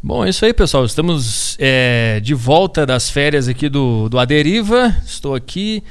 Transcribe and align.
Bom, 0.00 0.24
é 0.24 0.30
isso 0.30 0.44
aí, 0.44 0.54
pessoal. 0.54 0.84
Estamos 0.84 1.56
é, 1.58 2.20
de 2.20 2.32
volta 2.32 2.86
das 2.86 3.10
férias 3.10 3.48
aqui 3.48 3.68
do, 3.68 4.08
do 4.08 4.18
Aderiva. 4.18 4.94
Estou 5.04 5.34
aqui, 5.34 5.82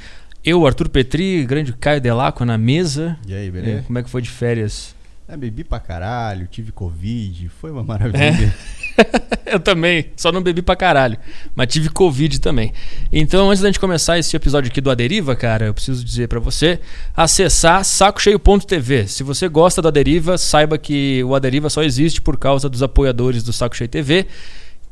eu, 0.42 0.66
Arthur 0.66 0.88
Petri, 0.88 1.44
grande 1.44 1.74
Caio 1.74 2.00
Delaco 2.00 2.42
na 2.44 2.56
mesa. 2.56 3.18
E 3.26 3.34
aí, 3.34 3.50
beleza? 3.50 3.80
É, 3.80 3.82
como 3.82 3.98
é 3.98 4.02
que 4.02 4.08
foi 4.08 4.22
de 4.22 4.30
férias? 4.30 4.94
É, 5.30 5.36
bebi 5.36 5.62
pra 5.62 5.78
caralho, 5.78 6.46
tive 6.46 6.72
Covid, 6.72 7.50
foi 7.50 7.70
uma 7.70 7.84
maravilha. 7.84 8.54
É. 8.96 9.52
eu 9.52 9.60
também, 9.60 10.06
só 10.16 10.32
não 10.32 10.40
bebi 10.42 10.62
pra 10.62 10.74
caralho. 10.74 11.18
Mas 11.54 11.66
tive 11.68 11.90
Covid 11.90 12.40
também. 12.40 12.72
Então, 13.12 13.50
antes 13.50 13.60
da 13.62 13.68
gente 13.68 13.78
começar 13.78 14.18
esse 14.18 14.34
episódio 14.34 14.70
aqui 14.70 14.80
do 14.80 14.90
Aderiva, 14.90 15.36
cara, 15.36 15.66
eu 15.66 15.74
preciso 15.74 16.02
dizer 16.02 16.28
pra 16.28 16.40
você 16.40 16.80
acessar 17.14 17.84
sacocheio.tv. 17.84 19.06
Se 19.06 19.22
você 19.22 19.50
gosta 19.50 19.82
do 19.82 19.88
Aderiva, 19.88 20.38
saiba 20.38 20.78
que 20.78 21.22
o 21.22 21.34
Aderiva 21.34 21.68
só 21.68 21.82
existe 21.82 22.22
por 22.22 22.38
causa 22.38 22.66
dos 22.66 22.82
apoiadores 22.82 23.42
do 23.42 23.52
Saco 23.52 23.76
Cheio 23.76 23.88
TV 23.88 24.26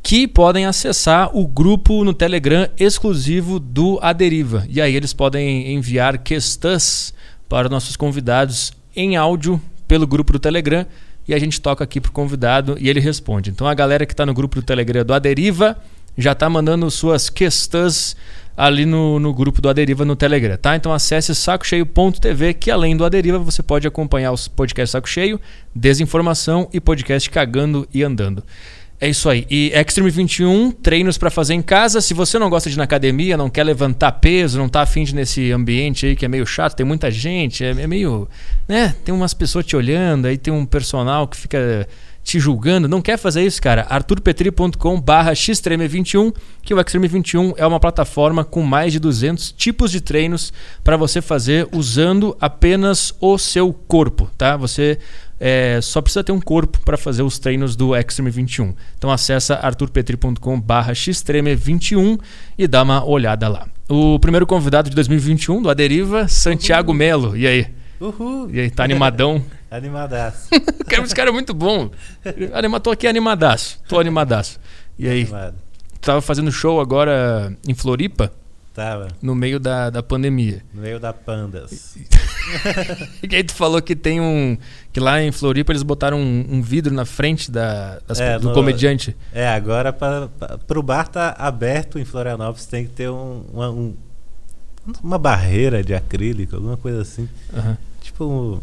que 0.03 0.29
podem 0.29 0.67
acessar 0.67 1.35
o 1.37 1.49
grupo 1.49 2.05
no 2.05 2.13
Telegram 2.13 2.69
exclusivo 2.79 3.59
do 3.59 3.99
Aderiva. 4.03 4.67
E 4.69 4.83
aí 4.83 4.95
eles 4.95 5.15
podem 5.15 5.73
enviar 5.73 6.19
questões 6.19 7.15
para 7.49 7.71
nossos 7.71 7.97
convidados 7.97 8.73
em 8.95 9.17
áudio 9.17 9.61
pelo 9.87 10.07
grupo 10.07 10.33
do 10.33 10.39
Telegram 10.39 10.87
e 11.29 11.35
a 11.35 11.39
gente 11.39 11.61
toca 11.61 11.83
aqui 11.83 12.01
pro 12.01 12.13
convidado 12.13 12.77
e 12.79 12.89
ele 12.89 13.01
responde. 13.01 13.51
Então 13.51 13.67
a 13.67 13.75
galera 13.75 14.07
que 14.07 14.13
está 14.13 14.25
no 14.25 14.35
grupo 14.35 14.57
do 14.57 14.63
Telegram 14.63 15.05
do 15.05 15.13
Aderiva 15.13 15.77
já 16.17 16.33
está 16.33 16.49
mandando 16.49 16.91
suas 16.91 17.29
questões 17.29 18.17
ali 18.57 18.87
no, 18.87 19.19
no 19.19 19.35
grupo 19.35 19.61
do 19.61 19.69
Aderiva 19.69 20.05
no 20.05 20.17
Telegram, 20.17 20.57
tá? 20.57 20.75
Então 20.75 20.93
acesse 20.93 21.35
sacocheio.tv 21.35 22.55
que 22.55 22.71
além 22.71 22.97
do 22.97 23.05
Aderiva 23.05 23.39
você 23.39 23.63
pode 23.63 23.87
acompanhar 23.87 24.33
os 24.33 24.49
podcasts 24.49 24.93
Saco 24.93 25.09
Cheio, 25.09 25.39
Desinformação 25.75 26.69
e 26.73 26.81
podcast 26.81 27.29
Cagando 27.29 27.87
e 27.93 28.03
Andando. 28.03 28.43
É 28.99 29.09
isso 29.09 29.29
aí. 29.29 29.47
E 29.51 29.73
Extreme 29.75 30.11
21, 30.11 30.71
treinos 30.71 31.19
para 31.19 31.31
fazer 31.31 31.53
em 31.53 31.61
casa. 31.61 32.01
Se 32.01 32.15
você 32.15 32.39
não 32.39 32.49
gosta 32.49 32.71
de 32.71 32.77
ir 32.77 32.79
na 32.79 32.85
academia, 32.85 33.37
não 33.37 33.51
quer 33.51 33.65
levantar 33.65 34.13
peso, 34.13 34.59
não 34.59 34.69
tá 34.69 34.81
afim 34.83 35.05
de 35.05 35.15
nesse 35.15 35.53
ambiente 35.53 36.07
aí 36.07 36.17
que 36.17 36.25
é 36.25 36.29
meio 36.29 36.47
chato, 36.47 36.75
tem 36.75 36.87
muita 36.87 37.11
gente, 37.11 37.63
é, 37.63 37.71
é 37.71 37.87
meio. 37.87 38.27
né? 38.67 38.95
Tem 39.05 39.15
umas 39.15 39.35
pessoas 39.35 39.67
te 39.67 39.77
olhando, 39.77 40.27
aí 40.27 40.39
tem 40.39 40.53
um 40.53 40.65
personal 40.65 41.29
que 41.29 41.37
fica 41.37 41.87
te 42.27 42.41
julgando. 42.41 42.89
Não 42.89 43.01
quer 43.01 43.17
fazer 43.17 43.45
isso, 43.45 43.63
cara? 43.63 43.87
arturpetri.com 43.89 45.01
barra 45.01 45.33
xtreme21, 45.33 46.35
que 46.61 46.75
o 46.75 46.81
Extreme 46.81 47.07
21 47.07 47.53
é 47.57 47.65
uma 47.65 47.79
plataforma 47.79 48.45
com 48.45 48.63
mais 48.63 48.93
de 48.93 48.99
200 48.99 49.53
tipos 49.53 49.93
de 49.93 50.01
treinos 50.01 50.53
para 50.83 50.97
você 50.97 51.23
fazer 51.23 51.69
usando 51.71 52.37
apenas 52.41 53.15
o 53.21 53.39
seu 53.39 53.73
corpo, 53.73 54.29
tá? 54.37 54.57
Você 54.57 54.99
é, 55.39 55.81
só 55.83 56.01
precisa 56.01 56.25
ter 56.25 56.33
um 56.33 56.41
corpo 56.41 56.81
para 56.85 56.97
fazer 56.97 57.23
os 57.23 57.39
treinos 57.39 57.77
do 57.77 57.95
Extreme 57.95 58.31
21. 58.31 58.75
Então 58.97 59.11
acessa 59.11 59.57
arturpetri.com 59.57 60.61
barra 60.61 60.93
xtreme21 60.93 62.19
e 62.59 62.67
dá 62.67 62.83
uma 62.83 63.05
olhada 63.05 63.49
lá. 63.49 63.67
O 63.89 64.19
primeiro 64.19 64.47
convidado 64.47 64.89
de 64.89 64.97
2021 64.97 65.63
do 65.63 65.71
Aderiva, 65.71 66.27
Santiago 66.29 66.91
Uhul. 66.91 66.99
Melo. 66.99 67.37
E 67.37 67.47
aí? 67.47 67.67
Uhul. 68.01 68.51
E 68.51 68.61
aí, 68.61 68.71
tá 68.71 68.85
animadão? 68.85 69.43
Animadaço. 69.71 70.49
Esse 71.05 71.15
cara 71.15 71.31
é 71.31 71.33
muito 71.33 71.53
bom. 71.53 71.91
Anima, 72.53 72.79
tô 72.79 72.91
aqui 72.91 73.07
animadaço. 73.07 73.81
Tô 73.89 73.99
animadaço. 73.99 74.61
E 74.99 75.09
aí? 75.09 75.23
Animado. 75.23 75.55
Tava 76.01 76.21
fazendo 76.21 76.53
show 76.53 76.81
agora 76.81 77.53
em 77.67 77.75
Floripa, 77.75 78.33
Tava 78.73 79.09
no 79.23 79.35
meio 79.35 79.59
da, 79.59 79.91
da 79.91 80.03
pandemia. 80.03 80.63
no 80.73 80.83
meio 80.83 81.01
da 81.01 81.13
Pandas. 81.13 81.97
E 83.31 83.35
aí 83.37 83.43
tu 83.45 83.55
falou 83.55 83.81
que 83.83 83.97
tem 83.97 84.21
um. 84.21 84.57
Que 84.93 85.01
lá 85.01 85.23
em 85.23 85.33
Floripa 85.33 85.73
eles 85.73 85.83
botaram 85.83 86.19
um, 86.19 86.47
um 86.49 86.63
vidro 86.63 86.95
na 86.95 87.05
frente 87.05 87.51
da, 87.51 87.99
das- 88.07 88.21
É, 88.21 88.39
do 88.39 88.49
no- 88.49 88.55
comediante. 88.55 89.17
É, 89.33 89.49
agora 89.49 89.93
para 89.93 90.29
pro 90.67 90.83
bar 90.83 91.09
tá 91.09 91.35
aberto 91.39 91.99
em 91.99 92.05
Florianópolis 92.05 92.67
tem 92.67 92.85
que 92.85 92.91
ter 92.93 93.11
um, 93.11 93.43
uma, 93.53 93.71
um- 93.71 93.95
uma 95.03 95.19
barreira 95.19 95.83
de 95.83 95.95
acrílico, 95.95 96.57
alguma 96.57 96.77
coisa 96.77 97.03
assim. 97.03 97.29
Aham. 97.55 97.77
Tipo 98.01 98.25
um, 98.25 98.61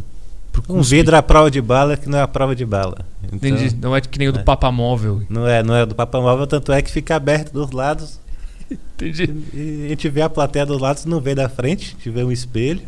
um 0.78 0.82
vidro 0.82 1.16
à 1.18 1.22
prova 1.22 1.52
de 1.52 1.62
bala 1.62 1.98
que 1.98 2.08
não 2.08 2.18
é 2.18 2.22
a 2.22 2.28
prova 2.28 2.56
de 2.56 2.66
bala. 2.66 3.06
Então, 3.24 3.36
Entendi. 3.38 3.76
Não 3.76 3.96
é 3.96 4.00
que 4.02 4.18
nem 4.18 4.30
o 4.30 4.32
do 4.32 4.40
é. 4.40 4.44
papamóvel. 4.44 5.22
Não 5.30 5.48
é, 5.48 5.62
não 5.62 5.76
é 5.76 5.86
do 5.86 5.94
papamóvel, 5.94 6.48
tanto 6.48 6.72
é 6.72 6.82
que 6.82 6.90
fica 6.92 7.16
aberto 7.16 7.52
dos 7.52 7.72
lados 7.72 8.20
Entendi. 8.72 9.30
e 9.54 9.86
a 9.86 9.90
gente 9.90 10.08
vê 10.10 10.22
a 10.22 10.30
plateia 10.30 10.66
dos 10.66 10.80
lados, 10.80 11.04
não 11.06 11.20
vê 11.20 11.36
da 11.36 11.50
frente, 11.50 11.88
a 11.88 11.98
gente 11.98 12.10
vê 12.10 12.24
um 12.24 12.32
espelho. 12.32 12.82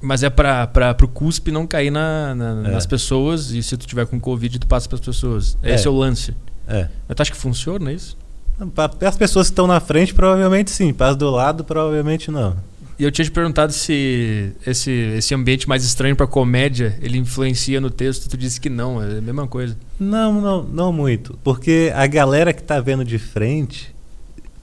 Mas 0.00 0.22
é 0.22 0.30
pra, 0.30 0.66
pro 0.94 1.08
cuspe 1.08 1.50
não 1.50 1.66
cair 1.66 1.90
na, 1.90 2.34
na- 2.34 2.68
É. 2.68 2.72
nas 2.72 2.86
pessoas 2.86 3.50
e 3.50 3.62
se 3.62 3.76
tu 3.76 3.86
tiver 3.86 4.06
com 4.06 4.20
Covid, 4.20 4.58
tu 4.58 4.66
passa 4.66 4.88
pras 4.88 5.00
pessoas. 5.00 5.56
É. 5.62 5.74
Esse 5.74 5.86
é 5.86 5.90
o 5.90 5.96
lance. 5.96 6.34
É. 6.68 6.88
Mas 7.08 7.16
tu 7.16 7.20
acha 7.22 7.30
que 7.32 7.36
funciona 7.36 7.92
isso? 7.92 8.16
Para 8.74 9.08
as 9.08 9.16
pessoas 9.16 9.48
que 9.48 9.52
estão 9.52 9.66
na 9.66 9.80
frente, 9.80 10.12
provavelmente 10.14 10.70
sim. 10.70 10.92
Para 10.92 11.08
as 11.10 11.16
do 11.16 11.30
lado, 11.30 11.64
provavelmente 11.64 12.30
não. 12.30 12.56
E 12.98 13.04
eu 13.04 13.12
tinha 13.12 13.24
te 13.24 13.30
perguntado 13.30 13.72
se 13.72 14.52
esse, 14.66 14.90
esse 14.90 15.32
ambiente 15.32 15.68
mais 15.68 15.84
estranho 15.84 16.16
pra 16.16 16.26
comédia, 16.26 16.98
ele 17.00 17.16
influencia 17.18 17.80
no 17.80 17.90
texto. 17.90 18.28
Tu 18.28 18.36
disse 18.36 18.60
que 18.60 18.68
não, 18.68 19.00
é 19.00 19.18
a 19.18 19.20
mesma 19.20 19.46
coisa. 19.46 19.76
Não, 20.00 20.40
não, 20.40 20.62
não 20.64 20.92
muito. 20.92 21.38
Porque 21.44 21.92
a 21.94 22.06
galera 22.08 22.52
que 22.52 22.60
tá 22.62 22.80
vendo 22.80 23.04
de 23.04 23.16
frente 23.18 23.94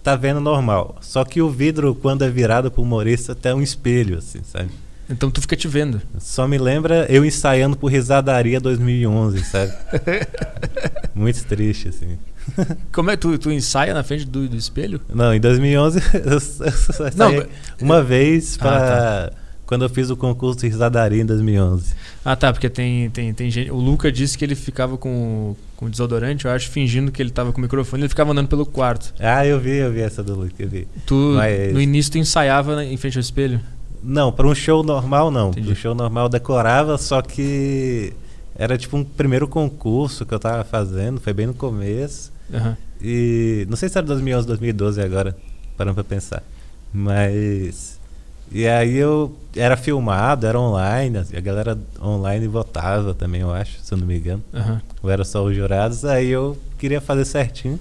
tá 0.04 0.16
vendo 0.18 0.42
normal. 0.42 0.98
Só 1.02 1.24
que 1.24 1.42
o 1.42 1.50
vidro, 1.50 1.96
quando 1.96 2.24
é 2.26 2.30
virado 2.30 2.70
pro 2.70 2.82
humorista, 2.82 3.32
até 3.32 3.56
um 3.56 3.62
espelho, 3.62 4.18
assim, 4.18 4.42
sabe? 4.44 4.70
Então 5.10 5.30
tu 5.30 5.40
fica 5.42 5.56
te 5.56 5.68
vendo. 5.68 6.02
Só 6.20 6.48
me 6.48 6.58
lembra 6.58 7.06
eu 7.10 7.24
ensaiando 7.26 7.78
por 7.78 7.92
Risadaria 7.92 8.60
2011, 8.60 9.44
sabe? 9.46 9.72
Muito 11.14 11.44
triste, 11.46 11.90
assim. 11.90 12.18
Como 12.92 13.10
é 13.12 13.16
que 13.16 13.22
tu, 13.22 13.38
tu 13.38 13.52
ensaia 13.52 13.94
na 13.94 14.04
frente 14.04 14.26
do, 14.26 14.48
do 14.48 14.56
espelho? 14.56 15.02
Não, 15.14 15.34
em 15.34 15.40
2011 15.40 16.00
eu 16.26 16.40
só 16.40 16.64
Não, 17.16 17.46
uma 17.82 18.04
vez 18.04 18.58
pra... 18.58 19.32
Ah, 19.32 19.34
Quando 19.66 19.84
eu 19.84 19.90
fiz 19.90 20.10
o 20.10 20.18
concurso 20.18 20.60
de 20.60 20.68
Risadaria 20.68 21.22
em 21.22 21.26
2011. 21.26 21.94
Ah, 22.24 22.36
tá, 22.36 22.52
porque 22.54 22.70
tem, 22.70 23.10
tem, 23.10 23.34
tem 23.34 23.50
gente. 23.50 23.72
O 23.72 23.78
Luca 23.78 24.12
disse 24.12 24.38
que 24.38 24.46
ele 24.46 24.54
ficava 24.56 24.96
com, 24.98 25.56
com 25.76 25.90
desodorante, 25.90 26.46
eu 26.46 26.52
acho, 26.52 26.70
fingindo 26.70 27.12
que 27.12 27.22
ele 27.22 27.32
tava 27.32 27.52
com 27.52 27.58
o 27.58 27.62
microfone, 27.62 28.04
ele 28.04 28.10
ficava 28.10 28.32
andando 28.32 28.48
pelo 28.48 28.66
quarto. 28.66 29.14
Ah, 29.20 29.46
eu 29.46 29.60
vi, 29.60 29.78
eu 29.78 29.92
vi 29.92 30.02
essa 30.02 30.22
do 30.24 30.36
Luke, 30.36 30.54
eu 30.60 30.70
vi. 30.70 30.88
Tu, 31.06 31.34
Mas- 31.36 31.74
no 31.74 31.82
início, 31.82 32.12
tu 32.12 32.18
ensaiava 32.20 32.84
em 32.84 32.98
frente 32.98 33.18
ao 33.18 33.22
espelho? 33.22 33.60
Não, 34.06 34.32
para 34.32 34.48
um 34.48 34.56
show 34.56 34.84
normal 34.84 35.32
não. 35.32 35.50
Entendi. 35.50 35.68
Para 35.68 35.74
um 35.74 35.76
show 35.76 35.96
normal 35.96 36.30
decorava, 36.30 36.98
só 36.98 37.22
que 37.22 38.14
era 38.56 38.78
tipo 38.78 38.96
um 38.96 39.04
primeiro 39.04 39.48
concurso 39.48 40.26
que 40.26 40.34
eu 40.34 40.40
tava 40.40 40.64
fazendo, 40.64 41.20
foi 41.20 41.34
bem 41.34 41.48
no 41.48 41.54
começo. 41.54 42.32
Aham. 42.54 42.78
E 43.02 43.66
não 43.70 43.76
sei 43.76 43.90
se 43.90 43.98
era 43.98 44.08
2011, 44.08 44.48
2012 44.48 45.02
agora, 45.02 45.36
parando 45.78 45.96
pra 45.96 46.04
pensar. 46.04 46.42
Mas 46.94 48.00
e 48.52 48.68
aí 48.68 48.96
eu 48.96 49.36
era 49.56 49.76
filmado, 49.76 50.46
era 50.46 50.60
online, 50.60 51.18
a 51.36 51.40
galera 51.42 51.78
online 52.02 52.48
votava 52.48 53.14
também, 53.14 53.42
eu 53.42 53.52
acho, 53.52 53.80
se 53.82 53.94
eu 53.94 53.98
não 53.98 54.06
me 54.06 54.18
engano. 54.18 54.44
Aham. 54.54 54.82
Ou 55.02 55.10
era 55.10 55.24
só 55.26 55.44
os 55.44 55.56
jurados, 55.56 56.06
aí 56.06 56.30
eu 56.30 56.58
queria 56.78 57.02
fazer 57.02 57.26
certinho. 57.26 57.80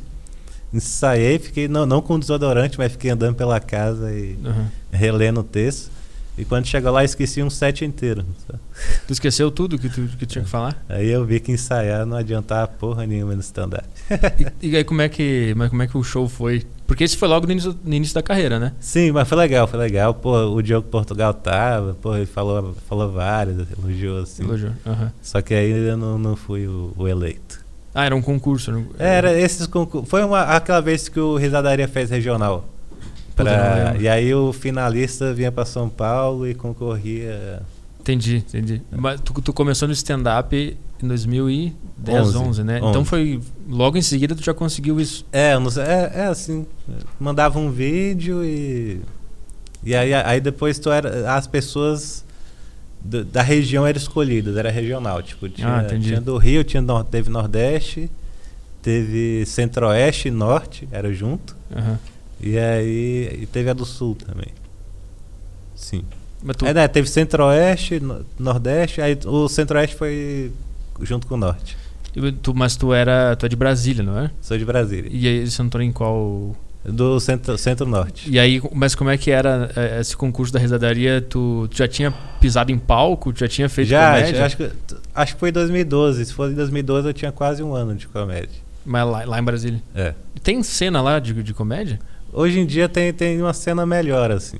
Ensaiei, 0.73 1.39
fiquei 1.39 1.69
não, 1.69 1.87
não 1.87 2.01
com 2.03 2.19
desodorante, 2.19 2.79
mas 2.79 2.91
fiquei 2.93 3.11
andando 3.11 3.37
pela 3.37 3.61
casa 3.61 4.11
e 4.13 4.37
aham. 4.45 4.67
relendo 4.91 5.41
o 5.41 5.45
texto. 5.45 5.94
E 6.37 6.45
quando 6.45 6.67
chegou 6.67 6.91
lá, 6.91 7.05
esqueci 7.05 7.43
um 7.43 7.49
set 7.51 7.85
inteiro. 7.85 8.25
Tu 9.07 9.13
esqueceu 9.13 9.51
tudo 9.53 9.79
que 9.79 9.89
tu 9.89 10.03
que 10.19 10.27
tinha 10.27 10.43
que 10.43 10.51
falar? 10.51 10.85
Aí 10.89 11.09
eu 11.09 11.25
vi 11.25 11.39
que 11.39 11.53
ensaiar 11.53 12.05
não 12.05 12.17
adiantava 12.17 12.67
porra 12.67 13.07
nenhuma 13.07 13.35
no 13.35 13.41
stand-up. 13.41 13.85
E, 14.61 14.71
e 14.71 14.77
aí 14.77 14.83
como 14.85 15.01
é 15.01 15.09
que 15.09 15.55
mas 15.57 15.71
como 15.71 15.83
é 15.83 15.87
que 15.87 15.97
o 15.97 16.03
show 16.03 16.29
foi? 16.29 16.65
Porque 16.87 17.05
esse 17.05 17.17
foi 17.17 17.29
logo 17.29 17.47
no 17.47 17.53
início, 17.53 17.79
no 17.85 17.95
início 17.95 18.15
da 18.15 18.23
carreira, 18.23 18.59
né? 18.59 18.73
Sim, 18.81 19.13
mas 19.13 19.29
foi 19.29 19.39
legal, 19.39 19.67
foi 19.69 19.79
legal. 19.79 20.13
Pô, 20.13 20.37
o 20.49 20.61
Diogo 20.61 20.89
Portugal 20.89 21.33
tava, 21.33 21.95
pô, 21.95 22.17
ele 22.17 22.27
falou, 22.27 22.75
falou 22.89 23.11
vários, 23.13 23.67
elogiou 23.79 24.19
assim. 24.23 24.43
Elogiou. 24.43 24.73
Aham. 24.85 25.13
Só 25.23 25.41
que 25.41 25.55
aí 25.55 25.71
eu 25.71 25.97
não, 25.97 26.19
não 26.19 26.35
fui 26.37 26.67
o, 26.67 26.93
o 26.97 27.07
eleito. 27.09 27.63
Ah, 27.95 28.05
era 28.07 28.15
um 28.17 28.21
concurso. 28.21 28.73
não- 28.73 28.87
Era 28.99 29.33
esses 29.39 29.67
concursos. 29.69 30.11
Foi 30.11 30.23
uma, 30.25 30.43
aquela 30.43 30.81
vez 30.81 31.09
que 31.09 31.19
o 31.21 31.37
Risadaria 31.37 31.87
fez 31.87 32.11
regional. 32.11 32.69
Pra, 33.37 33.97
e 33.99 34.09
aí 34.09 34.33
o 34.35 34.53
finalista 34.53 35.35
vinha 35.35 35.51
pra 35.51 35.65
São 35.65 35.89
Paulo 35.89 36.47
e 36.49 36.55
concorria. 36.55 37.63
Entendi, 38.01 38.37
entendi. 38.37 38.83
Mas 38.91 39.21
tu, 39.21 39.33
tu 39.41 39.53
começou 39.53 39.89
no 39.89 39.95
stand-up 39.95 40.55
em 41.03 41.09
2010, 41.09 42.19
11, 42.27 42.37
11, 42.37 42.65
né? 42.65 42.79
11. 42.81 42.89
Então 42.91 43.05
foi 43.05 43.41
logo 43.69 43.97
em 43.97 44.03
seguida 44.03 44.35
tu 44.35 44.45
já 44.45 44.55
conseguiu 44.55 45.01
isso. 45.01 45.25
É, 45.33 45.55
eu 45.55 45.61
não 45.61 45.71
sei, 45.71 45.83
é, 45.85 46.13
é 46.15 46.25
assim, 46.27 46.67
mandava 47.19 47.59
um 47.59 47.71
vídeo 47.71 48.45
e 48.45 49.01
e 49.83 49.95
aí, 49.95 50.15
aí 50.15 50.41
depois 50.41 50.79
tu 50.79 50.91
era 50.91 51.35
as 51.35 51.47
pessoas 51.47 52.25
do- 53.03 53.25
da 53.25 53.43
região 53.43 53.87
eram 53.87 53.99
escolhidas, 53.99 54.57
era 54.57 54.71
regional, 54.71 55.23
tipo, 55.23 55.49
tinha, 55.49 55.79
Ah, 55.79 55.83
entendi. 55.85 56.09
tinha 56.09 56.21
do 56.21 56.37
Rio, 56.39 56.63
tinha 56.65 56.81
nor- 56.83 57.05
teve 57.05 57.29
Nordeste, 57.29 58.11
teve 58.83 59.45
Centro-Oeste 59.47 60.29
e 60.29 60.31
Norte, 60.31 60.89
era 60.93 61.13
junto, 61.13 61.55
Aham. 61.75 61.99
E 62.45 62.59
aí 62.59 63.39
e 63.43 63.47
teve 63.47 63.71
a 63.71 63.73
do 63.73 63.85
Sul 63.85 64.15
também. 64.17 64.49
Sim. 65.75 66.05
Tu, 66.59 66.67
É, 66.67 66.75
né, 66.75 66.89
teve 66.89 67.09
Centro-Oeste, 67.09 68.01
no- 68.01 68.25
Nordeste, 68.39 69.01
aí 69.01 69.19
o 69.25 69.49
Centro-Oeste 69.49 69.97
foi 69.97 70.53
junto 71.01 71.27
com 71.27 71.35
o 71.35 71.39
Norte. 71.39 71.77
E 72.15 72.31
tu- 72.33 72.55
mas 72.55 72.77
tu 72.77 72.93
era. 72.93 73.35
Tu 73.35 73.47
é 73.47 73.49
de 73.49 73.57
Brasília, 73.57 74.03
não 74.03 74.19
é? 74.19 74.31
Sou 74.41 74.57
de 74.57 74.65
Brasília. 74.65 75.11
E 75.13 75.27
aí 75.27 75.51
você 75.51 75.63
entrou 75.63 75.83
em 75.83 75.91
qual. 75.91 76.55
Do 76.85 77.19
centro- 77.19 77.57
centro-norte. 77.57 78.31
E 78.31 78.39
aí, 78.39 78.61
mas 78.75 78.95
como 78.95 79.09
é 79.09 79.17
que 79.17 79.31
era 79.31 79.71
eh, 79.75 80.01
esse 80.01 80.15
concurso 80.15 80.53
da 80.53 80.59
risadaria? 80.59 81.23
Tu, 81.23 81.67
tu 81.71 81.77
já 81.79 81.89
tinha 81.89 82.13
pisado 82.39 82.71
em 82.71 82.79
palco? 82.79 83.33
Tu 83.33 83.41
já 83.41 83.49
tinha 83.49 83.69
feito 83.71 83.89
Já, 83.89 84.15
comédia? 84.17 84.45
acho, 84.45 84.57
que, 84.59 84.71
acho 85.15 85.33
que 85.35 85.41
foi 85.41 85.49
em 85.49 85.53
2012. 85.53 86.27
Se 86.27 86.35
fosse 86.35 86.53
em 86.53 86.57
2012, 86.57 87.09
eu 87.09 87.15
tinha 87.15 87.33
quase 87.33 87.63
um 87.63 87.75
ano 87.75 87.95
de 87.97 88.07
comédia. 88.07 88.61
Mas 88.85 89.07
lá, 89.09 89.25
lá 89.25 89.41
em 89.41 89.43
Brasília. 89.43 89.83
É. 89.95 90.13
Tem 90.43 90.63
cena 90.63 91.01
lá 91.01 91.19
de, 91.19 91.33
de 91.43 91.55
comédia? 91.55 91.99
Hoje 92.35 92.59
em 92.59 92.67
dia 92.67 92.89
tem, 92.89 93.13
tem 93.13 93.41
uma 93.41 93.53
cena 93.55 93.87
melhor, 93.87 94.31
assim. 94.33 94.59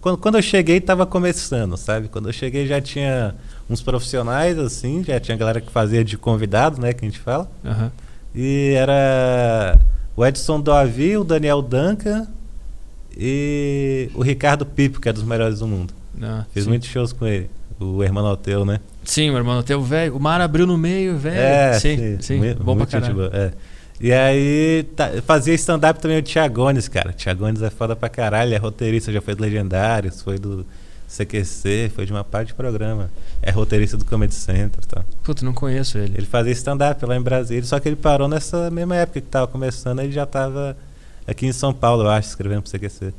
Quando, 0.00 0.16
quando 0.18 0.36
eu 0.38 0.42
cheguei, 0.42 0.80
tava 0.80 1.04
começando, 1.04 1.76
sabe? 1.76 2.08
Quando 2.08 2.28
eu 2.28 2.32
cheguei 2.32 2.66
já 2.66 2.80
tinha 2.80 3.34
uns 3.68 3.82
profissionais, 3.82 4.58
assim, 4.58 5.04
já 5.04 5.20
tinha 5.20 5.36
galera 5.36 5.60
que 5.60 5.70
fazia 5.70 6.02
de 6.04 6.16
convidado, 6.16 6.80
né, 6.80 6.92
que 6.92 7.04
a 7.04 7.08
gente 7.08 7.18
fala. 7.20 7.50
Aham. 7.64 7.92
E 8.34 8.72
era 8.76 9.78
o 10.16 10.24
Edson 10.24 10.60
Doavi, 10.60 11.16
o 11.16 11.24
Daniel 11.24 11.60
Duncan 11.60 12.26
e 13.16 14.10
o 14.14 14.22
Ricardo 14.22 14.64
Pipo, 14.66 15.00
que 15.00 15.08
é 15.08 15.12
dos 15.12 15.22
melhores 15.22 15.58
do 15.60 15.66
mundo. 15.66 15.92
Ah, 16.22 16.44
Fiz 16.52 16.64
sim. 16.64 16.70
muitos 16.70 16.88
shows 16.88 17.12
com 17.12 17.26
ele. 17.26 17.50
O 17.78 18.02
Hermanoteu, 18.02 18.64
né? 18.64 18.80
Sim, 19.04 19.28
meu 19.30 19.38
irmão, 19.38 19.62
teu 19.62 19.82
velho. 19.82 20.16
O 20.16 20.20
mar 20.20 20.40
abriu 20.40 20.66
no 20.66 20.78
meio, 20.78 21.16
velho. 21.18 21.36
É, 21.38 21.78
sim, 21.78 22.16
sim. 22.20 22.38
Muito- 22.38 22.62
Bom 22.62 22.74
pra 22.76 22.86
caralho. 22.86 23.14
boa, 23.14 23.30
é. 23.32 23.52
E 24.00 24.12
aí, 24.12 24.84
tá- 24.94 25.10
fazia 25.26 25.54
stand-up 25.54 26.00
também 26.00 26.18
o 26.18 26.22
Tiagones, 26.22 26.86
cara. 26.88 27.12
Tiagones 27.12 27.62
é 27.62 27.70
foda 27.70 27.96
pra 27.96 28.08
caralho, 28.08 28.52
é 28.54 28.58
roteirista, 28.58 29.10
já 29.12 29.20
foi 29.22 29.34
do 29.34 29.42
Legendários, 29.42 30.20
foi 30.20 30.38
do 30.38 30.66
CQC, 31.08 31.90
foi 31.94 32.04
de 32.04 32.12
uma 32.12 32.22
parte 32.24 32.48
de 32.48 32.54
programa. 32.54 33.10
É 33.40 33.50
roteirista 33.50 33.96
do 33.96 34.04
Comedy 34.04 34.34
Center 34.34 34.80
e 34.82 34.86
tal. 34.86 35.04
Puta, 35.22 35.44
não 35.44 35.54
conheço 35.54 35.96
ele. 35.98 36.14
Ele 36.16 36.26
fazia 36.26 36.52
stand-up 36.52 37.04
lá 37.06 37.16
em 37.16 37.22
Brasília, 37.22 37.64
só 37.64 37.78
que 37.80 37.88
ele 37.88 37.96
parou 37.96 38.28
nessa 38.28 38.70
mesma 38.70 38.96
época 38.96 39.20
que 39.20 39.26
tava 39.26 39.46
começando, 39.46 40.00
ele 40.00 40.12
já 40.12 40.26
tava 40.26 40.76
aqui 41.26 41.46
em 41.46 41.52
São 41.52 41.72
Paulo, 41.72 42.02
eu 42.04 42.10
acho, 42.10 42.28
escrevendo 42.28 42.62
pro 42.62 42.70
CQC. 42.70 43.14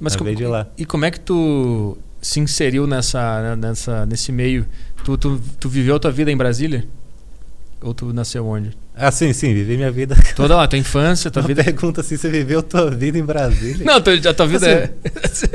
Mas 0.00 0.16
como, 0.16 0.34
de 0.34 0.46
lá. 0.46 0.66
E 0.78 0.86
como 0.86 1.04
é 1.04 1.10
que 1.10 1.20
tu 1.20 1.98
se 2.20 2.40
inseriu 2.40 2.86
nessa, 2.86 3.42
né, 3.42 3.56
nessa, 3.68 4.06
nesse 4.06 4.30
meio? 4.32 4.66
Tu, 5.04 5.16
tu, 5.18 5.40
tu 5.58 5.68
viveu 5.68 5.96
a 5.96 5.98
tua 5.98 6.10
vida 6.10 6.30
em 6.30 6.36
Brasília? 6.36 6.86
Ou 7.82 7.92
tu 7.92 8.12
nasceu 8.12 8.46
onde? 8.46 8.76
Ah, 8.94 9.10
sim, 9.10 9.32
sim, 9.32 9.54
vivi 9.54 9.76
minha 9.76 9.90
vida. 9.90 10.14
Toda 10.36 10.54
lá, 10.54 10.68
tua 10.68 10.78
infância, 10.78 11.30
tua 11.30 11.40
Uma 11.42 11.48
vida. 11.48 11.64
pergunta 11.64 12.02
assim, 12.02 12.16
você 12.16 12.28
viveu 12.28 12.62
tua 12.62 12.90
vida 12.90 13.18
em 13.18 13.22
Brasília? 13.24 13.84
Não, 13.86 14.00
tua- 14.00 14.12
a 14.14 14.34
tua 14.34 14.46
vida 14.46 14.68
é. 14.70 14.90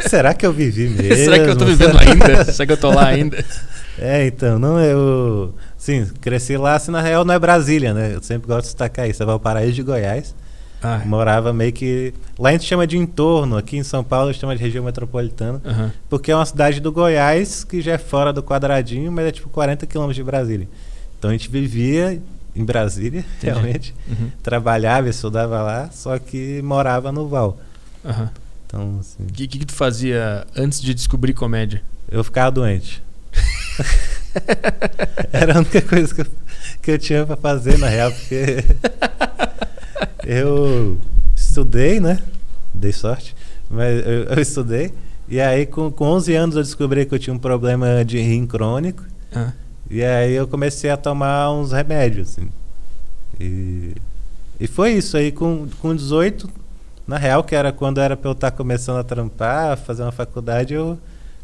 Será 0.09 0.33
que 0.33 0.45
eu 0.45 0.51
vivi 0.51 0.89
mesmo? 0.89 1.15
Será 1.23 1.39
que 1.43 1.49
eu 1.51 1.55
tô 1.55 1.65
vivendo 1.65 1.97
ainda? 1.99 2.45
Será 2.51 2.65
que 2.65 2.71
eu 2.73 2.77
tô 2.77 2.89
lá 2.89 3.05
ainda? 3.07 3.43
É, 3.99 4.25
então, 4.25 4.57
não 4.57 4.79
eu. 4.79 5.53
Sim, 5.77 6.07
cresci 6.19 6.57
lá, 6.57 6.75
assim, 6.75 6.91
na 6.91 7.01
real 7.01 7.23
não 7.23 7.33
é 7.33 7.39
Brasília, 7.39 7.93
né? 7.93 8.13
Eu 8.15 8.23
sempre 8.23 8.47
gosto 8.47 8.61
de 8.63 8.67
destacar 8.69 9.07
isso. 9.09 9.21
É 9.21 9.25
Valparaíso 9.25 9.73
de 9.73 9.83
Goiás. 9.83 10.35
Ah, 10.81 11.01
Morava 11.05 11.53
meio 11.53 11.71
que. 11.73 12.13
Lá 12.39 12.49
a 12.49 12.51
gente 12.53 12.65
chama 12.65 12.85
de 12.87 12.97
entorno, 12.97 13.55
aqui 13.57 13.77
em 13.77 13.83
São 13.83 14.03
Paulo 14.03 14.29
a 14.29 14.31
gente 14.31 14.41
chama 14.41 14.55
de 14.55 14.61
região 14.63 14.83
metropolitana. 14.83 15.61
aham. 15.63 15.91
Porque 16.09 16.31
é 16.31 16.35
uma 16.35 16.45
cidade 16.45 16.79
do 16.79 16.91
Goiás 16.91 17.63
que 17.63 17.81
já 17.81 17.93
é 17.93 17.97
fora 17.99 18.33
do 18.33 18.41
quadradinho, 18.43 19.11
mas 19.11 19.25
é 19.27 19.31
tipo 19.31 19.47
40 19.49 19.85
quilômetros 19.85 20.15
de 20.15 20.23
Brasília. 20.23 20.67
Então 21.17 21.29
a 21.29 21.33
gente 21.33 21.49
vivia 21.49 22.19
em 22.57 22.65
Brasília, 22.65 23.19
Entendi. 23.19 23.45
realmente. 23.45 23.95
Uhum. 24.07 24.31
Trabalhava, 24.43 25.09
estudava 25.09 25.61
lá, 25.61 25.89
só 25.91 26.17
que 26.19 26.61
morava 26.61 27.11
no 27.11 27.27
Val. 27.27 27.57
aham. 28.03 28.29
Então, 28.65 28.97
assim, 28.99 29.23
O 29.23 29.31
que, 29.31 29.47
que, 29.47 29.59
que 29.59 29.65
tu 29.65 29.73
fazia 29.73 30.45
antes 30.55 30.81
de 30.81 30.93
descobrir 30.93 31.33
comédia? 31.33 31.81
eu 32.11 32.23
ficava 32.23 32.51
doente. 32.51 33.01
Era 35.31 35.55
a 35.55 35.57
única 35.59 35.81
coisa 35.81 36.13
que 36.13 36.21
eu, 36.21 36.25
que 36.81 36.91
eu 36.91 36.97
tinha 36.97 37.25
pra 37.25 37.35
fazer, 37.37 37.77
na 37.77 37.87
real, 37.87 38.11
porque 38.11 38.63
eu 40.25 40.97
estudei, 41.35 41.99
né? 41.99 42.19
Dei 42.73 42.91
sorte, 42.91 43.35
mas 43.69 44.05
eu, 44.05 44.23
eu 44.25 44.41
estudei. 44.41 44.93
E 45.29 45.39
aí, 45.41 45.65
com, 45.65 45.91
com 45.91 46.05
11 46.05 46.35
anos, 46.35 46.55
eu 46.55 46.63
descobri 46.63 47.05
que 47.05 47.13
eu 47.13 47.19
tinha 47.19 47.33
um 47.33 47.39
problema 47.39 48.03
de 48.05 48.19
rim 48.19 48.45
crônico. 48.45 49.03
Ah, 49.33 49.51
E 49.89 50.03
aí, 50.03 50.33
eu 50.33 50.47
comecei 50.47 50.89
a 50.89 50.97
tomar 50.97 51.51
uns 51.51 51.71
remédios, 51.71 52.29
assim. 52.31 52.49
E, 53.39 53.93
e 54.59 54.67
foi 54.67 54.93
isso 54.93 55.15
aí, 55.17 55.31
com, 55.31 55.67
com 55.81 55.95
18, 55.95 56.49
na 57.07 57.17
real, 57.17 57.43
que 57.43 57.55
era 57.55 57.71
quando 57.71 57.99
era 57.99 58.17
pra 58.17 58.29
eu 58.29 58.33
estar 58.33 58.51
começando 58.51 58.97
a 58.97 59.03
trampar, 59.03 59.77
fazer 59.77 60.03
uma 60.03 60.11
faculdade, 60.11 60.73
eu 60.73 60.97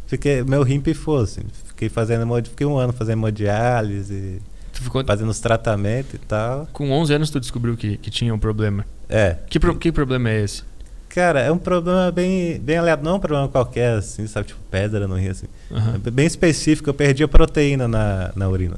fiquei, 0.07 0.43
meu 0.43 0.63
rim 0.63 0.81
pifou, 0.81 1.19
assim. 1.21 1.41
Fiquei 1.67 1.89
fazendo, 1.89 2.25
fiquei 2.45 2.65
um 2.67 2.77
ano 2.77 2.91
fazendo 2.93 3.13
hemodiálise, 3.19 4.41
tu 4.73 4.81
ficou. 4.83 5.03
fazendo 5.05 5.29
os 5.29 5.39
tratamentos 5.39 6.13
e 6.15 6.17
tal. 6.17 6.67
Com 6.73 6.91
11 6.91 7.13
anos 7.13 7.29
tu 7.29 7.39
descobriu 7.39 7.77
que, 7.77 7.97
que 7.97 8.09
tinha 8.09 8.33
um 8.33 8.39
problema. 8.39 8.85
É. 9.07 9.37
Que, 9.47 9.59
pro- 9.59 9.75
que 9.77 9.91
problema 9.91 10.29
é 10.29 10.41
esse? 10.43 10.63
Cara, 11.13 11.41
é 11.41 11.51
um 11.51 11.57
problema 11.57 12.11
bem, 12.11 12.59
bem 12.59 12.77
aleatório, 12.77 13.05
não 13.05 13.11
é 13.13 13.15
um 13.15 13.19
problema 13.19 13.47
qualquer, 13.47 13.97
assim, 13.97 14.25
sabe? 14.25 14.47
Tipo, 14.47 14.59
pedra 14.71 15.07
no 15.07 15.15
rim, 15.15 15.27
assim. 15.29 15.45
Aham. 15.71 15.99
É 16.05 16.09
bem 16.11 16.25
específico, 16.25 16.89
eu 16.89 16.93
perdi 16.93 17.23
a 17.23 17.27
proteína 17.27 17.87
na, 17.87 18.31
na 18.35 18.49
urina. 18.49 18.77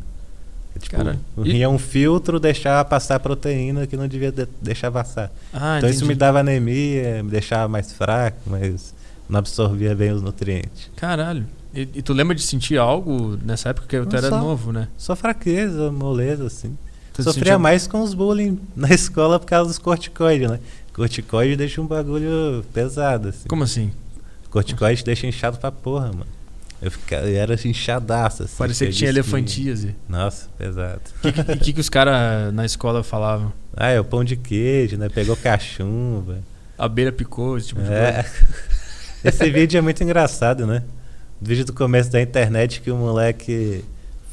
É, 0.75 0.79
tipo, 0.79 0.97
Caralho. 0.97 1.19
o 1.37 1.45
E- 1.45 1.53
rim 1.53 1.61
é 1.61 1.69
um 1.69 1.77
filtro, 1.77 2.37
deixava 2.39 2.83
passar 2.83 3.19
proteína 3.21 3.87
que 3.87 3.95
não 3.95 4.05
devia 4.07 4.31
de- 4.33 4.47
deixar 4.61 4.91
passar. 4.91 5.31
Ah, 5.53 5.77
então 5.77 5.89
isso 5.89 5.99
entendi. 5.99 6.09
me 6.09 6.15
dava 6.15 6.39
anemia, 6.41 7.23
me 7.23 7.29
deixava 7.31 7.69
mais 7.69 7.93
fraco, 7.93 8.37
mas 8.47 8.93
não 9.29 9.39
absorvia 9.39 9.95
bem 9.95 10.11
os 10.11 10.21
nutrientes. 10.21 10.89
Caralho. 10.97 11.45
E, 11.73 11.81
e 11.95 12.01
tu 12.01 12.11
lembra 12.11 12.35
de 12.35 12.41
sentir 12.41 12.77
algo 12.77 13.37
nessa 13.45 13.69
época 13.69 13.87
que 13.87 13.97
tu 14.05 14.11
Não 14.11 14.17
era 14.17 14.29
só. 14.29 14.39
novo, 14.39 14.73
né? 14.73 14.89
Só 14.97 15.15
fraqueza, 15.15 15.89
moleza, 15.91 16.45
assim. 16.47 16.77
Tu 17.13 17.23
Sofria 17.23 17.43
sentia- 17.45 17.59
mais 17.59 17.87
com 17.87 18.01
os 18.01 18.13
bullying 18.13 18.59
na 18.75 18.89
escola 18.89 19.39
por 19.39 19.45
causa 19.45 19.69
dos 19.69 19.77
corticoides, 19.79 20.49
né? 20.51 20.59
Corticoide 20.95 21.55
deixa 21.57 21.81
um 21.81 21.85
bagulho 21.87 22.63
pesado, 22.73 23.27
assim. 23.29 23.47
Como 23.49 23.63
assim? 23.63 23.91
Corticoide 24.49 25.03
deixa 25.03 25.27
inchado 25.27 25.57
pra 25.57 25.71
porra, 25.71 26.07
mano. 26.07 26.27
Eu, 26.81 26.89
ficava, 26.91 27.25
eu 27.27 27.37
era 27.37 27.53
inchadaço, 27.67 28.43
assim. 28.43 28.55
Parecia 28.57 28.87
que 28.87 28.93
tinha 28.93 29.09
elefantíase. 29.09 29.93
Nossa, 30.07 30.47
pesado. 30.57 31.01
E 31.23 31.53
o 31.53 31.59
que, 31.59 31.73
que 31.73 31.81
os 31.81 31.89
caras 31.89 32.53
na 32.53 32.65
escola 32.65 33.03
falavam? 33.03 33.51
Ah, 33.75 33.89
é 33.89 33.99
o 33.99 34.05
pão 34.05 34.23
de 34.23 34.35
queijo, 34.37 34.97
né? 34.97 35.09
Pegou 35.09 35.35
cachumba. 35.35 36.39
A 36.77 36.85
abelha 36.85 37.11
picou, 37.11 37.57
esse 37.57 37.69
tipo 37.69 37.81
de 37.81 37.91
É. 37.91 38.23
coisa. 38.23 38.65
Esse 39.25 39.49
vídeo 39.49 39.77
é 39.79 39.81
muito 39.81 40.03
engraçado, 40.03 40.67
né? 40.67 40.83
O 41.41 41.45
vídeo 41.45 41.65
do 41.65 41.73
começo 41.73 42.11
da 42.11 42.21
internet 42.21 42.79
que 42.79 42.91
o 42.91 42.95
moleque 42.95 43.83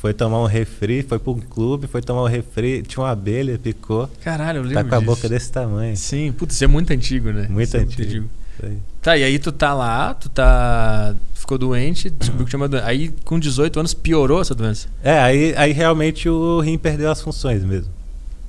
foi 0.02 0.12
tomar 0.12 0.42
um 0.42 0.46
refri, 0.46 1.00
foi 1.04 1.16
pra 1.16 1.32
um 1.32 1.38
clube, 1.38 1.86
foi 1.86 2.02
tomar 2.02 2.24
um 2.24 2.26
refri, 2.26 2.82
tinha 2.82 3.04
uma 3.04 3.12
abelha, 3.12 3.56
picou, 3.56 4.10
Caralho, 4.20 4.58
eu 4.58 4.62
lembro 4.64 4.82
tá 4.82 4.88
com 4.90 4.94
a 4.96 4.98
disso. 4.98 5.06
boca 5.14 5.28
desse 5.28 5.52
tamanho. 5.52 5.96
Sim, 5.96 6.32
putz, 6.32 6.56
isso 6.56 6.64
é 6.64 6.66
muito 6.66 6.92
antigo, 6.92 7.30
né? 7.30 7.46
Muito 7.48 7.68
Isso 7.68 7.76
é 7.76 7.80
antigo. 7.82 8.28
Isso 8.56 8.66
aí. 8.66 8.78
Tá, 9.00 9.16
e 9.16 9.22
aí 9.22 9.38
tu 9.38 9.52
tá 9.52 9.72
lá, 9.72 10.12
tu 10.12 10.28
tá. 10.28 11.14
Ficou 11.36 11.56
doente, 11.56 12.10
descobriu 12.10 12.44
que 12.46 12.50
tinha 12.50 12.58
uma 12.60 12.68
doença. 12.68 12.86
Aí 12.86 13.14
com 13.24 13.38
18 13.38 13.78
anos 13.78 13.94
piorou 13.94 14.40
essa 14.40 14.56
doença. 14.56 14.88
É, 15.04 15.20
aí, 15.20 15.54
aí 15.56 15.70
realmente 15.72 16.28
o 16.28 16.58
rim 16.58 16.76
perdeu 16.76 17.08
as 17.08 17.20
funções 17.22 17.62
mesmo. 17.62 17.88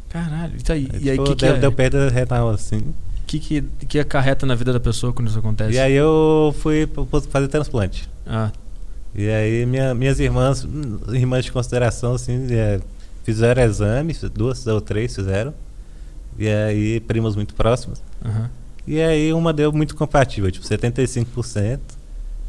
Caralho, 0.10 0.54
e, 0.58 0.64
tá 0.64 0.74
aí, 0.74 0.90
e 1.02 1.10
aí 1.12 1.18
tipo, 1.18 1.24
que, 1.30 1.36
que, 1.36 1.46
deu, 1.46 1.56
é- 1.56 1.60
deu 1.60 1.72
perda 1.72 2.10
renal 2.10 2.50
assim. 2.50 2.82
que, 3.28 3.40
que, 3.40 3.62
que 3.88 4.00
acarreta 4.00 4.44
na 4.48 4.56
vida 4.56 4.74
da 4.74 4.80
pessoa 4.80 5.14
quando 5.14 5.28
isso 5.28 5.38
acontece? 5.38 5.74
E 5.74 5.80
aí 5.80 5.94
eu 5.94 6.54
fui 6.62 6.90
fazer 7.30 7.48
transplante. 7.48 8.10
Ah, 8.26 8.52
E 9.16 9.30
aí 9.30 9.66
minha, 9.66 9.94
minhas 9.94 10.20
irmãs, 10.20 10.66
irmãs 11.10 11.46
de 11.46 11.52
consideração, 11.52 12.14
assim, 12.16 12.48
é, 12.52 12.80
fizeram 13.24 13.62
exames, 13.62 14.22
duas 14.34 14.66
ou 14.68 14.82
três 14.82 15.14
fizeram. 15.16 15.54
E 16.38 16.48
aí, 16.48 17.00
primas 17.00 17.36
muito 17.36 17.54
próximas. 17.54 18.02
aham. 18.26 18.50
E 18.86 19.00
aí 19.02 19.32
uma 19.32 19.54
deu 19.54 19.72
muito 19.72 19.96
compatível, 19.96 20.52
tipo 20.52 20.66
75%. 20.68 21.80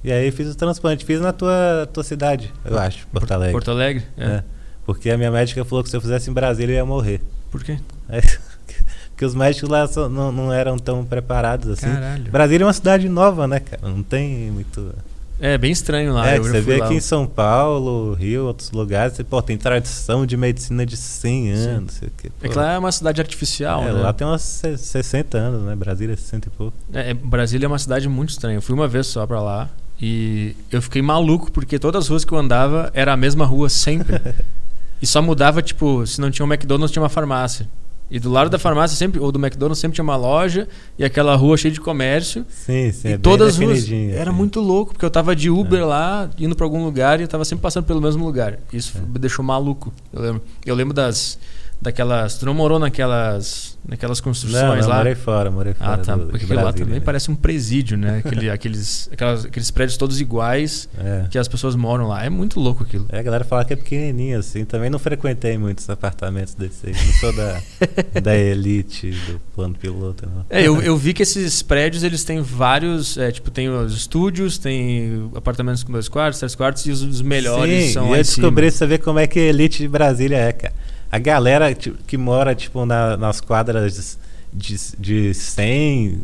E 0.02 0.11
aí 0.11 0.30
fiz 0.33 0.49
o 0.50 0.54
transplante, 0.56 1.04
fiz 1.04 1.21
na 1.21 1.33
tua, 1.33 1.88
tua 1.92 2.02
cidade, 2.02 2.52
eu 2.64 2.76
acho, 2.78 3.06
Porto 3.09 3.30
Alegre. 3.30 3.52
Porto 3.52 3.71
Alegre? 3.71 4.04
É. 4.18 4.25
É. 4.25 4.44
Porque 4.85 5.09
a 5.11 5.16
minha 5.16 5.30
médica 5.30 5.64
falou 5.64 5.83
que 5.85 5.88
se 5.88 5.97
eu 5.97 6.00
fizesse 6.00 6.28
em 6.28 6.33
Brasília 6.33 6.73
eu 6.75 6.76
ia 6.78 6.85
morrer. 6.85 7.21
Por 7.50 7.62
quê? 7.62 7.78
Aí, 8.09 8.21
porque 9.11 9.25
os 9.25 9.35
médicos 9.35 9.68
lá 9.71 9.87
só- 9.87 10.09
não, 10.09 10.33
não 10.33 10.52
eram 10.52 10.76
tão 10.76 11.04
preparados 11.04 11.68
assim. 11.71 11.87
Caralho. 11.87 12.30
Brasília 12.33 12.64
é 12.64 12.66
uma 12.66 12.73
cidade 12.73 13.09
nova, 13.09 13.47
né, 13.47 13.61
cara? 13.61 13.80
Não 13.88 14.02
tem 14.02 14.50
muito. 14.50 14.92
É 15.40 15.58
bem 15.58 15.72
estranho 15.72 16.12
lá. 16.14 16.28
é, 16.28 16.38
que 16.38 16.46
você 16.48 16.60
vê 16.60 16.76
lá. 16.78 16.86
aqui 16.86 16.94
em 16.94 17.00
São 17.00 17.26
Paulo, 17.26 18.14
Rio, 18.14 18.44
outros 18.46 18.70
lugares, 18.70 19.14
você, 19.16 19.24
pô, 19.24 19.42
tem 19.42 19.56
tradição 19.58 20.24
de 20.24 20.36
medicina 20.36 20.86
de 20.86 20.96
100 20.96 21.50
anos, 21.50 21.94
sei 21.94 22.08
o 22.08 22.12
quê. 22.16 22.30
É 22.42 22.48
que 22.48 22.56
lá 22.56 22.72
é 22.74 22.78
uma 22.78 22.92
cidade 22.92 23.20
artificial, 23.20 23.82
É, 23.82 23.86
né? 23.86 24.00
lá 24.00 24.12
tem 24.12 24.26
uns 24.26 24.40
se- 24.42 24.78
60 24.78 25.36
anos, 25.36 25.62
né? 25.62 25.74
Brasília 25.74 26.12
é 26.12 26.16
60 26.16 26.48
e 26.48 26.50
pouco. 26.50 26.76
É, 26.92 27.10
é, 27.10 27.14
Brasília 27.14 27.66
é 27.66 27.68
uma 27.68 27.78
cidade 27.78 28.08
muito 28.08 28.30
estranha. 28.30 28.56
Eu 28.58 28.62
fui 28.62 28.74
uma 28.74 28.86
vez 28.88 29.06
só 29.08 29.26
pra 29.26 29.42
lá 29.42 29.68
e 30.00 30.54
eu 30.70 30.80
fiquei 30.80 31.02
maluco 31.02 31.50
porque 31.50 31.78
todas 31.78 32.04
as 32.04 32.08
ruas 32.08 32.24
que 32.24 32.32
eu 32.32 32.38
andava 32.38 32.90
era 32.94 33.12
a 33.12 33.16
mesma 33.16 33.44
rua 33.44 33.68
sempre. 33.68 34.20
e 35.02 35.06
só 35.06 35.20
mudava, 35.20 35.60
tipo, 35.60 36.06
se 36.06 36.20
não 36.20 36.30
tinha 36.30 36.46
um 36.46 36.48
McDonald's, 36.52 36.92
tinha 36.92 37.02
uma 37.02 37.08
farmácia. 37.08 37.68
E 38.11 38.18
do 38.20 38.30
lado 38.30 38.50
da 38.50 38.58
farmácia 38.58 38.96
sempre, 38.96 39.18
ou 39.18 39.32
do 39.32 39.38
McDonald's 39.38 39.78
sempre 39.80 39.94
tinha 39.94 40.02
uma 40.04 40.14
loja 40.16 40.68
e 40.99 41.04
aquela 41.04 41.34
rua 41.34 41.56
cheia 41.56 41.73
de 41.73 41.80
comércio. 41.80 42.44
Sim, 42.49 42.92
sim. 42.92 43.08
e 43.08 43.12
é 43.12 43.18
todas 43.18 43.54
as 43.54 43.58
ruas. 43.58 43.88
Era 44.12 44.30
assim. 44.30 44.38
muito 44.38 44.61
louco, 44.61 44.92
porque 44.92 45.04
eu 45.04 45.11
tava 45.11 45.34
de 45.34 45.49
Uber 45.50 45.80
É. 45.80 45.84
lá, 45.84 46.30
indo 46.38 46.54
pra 46.54 46.64
algum 46.66 46.84
lugar 46.84 47.18
e 47.18 47.25
eu 47.25 47.28
tava 47.28 47.44
sempre 47.44 47.62
passando 47.62 47.84
pelo 47.84 48.00
mesmo 48.00 48.25
lugar. 48.25 48.58
Isso 48.73 48.99
É. 48.99 49.00
me 49.00 49.18
deixou 49.18 49.44
maluco. 49.44 49.92
Eu 50.12 50.20
lembro, 50.23 50.42
eu 50.66 50.75
lembro 50.75 50.94
das, 50.94 51.38
daquelas. 51.84 52.36
Tu 52.38 52.46
não 52.46 52.54
morou 52.54 52.78
naquelas. 52.80 53.78
naquelas 53.86 54.18
Não, 54.18 54.24
construções 54.24 54.80
não, 54.82 54.88
lá? 54.88 54.96
morei 54.96 55.14
fora, 55.14 55.50
morei 55.50 55.74
fora. 55.74 55.92
Ah, 55.92 55.98
tá. 55.98 56.16
do- 56.16 56.26
Porque 56.26 56.44
aquilo 56.44 56.56
lá 56.56 56.62
Brasília. 56.62 56.86
também 56.86 57.00
parece 57.00 57.30
um 57.30 57.34
presídio, 57.36 57.96
né? 57.96 58.22
Aquele, 58.24 58.48
aqueles, 58.50 59.08
aquelas- 59.12 59.44
aqueles 59.44 59.70
prédios 59.70 59.96
todos 59.96 60.20
iguais 60.20 60.88
É. 60.98 61.26
que 61.30 61.38
as 61.38 61.46
pessoas 61.46 61.76
moram 61.76 62.08
lá. 62.08 62.24
É 62.24 62.30
muito 62.30 62.58
louco 62.58 62.82
aquilo. 62.82 63.06
É, 63.10 63.18
a 63.18 63.22
galera 63.22 63.44
fala 63.44 63.64
que 63.64 63.72
é 63.72 63.76
pequenininho, 63.76 64.38
assim. 64.38 64.64
Também 64.64 64.88
não 64.90 64.98
frequentei 64.98 65.56
muitos 65.58 65.88
apartamentos 65.90 66.54
desse 66.54 66.86
aí. 66.88 66.92
Não 66.94 67.12
sou 67.20 67.32
da, 67.34 67.60
da 68.20 68.36
elite 68.36 69.10
do 69.30 69.38
plano 69.54 69.74
piloto, 69.74 70.26
não. 70.28 70.44
É, 70.50 70.62
eu, 70.66 70.80
eu 70.82 70.96
vi 70.96 71.12
que 71.12 71.22
esses 71.22 71.62
prédios 71.62 72.02
eles 72.02 72.24
têm 72.24 72.40
vários. 72.40 73.18
é, 73.18 73.30
tipo, 73.30 73.50
tem 73.50 73.68
os 73.68 73.94
estúdios, 73.94 74.56
tem 74.58 75.30
apartamentos 75.34 75.82
com 75.84 75.92
dois 75.92 76.08
quartos, 76.08 76.38
três 76.40 76.54
quartos, 76.54 76.86
e 76.86 76.90
os, 76.90 77.02
os 77.02 77.20
melhores 77.22 77.84
Sim, 77.84 77.92
são 77.92 78.06
e 78.06 78.08
eu 78.12 78.20
em 78.20 78.24
cima. 78.24 78.42
descobri, 78.42 78.70
você 78.70 78.86
vê 78.86 78.96
como 78.98 79.18
é 79.18 79.26
que 79.26 79.38
a 79.38 79.42
elite 79.42 79.78
de 79.78 79.88
Brasília 79.88 80.36
é, 80.38 80.52
cara. 80.52 80.72
A 81.14 81.18
galera 81.21 81.73
tipo, 81.75 81.97
que 82.04 82.16
mora, 82.18 82.54
tipo, 82.54 82.85
na- 82.85 83.16
nas 83.16 83.40
quadras 83.40 84.18
de, 84.52 84.76
de 84.99 85.33
100, 85.35 86.23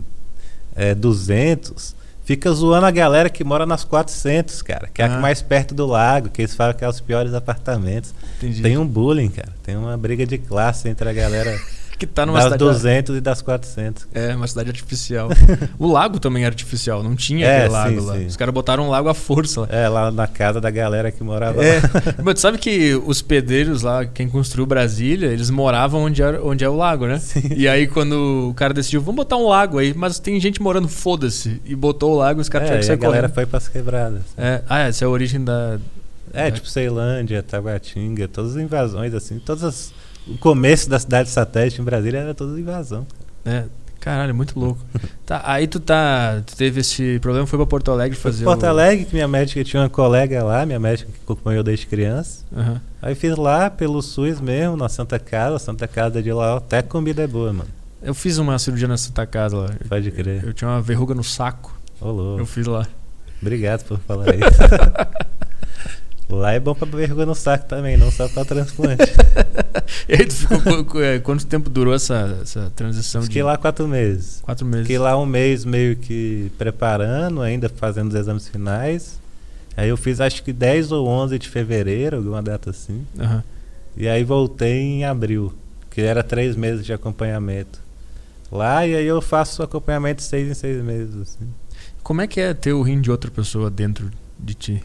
é, 0.75 0.95
200, 0.95 1.95
fica 2.25 2.51
zoando 2.51 2.87
a 2.87 2.91
galera 2.91 3.29
que 3.31 3.45
mora 3.45 3.65
nas 3.65 3.85
400, 3.85 4.63
cara. 4.63 4.89
Que 4.93 5.01
é 5.03 5.05
a 5.07 5.15
Ah. 5.17 5.21
mais 5.21 5.41
perto 5.43 5.75
do 5.75 5.87
lago, 5.87 6.29
que 6.29 6.43
eles 6.43 6.55
falam 6.55 6.75
que 6.75 6.85
é 6.85 6.89
os 6.89 7.01
piores 7.01 7.35
apartamentos. 7.35 8.13
Entendi. 8.39 8.63
Tem 8.63 8.77
um 8.79 8.87
bullying, 8.87 9.29
cara. 9.29 9.53
Tem 9.63 9.77
uma 9.77 9.97
briga 9.97 10.27
de 10.27 10.39
classe 10.39 10.89
entre 10.89 11.09
a 11.09 11.13
galera 11.13 11.57
que 12.01 12.07
tá 12.07 12.25
numa 12.27 12.39
das 12.39 12.45
cidade. 12.53 12.65
200 12.65 13.17
e 13.17 13.21
das 13.21 13.43
400. 13.43 14.09
É, 14.15 14.35
uma 14.35 14.47
cidade 14.49 14.71
artificial. 14.71 15.29
o 15.79 15.87
lago 15.87 16.19
também 16.19 16.45
é 16.45 16.47
artificial, 16.47 17.03
não 17.03 17.15
tinha 17.15 17.47
É, 17.47 17.57
aquele 17.59 17.73
lago 17.73 18.01
sim, 18.01 18.07
lá. 18.07 18.15
sim. 18.17 18.27
Os 18.27 18.37
caras 18.37 18.55
botaram 18.55 18.87
um 18.87 18.91
lago 18.91 19.09
à 19.09 19.15
força 19.15 19.61
lá. 19.61 19.69
É, 19.71 19.89
lá 19.89 20.11
na 20.11 20.27
casa 20.27 20.61
da 20.61 20.71
galera 20.71 21.13
que 21.13 21.23
morava 21.23 21.63
É. 21.65 21.77
lá. 21.77 21.83
Mas 22.25 22.35
tu 22.35 22.41
sabe 22.41 22.59
que 22.59 22.95
os 23.07 23.21
pedreiros 23.23 23.83
lá, 23.83 24.05
quem 24.07 24.29
construiu 24.29 24.65
Brasília, 24.67 25.29
eles 25.29 25.51
moravam 25.51 26.03
onde, 26.05 26.23
era, 26.23 26.43
onde 26.45 26.65
é 26.65 26.69
o 26.69 26.77
lago, 26.77 27.07
né? 27.07 27.19
Sim. 27.19 27.43
E 27.55 27.69
aí 27.69 27.87
quando 27.87 28.49
o 28.51 28.55
cara 28.55 28.73
decidiu, 28.73 29.01
vamos 29.03 29.17
botar 29.17 29.37
um 29.37 29.47
lago 29.49 29.79
aí, 29.79 29.93
mas 29.95 30.19
tem 30.19 30.41
gente 30.41 30.63
morando, 30.63 30.89
foda-se. 30.89 31.61
E 31.67 31.75
botou 31.77 32.13
o 32.15 32.17
lago, 32.17 32.41
os 32.41 32.49
caras 32.49 32.71
É, 32.71 32.79
tiveram 32.79 32.81
que 32.81 32.87
e 32.87 32.87
a 32.87 32.97
sair 32.97 33.03
galera 33.03 33.29
correndo. 33.29 33.35
foi 33.35 33.47
pras 33.47 33.69
quebradas. 33.69 34.23
É. 34.39 34.63
Ah, 34.69 34.81
essa 34.81 35.05
é 35.05 35.07
a 35.07 35.09
origem 35.11 35.45
da... 35.45 35.79
É, 36.33 36.47
É. 36.47 36.51
tipo 36.51 36.69
Ceilândia, 36.69 37.43
Taguatinga, 37.43 38.29
todas 38.29 38.57
as 38.57 38.63
invasões, 38.63 39.13
assim, 39.13 39.39
todas 39.39 39.65
as... 39.65 39.93
O 40.31 40.39
começo 40.39 40.89
da 40.89 40.99
cidade 40.99 41.29
satélite 41.29 41.81
em 41.81 41.85
Brasília 41.85 42.19
era 42.19 42.35
toda 42.35 42.59
invasão. 42.59 43.07
É, 43.45 43.65
caralho, 43.99 44.35
muito 44.35 44.59
louco. 44.59 44.81
tá, 45.27 45.43
aí 45.45 45.67
tu 45.67 45.81
tá. 45.81 46.43
Tu 46.47 46.57
teve 46.57 46.81
esse 46.81 47.19
problema, 47.21 47.47
foi 47.47 47.59
pra 47.59 47.67
Porto 47.67 47.91
Alegre 47.91 48.17
fazer. 48.17 48.45
Porto 48.45 48.63
o... 48.63 48.67
Alegre, 48.67 49.05
que 49.05 49.15
minha 49.15 49.27
médica 49.29 49.63
tinha 49.65 49.83
uma 49.83 49.89
colega 49.89 50.43
lá, 50.45 50.65
minha 50.65 50.79
médica 50.79 51.11
que 51.11 51.19
acompanhou 51.25 51.63
desde 51.63 51.87
criança. 51.87 52.45
Aham. 52.57 52.81
Aí 53.03 53.15
fiz 53.15 53.37
lá 53.37 53.69
pelo 53.71 54.01
SUS 54.03 54.41
mesmo, 54.41 54.77
na 54.77 54.89
Santa 54.89 55.19
Casa, 55.19 55.59
Santa 55.59 55.89
Casa 55.89 56.23
de 56.23 56.33
lá, 56.33 56.59
até 56.59 56.83
comida 56.83 57.23
é 57.23 57.27
boa, 57.27 57.53
mano. 57.53 57.71
Eu 58.03 58.15
fiz 58.15 58.39
uma 58.39 58.59
cirurgia 58.59 58.89
na 58.89 58.97
Santa 58.97 59.27
Casa 59.27 59.57
lá. 59.57 59.71
Pode 59.89 60.11
crer. 60.11 60.45
Eu 60.45 60.55
tinha 60.55 60.69
uma 60.69 60.81
verruga 60.81 61.15
no 61.15 61.23
saco. 61.25 61.79
Ô, 62.01 62.11
louco. 62.11 62.41
Eu 62.41 62.47
fiz 62.47 62.67
lá. 62.67 62.87
Obrigado 63.43 63.85
por 63.85 63.99
falar 64.01 64.27
isso. 64.37 64.61
Lá 66.37 66.53
é 66.53 66.61
bom 66.61 66.75
pra 66.75 66.87
vergonha 66.89 67.27
no 67.27 67.35
saco 67.35 67.67
também, 67.67 67.97
não 67.97 68.11
só 68.11 68.29
pra 68.29 68.45
transplante. 68.45 69.03
E 70.09 70.15
aí 70.15 70.27
tu 70.27 70.35
ficou. 70.35 71.03
é, 71.03 71.19
Quanto 71.21 71.47
tempo 71.47 71.71
durou 71.71 71.95
essa, 71.95 72.39
essa 72.43 72.73
transição 72.75 73.23
Fiquei 73.23 73.43
de 73.43 73.47
lá 73.47 73.57
quatro 73.57 73.87
meses. 73.87 74.41
quatro 74.43 74.65
meses? 74.67 74.83
Fiquei 74.87 74.99
lá 74.99 75.17
um 75.17 75.27
mês 75.27 75.65
meio 75.65 75.97
que 75.97 76.51
preparando, 76.59 77.41
ainda 77.43 77.69
fazendo 77.69 78.09
os 78.09 78.15
exames 78.15 78.49
finais. 78.49 79.19
Aí 79.77 79.89
eu 79.89 79.97
fiz 79.97 80.21
acho 80.21 80.43
que 80.43 80.53
10 80.53 80.91
ou 80.93 81.07
11 81.07 81.39
de 81.39 81.49
fevereiro, 81.49 82.17
alguma 82.19 82.43
data 82.43 82.71
assim. 82.71 83.05
Aham. 83.19 83.43
E 83.97 84.09
aí 84.09 84.23
voltei 84.25 84.81
em 84.81 85.05
abril, 85.05 85.53
que 85.91 86.01
era 86.01 86.23
três 86.23 86.57
meses 86.57 86.85
de 86.85 86.93
acompanhamento. 86.93 87.79
Lá 88.51 88.87
e 88.87 88.95
aí 88.97 89.07
eu 89.07 89.21
faço 89.21 89.63
acompanhamento 89.63 90.23
seis 90.23 90.49
em 90.51 90.55
seis 90.55 90.83
meses. 90.83 91.15
Assim. 91.23 91.49
Como 92.03 92.21
é 92.21 92.27
que 92.27 92.41
é 92.41 92.53
ter 92.55 92.73
o 92.73 92.83
rim 92.83 93.01
de 93.01 93.11
outra 93.11 93.31
pessoa 93.31 93.71
dentro 93.71 94.11
de 94.39 94.55
ti? 94.55 94.83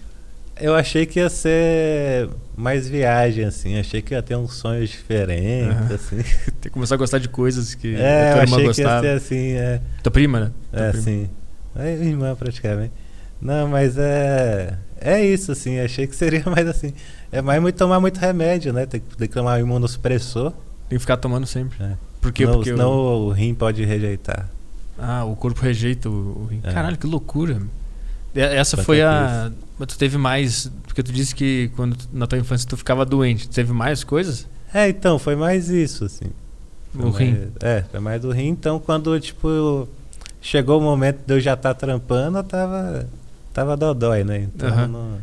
Eu 0.60 0.74
achei 0.74 1.06
que 1.06 1.20
ia 1.20 1.30
ser 1.30 2.30
mais 2.56 2.88
viagem, 2.88 3.44
assim. 3.46 3.78
Achei 3.78 4.02
que 4.02 4.14
ia 4.14 4.22
ter 4.22 4.36
uns 4.38 4.54
sonhos 4.54 4.90
diferentes, 4.90 5.76
Aham. 5.76 5.96
assim. 5.96 6.18
Ter 6.62 6.70
que 6.70 6.70
começar 6.70 6.96
a 6.96 6.98
gostar 6.98 7.18
de 7.20 7.28
coisas 7.28 7.76
que 7.76 7.94
É, 7.96 8.00
a 8.00 8.30
eu 8.30 8.34
tua 8.34 8.44
irmã 8.44 8.44
achei 8.44 8.56
que 8.58 8.62
ia 8.62 8.68
gostava. 8.68 9.02
ser 9.02 9.10
assim, 9.10 9.52
é. 9.52 9.82
Tua 10.02 10.12
prima, 10.12 10.40
né? 10.40 10.52
Tua 10.72 10.82
É, 10.82 10.90
prima. 10.92 11.04
sim. 11.04 11.30
É 11.76 11.92
irmã 11.94 12.36
praticamente. 12.36 12.94
Não, 13.42 13.68
mas 13.68 13.98
é. 13.98 14.78
É 15.02 15.24
isso, 15.24 15.52
assim. 15.52 15.78
Achei 15.80 16.08
que 16.08 16.16
seria 16.16 16.44
mais 16.50 16.66
assim. 16.68 16.94
É 17.34 17.42
mais 17.42 17.62
muito 17.62 17.76
tomar 17.76 18.00
muito 18.00 18.18
remédio, 18.18 18.72
né? 18.72 18.86
Tem 18.86 19.02
que, 19.02 19.18
tem 19.18 19.28
que 19.28 19.34
tomar 19.34 19.60
imunossupressor. 19.60 20.52
Tem 20.88 20.98
que 20.98 21.00
ficar 21.00 21.18
tomando 21.18 21.46
sempre. 21.46 21.84
É. 21.84 21.92
Por 22.22 22.32
quê? 22.32 22.44
Senão, 22.46 22.56
Porque 22.58 22.70
senão 22.72 22.90
o... 22.92 23.26
o 23.28 23.32
rim 23.32 23.54
pode 23.54 23.84
rejeitar. 23.84 24.50
Ah, 24.98 25.26
o 25.26 25.36
corpo 25.36 25.60
rejeita 25.62 26.10
o, 26.10 26.44
o 26.44 26.46
rim. 26.50 26.62
É. 26.64 26.72
Caralho, 26.72 26.98
que 26.98 27.06
loucura. 27.06 27.62
Essa 28.34 28.78
Quanto 28.78 28.86
foi 28.86 29.00
é 29.00 29.04
a. 29.06 29.52
Mas 29.78 29.88
tu 29.90 29.98
teve 29.98 30.18
mais. 30.18 30.72
Porque 30.88 31.04
tu 31.04 31.12
disse 31.12 31.34
que 31.36 31.70
quando 31.76 31.98
na 32.14 32.26
tua 32.28 32.38
infância 32.38 32.68
tu 32.68 32.78
ficava 32.78 33.06
doente. 33.06 33.48
Tu 33.50 33.54
teve 33.56 33.74
mais 33.74 34.04
coisas? 34.04 34.48
É, 34.74 34.90
então, 34.90 35.18
foi 35.20 35.36
mais 35.36 35.70
isso, 35.70 36.06
assim. 36.06 36.26
Foi 36.94 37.06
O 37.06 37.10
rim. 37.12 37.32
mais- 37.32 37.50
É, 37.62 37.84
foi 37.92 38.00
mais 38.00 38.22
do 38.22 38.32
rim. 38.32 38.48
Então, 38.50 38.80
quando, 38.80 39.18
tipo, 39.20 39.88
chegou 40.42 40.80
o 40.80 40.84
momento 40.84 41.20
de 41.26 41.34
eu 41.34 41.40
já 41.40 41.54
estar 41.54 41.74
trampando, 41.74 42.38
eu 42.40 42.44
tava. 42.44 43.08
Tava 43.54 43.78
dodói, 43.78 44.24
né? 44.24 44.40
Então, 44.54 44.68
Aham. 44.70 44.88
não- 44.88 45.18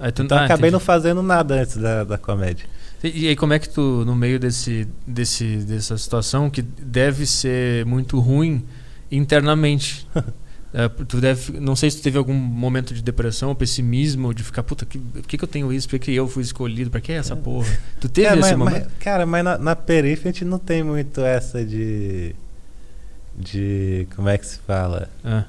Aí 0.00 0.12
tu, 0.12 0.22
então 0.22 0.38
ah, 0.38 0.44
acabei 0.44 0.68
entendi. 0.68 0.72
não 0.72 0.80
fazendo 0.80 1.22
nada 1.22 1.54
antes 1.60 1.76
da, 1.76 2.04
da 2.04 2.16
comédia. 2.18 2.66
E, 3.02 3.24
e 3.24 3.28
aí 3.28 3.36
como 3.36 3.52
é 3.52 3.58
que 3.58 3.68
tu, 3.68 4.04
no 4.04 4.14
meio 4.14 4.38
desse, 4.38 4.86
desse, 5.06 5.56
dessa 5.58 5.96
situação, 5.98 6.48
que 6.50 6.62
deve 6.62 7.26
ser 7.26 7.84
muito 7.84 8.18
ruim 8.20 8.64
internamente, 9.10 10.06
é, 10.74 10.88
tu 10.88 11.20
deve, 11.20 11.58
não 11.58 11.74
sei 11.74 11.90
se 11.90 11.98
tu 11.98 12.02
teve 12.02 12.18
algum 12.18 12.34
momento 12.34 12.92
de 12.92 13.02
depressão, 13.02 13.54
pessimismo, 13.54 14.34
de 14.34 14.42
ficar, 14.44 14.62
puta, 14.62 14.84
por 14.86 15.22
que, 15.22 15.38
que 15.38 15.44
eu 15.44 15.48
tenho 15.48 15.72
isso? 15.72 15.88
Por 15.88 15.98
que, 15.98 16.06
que 16.06 16.14
eu 16.14 16.28
fui 16.28 16.42
escolhido? 16.42 16.90
Pra 16.90 17.00
que 17.00 17.12
essa 17.12 17.32
É. 17.32 17.36
porra? 17.36 17.66
Tu 18.00 18.08
teve 18.08 18.26
Cara, 18.28 18.40
esse 18.40 18.50
mas, 18.50 18.58
momento? 18.58 18.84
mas- 18.84 18.98
cara, 19.00 19.26
mas 19.26 19.44
na, 19.44 19.56
na 19.58 19.74
periferia 19.76 20.30
a 20.30 20.32
gente 20.32 20.44
não 20.44 20.58
tem 20.58 20.82
muito 20.82 21.20
essa 21.22 21.64
de. 21.64 22.34
De. 23.36 24.06
Como 24.16 24.28
é 24.28 24.36
que 24.36 24.46
se 24.46 24.58
fala? 24.66 25.08
Ah, 25.24 25.44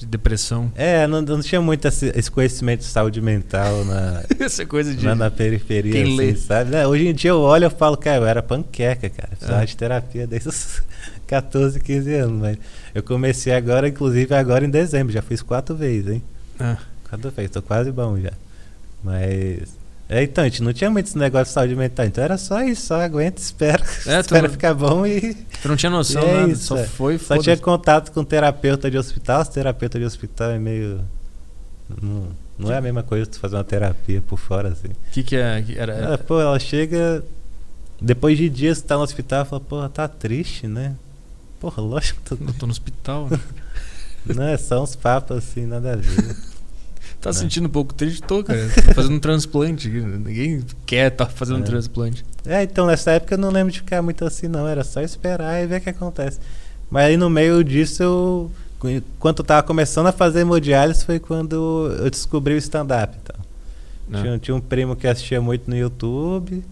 de 0.00 0.06
depressão. 0.06 0.72
É, 0.74 1.06
não, 1.06 1.20
não 1.22 1.40
tinha 1.40 1.60
muito 1.60 1.86
esse, 1.86 2.06
esse 2.16 2.30
conhecimento 2.30 2.80
de 2.80 2.86
saúde 2.86 3.20
mental 3.20 3.84
na, 3.84 4.22
Essa 4.44 4.64
coisa 4.66 4.94
de... 4.94 5.04
na, 5.04 5.14
na 5.14 5.30
periferia, 5.30 5.92
Quem 5.92 6.02
assim, 6.04 6.16
lê? 6.16 6.34
sabe? 6.34 6.70
Né, 6.70 6.86
Hoje 6.86 7.06
em 7.08 7.14
dia 7.14 7.30
eu 7.30 7.40
olho 7.40 7.66
e 7.66 7.70
falo, 7.70 7.96
cara, 7.96 8.16
eu 8.18 8.26
era 8.26 8.42
panqueca, 8.42 9.08
cara. 9.10 9.28
Precisava 9.28 9.60
Ah. 9.60 9.64
de 9.64 9.76
terapia 9.76 10.26
desde 10.26 10.48
os 10.48 10.82
14, 11.28 11.78
15 11.80 12.14
anos. 12.14 12.40
Mas 12.40 12.58
eu 12.94 13.02
comecei 13.02 13.52
agora, 13.54 13.88
inclusive 13.88 14.34
agora 14.34 14.64
em 14.64 14.70
dezembro. 14.70 15.12
Já 15.12 15.22
fiz 15.22 15.42
quatro 15.42 15.76
vezes, 15.76 16.08
hein? 16.14 16.22
Ah, 16.58 16.76
Quatro 17.08 17.30
vezes, 17.30 17.50
tô 17.50 17.60
quase 17.62 17.90
bom 17.92 18.18
já. 18.20 18.32
Mas. 19.02 19.79
É, 20.12 20.24
então, 20.24 20.42
a 20.42 20.48
gente 20.48 20.60
não 20.64 20.72
tinha 20.72 20.90
muito 20.90 21.06
esse 21.06 21.16
negócio 21.16 21.46
de 21.46 21.52
saúde 21.52 21.76
mental. 21.76 22.04
Então 22.04 22.24
era 22.24 22.36
só 22.36 22.60
isso, 22.64 22.86
só 22.88 23.00
aguenta, 23.00 23.38
espera. 23.40 23.80
É, 24.06 24.18
espera 24.18 24.42
não- 24.42 24.50
ficar 24.50 24.74
bom 24.74 25.06
e. 25.06 25.34
tu 25.62 25.68
não 25.68 25.76
tinha 25.76 25.88
noção, 25.88 26.20
É 26.26 26.34
nada, 26.40 26.52
isso, 26.52 26.64
só 26.64 26.76
é. 26.76 26.84
foi, 26.86 27.16
Só 27.16 27.38
tinha 27.38 27.56
contato 27.56 28.10
com 28.10 28.24
terapeuta 28.24 28.90
de 28.90 28.98
hospital. 28.98 29.42
Os 29.42 29.48
terapeuta 29.48 29.98
de 30.00 30.04
hospital 30.04 30.50
é 30.50 30.58
meio. 30.58 31.00
Não, 32.02 32.28
não 32.58 32.72
é 32.72 32.76
a 32.76 32.80
mesma 32.80 33.02
coisa 33.04 33.24
tu 33.26 33.38
fazer 33.38 33.54
uma 33.56 33.62
terapia 33.64 34.20
por 34.20 34.36
fora, 34.36 34.68
assim. 34.70 34.88
O 34.88 35.10
que 35.12 35.22
que 35.22 35.36
é? 35.36 35.62
que 35.62 35.78
era, 35.78 35.92
Ela, 35.92 36.18
pô, 36.18 36.40
ela 36.40 36.58
chega. 36.58 37.24
Depois 38.02 38.36
de 38.36 38.48
dias 38.48 38.80
que 38.80 38.88
tá 38.88 38.96
no 38.96 39.02
hospital, 39.02 39.44
fala, 39.44 39.60
pô, 39.60 39.88
tá 39.88 40.08
triste, 40.08 40.66
né? 40.66 40.94
Porra, 41.60 41.82
lógico 41.82 42.20
que 42.24 42.32
Eu 42.32 42.52
tô 42.58 42.66
no 42.66 42.72
hospital. 42.72 43.28
né? 43.30 43.38
Não, 44.34 44.42
é 44.44 44.56
só 44.56 44.82
uns 44.82 44.96
papos 44.96 45.36
assim, 45.36 45.66
nada 45.66 45.92
a 45.92 45.96
ver. 45.96 46.36
Tá 47.20 47.30
É. 47.30 47.32
sentindo 47.34 47.66
um 47.66 47.70
pouco 47.70 47.92
triste? 47.92 48.22
Tô, 48.22 48.42
cara. 48.42 48.58
Tô 48.86 48.94
fazendo 48.94 49.14
um 49.14 49.20
transplante. 49.20 49.88
Ninguém 49.88 50.64
quer 50.86 51.10
tá 51.10 51.26
fazendo 51.26 51.58
um 51.58 51.62
É. 51.62 51.66
transplante. 51.66 52.24
É, 52.46 52.62
então 52.62 52.86
nessa 52.86 53.10
época 53.12 53.34
eu 53.34 53.38
não 53.38 53.50
lembro 53.50 53.70
de 53.72 53.80
ficar 53.80 54.00
muito 54.00 54.24
assim, 54.24 54.48
não. 54.48 54.66
Era 54.66 54.82
só 54.82 55.00
esperar 55.02 55.62
e 55.62 55.66
ver 55.66 55.78
o 55.78 55.80
que 55.82 55.90
acontece. 55.90 56.38
Mas 56.90 57.06
aí 57.06 57.16
no 57.16 57.28
meio 57.28 57.62
disso 57.62 58.02
eu. 58.02 58.50
Enquanto 58.82 59.40
eu 59.40 59.44
tava 59.44 59.62
começando 59.62 60.06
a 60.06 60.12
fazer 60.12 60.40
hemodiálise 60.40 61.04
foi 61.04 61.18
quando 61.18 61.92
eu 62.00 62.08
descobri 62.10 62.54
o 62.54 62.56
stand-up. 62.56 63.14
Então. 63.22 63.36
Né? 64.08 64.22
Tinha, 64.22 64.38
tinha 64.38 64.54
um 64.54 64.60
primo 64.60 64.96
que 64.96 65.06
assistia 65.06 65.40
muito 65.42 65.68
no 65.68 65.76
YouTube. 65.76 66.64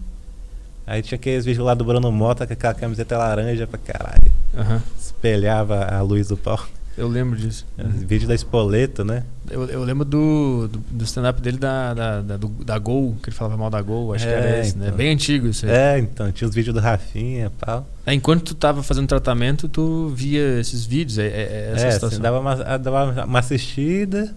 Aí 0.87 1.03
tinha 1.03 1.17
aqueles 1.17 1.45
vídeos 1.45 1.63
lá 1.63 1.75
do 1.75 1.85
Bruno 1.85 2.11
Mota 2.11 2.47
com 2.47 2.53
aquela 2.53 2.73
camiseta 2.73 3.15
laranja 3.15 3.67
pra 3.67 3.77
caralho. 3.77 4.31
Aham. 4.57 4.81
Espelhava 4.99 5.85
a 5.85 6.01
luz 6.01 6.29
do 6.29 6.35
pau. 6.35 6.59
Eu 6.99 7.07
lembro 7.07 7.37
disso. 7.39 7.65
Vídeo 7.77 8.27
da 8.27 8.35
espoleta, 8.35 9.03
né? 9.05 9.23
Eu, 9.49 9.65
eu 9.67 9.83
lembro 9.83 10.03
do, 10.03 10.67
do, 10.67 10.77
do 10.91 11.03
stand-up 11.05 11.41
dele 11.41 11.57
da, 11.57 11.93
da, 11.93 12.21
da, 12.21 12.37
do- 12.37 12.49
da 12.63 12.77
Gol, 12.77 13.15
que 13.23 13.29
ele 13.29 13.35
falava 13.35 13.55
mal 13.57 13.69
da 13.69 13.81
Gol, 13.81 14.13
acho 14.13 14.27
que 14.27 14.33
era 14.33 14.45
É, 14.45 14.59
esse, 14.61 14.77
né? 14.77 14.87
então. 14.87 14.97
Bem 14.97 15.13
antigo 15.13 15.47
isso 15.47 15.65
aí. 15.65 15.71
É, 15.71 15.97
então, 15.99 16.31
tinha 16.31 16.47
os 16.47 16.53
vídeos 16.53 16.73
do 16.73 16.81
Rafinha 16.81 17.45
e 17.45 17.49
pau. 17.65 17.87
Aí, 18.05 18.15
enquanto 18.15 18.43
tu 18.43 18.53
tava 18.55 18.83
fazendo 18.83 19.07
tratamento, 19.07 19.67
tu 19.69 20.09
via 20.13 20.59
esses 20.59 20.85
vídeos, 20.85 21.17
é, 21.17 21.27
é- 21.27 21.29
é 21.29 21.71
essa 21.73 21.85
é, 21.87 21.91
situação. 21.91 22.07
assim, 22.17 22.21
dava, 22.21 22.39
uma, 22.39 22.53
ah, 22.63 22.77
dava 22.77 23.25
uma 23.25 23.39
assistida. 23.39 24.35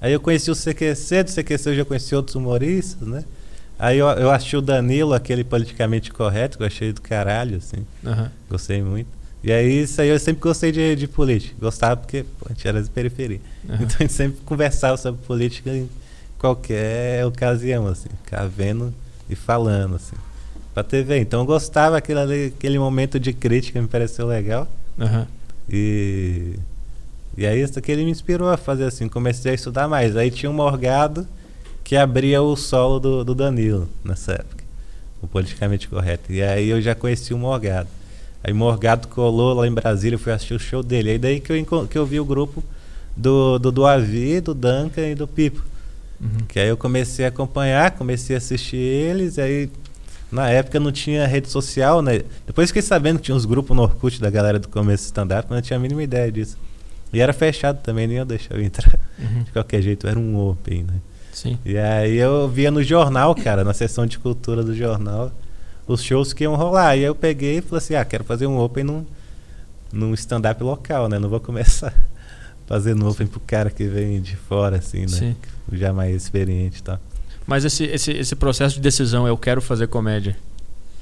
Aí 0.00 0.12
eu 0.12 0.20
conheci 0.20 0.50
o 0.50 0.54
CQC, 0.54 1.24
do 1.24 1.30
CQC 1.30 1.70
eu 1.70 1.74
já 1.76 1.84
conheci 1.84 2.14
outros 2.14 2.36
humoristas, 2.36 3.08
né? 3.08 3.24
Aí 3.78 3.98
eu, 3.98 4.06
eu 4.08 4.30
assisti 4.30 4.56
o 4.56 4.62
Danilo, 4.62 5.12
aquele 5.12 5.42
politicamente 5.44 6.10
correto, 6.12 6.56
que 6.56 6.62
eu 6.62 6.66
achei 6.66 6.92
do 6.92 7.00
caralho, 7.02 7.58
assim. 7.58 7.84
Aham. 8.06 8.30
Gostei 8.48 8.82
muito. 8.82 9.08
E 9.44 9.52
aí, 9.52 9.82
isso 9.82 10.00
aí 10.00 10.08
eu 10.08 10.18
sempre 10.18 10.40
gostei 10.42 10.72
de, 10.72 10.96
de 10.96 11.06
política. 11.06 11.54
Gostava 11.60 11.96
porque 11.96 12.24
pô, 12.24 12.46
a 12.50 12.52
gente 12.52 12.66
era 12.66 12.82
de 12.82 12.90
periferia. 12.90 13.40
Aham. 13.68 13.76
Então 13.82 13.96
a 13.98 14.02
gente 14.02 14.12
sempre 14.12 14.40
conversava 14.44 14.96
sobre 14.96 15.24
política 15.24 15.70
em 15.70 15.88
qualquer 16.38 17.24
ocasião, 17.26 17.86
assim. 17.86 18.08
Ficava 18.24 18.48
vendo 18.48 18.92
e 19.28 19.36
falando, 19.36 19.96
assim. 19.96 20.16
Pra 20.74 20.82
TV. 20.82 21.18
Então 21.20 21.40
eu 21.40 21.46
gostava 21.46 21.96
aquele, 21.96 22.18
ali- 22.20 22.52
aquele 22.56 22.78
momento 22.78 23.18
de 23.20 23.32
crítica, 23.32 23.80
me 23.80 23.88
pareceu 23.88 24.26
legal. 24.26 24.66
Aham. 24.98 25.26
E, 25.70 26.54
e 27.36 27.46
aí 27.46 27.60
isso 27.60 27.80
que 27.80 27.90
ele 27.92 28.04
me 28.04 28.10
inspirou 28.10 28.48
a 28.48 28.56
fazer 28.56 28.84
assim, 28.84 29.08
comecei 29.08 29.52
a 29.52 29.54
estudar 29.54 29.86
mais. 29.88 30.16
Aí 30.16 30.30
tinha 30.30 30.50
um 30.50 30.54
Morgado 30.54 31.26
que 31.84 31.96
abria 31.96 32.42
o 32.42 32.56
solo 32.56 32.98
do, 32.98 33.24
do 33.24 33.34
Danilo 33.34 33.88
nessa 34.04 34.32
época, 34.32 34.64
o 35.22 35.26
politicamente 35.28 35.86
correto. 35.88 36.32
E 36.32 36.42
aí 36.42 36.68
eu 36.68 36.80
já 36.80 36.94
conheci 36.94 37.32
o 37.32 37.38
Morgado. 37.38 37.88
Aí 38.46 38.52
Morgado 38.52 39.08
colou 39.08 39.54
lá 39.54 39.66
em 39.66 39.72
Brasília, 39.72 40.14
eu 40.14 40.20
fui 40.20 40.32
assistir 40.32 40.54
o 40.54 40.58
show 40.58 40.80
dele. 40.80 41.10
Aí 41.10 41.18
daí 41.18 41.40
que 41.40 41.52
eu, 41.52 41.86
que 41.88 41.98
eu 41.98 42.06
vi 42.06 42.20
o 42.20 42.24
grupo 42.24 42.62
do, 43.16 43.58
do 43.58 43.72
Duavi, 43.72 44.40
do 44.40 44.54
Duncan 44.54 45.08
e 45.08 45.16
do 45.16 45.26
Pipo. 45.26 45.64
Uhum. 46.20 46.46
Que 46.46 46.60
aí 46.60 46.68
eu 46.68 46.76
comecei 46.76 47.24
a 47.24 47.28
acompanhar, 47.28 47.90
comecei 47.90 48.36
a 48.36 48.38
assistir 48.38 48.76
eles, 48.76 49.36
aí 49.36 49.68
na 50.30 50.48
época 50.48 50.78
não 50.78 50.92
tinha 50.92 51.26
rede 51.26 51.48
social, 51.48 52.00
né? 52.00 52.22
Depois 52.46 52.70
fiquei 52.70 52.82
sabendo 52.82 53.18
que 53.18 53.24
tinha 53.24 53.34
uns 53.34 53.44
grupos 53.44 53.76
no 53.76 53.82
Orkut 53.82 54.20
da 54.20 54.30
galera 54.30 54.60
do 54.60 54.68
começo 54.68 55.02
do 55.02 55.06
stand-up, 55.06 55.48
mas 55.50 55.56
não 55.56 55.62
tinha 55.62 55.76
a 55.76 55.80
mínima 55.80 56.04
ideia 56.04 56.30
disso. 56.30 56.56
E 57.12 57.20
era 57.20 57.32
fechado 57.32 57.82
também, 57.82 58.06
nem 58.06 58.18
eu 58.18 58.62
entrar. 58.62 58.96
Uhum. 59.18 59.42
De 59.42 59.50
qualquer 59.50 59.82
jeito, 59.82 60.06
era 60.06 60.16
um 60.16 60.38
open, 60.38 60.84
né? 60.84 60.94
Sim. 61.32 61.58
E 61.64 61.76
aí 61.76 62.16
eu 62.16 62.48
via 62.48 62.70
no 62.70 62.80
jornal, 62.80 63.34
cara, 63.34 63.64
na 63.64 63.74
seção 63.74 64.06
de 64.06 64.20
cultura 64.20 64.62
do 64.62 64.72
jornal, 64.72 65.32
os 65.86 66.02
shows 66.02 66.32
que 66.32 66.44
iam 66.44 66.54
rolar. 66.54 66.96
E 66.96 67.02
eu 67.02 67.14
peguei 67.14 67.58
e 67.58 67.60
falei 67.60 67.78
assim, 67.78 67.94
ah, 67.94 68.04
quero 68.04 68.24
fazer 68.24 68.46
um 68.46 68.58
open 68.58 68.84
num, 68.84 69.06
num 69.92 70.14
stand-up 70.14 70.62
local, 70.62 71.08
né? 71.08 71.18
Não 71.18 71.28
vou 71.28 71.40
começar 71.40 71.94
fazendo 72.66 73.08
open 73.08 73.26
pro 73.26 73.40
cara 73.40 73.70
que 73.70 73.84
vem 73.84 74.20
de 74.20 74.36
fora, 74.36 74.76
assim, 74.76 75.02
né? 75.02 75.08
Sim. 75.08 75.36
Já 75.72 75.92
mais 75.92 76.14
experiente 76.14 76.80
e 76.80 76.82
tal. 76.82 76.98
Mas 77.46 77.64
esse, 77.64 77.84
esse, 77.84 78.10
esse 78.10 78.34
processo 78.34 78.74
de 78.74 78.80
decisão, 78.80 79.26
eu 79.26 79.36
quero 79.36 79.62
fazer 79.62 79.86
comédia, 79.86 80.36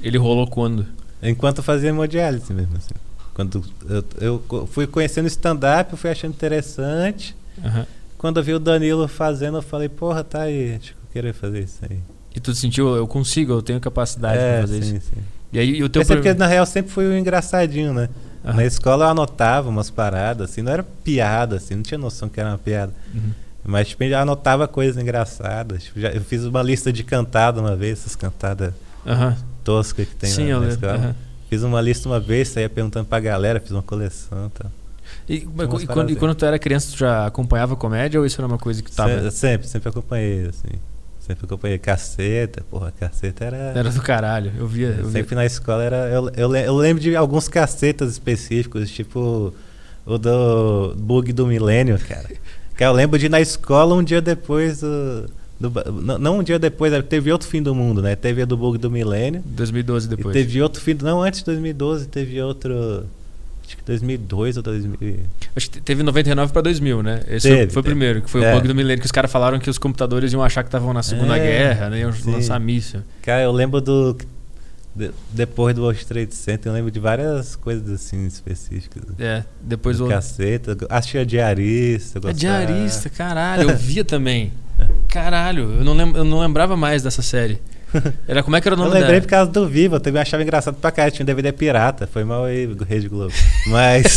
ele 0.01 0.19
rolou 0.19 0.47
quando? 0.47 0.87
Enquanto 1.23 1.59
eu 1.59 1.65
fazia 1.65 1.89
hemodiálise 1.89 2.53
mesmo, 2.53 2.77
assim. 2.77 2.95
Quando 3.33 3.65
eu, 4.21 4.43
eu 4.51 4.67
fui 4.67 4.87
conhecendo 4.87 5.27
stand-up, 5.27 5.93
eu 5.93 5.97
fui 5.97 6.11
achando 6.11 6.33
interessante. 6.33 7.35
Aham. 7.65 7.87
Quando 8.19 8.39
eu 8.39 8.45
vi 8.45 8.55
o 8.55 8.59
Danilo 8.59 9.09
fazendo, 9.09 9.59
eu 9.59 9.63
falei, 9.63 9.89
porra, 9.89 10.23
tá 10.23 10.43
aí, 10.43 10.75
acho 10.75 10.93
que 10.93 10.99
eu 10.99 11.13
queria 11.13 11.35
fazer 11.35 11.61
isso 11.61 11.79
aí. 11.89 11.99
E 12.35 12.41
tu 12.41 12.55
sentiu, 12.55 12.97
eu 12.97 13.07
consigo, 13.07 13.53
eu 13.53 13.63
tenho 13.63 13.81
capacidade 13.81 14.39
é, 14.39 14.53
pra 14.59 14.61
fazer 14.63 14.83
sim, 14.83 14.97
isso. 14.97 15.07
sim. 15.15 15.21
E 15.53 15.59
aí 15.59 15.83
o 15.83 15.89
teu 15.89 16.01
Mas 16.01 16.11
é 16.11 16.15
porque, 16.17 16.35
na 16.35 16.47
real, 16.47 16.67
sempre 16.67 16.91
fui 16.91 17.07
o 17.07 17.17
engraçadinho, 17.17 17.93
né? 17.95 18.09
Aham. 18.45 18.57
Na 18.57 18.65
escola 18.65 19.05
eu 19.07 19.09
anotava 19.11 19.69
umas 19.69 19.89
paradas, 19.89 20.51
assim, 20.51 20.61
não 20.63 20.73
era 20.73 20.83
piada, 20.83 21.57
assim, 21.57 21.77
não 21.77 21.83
tinha 21.83 21.97
noção 21.97 22.29
que 22.29 22.41
era 22.41 22.49
uma 22.51 22.59
piada. 22.59 22.93
Uhum. 23.15 23.31
Mas, 23.65 23.89
tipo, 23.89 24.03
eu 24.05 24.11
já 24.11 24.21
anotava 24.21 24.69
coisas 24.69 25.01
engraçadas. 25.01 25.85
Tipo, 25.85 26.01
já, 26.01 26.11
eu 26.11 26.21
fiz 26.21 26.45
uma 26.45 26.63
lista 26.63 26.93
de 26.93 27.03
cantada 27.05 27.61
uma 27.61 27.75
vez, 27.77 28.01
essas 28.01 28.15
cantadas 28.17 28.75
Aham. 29.07 29.37
toscas 29.63 30.07
que 30.09 30.15
tem 30.17 30.29
Sim, 30.31 30.51
na, 30.53 30.61
na 30.61 30.69
escola. 30.69 30.95
Aham. 30.95 31.15
Fiz 31.49 31.63
uma 31.63 31.81
lista 31.81 32.09
uma 32.09 32.19
vez, 32.21 32.49
saía 32.49 32.69
perguntando 32.69 33.07
pra 33.07 33.21
galera, 33.21 33.61
fiz 33.61 33.71
uma 33.71 33.83
coleção 33.83 34.47
e 34.55 34.59
tal. 34.59 34.71
E, 35.29 35.41
quando, 35.87 36.11
e 36.11 36.17
quando 36.17 36.35
tu 36.35 36.45
era 36.45 36.59
criança, 36.59 36.91
tu 36.93 36.99
já 36.99 37.27
acompanhava 37.27 37.77
comédia 37.77 38.19
ou 38.19 38.27
isso 38.27 38.41
era 38.41 38.47
uma 38.49 38.59
coisa 38.59 38.83
que 38.83 38.91
tava. 38.91 39.31
Se- 39.31 39.37
Sempre, 39.39 39.69
sempre 39.69 39.89
acompanhei, 39.89 40.47
assim. 40.49 40.69
Sempre 41.27 41.47
acompanhei 41.47 41.79
caceta, 41.79 42.63
porra, 42.71 42.93
caceta 43.01 43.47
era. 43.47 43.57
Era 43.57 43.91
do 43.91 44.03
caralho. 44.03 44.53
Eu 44.59 44.67
via. 44.67 44.89
Eu 44.89 45.05
via. 45.05 45.11
sempre 45.11 45.35
na 45.35 45.47
escola 45.47 45.83
era. 45.83 45.97
Eu, 46.11 46.29
eu, 46.37 46.55
eu 46.55 46.77
lembro 46.77 47.03
de 47.03 47.17
alguns 47.17 47.49
cacetas 47.49 48.13
específicos, 48.13 48.91
tipo 48.91 49.55
o 50.05 50.19
do 50.19 50.95
bug 50.99 51.33
do 51.33 51.47
milênio, 51.47 51.99
cara. 51.99 52.29
Que 52.77 52.85
eu 52.85 52.93
lembro 52.93 53.19
de 53.19 53.27
ir 53.27 53.29
na 53.31 53.41
escola 53.41 53.95
um 53.95 54.03
dia 54.03 54.21
depois 54.21 54.81
do. 54.81 55.27
do 55.59 55.73
não, 55.93 56.19
não 56.19 56.39
um 56.41 56.43
dia 56.43 56.59
depois, 56.59 56.93
teve 57.05 57.33
outro 57.33 57.49
fim 57.49 57.63
do 57.63 57.75
mundo, 57.75 58.03
né? 58.03 58.15
Teve 58.15 58.43
a 58.43 58.45
do 58.45 58.57
bug 58.57 58.77
do 58.77 58.91
milênio. 58.91 59.43
2012 59.47 60.07
E 60.07 60.11
depois. 60.11 60.35
teve 60.35 60.61
outro 60.61 60.83
fim. 60.83 60.95
Não, 61.01 61.23
antes 61.23 61.41
de 61.41 61.47
2012, 61.47 62.07
teve 62.09 62.43
outro. 62.43 63.07
Acho 63.67 63.77
que 63.77 63.83
2002 63.85 64.57
ou 64.59 64.63
2000. 64.63 65.19
Acho 65.57 65.71
que 65.71 65.81
teve 65.81 66.03
99 66.03 66.53
pra 66.53 66.61
2000, 66.63 67.03
né? 67.03 67.21
Esse 67.29 67.49
Teve, 67.49 67.73
foi 67.73 67.81
o 67.81 67.85
primeiro, 67.85 68.21
que 68.23 68.29
foi 68.31 68.43
É. 68.45 68.51
o 68.53 68.57
bug 68.57 68.69
do 68.69 68.75
milênio, 68.75 69.01
que 69.01 69.07
os 69.07 69.13
caras 69.13 69.31
falaram 69.33 69.59
que 69.59 69.71
os 69.71 69.79
computadores 69.79 70.33
iam 70.33 70.43
achar 70.43 70.63
que 70.63 70.69
estavam 70.69 70.93
na 70.93 71.03
Segunda 71.03 71.37
É, 71.39 71.41
Guerra, 71.47 71.91
né? 71.91 72.01
Iam 72.01 72.13
sim. 72.13 72.31
lançar 72.31 72.59
míssil. 72.61 73.01
Cara, 73.23 73.43
eu 73.43 73.53
lembro 73.53 73.81
do. 73.81 74.17
de- 74.95 75.11
depois 75.31 75.75
do 75.75 75.83
World 75.83 76.05
Trade 76.07 76.35
Center, 76.35 76.71
eu 76.71 76.75
lembro 76.75 76.91
de 76.91 77.01
várias 77.01 77.57
coisas 77.57 77.91
assim 77.91 78.27
específicas. 78.27 79.03
É, 79.19 79.43
depois 79.61 79.99
do 79.99 80.07
o. 80.07 80.09
caceta. 80.09 80.77
Assistia 80.91 81.25
diarista. 81.27 82.19
É 82.19 82.21
gostava- 82.21 82.35
diarista, 82.67 83.09
caralho, 83.11 83.71
eu 83.71 83.77
via 83.77 84.05
também. 84.05 84.53
Caralho, 85.09 85.73
eu 85.79 85.85
não, 85.85 85.95
lem 85.95 86.13
eu 86.17 86.25
não 86.25 86.41
lembrava 86.41 86.77
mais 86.77 87.03
dessa 87.03 87.23
série. 87.23 87.61
Era 88.29 88.43
como 88.43 88.57
é 88.57 88.61
que 88.61 88.69
era 88.69 88.75
o 88.77 88.79
Eu 88.79 88.85
nome 88.85 88.95
lembrei 88.95 89.13
dela? 89.15 89.23
por 89.23 89.29
causa 89.29 89.51
do 89.51 89.69
Vivo, 89.69 89.97
eu 89.97 90.01
também 90.01 90.21
achava 90.23 90.43
engraçado 90.43 90.75
pra 90.77 90.91
caralho. 90.91 91.13
Tinha 91.15 91.25
um 91.25 91.27
DVD 91.27 91.53
pirata, 91.53 92.07
foi 92.07 92.25
mal 92.25 92.45
aí, 92.45 92.67
Rede 92.89 93.09
Globo. 93.09 93.33
Mas 93.69 94.17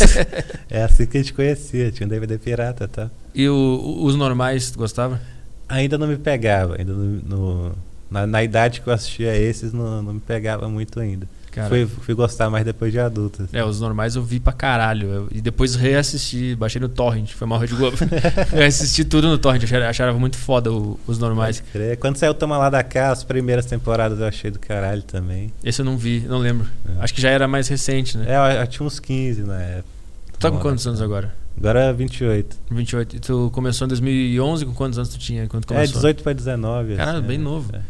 é 0.70 0.82
assim 0.82 1.06
que 1.06 1.18
a 1.18 1.20
gente 1.20 1.32
conhecia, 1.32 1.90
tinha 1.92 2.06
um 2.06 2.10
DVD 2.10 2.38
pirata, 2.38 2.86
tá? 2.88 3.10
E 3.34 3.48
o- 3.48 3.98
os 4.02 4.14
normais, 4.16 4.70
tu 4.70 4.78
gostava? 4.78 5.20
Ainda 5.68 5.96
não 5.98 6.06
me 6.06 6.16
pegava, 6.16 6.76
ainda 6.78 6.92
no, 6.92 7.20
no- 7.22 7.72
na, 8.10 8.26
na 8.26 8.42
idade 8.42 8.80
que 8.80 8.88
eu 8.88 8.92
assistia 8.92 9.36
esses, 9.36 9.72
não, 9.72 10.02
não 10.02 10.14
me 10.14 10.20
pegava 10.20 10.68
muito 10.68 10.98
ainda. 10.98 11.26
Cara, 11.58 11.68
Fui, 11.68 11.86
fui 11.86 12.14
gostar 12.14 12.48
mais 12.50 12.64
depois 12.64 12.92
de 12.92 12.98
adulto. 12.98 13.42
assim. 13.42 13.56
É, 13.56 13.64
os 13.64 13.80
normais 13.80 14.16
eu 14.16 14.22
vi 14.22 14.38
pra 14.40 14.52
caralho. 14.52 15.08
Eu- 15.08 15.28
e 15.32 15.40
depois 15.40 15.74
reassisti, 15.74 16.54
baixei 16.54 16.80
no 16.80 16.88
Torrent, 16.88 17.32
foi 17.32 17.46
mal 17.46 17.58
Rede 17.58 17.74
Globo. 17.74 17.96
reassisti 18.50 19.04
tudo 19.04 19.28
no 19.28 19.38
Torrent, 19.38 19.64
achava, 19.64 19.86
achava 19.88 20.18
muito 20.18 20.36
foda 20.36 20.72
o- 20.72 20.98
os 21.06 21.18
normais. 21.18 21.62
Quando 22.00 22.16
saiu 22.16 22.32
Toma 22.34 22.56
Lá 22.56 22.70
da 22.70 22.82
Cá, 22.82 23.10
as 23.10 23.24
primeiras 23.24 23.66
temporadas 23.66 24.20
eu 24.20 24.26
achei 24.26 24.50
do 24.50 24.58
caralho 24.58 25.02
também. 25.02 25.52
Esse 25.64 25.80
eu 25.80 25.84
não 25.84 25.96
vi, 25.96 26.20
não 26.28 26.38
lembro. 26.38 26.66
É. 26.88 27.02
Acho 27.02 27.12
que 27.14 27.20
já 27.20 27.30
era 27.30 27.48
mais 27.48 27.68
recente, 27.68 28.16
né? 28.16 28.26
É, 28.28 28.36
eu, 28.56 28.60
eu 28.60 28.66
tinha 28.66 28.86
uns 28.86 28.98
15 29.00 29.42
na 29.42 29.60
época. 29.60 29.88
Tu 30.32 30.38
tá 30.38 30.50
com 30.50 30.58
quantos 30.58 30.86
anos 30.86 31.02
agora? 31.02 31.34
Agora 31.56 31.80
é 31.86 31.92
28. 31.92 32.56
28. 32.70 33.16
E 33.16 33.18
tu 33.18 33.50
começou 33.52 33.84
em 33.84 33.88
2011, 33.88 34.64
com 34.64 34.72
quantos 34.74 34.96
anos 34.98 35.10
tu 35.10 35.18
tinha 35.18 35.48
quando 35.48 35.64
É, 35.64 35.66
começou? 35.66 35.96
18 35.96 36.22
para 36.22 36.32
19. 36.32 36.94
Caralho, 36.94 37.18
assim, 37.18 37.26
bem 37.26 37.36
é. 37.36 37.40
novo. 37.40 37.74
É. 37.74 37.80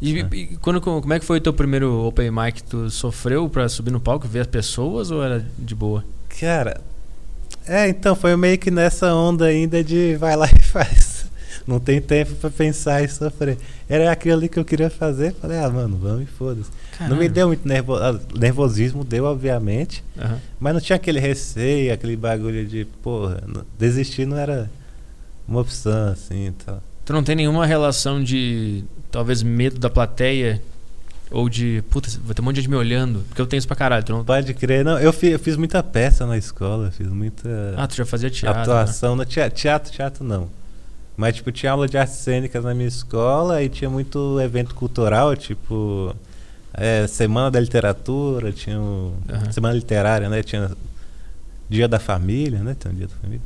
E, 0.00 0.20
É. 0.20 0.28
e 0.32 0.46
quando, 0.58 0.80
como 0.80 1.12
é 1.12 1.18
que 1.18 1.24
foi 1.24 1.38
o 1.38 1.40
teu 1.40 1.52
primeiro 1.52 2.04
open 2.06 2.30
mic? 2.30 2.62
Tu 2.62 2.90
sofreu 2.90 3.48
pra 3.48 3.68
subir 3.68 3.90
no 3.90 4.00
palco, 4.00 4.28
ver 4.28 4.40
as 4.40 4.46
pessoas 4.46 5.10
ou 5.10 5.22
era 5.22 5.44
de 5.58 5.74
boa? 5.74 6.04
Cara, 6.40 6.80
é, 7.66 7.88
então 7.88 8.14
foi 8.14 8.36
meio 8.36 8.58
que 8.58 8.70
nessa 8.70 9.14
onda 9.14 9.46
ainda 9.46 9.82
de 9.82 10.16
vai 10.16 10.36
lá 10.36 10.46
e 10.54 10.60
faz. 10.62 11.16
Não 11.66 11.80
tem 11.80 12.00
tempo 12.00 12.32
pra 12.36 12.48
pensar 12.48 13.02
e 13.02 13.08
sofrer. 13.08 13.58
Era 13.88 14.12
aquilo 14.12 14.36
ali 14.36 14.48
que 14.48 14.56
eu 14.58 14.64
queria 14.64 14.88
fazer. 14.88 15.34
Falei, 15.34 15.58
ah, 15.58 15.68
mano, 15.68 15.96
vamos 16.00 16.22
e 16.22 16.26
foda-se. 16.26 16.70
Não 17.08 17.16
me 17.16 17.28
deu 17.28 17.48
muito 17.48 17.66
nervo... 17.66 17.96
ah, 17.96 18.18
nervosismo, 18.38 19.02
deu, 19.02 19.24
obviamente. 19.24 20.04
Aham. 20.16 20.38
Mas 20.60 20.74
não 20.74 20.80
tinha 20.80 20.94
aquele 20.94 21.18
receio, 21.18 21.92
aquele 21.92 22.16
bagulho 22.16 22.64
de, 22.64 22.84
porra, 23.02 23.42
não- 23.48 23.64
desistir 23.76 24.26
não 24.26 24.36
era 24.36 24.70
uma 25.48 25.60
opção, 25.60 26.08
assim 26.12 26.46
e 26.48 26.52
tal. 26.52 26.80
Tu 27.04 27.12
não 27.12 27.24
tem 27.24 27.34
nenhuma 27.34 27.66
relação 27.66 28.22
de 28.22 28.84
talvez 29.10 29.42
medo 29.42 29.78
da 29.78 29.88
plateia 29.90 30.62
ou 31.30 31.48
de 31.48 31.82
puta, 31.90 32.08
vai 32.24 32.34
ter 32.34 32.40
um 32.40 32.44
monte 32.44 32.54
de 32.56 32.60
gente 32.62 32.70
me 32.70 32.76
olhando, 32.76 33.24
porque 33.28 33.40
eu 33.40 33.46
tenho 33.46 33.58
isso 33.58 33.66
pra 33.66 33.76
caralho. 33.76 34.04
Não... 34.08 34.24
Pode 34.24 34.54
crer, 34.54 34.84
não. 34.84 34.98
Eu 34.98 35.12
fiz, 35.12 35.32
eu 35.32 35.38
fiz 35.38 35.56
muita 35.56 35.82
peça 35.82 36.24
na 36.26 36.36
escola, 36.38 36.90
fiz 36.90 37.08
muita. 37.08 37.48
Ah, 37.76 37.86
tu 37.86 37.96
já 37.96 38.06
fazia 38.06 38.30
teatro. 38.30 38.56
né? 38.58 38.62
atuação 38.62 39.16
no 39.16 39.24
teatro, 39.24 39.56
teatro, 39.58 39.92
teatro 39.92 40.24
não. 40.24 40.48
Mas 41.16 41.34
tipo, 41.36 41.50
tinha 41.50 41.72
aula 41.72 41.88
de 41.88 41.96
artes 41.96 42.16
cênicas 42.16 42.62
na 42.62 42.74
minha 42.74 42.86
escola 42.88 43.62
e 43.62 43.68
tinha 43.68 43.88
muito 43.90 44.38
evento 44.40 44.74
cultural, 44.74 45.34
tipo 45.34 46.14
é, 46.74 47.06
Semana 47.06 47.50
da 47.50 47.58
Literatura, 47.58 48.52
tinha 48.52 48.78
o- 48.78 49.14
Aham. 49.28 49.50
Semana 49.50 49.74
Literária, 49.74 50.28
né? 50.28 50.42
Tinha 50.42 50.70
Dia 51.68 51.88
da 51.88 51.98
Família, 51.98 52.60
né? 52.60 52.76
Tem 52.78 52.92
um 52.92 52.94
Dia 52.94 53.06
da 53.08 53.14
Família. 53.16 53.40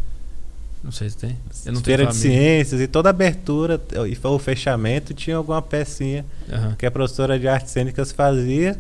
Não 0.83 0.91
sei 0.91 1.11
se 1.11 1.17
tem. 1.17 1.37
Eu 1.67 1.75
não 1.75 1.81
Feira 1.83 2.07
de. 2.07 2.15
Ciências 2.15 2.81
e 2.81 2.87
toda 2.87 3.11
abertura 3.11 3.81
e 4.09 4.19
o 4.27 4.39
fechamento 4.39 5.13
tinha 5.13 5.37
alguma 5.37 5.61
pecinha 5.61 6.25
Aham. 6.51 6.75
que 6.79 6.87
a 6.87 6.91
professora 6.91 7.39
de 7.39 7.47
artes 7.47 7.71
cênicas 7.71 8.13
fazia. 8.13 8.79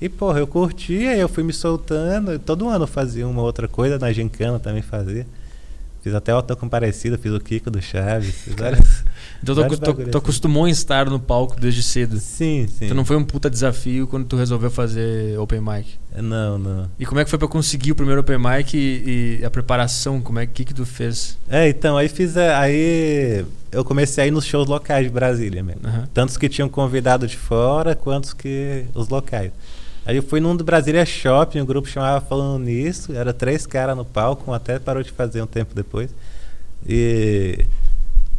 E, 0.00 0.08
porra, 0.08 0.38
eu 0.38 0.46
curtia, 0.46 1.16
eu 1.16 1.28
fui 1.28 1.42
me 1.42 1.52
soltando. 1.52 2.38
Todo 2.38 2.68
ano 2.68 2.84
eu 2.84 2.88
fazia 2.88 3.26
uma 3.28 3.42
outra 3.42 3.68
coisa, 3.68 3.98
na 3.98 4.12
gincana 4.12 4.58
também 4.58 4.82
fazia. 4.82 5.26
Fiz 6.02 6.14
até 6.14 6.34
o 6.34 6.42
Comparecido, 6.56 7.18
fiz 7.18 7.32
o 7.32 7.40
Kiko 7.40 7.70
do 7.70 7.80
Chaves. 7.82 8.34
Fiz 8.34 8.54
várias... 8.54 9.04
Então 9.42 9.54
tu, 9.68 9.78
tu, 9.78 10.10
tu 10.10 10.18
acostumou 10.18 10.68
em 10.68 10.70
estar 10.70 11.08
no 11.08 11.18
palco 11.18 11.58
desde 11.58 11.82
cedo. 11.82 12.18
Sim, 12.18 12.66
sim. 12.68 12.84
Então 12.84 12.96
não 12.96 13.04
foi 13.04 13.16
um 13.16 13.24
puta 13.24 13.48
desafio 13.48 14.06
quando 14.06 14.26
tu 14.26 14.36
resolveu 14.36 14.70
fazer 14.70 15.38
open 15.38 15.60
mic. 15.60 15.86
Não, 16.14 16.58
não. 16.58 16.90
E 16.98 17.06
como 17.06 17.20
é 17.20 17.24
que 17.24 17.30
foi 17.30 17.38
pra 17.38 17.48
conseguir 17.48 17.92
o 17.92 17.94
primeiro 17.94 18.20
open 18.20 18.36
mic 18.38 18.74
e, 18.76 19.38
e 19.40 19.44
a 19.44 19.50
preparação? 19.50 20.20
Como 20.20 20.38
é 20.38 20.46
que 20.46 20.64
que 20.64 20.74
tu 20.74 20.84
fez? 20.84 21.38
É, 21.48 21.68
então, 21.68 21.96
aí 21.96 22.08
fiz. 22.08 22.36
a- 22.36 22.58
Aí 22.60 23.44
eu 23.72 23.82
comecei 23.84 24.24
a 24.24 24.26
ir 24.26 24.30
nos 24.30 24.44
shows 24.44 24.68
locais 24.68 25.04
de 25.06 25.10
Brasília 25.12 25.62
mesmo. 25.62 25.80
Aham. 25.86 26.08
Tantos 26.12 26.36
que 26.36 26.48
tinham 26.48 26.68
convidado 26.68 27.26
de 27.26 27.36
fora, 27.36 27.94
quantos 27.94 28.34
que 28.34 28.84
os 28.94 29.08
locais. 29.08 29.52
Aí 30.04 30.16
eu 30.16 30.22
fui 30.22 30.40
num 30.40 30.56
do 30.56 30.64
Brasília 30.64 31.06
Shopping, 31.06 31.60
um 31.60 31.66
grupo 31.66 31.86
chamava 31.88 32.20
Falando 32.24 32.64
Nisso, 32.64 33.12
era 33.14 33.32
três 33.32 33.64
caras 33.66 33.96
no 33.96 34.04
palco, 34.04 34.50
um 34.50 34.54
até 34.54 34.78
parou 34.78 35.02
de 35.02 35.12
fazer 35.12 35.40
um 35.42 35.46
tempo 35.46 35.74
depois. 35.74 36.10
E 36.86 37.64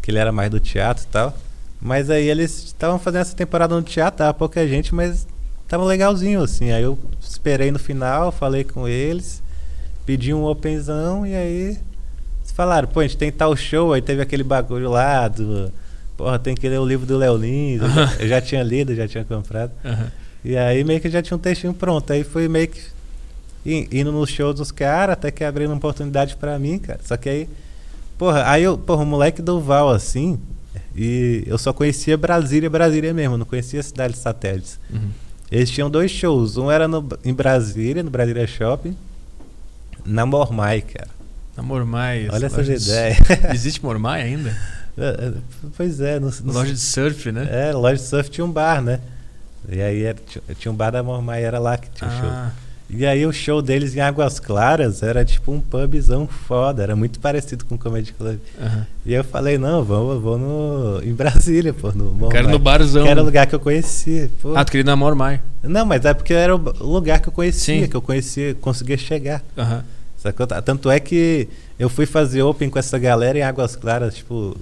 que 0.01 0.11
ele 0.11 0.17
era 0.17 0.31
mais 0.31 0.49
do 0.49 0.59
teatro 0.59 1.03
e 1.03 1.07
tal. 1.07 1.37
Mas 1.81 2.09
aí 2.09 2.27
eles 2.27 2.63
estavam 2.65 2.99
fazendo 2.99 3.21
essa 3.21 3.35
temporada 3.35 3.75
no 3.75 3.81
teatro, 3.81 4.19
tava 4.19 4.33
pouca 4.33 4.67
gente, 4.67 4.93
mas 4.93 5.27
tava 5.67 5.83
legalzinho, 5.83 6.41
assim. 6.43 6.71
Aí 6.71 6.83
eu 6.83 6.97
esperei 7.19 7.71
no 7.71 7.79
final, 7.79 8.31
falei 8.31 8.63
com 8.63 8.87
eles, 8.87 9.41
pedi 10.05 10.33
um 10.33 10.43
openzão 10.45 11.25
e 11.25 11.33
aí 11.35 11.61
eles 12.39 12.51
falaram, 12.53 12.87
pô, 12.87 12.99
a 12.99 13.03
gente 13.03 13.17
tem 13.17 13.31
tal 13.31 13.55
show, 13.55 13.93
aí 13.93 14.01
teve 14.01 14.21
aquele 14.21 14.43
bagulho 14.43 14.89
lá 14.89 15.27
do. 15.27 15.71
Porra, 16.17 16.37
tem 16.37 16.53
que 16.53 16.69
ler 16.69 16.79
o 16.79 16.85
livro 16.85 17.05
do 17.07 17.17
Léo 17.17 17.35
Lins. 17.37 17.81
eu 17.81 17.89
já- 17.89 18.13
Eu 18.19 18.27
já 18.27 18.41
tinha 18.41 18.61
lido, 18.61 18.93
já 18.93 19.07
tinha 19.07 19.23
comprado. 19.23 19.71
Aham. 19.83 20.11
E 20.45 20.55
aí 20.57 20.83
meio 20.83 20.99
que 20.99 21.09
já 21.09 21.21
tinha 21.21 21.35
um 21.35 21.39
textinho 21.39 21.73
pronto. 21.73 22.11
Aí 22.13 22.23
foi 22.23 22.47
meio 22.47 22.67
que 22.67 22.81
indo 23.65 24.11
nos 24.11 24.29
shows 24.29 24.55
dos 24.55 24.71
caras, 24.71 25.13
até 25.13 25.31
que 25.31 25.43
abriram 25.43 25.71
uma 25.71 25.77
oportunidade 25.77 26.35
pra 26.35 26.57
mim, 26.59 26.77
cara. 26.79 26.99
Só 27.03 27.15
que 27.17 27.29
aí, 27.29 27.49
porra, 28.21 28.43
aí 28.51 28.61
eu, 28.61 28.77
porra, 28.77 29.01
o 29.01 29.05
moleque 29.05 29.41
do 29.41 29.59
Val, 29.59 29.89
assim, 29.89 30.37
e 30.95 31.43
eu 31.47 31.57
só 31.57 31.73
conhecia 31.73 32.15
Brasília, 32.15 32.69
Brasília 32.69 33.11
mesmo, 33.15 33.35
não 33.35 33.47
conhecia 33.47 33.81
cidades 33.81 34.19
satélites. 34.19 34.79
Uhum. 34.91 35.09
Eles 35.51 35.71
tinham 35.71 35.89
dois 35.89 36.11
shows, 36.11 36.55
um 36.55 36.69
era 36.69 36.87
no, 36.87 37.03
em 37.25 37.33
Brasília, 37.33 38.03
no 38.03 38.11
Brasília 38.11 38.45
Shopping, 38.45 38.95
na 40.05 40.23
Mormai, 40.23 40.81
cara. 40.81 41.07
Na 41.57 41.63
Mormai. 41.63 42.27
Olha 42.31 42.45
essa 42.45 42.61
essas 42.61 42.67
de- 42.67 42.91
ideias. 42.91 43.17
Existe 43.55 43.83
Mormai 43.83 44.21
ainda? 44.21 44.55
É, 44.95 45.03
é, 45.27 45.33
pois 45.75 45.99
é, 45.99 46.19
no, 46.19 46.29
no- 46.43 46.53
Loja 46.53 46.73
de 46.73 46.79
surf, 46.79 47.31
né? 47.31 47.47
É, 47.49 47.73
loja 47.73 47.95
de 47.95 48.07
surf 48.07 48.29
tinha 48.29 48.45
um 48.45 48.51
bar, 48.51 48.83
né? 48.83 48.99
E 49.67 49.81
aí 49.81 50.03
era- 50.03 50.19
tinha, 50.59 50.71
um 50.71 50.75
bar 50.75 50.91
da 50.91 51.01
Mormai, 51.01 51.43
era 51.43 51.57
lá 51.57 51.75
que 51.75 51.89
tinha 51.89 52.07
o 52.07 52.13
show. 52.19 52.29
E 52.93 53.05
aí 53.05 53.25
o 53.25 53.31
show 53.31 53.61
deles 53.61 53.95
em 53.95 54.01
Águas 54.01 54.37
Claras 54.37 55.01
era 55.01 55.23
tipo 55.23 55.51
um 55.51 55.61
pubzão 55.61 56.27
foda, 56.27 56.83
era 56.83 56.93
muito 56.93 57.19
parecido 57.21 57.63
com 57.63 57.75
o 57.75 57.77
Comedy 57.77 58.11
Club. 58.11 58.37
aham. 58.61 58.85
E 59.05 59.13
eu 59.13 59.23
falei, 59.23 59.57
não, 59.57 59.83
vamos, 59.83 60.21
vou 60.21 60.37
no, 60.37 61.01
em 61.01 61.13
Brasília, 61.13 61.73
pô, 61.73 61.91
no 61.91 62.05
Mormai. 62.11 62.29
Quero 62.29 62.49
no 62.49 62.59
barzão. 62.59 63.03
Que 63.03 63.09
era 63.09 63.21
o 63.21 63.25
lugar 63.25 63.47
que 63.47 63.55
eu 63.55 63.59
conhecia. 63.59 64.29
Pô. 64.41 64.55
Ah, 64.55 64.65
tu 64.65 64.71
queria 64.71 64.83
ir 64.83 64.85
na 64.85 64.95
Mormai. 64.95 65.41
Não, 65.63 65.85
mas 65.85 66.03
é 66.03 66.13
porque 66.13 66.33
era 66.33 66.55
o 66.55 66.59
lugar 66.85 67.19
que 67.19 67.29
eu 67.29 67.33
conhecia, 67.33 67.83
Sim. 67.83 67.89
que 67.89 67.95
eu 67.95 68.01
conhecia, 68.01 68.53
conseguia 68.55 68.97
chegar. 68.97 69.41
Sacou? 70.17 70.45
Tanto 70.45 70.91
é 70.91 70.99
que 70.99 71.47
eu 71.79 71.89
fui 71.89 72.05
fazer 72.05 72.43
open 72.43 72.69
com 72.69 72.77
essa 72.77 72.99
galera 72.99 73.39
em 73.39 73.41
Águas 73.41 73.75
Claras, 73.75 74.15
tipo, 74.15 74.55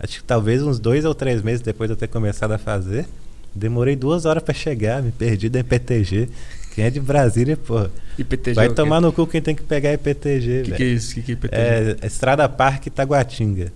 acho 0.00 0.18
que 0.18 0.24
talvez 0.24 0.60
uns 0.62 0.80
dois 0.80 1.04
ou 1.04 1.14
três 1.14 1.40
meses 1.42 1.60
depois 1.60 1.88
de 1.88 1.92
eu 1.92 1.96
ter 1.96 2.08
começado 2.08 2.52
a 2.52 2.58
fazer. 2.58 3.06
Demorei 3.54 3.94
duas 3.94 4.24
horas 4.24 4.42
pra 4.42 4.52
chegar, 4.52 5.00
me 5.00 5.12
perdi 5.12 5.48
da 5.48 5.60
IPTG. 5.60 6.28
Quem 6.74 6.84
é 6.84 6.90
de 6.90 7.00
Brasília, 7.00 7.56
pô, 7.56 7.86
IPTG. 8.18 8.54
vai 8.54 8.66
é 8.66 8.70
tomar 8.70 9.00
no 9.00 9.12
cu 9.12 9.26
quem 9.26 9.40
tem 9.40 9.54
que 9.54 9.62
pegar 9.62 9.92
IPTG, 9.92 10.60
O 10.60 10.64
que, 10.64 10.70
velho. 10.72 10.82
é 10.82 10.86
isso? 10.86 11.12
O 11.12 11.14
que, 11.14 11.22
que 11.22 11.30
é 11.32 11.34
IPTG? 11.34 11.62
É 12.02 12.06
Estrada 12.06 12.48
Parque 12.48 12.90
Taguatinga. 12.90 13.72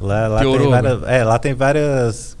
Lá, 0.00 0.26
lá, 0.28 0.40
tem 0.40 0.50
Piorou, 0.50 0.70
várias, 0.70 1.02
é, 1.04 1.24
lá 1.24 1.38
tem 1.38 1.54
várias. 1.54 2.36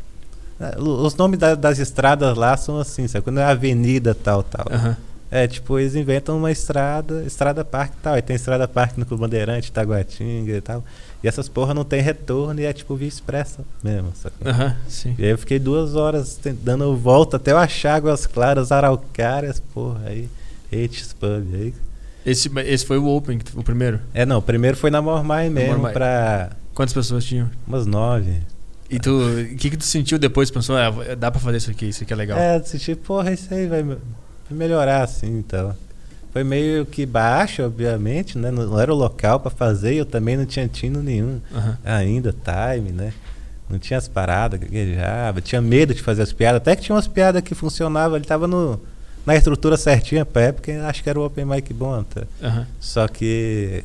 é, 0.60 0.74
Os 0.80 1.14
nomes 1.14 1.38
da- 1.38 1.54
das 1.54 1.78
estradas 1.78 2.36
lá 2.36 2.56
são 2.56 2.78
assim, 2.78 3.06
sabe? 3.08 3.24
Quando 3.24 3.38
é 3.40 3.44
avenida 3.44 4.14
tal, 4.14 4.42
tal. 4.42 4.66
Aham. 4.70 4.96
É, 5.34 5.48
tipo, 5.48 5.78
eles 5.78 5.94
inventam 5.94 6.36
uma 6.36 6.52
estrada, 6.52 7.24
estrada 7.26 7.64
parque 7.64 7.94
e 7.98 8.02
tal. 8.02 8.12
Aí 8.12 8.20
tem 8.20 8.36
estrada 8.36 8.68
parque 8.68 9.00
no 9.00 9.06
Clube 9.06 9.22
Bandeirante, 9.22 9.72
Taguatinga 9.72 10.58
e 10.58 10.60
tal. 10.60 10.84
E 11.24 11.26
essas 11.26 11.48
porra 11.48 11.72
não 11.72 11.84
tem 11.84 12.02
retorno 12.02 12.60
e 12.60 12.66
é 12.66 12.72
tipo 12.74 12.94
via 12.94 13.08
expressa 13.08 13.64
mesmo? 13.82 14.12
Aham, 14.44 14.76
sim. 14.86 15.14
E 15.18 15.24
aí 15.24 15.30
eu 15.30 15.38
fiquei 15.38 15.58
duas 15.58 15.96
horas 15.96 16.38
dando 16.62 16.94
volta 16.94 17.38
até 17.38 17.50
eu 17.50 17.56
achar 17.56 17.94
Águas 17.94 18.26
Claras, 18.26 18.70
Araucárias, 18.70 19.58
porra, 19.72 20.02
aí. 20.04 20.28
Hates 20.70 21.14
Pub, 21.14 21.46
aí. 21.54 21.72
Esse, 22.26 22.50
esse 22.66 22.84
foi 22.84 22.98
o 22.98 23.06
Open, 23.06 23.38
o 23.54 23.62
primeiro. 23.62 24.00
É, 24.12 24.26
não, 24.26 24.36
o 24.36 24.42
primeiro 24.42 24.76
foi 24.76 24.90
na 24.90 25.00
Mormai 25.00 25.48
mesmo, 25.48 25.72
Mormai. 25.72 25.94
pra 25.94 26.50
Quantas 26.74 26.92
pessoas 26.92 27.24
tinham? 27.24 27.50
umas 27.66 27.86
nove. 27.86 28.38
E 28.90 28.98
tu, 28.98 29.10
o 29.18 29.56
que, 29.56 29.70
que 29.70 29.76
tu 29.78 29.84
sentiu 29.84 30.18
depois? 30.18 30.50
Pensou, 30.50 30.76
ah, 30.76 30.90
dá 31.16 31.30
pra 31.30 31.40
fazer 31.40 31.56
isso 31.56 31.70
aqui, 31.70 31.86
isso 31.86 32.02
aqui 32.02 32.12
é 32.12 32.16
legal. 32.16 32.38
É, 32.38 32.58
eu 32.58 32.64
senti, 32.64 32.94
porra, 32.94 33.32
isso 33.32 33.52
aí 33.52 33.66
vai 33.66 33.82
melhorar 34.52 35.02
assim, 35.02 35.38
então. 35.38 35.74
Foi 36.32 36.42
meio 36.42 36.86
que 36.86 37.04
baixo, 37.04 37.62
obviamente, 37.62 38.38
né? 38.38 38.50
Não, 38.50 38.80
era 38.80 38.92
o 38.92 38.96
local 38.96 39.38
pra 39.38 39.50
fazer 39.50 39.94
eu 39.94 40.06
também 40.06 40.36
não 40.36 40.46
tinha 40.46 40.66
tino 40.66 41.02
nenhum 41.02 41.40
Aham. 41.54 41.78
ainda, 41.84 42.32
time, 42.32 42.90
né? 42.90 43.12
Não 43.68 43.78
tinha 43.78 43.98
as 43.98 44.08
paradas, 44.08 44.58
gaguejava, 44.58 45.40
tinha 45.40 45.60
medo 45.60 45.94
de 45.94 46.02
fazer 46.02 46.22
as 46.22 46.32
piadas. 46.32 46.60
Até 46.60 46.74
que 46.76 46.82
tinha 46.82 46.94
umas 46.94 47.06
piadas 47.06 47.42
que 47.42 47.54
funcionavam, 47.54 48.16
ele 48.16 48.24
tava 48.24 48.46
no, 48.46 48.80
na 49.26 49.36
estrutura 49.36 49.76
certinha 49.76 50.24
pra 50.24 50.42
época, 50.42 50.72
e 50.72 50.76
acho 50.76 51.02
que 51.02 51.10
era 51.10 51.18
o 51.20 51.24
Open 51.24 51.44
Mic 51.44 51.72
bom 51.74 52.00
até. 52.00 52.22
Aham. 52.42 52.66
Só 52.80 53.06
que 53.08 53.84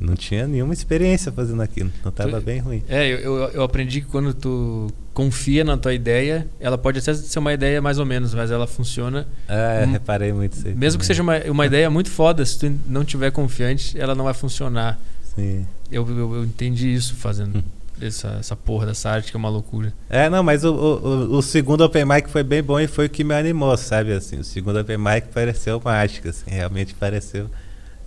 não 0.00 0.16
tinha 0.16 0.46
nenhuma 0.46 0.72
experiência 0.72 1.30
fazendo 1.30 1.60
aquilo, 1.60 1.90
então 2.00 2.10
tava 2.10 2.40
Tu- 2.40 2.44
bem 2.44 2.58
ruim. 2.58 2.82
É, 2.88 3.06
eu, 3.06 3.36
eu, 3.50 3.62
aprendi 3.62 4.00
que 4.00 4.06
quando 4.06 4.32
tu 4.32 4.88
confia 5.12 5.62
na 5.62 5.76
tua 5.76 5.92
ideia, 5.92 6.48
ela 6.58 6.78
pode 6.78 6.98
até 6.98 7.12
ser 7.12 7.38
uma 7.38 7.52
ideia 7.52 7.82
mais 7.82 7.98
ou 7.98 8.06
menos, 8.06 8.32
mas 8.34 8.50
ela 8.50 8.66
funciona. 8.66 9.28
Ah, 9.48 9.84
Hum. 9.86 9.92
reparei 9.92 10.32
muito 10.32 10.54
isso 10.54 10.66
aí. 10.66 10.74
Mesmo 10.74 10.98
que 11.00 11.06
também. 11.06 11.06
seja 11.06 11.22
uma, 11.22 11.38
uma 11.52 11.66
ideia 11.66 11.90
muito 11.90 12.10
foda, 12.10 12.44
se 12.46 12.58
tu 12.58 12.72
não 12.86 13.04
tiver 13.04 13.30
confiante, 13.30 14.00
ela 14.00 14.14
não 14.14 14.24
vai 14.24 14.34
funcionar. 14.34 14.98
Sim. 15.34 15.66
Eu, 15.92 16.08
eu, 16.08 16.34
eu 16.36 16.44
entendi 16.44 16.92
isso 16.94 17.14
fazendo 17.16 17.58
Hum. 17.58 17.62
essa, 18.00 18.36
essa 18.40 18.56
porra 18.56 18.86
dessa 18.86 19.10
arte 19.10 19.30
que 19.30 19.36
é 19.36 19.38
uma 19.38 19.50
loucura. 19.50 19.92
É, 20.08 20.30
não, 20.30 20.42
mas 20.42 20.64
o, 20.64 20.72
o, 20.72 21.06
o- 21.34 21.36
o 21.38 21.42
segundo 21.42 21.82
Open 21.82 22.06
Mic 22.06 22.30
foi 22.30 22.42
bem 22.42 22.62
bom 22.62 22.80
e 22.80 22.86
foi 22.86 23.04
o 23.06 23.10
que 23.10 23.22
me 23.22 23.34
animou, 23.34 23.76
sabe? 23.76 24.12
Assim, 24.12 24.38
o 24.38 24.44
segundo 24.44 24.78
Open 24.80 24.96
Mic 24.96 25.28
pareceu 25.34 25.80
mágica, 25.84 26.30
assim, 26.30 26.50
realmente 26.50 26.94
pareceu. 26.94 27.50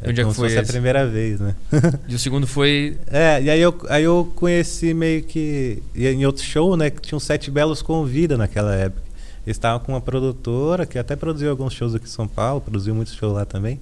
É 0.04 0.10
Onde 0.10 0.22
é 0.22 0.26
que 0.26 0.34
foi 0.34 0.48
esse? 0.48 0.58
a 0.60 0.64
primeira 0.64 1.08
vez, 1.08 1.40
né? 1.40 1.56
E 2.08 2.16
o 2.16 2.20
segundo 2.20 2.46
foi. 2.46 2.98
É, 3.08 3.42
e 3.42 3.50
aí 3.50 3.62
eu, 3.62 3.74
aí 3.90 4.04
eu 4.04 4.32
conheci 4.36 4.94
meio 4.94 5.24
que. 5.24 5.82
e 5.96 6.06
Em 6.08 6.26
outro 6.26 6.44
show, 6.44 6.76
né? 6.76 6.90
Que 6.90 7.02
tinha 7.02 7.20
Sete 7.20 7.50
Belos 7.50 7.82
com 7.82 8.04
vida 8.06 8.38
naquela 8.38 8.76
época. 8.76 9.02
Eles 9.46 9.56
estavam 9.58 9.80
com 9.86 9.92
uma 9.94 10.02
produtora 10.02 10.86
que 10.86 10.98
até 11.00 11.16
produziu 11.16 11.50
alguns 11.50 11.74
shows 11.74 11.94
aqui 11.96 12.06
em 12.06 12.10
São 12.10 12.28
Paulo, 12.28 12.62
produziu 12.62 12.94
muitos 12.96 13.14
shows 13.16 13.34
lá 13.34 13.46
também. 13.46 13.80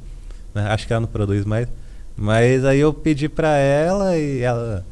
né, 0.55 0.67
Acho 0.69 0.85
que 0.87 0.93
ela 0.93 1.01
não 1.01 1.07
produz 1.07 1.43
mais. 1.45 1.67
Mas 2.17 2.65
aí 2.65 2.79
eu 2.79 2.93
pedi 2.93 3.27
pra 3.29 3.57
ela 3.57 4.17
e 4.17 4.41
ela. 4.41 4.85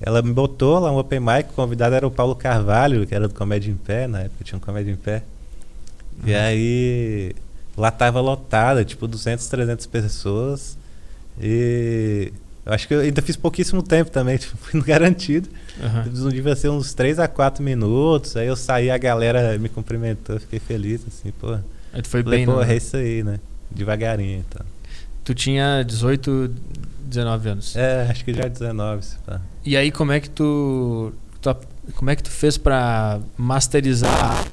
Ela 0.00 0.20
me 0.22 0.32
botou 0.32 0.78
lá 0.80 0.90
um 0.92 0.98
open 0.98 1.20
mic, 1.20 1.50
o 1.50 1.54
convidado 1.54 1.94
era 1.94 2.06
o 2.06 2.10
Paulo 2.10 2.34
Carvalho, 2.34 3.06
que 3.06 3.14
era 3.14 3.26
do 3.28 3.34
Comédia 3.34 3.70
em 3.70 3.76
Pé, 3.76 4.06
na 4.06 4.20
época 4.22 4.44
tinha 4.44 4.56
um 4.58 4.60
Comédia 4.60 4.90
em 4.92 4.96
Pé. 4.96 5.22
E 6.26 6.30
Uhum. 6.32 6.38
aí 6.38 7.32
lá 7.76 7.90
tava 7.90 8.20
lotada, 8.20 8.84
tipo 8.84 9.06
200, 9.06 9.46
300 9.46 9.86
pessoas. 9.86 10.76
E 11.40 12.32
eu 12.64 12.72
acho 12.72 12.88
que 12.88 12.94
eu 12.94 13.00
ainda 13.00 13.20
fiz 13.20 13.36
pouquíssimo 13.36 13.82
tempo 13.82 14.10
também, 14.10 14.36
tipo, 14.38 14.56
fui 14.56 14.78
no 14.78 14.84
garantido. 14.84 15.48
Não 16.12 16.30
devia 16.30 16.56
ser 16.56 16.68
uns 16.70 16.94
3 16.94 17.18
a 17.18 17.28
4 17.28 17.62
minutos. 17.62 18.36
Aí 18.36 18.46
eu 18.46 18.56
saí, 18.56 18.90
a 18.90 18.98
galera 18.98 19.58
me 19.58 19.68
cumprimentou, 19.68 20.38
fiquei 20.40 20.58
feliz, 20.58 21.02
assim, 21.06 21.32
pô. 21.32 21.58
Aí 21.92 22.02
tu 22.02 22.08
foi 22.08 22.22
Falei, 22.22 22.40
bem, 22.40 22.46
pô, 22.46 22.60
né? 22.60 22.72
é 22.72 22.76
isso 22.76 22.96
aí, 22.96 23.22
né? 23.22 23.38
Devagarinho, 23.70 24.44
então. 24.48 24.64
Tu 25.24 25.34
tinha 25.34 25.82
18, 25.82 26.54
19 27.06 27.48
anos. 27.48 27.76
É, 27.76 28.08
acho 28.10 28.24
que 28.24 28.32
já 28.34 28.46
19, 28.48 29.04
se 29.04 29.16
pá. 29.18 29.40
E 29.64 29.76
aí 29.76 29.90
como 29.90 30.12
é 30.12 30.20
que 30.20 30.28
tu, 30.28 31.12
tu 31.40 31.56
como 31.94 32.10
é 32.10 32.16
que 32.16 32.22
tu 32.22 32.30
fez 32.30 32.58
pra 32.58 33.20
masterizar? 33.36 34.44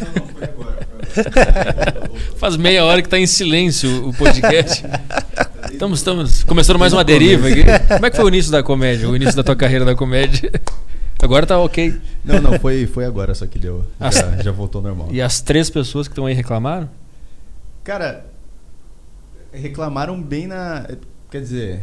Não, 0.00 0.12
não, 0.22 0.26
foi 0.28 0.44
agora. 0.44 0.86
Faz 2.36 2.56
meia 2.56 2.84
hora 2.84 3.00
que 3.02 3.08
tá 3.08 3.18
em 3.18 3.26
silêncio 3.26 4.08
o 4.08 4.12
podcast. 4.14 4.84
Estamos, 5.72 5.98
estamos 5.98 6.44
começando 6.44 6.78
mais 6.78 6.92
uma 6.92 7.04
deriva 7.04 7.48
aqui. 7.48 7.64
Como 7.88 8.06
é 8.06 8.10
que 8.10 8.16
foi 8.16 8.24
o 8.24 8.28
início 8.28 8.50
da 8.52 8.62
comédia? 8.62 9.08
O 9.08 9.16
início 9.16 9.36
da 9.36 9.42
tua 9.42 9.56
carreira 9.56 9.84
da 9.84 9.94
comédia? 9.94 10.50
Agora 11.22 11.46
tá 11.46 11.58
ok. 11.58 11.94
Não, 12.24 12.40
não, 12.40 12.58
foi, 12.58 12.86
foi 12.86 13.04
agora, 13.04 13.34
só 13.34 13.46
que 13.46 13.58
deu. 13.58 13.84
Ah, 13.98 14.10
Já, 14.10 14.36
já 14.42 14.52
voltou 14.52 14.82
normal. 14.82 15.08
E 15.10 15.20
as 15.22 15.40
três 15.40 15.70
pessoas 15.70 16.06
que 16.06 16.12
estão 16.12 16.26
aí 16.26 16.34
reclamaram? 16.34 16.88
Cara, 17.82 18.26
reclamaram 19.52 20.20
bem 20.20 20.46
na. 20.46 20.86
Quer 21.30 21.40
dizer. 21.40 21.80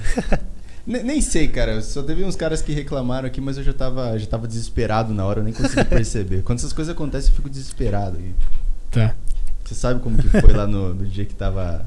Ne- 0.85 1.03
nem 1.03 1.21
sei, 1.21 1.47
cara. 1.47 1.81
Só 1.81 2.01
teve 2.03 2.23
uns 2.23 2.35
caras 2.35 2.61
que 2.61 2.71
reclamaram 2.73 3.27
aqui, 3.27 3.39
mas 3.41 3.57
eu 3.57 3.63
já 3.63 3.73
tava, 3.73 4.17
já 4.17 4.25
tava 4.27 4.47
desesperado 4.47 5.13
na 5.13 5.25
hora, 5.25 5.39
eu 5.39 5.43
nem 5.43 5.53
consegui 5.53 5.83
perceber. 5.89 6.43
Quando 6.43 6.59
essas 6.59 6.73
coisas 6.73 6.93
acontecem, 6.93 7.29
eu 7.31 7.35
fico 7.35 7.49
desesperado. 7.49 8.19
E 8.19 8.33
Tá. 8.91 9.15
você 9.63 9.73
sabe 9.75 9.99
como 10.01 10.17
que 10.17 10.27
foi 10.29 10.53
lá 10.53 10.67
no, 10.67 10.93
no 10.93 11.05
dia 11.05 11.25
que 11.25 11.33
tava. 11.33 11.85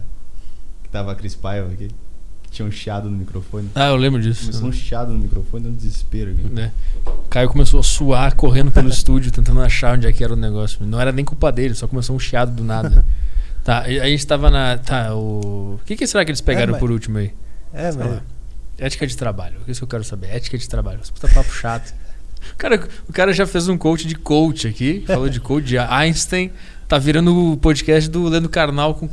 Que 0.83 0.89
tava 0.89 1.13
a 1.13 1.15
Cris 1.15 1.35
Paiva 1.35 1.73
aqui? 1.73 1.89
Que 2.43 2.51
tinha 2.51 2.67
um 2.67 2.71
chiado 2.71 3.09
no 3.11 3.17
microfone. 3.17 3.71
Ah, 3.75 3.89
eu 3.89 3.97
lembro 3.97 4.21
disso. 4.21 4.43
Começou 4.47 4.69
um 4.69 4.73
chiado 4.73 5.13
no 5.13 5.19
microfone, 5.19 5.69
um 5.69 5.75
desespero 5.75 6.31
aqui. 6.33 6.43
né? 6.49 6.73
Caio 7.31 7.49
começou 7.49 7.81
a 7.81 7.83
suar 7.83 8.35
correndo 8.35 8.71
pelo 8.71 8.89
estúdio, 8.91 9.31
tentando 9.33 9.61
achar 9.61 9.97
onde 9.97 10.07
é 10.07 10.13
que 10.13 10.23
era 10.25 10.33
o 10.33 10.37
negócio. 10.37 10.85
Não 10.87 11.01
era 11.01 11.13
nem 11.13 11.25
culpa 11.25 11.51
dele, 11.53 11.75
só 11.75 11.87
começou 11.89 12.15
um 12.17 12.19
chiado 12.21 12.53
do 12.53 12.65
nada. 12.65 13.05
Tá, 13.67 13.81
a 13.81 14.07
gente 14.09 14.25
tava 14.25 14.49
na. 14.49 14.79
Tá, 14.79 15.13
o. 15.17 15.75
O 15.75 15.81
que, 15.85 15.97
que 15.97 16.07
será 16.07 16.25
que 16.25 16.31
eles 16.31 16.41
pegaram 16.41 16.71
mas- 16.71 16.79
por 16.79 16.89
último 16.93 17.19
aí? 17.19 17.33
É, 17.75 17.91
lá. 17.91 18.23
Ética 18.79 19.07
de 19.07 19.17
trabalho. 19.17 19.57
Isso 19.67 19.81
que 19.81 19.85
eu 19.85 19.89
quero 19.89 20.05
saber. 20.05 20.29
Ética 20.29 20.57
de 20.59 20.69
trabalho. 20.69 21.01
Esse 21.03 21.13
puta 21.13 21.29
papo 21.29 21.53
chato. 21.53 21.95
Cara, 22.59 22.87
o 23.09 23.13
cara 23.13 23.33
já 23.33 23.47
fez 23.47 23.69
um 23.69 23.77
coach 23.79 24.07
de 24.07 24.15
coach 24.15 24.69
aqui. 24.69 25.03
Falou 25.07 25.29
de 25.29 25.41
coach 25.41 25.65
de 25.65 25.79
Einstein. 25.79 26.53
Tá 26.87 26.99
virando 26.99 27.53
o 27.53 27.57
podcast 27.57 28.09
do 28.09 28.29
Lendo 28.29 28.49
Carnal 28.49 28.95
com 28.95 29.09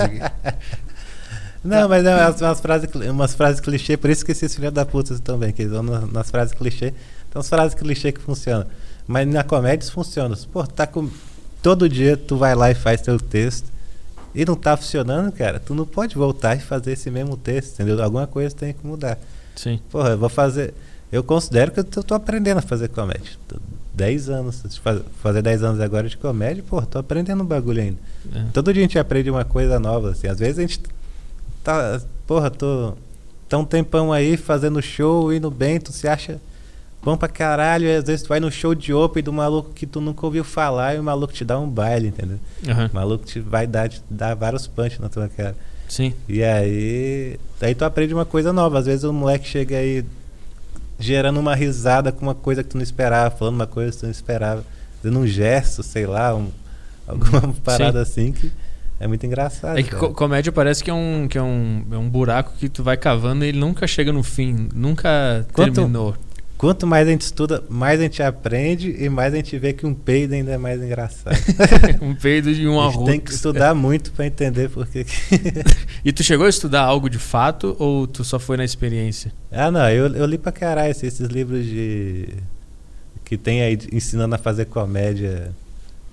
aqui. 0.00 0.18
Não, 1.64 1.88
mas 1.88 2.04
é 2.04 2.28
umas, 2.44 2.60
frases, 2.60 2.88
umas 3.08 3.34
frases 3.34 3.60
clichê, 3.60 3.96
por 3.96 4.10
isso 4.10 4.24
que 4.24 4.32
esses 4.32 4.52
filhos 4.52 4.72
da 4.72 4.84
puta 4.84 5.16
também, 5.20 5.52
que 5.52 5.62
eles 5.62 5.72
vão 5.72 5.82
na- 5.84 6.00
nas 6.06 6.28
frases 6.30 6.52
clichê. 6.54 6.90
Tem 6.90 6.96
umas 7.36 7.48
frases 7.48 7.74
clichê 7.74 8.10
que 8.10 8.20
funcionam. 8.20 8.66
Mas 9.06 9.28
na 9.28 9.44
comédia 9.44 9.84
isso 9.84 9.92
funciona. 9.92 10.36
Pô, 10.52 10.66
tá 10.66 10.86
com. 10.86 11.08
Todo 11.62 11.88
dia 11.88 12.16
tu 12.16 12.36
vai 12.36 12.54
lá 12.56 12.70
e 12.70 12.74
faz 12.74 13.00
teu 13.00 13.16
texto. 13.18 13.70
E 14.34 14.44
não 14.44 14.54
tá 14.54 14.76
funcionando, 14.76 15.30
cara. 15.32 15.60
Tu 15.60 15.74
não 15.74 15.86
pode 15.86 16.14
voltar 16.14 16.56
e 16.56 16.60
fazer 16.60 16.92
esse 16.92 17.10
mesmo 17.10 17.36
texto, 17.36 17.74
entendeu? 17.74 18.02
Alguma 18.02 18.26
coisa 18.26 18.54
tem 18.54 18.72
que 18.72 18.86
mudar. 18.86 19.18
Sim. 19.54 19.80
Porra, 19.90 20.10
eu 20.10 20.18
vou 20.18 20.28
fazer. 20.28 20.72
Eu 21.10 21.22
considero 21.22 21.70
que 21.70 21.80
eu 21.80 21.84
tô, 21.84 22.02
tô 22.02 22.14
aprendendo 22.14 22.58
a 22.58 22.62
fazer 22.62 22.88
comédia. 22.88 23.32
Tô 23.46 23.56
10 23.94 24.30
anos. 24.30 24.62
Fazer 25.22 25.42
10 25.42 25.62
anos 25.62 25.80
agora 25.80 26.08
de 26.08 26.16
comédia, 26.16 26.64
porra, 26.66 26.86
tô 26.86 26.98
aprendendo 26.98 27.42
um 27.42 27.46
bagulho 27.46 27.82
ainda. 27.82 27.98
É. 28.34 28.44
Todo 28.52 28.72
dia 28.72 28.82
a 28.82 28.86
gente 28.86 28.98
aprende 28.98 29.30
uma 29.30 29.44
coisa 29.44 29.78
nova, 29.78 30.10
assim. 30.10 30.26
Às 30.26 30.38
vezes 30.38 30.58
a 30.58 30.62
gente 30.62 30.80
tá. 31.62 32.00
Porra, 32.26 32.50
tô. 32.50 32.94
Tá 33.48 33.58
um 33.58 33.64
tempão 33.66 34.10
aí 34.10 34.38
fazendo 34.38 34.80
show, 34.80 35.30
indo 35.30 35.50
bem, 35.50 35.78
tu 35.78 35.92
se 35.92 36.08
acha 36.08 36.40
bom 37.02 37.16
pra 37.16 37.28
caralho. 37.28 37.86
E 37.86 37.96
às 37.96 38.04
vezes 38.04 38.22
tu 38.22 38.28
vai 38.28 38.40
no 38.40 38.50
show 38.50 38.74
de 38.74 38.92
open 38.92 39.22
do 39.22 39.32
maluco 39.32 39.70
que 39.74 39.86
tu 39.86 40.00
nunca 40.00 40.24
ouviu 40.26 40.44
falar 40.44 40.94
e 40.94 40.98
o 40.98 41.02
maluco 41.02 41.32
te 41.32 41.44
dá 41.44 41.58
um 41.58 41.68
baile, 41.68 42.08
entendeu? 42.08 42.38
Aham. 42.68 42.88
O 42.92 42.94
maluco 42.94 43.24
te 43.24 43.40
vai 43.40 43.66
dar, 43.66 43.88
te 43.88 44.00
dar 44.08 44.34
vários 44.34 44.66
punch 44.66 45.00
na 45.00 45.08
tua 45.08 45.28
cara. 45.28 45.54
Sim. 45.88 46.14
E 46.28 46.42
aí. 46.42 47.38
Aí 47.60 47.74
tu 47.74 47.84
aprende 47.84 48.14
uma 48.14 48.24
coisa 48.24 48.52
nova. 48.52 48.78
Às 48.78 48.86
vezes 48.86 49.04
o 49.04 49.12
moleque 49.12 49.46
chega 49.46 49.76
aí 49.76 50.04
gerando 50.98 51.40
uma 51.40 51.54
risada 51.54 52.12
com 52.12 52.22
uma 52.22 52.34
coisa 52.34 52.62
que 52.62 52.70
tu 52.70 52.76
não 52.76 52.82
esperava, 52.84 53.34
falando 53.34 53.56
uma 53.56 53.66
coisa 53.66 53.90
que 53.92 53.98
tu 53.98 54.04
não 54.04 54.10
esperava, 54.10 54.64
dando 55.02 55.18
um 55.18 55.26
gesto, 55.26 55.82
sei 55.82 56.06
lá, 56.06 56.34
um, 56.34 56.48
alguma 57.08 57.52
parada 57.64 58.00
assim 58.00 58.30
que 58.32 58.52
é 59.00 59.06
muito 59.08 59.26
engraçado. 59.26 59.78
É 59.78 59.82
que 59.82 59.90
co- 59.96 60.10
comédia 60.14 60.52
parece 60.52 60.82
que 60.84 60.90
é 60.90 60.94
um, 60.94 61.26
que 61.28 61.36
é 61.36 61.42
um, 61.42 61.84
é 61.90 61.96
um 61.98 62.08
buraco 62.08 62.52
que 62.56 62.68
tu 62.68 62.84
vai 62.84 62.96
cavando 62.96 63.44
e 63.44 63.48
ele 63.48 63.58
nunca 63.58 63.84
chega 63.86 64.12
no 64.12 64.22
fim, 64.22 64.68
nunca 64.72 65.44
Quanto- 65.52 65.74
terminou. 65.74 66.14
Quanto 66.62 66.86
mais 66.86 67.08
a 67.08 67.10
gente 67.10 67.22
estuda, 67.22 67.64
mais 67.68 67.98
a 67.98 68.04
gente 68.04 68.22
aprende 68.22 68.94
e 68.96 69.08
mais 69.08 69.34
a 69.34 69.36
gente 69.36 69.58
vê 69.58 69.72
que 69.72 69.84
um 69.84 69.92
peido 69.92 70.32
ainda 70.32 70.52
é 70.52 70.56
mais 70.56 70.80
engraçado. 70.80 71.36
um 72.00 72.14
peido 72.14 72.50
e 72.50 72.68
um 72.68 72.80
a 72.80 72.88
gente 72.88 73.04
tem 73.04 73.18
que 73.18 73.32
estudar 73.32 73.74
muito 73.74 74.12
pra 74.12 74.24
entender 74.26 74.70
porque. 74.70 75.04
E 76.04 76.12
tu 76.12 76.22
chegou 76.22 76.46
a 76.46 76.48
estudar 76.48 76.82
algo 76.82 77.10
de 77.10 77.18
fato 77.18 77.74
ou 77.80 78.06
tu 78.06 78.22
só 78.22 78.38
foi 78.38 78.56
na 78.56 78.64
experiência? 78.64 79.32
ah, 79.50 79.72
não, 79.72 79.90
eu, 79.90 80.06
eu 80.14 80.24
li 80.24 80.38
pra 80.38 80.52
caralho 80.52 80.92
esses, 80.92 81.02
esses 81.02 81.26
livros 81.26 81.64
de. 81.66 82.28
que 83.24 83.36
tem 83.36 83.60
aí 83.62 83.74
de- 83.74 83.88
ensinando 83.92 84.36
a 84.36 84.38
fazer 84.38 84.66
comédia 84.66 85.50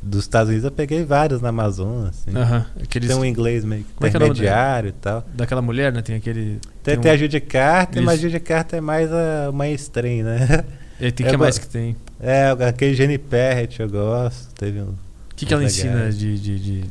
dos 0.02 0.22
Estados 0.22 0.50
Unidos. 0.50 0.66
Eu 0.66 0.72
peguei 0.72 1.04
vários 1.04 1.42
na 1.42 1.50
Amazon, 1.50 2.08
assim. 2.08 2.32
Aham. 2.36 2.66
Aqueles, 2.82 3.10
Tem 3.10 3.18
um 3.18 3.26
inglês 3.26 3.64
meio 3.66 3.82
é 3.82 3.84
que 3.84 4.16
é 4.16 4.20
nome 4.20 4.32
intermediário 4.32 4.90
e 4.90 4.94
tal. 4.94 5.24
Daquela 5.34 5.62
mulher, 5.62 5.92
né? 5.92 6.02
Tem 6.02 6.16
aquele. 6.16 6.60
Tem, 6.84 6.98
um- 6.98 7.02
tem 7.02 7.12
a 7.12 7.18
Judy 7.18 7.40
Carter, 7.42 8.02
mas 8.04 8.18
Isso. 8.20 8.26
a 8.28 8.30
Judy 8.30 8.40
Carter 8.44 8.78
é 8.78 8.82
mais 8.82 9.12
a, 9.12 9.52
estranha, 9.74 10.24
né? 10.24 10.66
E 11.00 11.12
tem 11.12 11.26
É 11.28 11.30
que 11.32 11.38
bo- 11.38 11.44
mais 11.44 11.58
que 11.58 11.68
tem? 11.68 11.96
É, 12.20 12.50
aquele 12.68 12.94
Jenny 12.94 13.18
Perret 13.18 13.80
eu 13.82 13.90
gosto. 13.90 14.54
Teve 14.56 14.80
um. 14.82 14.90
O 14.90 15.36
que, 15.36 15.46
que 15.46 15.54
ela 15.54 15.64
ensina 15.64 16.12
de, 16.12 16.38
de, 16.38 16.60
de- 16.60 16.90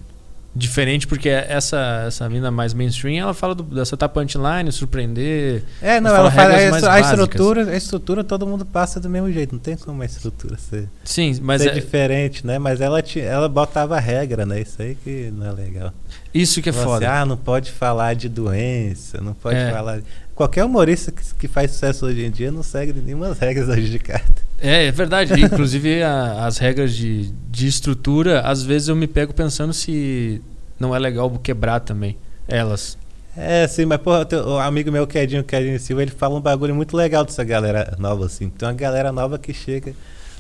diferente? 0.55 1.07
Porque 1.07 1.29
essa, 1.29 2.05
essa 2.07 2.29
mina 2.29 2.51
mais 2.51 2.75
mainstream, 2.75 3.23
ela 3.23 3.35
fala 3.35 3.55
do, 3.55 3.63
dessa 3.63 3.97
tá 3.97 4.09
punchline, 4.09 4.71
surpreender. 4.73 5.63
É, 5.81 6.01
não, 6.01 6.11
ela 6.15 6.31
fala 6.31 6.53
fala 6.71 6.93
a, 6.95 7.01
estrutura, 7.01 7.71
a 7.71 7.77
estrutura 7.77 8.25
todo 8.25 8.47
mundo 8.47 8.65
passa 8.65 8.99
do 8.99 9.09
mesmo 9.09 9.31
jeito, 9.33 9.53
não 9.53 9.61
tem 9.61 9.77
como 9.77 10.03
a 10.03 10.07
estrutura 10.07 10.57
ser, 10.59 10.89
Sim, 11.05 11.39
mas 11.43 11.63
ser 11.63 11.71
é, 11.71 11.75
diferente, 11.75 12.47
né? 12.47 12.59
Mas 12.59 12.81
ela, 12.81 13.01
ti- 13.03 13.21
ela 13.21 13.49
botava 13.49 13.99
regra, 14.01 14.45
né? 14.45 14.61
Isso 14.61 14.81
aí 14.83 14.97
que 14.97 15.31
não 15.37 15.47
é 15.47 15.53
legal. 15.53 15.93
isso 16.35 16.61
que 16.61 16.71
é 16.71 16.73
Falou 16.73 16.95
assim, 16.95 17.05
foda. 17.05 17.21
ah, 17.21 17.25
não 17.27 17.37
pode 17.37 17.71
falar 17.71 18.15
de 18.15 18.29
doença, 18.29 19.21
não 19.21 19.35
pode 19.35 19.57
É. 19.59 19.71
falar. 19.71 20.01
Qualquer 20.39 20.65
humorista 20.65 21.11
que, 21.11 21.21
que 21.35 21.49
faz 21.49 21.73
sucesso 21.73 22.07
hoje 22.07 22.25
em 22.25 22.31
dia 22.31 22.53
não 22.53 22.63
segue 22.63 22.93
nenhuma 22.93 23.35
regra 23.35 23.67
da 23.67 23.75
Judy 23.75 23.99
Carter. 23.99 24.45
É, 24.61 24.87
é 24.87 24.93
verdade. 24.93 25.33
Inclusive, 25.43 26.01
a- 26.01 26.47
as 26.47 26.59
regras 26.59 26.95
de, 26.95 27.33
de 27.51 27.67
estrutura, 27.67 28.43
às 28.43 28.63
vezes 28.63 28.87
eu 28.87 28.95
me 28.95 29.09
pego 29.09 29.35
pensando 29.35 29.73
se 29.73 30.41
não 30.79 30.95
é 30.95 30.99
legal 31.01 31.29
quebrar 31.43 31.81
também 31.81 32.17
elas. 32.47 32.97
É, 33.37 33.67
sim, 33.67 33.85
mas 33.85 34.01
porra, 34.01 34.29
o 34.47 34.59
amigo 34.59 34.93
meu, 34.93 35.09
Quedinho, 35.09 35.43
Quedinho 35.43 35.81
Silva, 35.81 36.03
ele 36.03 36.13
fala 36.13 36.37
um 36.37 36.41
bagulho 36.41 36.73
muito 36.73 36.97
legal 36.97 37.25
dessa 37.25 37.43
galera 37.43 37.97
nova, 37.99 38.27
assim. 38.27 38.49
Tem 38.49 38.69
uma 38.69 38.75
galera 38.75 39.11
nova 39.11 39.41
que 39.41 39.53
chega 39.53 39.93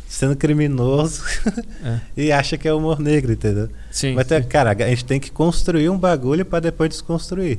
sendo 0.08 0.36
criminoso 0.36 1.24
É. 1.84 1.98
e 2.22 2.30
acha 2.30 2.56
que 2.56 2.68
é 2.68 2.72
humor 2.72 3.00
negro, 3.00 3.32
entendeu? 3.32 3.68
Sim. 3.90 4.14
mas, 4.14 4.28
tem- 4.28 4.42
sim. 4.42 4.48
cara, 4.48 4.70
a 4.70 4.88
gente 4.90 5.04
tem 5.04 5.18
que 5.18 5.32
construir 5.32 5.88
um 5.88 5.98
bagulho 5.98 6.44
pra 6.44 6.60
depois 6.60 6.88
desconstruir. 6.90 7.58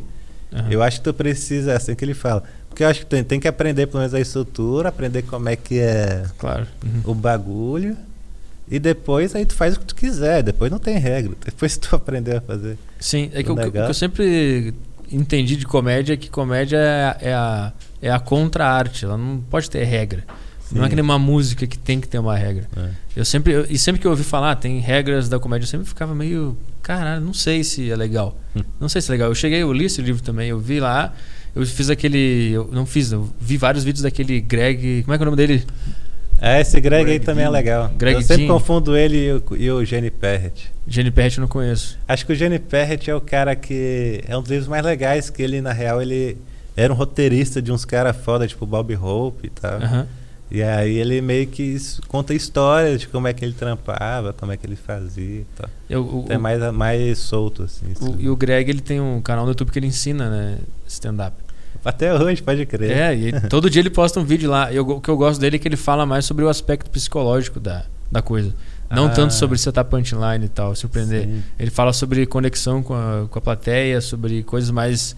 Aham. 0.53 0.71
Eu 0.71 0.81
acho 0.83 0.97
que 0.99 1.03
tu 1.03 1.13
precisa, 1.13 1.71
é 1.73 1.75
assim 1.75 1.93
que 1.95 2.03
ele 2.03 2.13
fala. 2.13 2.43
Porque 2.69 2.83
eu 2.83 2.87
acho 2.87 3.01
que 3.01 3.05
tem, 3.05 3.23
tem 3.23 3.39
que 3.39 3.47
aprender 3.47 3.87
pelo 3.87 3.99
menos 3.99 4.13
a 4.13 4.19
estrutura, 4.19 4.89
aprender 4.89 5.23
como 5.23 5.47
é 5.49 5.55
que 5.55 5.79
é 5.79 6.23
Claro. 6.37 6.67
Uhum. 6.83 7.11
o 7.11 7.15
bagulho. 7.15 7.95
E 8.71 8.77
depois 8.79 9.35
aí 9.35 9.45
tu 9.45 9.55
faz 9.55 9.75
o 9.75 9.79
que 9.79 9.85
tu 9.87 9.95
quiser. 9.95 10.43
Depois 10.43 10.71
não 10.71 10.77
tem 10.79 10.97
regra. 10.97 11.33
Depois 11.43 11.75
tu 11.77 11.95
aprender 11.95 12.37
a 12.37 12.41
fazer. 12.41 12.77
Sim, 12.99 13.29
é 13.33 13.41
que 13.43 13.51
o, 13.51 13.55
que- 13.55 13.67
o 13.67 13.71
que 13.71 13.77
eu 13.79 13.93
sempre 13.93 14.73
entendi 15.11 15.55
de 15.55 15.65
comédia 15.65 16.13
é 16.13 16.17
que 16.17 16.29
comédia 16.29 16.77
é, 16.77 17.29
é 17.29 17.33
a, 17.33 17.71
é 18.01 18.11
a 18.11 18.19
contra-arte. 18.19 19.05
Ela 19.05 19.17
não 19.17 19.39
pode 19.49 19.69
ter 19.69 19.83
regra. 19.83 20.23
Não 20.71 20.81
é 20.81 20.85
Sim. 20.85 20.89
que 20.89 20.95
nem 20.95 21.03
uma 21.03 21.17
música 21.19 21.65
que 21.65 21.77
tem 21.77 21.99
que 21.99 22.07
ter 22.07 22.19
uma 22.19 22.35
regra. 22.37 22.67
É. 22.77 22.89
Eu 23.15 23.25
sempre, 23.25 23.53
eu- 23.53 23.65
e 23.69 23.77
sempre 23.77 23.99
que 23.99 24.05
eu 24.07 24.11
ouvi 24.11 24.23
falar, 24.23 24.51
"Ah, 24.51 24.55
tem 24.55 24.79
regras 24.79 25.27
da 25.27 25.39
comédia, 25.39 25.65
eu 25.65 25.69
sempre 25.69 25.87
ficava 25.87 26.13
meio, 26.13 26.55
caralho, 26.83 27.21
não 27.25 27.33
sei 27.33 27.63
se 27.63 27.89
é 27.89 27.95
legal. 27.95 28.37
Hum. 28.55 28.61
Não 28.79 28.87
sei 28.89 29.01
se 29.01 29.09
é 29.09 29.11
legal. 29.13 29.29
Eu 29.29 29.35
cheguei, 29.35 29.61
eu 29.61 29.73
li 29.73 29.85
esse 29.85 30.01
livro 30.01 30.21
também, 30.21 30.49
eu 30.49 30.59
vi 30.59 30.79
lá, 30.79 31.13
eu 31.55 31.65
fiz 31.65 31.89
aquele, 31.89 32.51
eu 32.51 32.69
não 32.71 32.85
fiz, 32.85 33.11
eu 33.11 33.27
vi 33.41 33.57
vários 33.57 33.83
vídeos 33.83 34.03
daquele 34.03 34.39
Greg, 34.41 35.01
como 35.03 35.13
é 35.13 35.17
que 35.17 35.23
é 35.23 35.25
o 35.25 35.31
nome 35.31 35.37
dele? 35.37 35.65
É, 36.41 36.61
esse 36.61 36.79
Greg, 36.79 36.99
aí 37.01 37.05
Greg 37.05 37.25
também 37.25 37.43
é 37.43 37.47
Dean. 37.47 37.51
legal. 37.51 37.91
Greg 37.97 38.15
eu 38.15 38.21
sempre 38.21 38.45
Dean. 38.45 38.53
confundo 38.53 38.95
ele 38.95 39.17
e 39.27 39.31
o, 39.33 39.43
e 39.57 39.71
o 39.71 39.83
Jenny 39.83 40.09
Perret. 40.09 40.71
Jenny 40.87 41.11
Perret 41.11 41.37
eu 41.37 41.41
não 41.41 41.47
conheço. 41.49 41.97
Acho 42.07 42.25
que 42.25 42.31
o 42.31 42.35
Jenny 42.35 42.59
Perret 42.59 43.09
é 43.09 43.15
o 43.15 43.19
cara 43.19 43.55
que. 43.57 44.23
É 44.25 44.37
um 44.37 44.41
dos 44.41 44.49
livros 44.49 44.67
mais 44.69 44.85
legais, 44.85 45.29
que 45.29 45.41
ele, 45.43 45.59
na 45.59 45.73
real, 45.73 46.01
ele 46.01 46.37
era 46.77 46.93
um 46.93 46.95
roteirista 46.95 47.61
de 47.61 47.73
uns 47.73 47.83
caras 47.83 48.15
foda, 48.15 48.47
tipo 48.47 48.65
Bob 48.65 48.95
Hope 48.95 49.47
e 49.47 49.49
tal. 49.49 49.81
Aham. 49.81 50.07
E 50.51 50.63
aí 50.63 50.95
ele 50.97 51.21
meio 51.21 51.45
que 51.47 51.77
conta 52.07 52.33
histórias 52.33 53.01
de 53.01 53.07
como 53.07 53.27
é 53.27 53.33
que 53.33 53.45
ele 53.45 53.53
trampava, 53.53 54.33
como 54.33 54.51
é 54.51 54.57
que 54.57 54.65
ele 54.65 54.75
fazia 54.75 55.41
e. 55.41 55.45
Eu- 55.89 56.03
o- 56.03 56.25
é 56.27 56.37
mais, 56.37 56.59
mais 56.73 57.19
solto, 57.19 57.63
assim. 57.63 57.85
o- 57.87 57.91
isso. 57.91 58.15
e 58.19 58.29
o 58.29 58.35
Greg, 58.35 58.69
ele 58.69 58.81
tem 58.81 58.99
um 58.99 59.21
canal 59.21 59.45
no 59.45 59.51
YouTube 59.51 59.71
que 59.71 59.77
ele 59.77 59.85
ensina, 59.87 60.29
né, 60.29 60.57
stand-up. 60.87 61.35
Até 61.85 62.13
hoje, 62.13 62.41
pode 62.41 62.65
crer. 62.65 62.91
É, 62.91 63.15
e 63.15 63.31
todo 63.47 63.69
dia 63.69 63.81
ele 63.81 63.89
posta 63.91 64.19
um 64.19 64.23
vídeo 64.25 64.49
lá. 64.49 64.73
Eu, 64.73 64.87
o 64.89 64.99
que 64.99 65.09
eu 65.09 65.15
gosto 65.15 65.39
dele 65.39 65.55
é 65.57 65.59
que 65.59 65.67
ele 65.67 65.77
fala 65.77 66.05
mais 66.05 66.25
sobre 66.25 66.43
o 66.43 66.49
aspecto 66.49 66.89
psicológico 66.89 67.59
da, 67.59 67.85
da 68.11 68.21
coisa. 68.21 68.53
Não 68.89 69.05
Ah. 69.05 69.09
tanto 69.09 69.35
sobre 69.35 69.55
setup 69.57 69.89
punchline 69.91 70.45
e 70.45 70.49
tal, 70.49 70.75
surpreender. 70.75 71.25
Sim. 71.25 71.43
Ele 71.59 71.69
fala 71.69 71.93
sobre 71.93 72.25
conexão 72.25 72.81
com 72.81 72.95
a, 72.95 73.27
com 73.29 73.37
a 73.37 73.41
plateia, 73.41 74.01
sobre 74.01 74.41
coisas 74.41 74.71
mais 74.71 75.15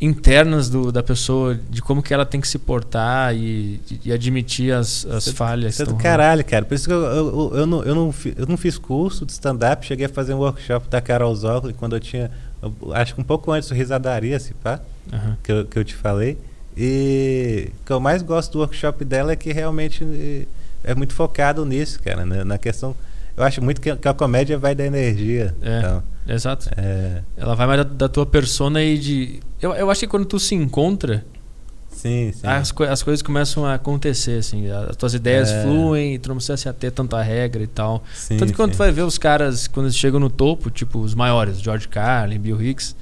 internas 0.00 0.70
do, 0.70 0.92
da 0.92 1.02
pessoa, 1.02 1.58
de 1.68 1.82
como 1.82 2.02
que 2.02 2.14
ela 2.14 2.24
tem 2.24 2.40
que 2.40 2.46
se 2.46 2.58
portar 2.58 3.34
e, 3.34 3.80
e 4.04 4.12
admitir 4.12 4.72
as, 4.72 5.04
as 5.06 5.26
é- 5.28 5.32
falhas. 5.32 5.74
Isso 5.74 5.82
é 5.82 5.86
do 5.86 5.96
caralho, 5.96 6.44
cara. 6.44 6.64
Por 6.64 6.74
isso 6.74 6.86
que 6.86 6.92
eu, 6.92 7.02
eu, 7.02 7.50
eu, 7.54 7.66
não, 7.66 7.82
eu, 7.82 7.94
não, 7.94 8.14
eu 8.36 8.46
não 8.46 8.56
fiz 8.56 8.78
curso 8.78 9.26
de 9.26 9.32
stand-up, 9.32 9.84
cheguei 9.84 10.06
a 10.06 10.08
fazer 10.08 10.34
um 10.34 10.38
workshop 10.38 10.88
da 10.88 11.00
Carol 11.00 11.34
Zócoli 11.34 11.72
quando 11.72 11.96
eu 11.96 12.00
tinha. 12.00 12.30
eu 12.62 12.94
acho 12.94 13.14
que 13.14 13.20
um 13.20 13.24
pouco 13.24 13.50
antes 13.50 13.68
do 13.68 13.74
Risadaria, 13.74 14.38
se 14.38 14.54
pá. 14.54 14.80
Aham. 15.12 15.36
que 15.42 15.50
eu, 15.50 15.66
que 15.66 15.78
eu 15.78 15.84
te 15.84 15.94
falei. 15.94 16.38
E 16.76 17.70
o 17.82 17.86
que 17.86 17.92
eu 17.92 17.98
mais 17.98 18.22
gosto 18.22 18.52
do 18.52 18.58
workshop 18.60 19.04
dela 19.04 19.32
é 19.32 19.36
que 19.36 19.52
realmente 19.52 20.04
eh, 20.04 20.46
é 20.84 20.94
muito 20.94 21.12
focado 21.12 21.64
nisso, 21.66 22.00
cara, 22.00 22.24
né? 22.24 22.44
na 22.44 22.56
questão. 22.56 22.94
Eu 23.38 23.44
acho 23.44 23.62
muito 23.62 23.80
que, 23.80 23.94
que 23.94 24.08
a 24.08 24.14
comédia 24.14 24.58
vai 24.58 24.74
da 24.74 24.84
energia. 24.84 25.54
É. 25.62 25.78
Então, 25.78 26.02
Exato. 26.28 26.68
é, 26.76 27.22
Ela 27.36 27.54
vai 27.54 27.66
mais 27.66 27.78
da, 27.78 27.84
da 27.84 28.08
tua 28.08 28.26
persona 28.26 28.82
e 28.82 28.98
de. 28.98 29.40
Eu, 29.62 29.72
eu 29.74 29.90
acho 29.90 30.00
que 30.00 30.06
quando 30.06 30.24
tu 30.26 30.38
se 30.38 30.54
encontra, 30.54 31.24
sim, 31.90 32.32
sim. 32.32 32.46
as, 32.46 32.70
coi- 32.72 32.88
as 32.88 33.02
coisas 33.02 33.22
começam 33.22 33.64
a 33.64 33.74
acontecer, 33.74 34.38
assim. 34.38 34.68
As 34.70 34.96
tuas 34.96 35.14
ideias 35.14 35.50
É. 35.50 35.62
fluem 35.62 36.14
e 36.14 36.18
tu 36.18 36.28
não 36.28 36.36
precisa 36.36 36.56
se 36.56 36.68
ater 36.68 36.90
tanto 36.92 37.16
à 37.16 37.22
regra 37.22 37.62
e 37.62 37.66
tal. 37.66 38.02
sim, 38.14 38.36
Tanto 38.36 38.50
que 38.52 38.56
quando 38.56 38.70
sim. 38.70 38.76
tu 38.76 38.78
vai 38.78 38.90
ver 38.92 39.02
os 39.02 39.18
caras, 39.18 39.66
quando 39.68 39.86
eles 39.86 39.96
chegam 39.96 40.20
no 40.20 40.28
topo, 40.30 40.70
tipo 40.70 40.98
os 40.98 41.14
maiores, 41.14 41.60
George 41.60 41.88
Carlin, 41.88 42.38
Bill 42.38 42.60
Hicks, 42.62 42.94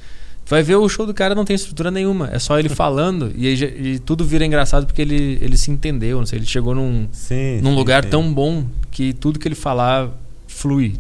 tu 0.45 0.51
vai 0.51 0.63
ver 0.63 0.77
o 0.77 0.89
show 0.89 1.05
do 1.07 1.13
cara 1.13 1.35
não 1.35 1.45
tem 1.45 1.57
estrutura 1.57 1.91
nenhuma. 1.91 2.29
É 2.33 2.39
só 2.39 2.59
ele 2.59 2.69
falando 2.71 3.33
e, 3.37 3.49
e 3.49 3.99
tudo 3.99 4.25
vira 4.25 4.45
engraçado 4.47 4.87
porque 4.87 5.03
ele, 5.03 5.39
ele 5.43 5.57
se 5.57 5.71
entendeu, 5.71 6.19
não 6.19 6.27
sei, 6.27 6.39
ele 6.39 6.47
chegou 6.47 6.75
num, 6.75 7.09
Sim, 7.11 7.61
num 7.61 7.75
lugar 7.75 8.05
tão 8.05 8.33
bom 8.33 8.65
que 8.91 9.13
tudo 9.13 9.39
que 9.39 9.49
ele 9.49 9.55
falar 9.55 10.11
flui. 10.57 10.99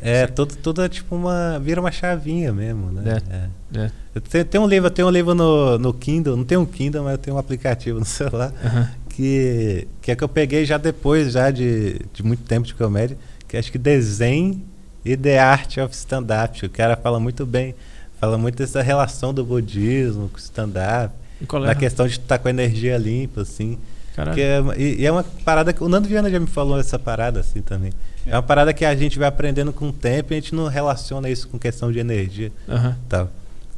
É, 0.00 0.26
tudo, 0.26 0.56
tudo 0.56 0.82
é 0.82 0.88
tipo 0.88 1.14
uma. 1.14 1.58
vira 1.58 1.80
uma 1.80 1.92
chavinha 1.92 2.52
mesmo, 2.52 2.90
né? 2.90 3.20
É. 3.30 3.78
É. 3.78 3.90
Eu 4.14 4.20
tenho, 4.20 4.44
tenho 4.44 4.64
um 4.64 4.66
livro, 4.66 4.86
eu 4.86 4.90
tenho 4.90 5.08
um 5.08 5.10
livro 5.10 5.34
no, 5.34 5.78
no 5.78 5.92
Kindle, 5.92 6.36
não 6.36 6.44
tenho 6.44 6.62
um 6.62 6.66
Kindle, 6.66 7.04
mas 7.04 7.12
eu 7.12 7.18
tenho 7.18 7.36
um 7.36 7.38
aplicativo 7.38 7.98
no 7.98 8.04
celular, 8.06 8.52
Aham. 8.64 8.90
que, 9.10 9.86
que 10.00 10.10
é 10.10 10.16
que 10.16 10.24
eu 10.24 10.28
peguei 10.28 10.64
já 10.64 10.78
depois 10.78 11.32
já 11.32 11.50
de, 11.50 12.00
de 12.12 12.22
muito 12.22 12.42
tempo 12.44 12.66
de 12.66 12.74
comédia, 12.74 13.16
que 13.46 13.56
acho 13.56 13.70
que 13.70 13.78
Desenho 13.78 14.60
e 15.04 15.16
The 15.16 15.38
Art 15.38 15.76
of 15.78 15.94
Stand-Up. 15.94 16.64
O 16.64 16.70
cara 16.70 16.96
fala 16.96 17.20
muito 17.20 17.44
bem, 17.44 17.74
fala 18.18 18.38
muito 18.38 18.56
dessa 18.56 18.82
relação 18.82 19.32
do 19.34 19.44
budismo 19.44 20.28
com 20.30 20.36
o 20.36 20.40
stand-up, 20.40 21.14
é? 21.42 21.58
na 21.60 21.74
questão 21.74 22.06
de 22.06 22.14
estar 22.14 22.38
com 22.38 22.48
a 22.48 22.50
energia 22.50 22.96
limpa, 22.96 23.42
assim. 23.42 23.78
Caralho. 24.16 24.34
Que 24.34 24.42
é, 24.42 24.60
e, 24.76 25.02
e 25.02 25.06
é 25.06 25.12
uma 25.12 25.24
parada 25.44 25.72
que 25.72 25.84
o 25.84 25.88
Nando 25.88 26.08
Viana 26.08 26.30
já 26.30 26.40
me 26.40 26.46
falou 26.46 26.80
essa 26.80 26.98
parada 26.98 27.40
assim 27.40 27.60
também. 27.62 27.92
É. 28.26 28.34
uma 28.34 28.42
parada 28.42 28.72
que 28.72 28.84
a 28.84 28.94
gente 28.94 29.18
vai 29.18 29.28
aprendendo 29.28 29.72
com 29.72 29.88
o 29.88 29.92
tempo 29.92 30.32
e 30.32 30.36
a 30.36 30.40
gente 30.40 30.54
não 30.54 30.66
relaciona 30.66 31.28
isso 31.28 31.48
com 31.48 31.58
questão 31.58 31.90
de 31.90 31.98
energia 31.98 32.52
e 32.68 33.08
tal. 33.08 33.30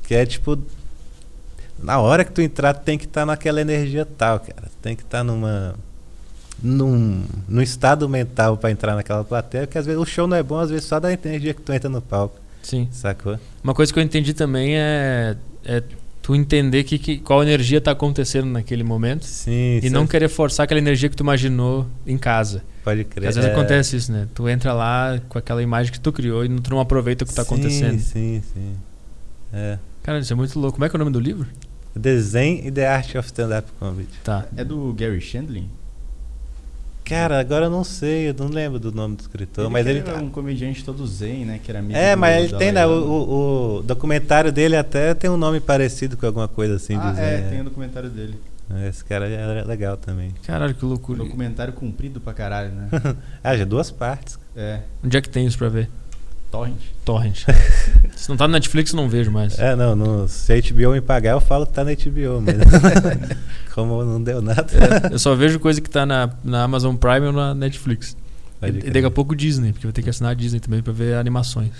Que 0.04 0.14
é 0.14 0.26
tipo. 0.26 0.58
Na 1.82 1.98
hora 1.98 2.24
que 2.24 2.30
tu 2.30 2.40
entrar, 2.40 2.74
tu 2.74 2.84
tem 2.84 2.96
que 2.96 3.06
estar 3.06 3.26
naquela 3.26 3.60
energia 3.60 4.04
tal, 4.04 4.40
cara. 4.40 4.62
Tu 4.62 4.76
tem 4.80 4.96
que 4.96 5.02
estar 5.02 5.24
numa. 5.24 5.74
Num, 6.62 7.24
num 7.48 7.62
estado 7.62 8.08
mental 8.08 8.56
pra 8.56 8.70
entrar 8.70 8.94
naquela 8.94 9.24
plateia, 9.24 9.66
porque 9.66 9.78
às 9.78 9.86
vezes 9.86 10.00
o 10.00 10.06
show 10.06 10.28
não 10.28 10.36
é 10.36 10.44
bom, 10.44 10.60
às 10.60 10.70
vezes 10.70 10.84
só 10.84 11.00
da 11.00 11.12
energia 11.12 11.52
que 11.52 11.60
tu 11.60 11.72
entra 11.72 11.90
no 11.90 12.00
palco, 12.00 12.38
Sim. 12.62 12.86
sacou? 12.92 13.36
Uma 13.64 13.74
coisa 13.74 13.92
que 13.92 13.98
eu 13.98 14.02
entendi 14.02 14.32
também 14.32 14.76
é, 14.76 15.36
é 15.64 15.82
tu 16.22 16.36
entender 16.36 16.84
que, 16.84 16.98
que, 16.98 17.18
qual 17.18 17.42
energia 17.42 17.80
tá 17.80 17.90
acontecendo 17.90 18.46
naquele 18.46 18.84
momento 18.84 19.24
Sim, 19.24 19.80
e 19.82 19.90
não 19.90 20.06
querer 20.06 20.28
forçar 20.28 20.64
aquela 20.64 20.78
energia 20.78 21.08
que 21.08 21.16
tu 21.16 21.24
imaginou 21.24 21.86
em 22.06 22.16
casa. 22.16 22.62
Pode 22.82 23.04
crer. 23.04 23.28
às 23.28 23.34
vezes 23.36 23.50
É, 23.50 23.52
acontece 23.52 23.96
isso, 23.96 24.12
né? 24.12 24.26
Tu 24.34 24.48
entra 24.48 24.72
lá 24.72 25.20
com 25.28 25.38
aquela 25.38 25.62
imagem 25.62 25.92
que 25.92 26.00
tu 26.00 26.12
criou 26.12 26.44
e 26.44 26.60
tu 26.60 26.70
não 26.70 26.80
aproveita 26.80 27.24
o 27.24 27.26
que 27.26 27.34
tá 27.34 27.42
sim, 27.44 27.54
acontecendo. 27.54 27.98
Sim, 28.00 28.42
sim. 28.52 28.76
É. 29.52 29.78
Cara, 30.02 30.18
isso 30.18 30.32
é 30.32 30.36
muito 30.36 30.58
louco. 30.58 30.74
Como 30.76 30.84
é 30.84 30.88
que 30.88 30.96
é 30.96 30.98
o 30.98 31.00
nome 31.00 31.12
do 31.12 31.20
livro? 31.20 31.46
Desenho 31.94 32.66
e 32.66 32.70
The 32.70 32.86
Art 32.88 33.14
of 33.16 33.26
Stand-Up 33.26 33.68
Comedy. 33.78 34.08
Tá. 34.24 34.46
É 34.56 34.64
do 34.64 34.92
Gary 34.94 35.20
Shandling? 35.20 35.68
Cara, 37.04 37.40
agora 37.40 37.66
eu 37.66 37.70
não 37.70 37.82
sei, 37.82 38.30
eu 38.30 38.34
não 38.34 38.46
lembro 38.46 38.78
do 38.78 38.92
nome 38.92 39.16
do 39.16 39.20
escritor, 39.20 39.68
mas 39.68 39.84
que 39.84 39.90
ele. 39.90 39.98
era 39.98 40.16
um 40.18 40.30
comediante 40.30 40.84
todo 40.84 41.04
zen, 41.06 41.44
né? 41.44 41.60
Que 41.62 41.70
era 41.70 41.80
amigo 41.80 41.98
É, 41.98 42.14
do 42.14 42.18
mas 42.20 42.44
ele 42.44 42.56
tem, 42.56 42.72
né? 42.72 42.86
O, 42.86 43.78
o- 43.78 43.82
documentário 43.82 44.52
dele 44.52 44.76
até 44.76 45.12
tem 45.12 45.28
um 45.28 45.36
nome 45.36 45.58
parecido 45.60 46.16
com 46.16 46.24
alguma 46.24 46.46
coisa 46.46 46.76
assim. 46.76 46.94
ah, 46.96 47.10
dizer, 47.10 47.22
é, 47.22 47.48
tem 47.50 47.60
o 47.60 47.64
documentário 47.64 48.08
dele. 48.08 48.34
Esse 48.88 49.04
cara 49.04 49.28
é 49.28 49.62
legal 49.64 49.96
também. 49.96 50.32
Caralho, 50.46 50.74
que 50.74 50.84
loucura. 50.84 51.18
documentário 51.24 51.72
comprido 51.72 52.20
pra 52.20 52.32
caralho, 52.32 52.70
né? 52.72 52.88
Ah, 53.42 53.56
já 53.56 53.64
duas 53.64 53.90
partes. 53.90 54.38
é, 54.56 54.80
Onde 55.04 55.16
é 55.16 55.20
que 55.20 55.28
tem 55.28 55.46
isso 55.46 55.58
pra 55.58 55.68
ver? 55.68 55.88
torrent. 56.50 56.76
Torrent. 57.02 57.44
Se 58.14 58.28
não 58.28 58.36
tá 58.36 58.46
no 58.46 58.52
Netflix, 58.52 58.92
eu 58.92 58.96
não 58.98 59.08
vejo 59.08 59.30
mais. 59.30 59.58
É, 59.58 59.74
não, 59.74 59.96
no, 59.96 60.28
se 60.28 60.52
a 60.52 60.60
HBO 60.60 60.92
me 60.92 61.00
pagar, 61.00 61.30
eu 61.32 61.40
falo 61.40 61.66
que 61.66 61.72
tá 61.72 61.82
na 61.82 61.92
HBO, 61.94 62.42
mas 62.42 62.56
como 63.74 64.04
não 64.04 64.22
deu 64.22 64.42
nada. 64.42 64.66
Eu 65.10 65.18
só 65.18 65.34
vejo 65.34 65.58
coisa 65.58 65.80
que 65.80 65.88
tá 65.88 66.04
na, 66.04 66.28
na 66.44 66.62
Amazon 66.64 66.94
Prime 66.94 67.26
ou 67.28 67.32
na 67.32 67.54
Netflix. 67.54 68.14
Pode 68.60 68.76
E, 68.76 68.80
crer. 68.82 68.92
daqui 68.92 69.06
a 69.06 69.10
pouco 69.10 69.34
Disney, 69.34 69.72
porque 69.72 69.86
eu 69.86 69.88
vou 69.88 69.94
ter 69.94 70.02
que 70.02 70.10
assinar 70.10 70.32
a 70.32 70.34
Disney 70.34 70.60
também 70.60 70.82
pra 70.82 70.92
ver 70.92 71.14
animações. 71.16 71.70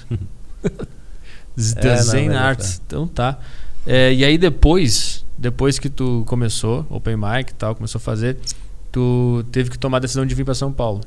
É, 0.65 0.69
não, 0.69 1.91
mas 1.97 2.15
é 2.15 2.37
Arts. 2.37 2.81
Então 2.87 3.07
tá. 3.07 3.39
É, 3.87 4.13
e 4.15 4.25
aí 4.25 4.39
depois, 4.39 5.22
depois 5.43 5.77
que 5.77 5.91
tu 5.91 6.23
começou, 6.27 6.87
Open 6.89 7.17
Mic 7.17 7.51
e 7.51 7.55
tal, 7.55 7.75
começou 7.75 7.99
a 7.99 8.01
fazer, 8.01 8.39
tu 8.93 9.45
teve 9.51 9.71
que 9.71 9.77
tomar 9.77 9.97
a 9.97 10.01
decisão 10.01 10.25
de 10.25 10.37
vir 10.37 10.45
pra 10.45 10.55
São 10.55 10.73
Paulo. 10.73 11.01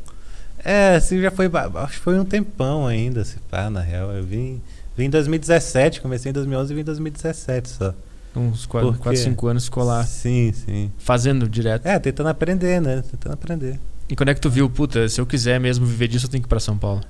É, 0.63 0.95
assim, 0.95 1.21
já 1.21 1.31
foi. 1.31 1.49
Acho 1.75 1.93
que 1.93 1.99
foi 1.99 2.19
um 2.19 2.25
tempão 2.25 2.85
ainda, 2.85 3.23
se 3.23 3.37
pá, 3.49 3.69
na 3.69 3.79
real. 3.79 4.11
Eu 4.11 4.25
vim, 4.25 4.61
vim 4.97 5.05
em 5.05 5.09
2017, 5.09 6.01
comecei 6.01 6.31
em 6.31 6.33
2011 6.33 6.73
e 6.73 6.75
vim 6.75 6.81
em 6.81 6.83
2017 6.83 7.69
só. 7.69 7.93
Uns 8.35 8.65
Por 8.65 8.97
4, 8.97 9.11
quê? 9.11 9.15
5 9.15 9.47
anos 9.47 9.71
lá 9.77 10.03
Sim, 10.03 10.51
sim. 10.51 10.91
fazendo 10.97 11.47
direto. 11.47 11.85
É, 11.85 11.97
tentando 11.97 12.27
aprender, 12.27 12.81
né? 12.81 13.01
Tentando 13.09 13.33
aprender. 13.33 13.79
E 14.09 14.15
quando 14.17 14.29
é 14.29 14.33
que 14.33 14.41
tu 14.41 14.49
viu, 14.49 14.69
puta, 14.69 15.07
se 15.07 15.21
eu 15.21 15.25
quiser 15.25 15.59
mesmo 15.61 15.85
viver 15.85 16.09
disso, 16.09 16.25
eu 16.25 16.29
tenho 16.29 16.43
que 16.43 16.47
ir 16.47 16.49
pra 16.49 16.59
São 16.59 16.77
Paulo? 16.77 17.01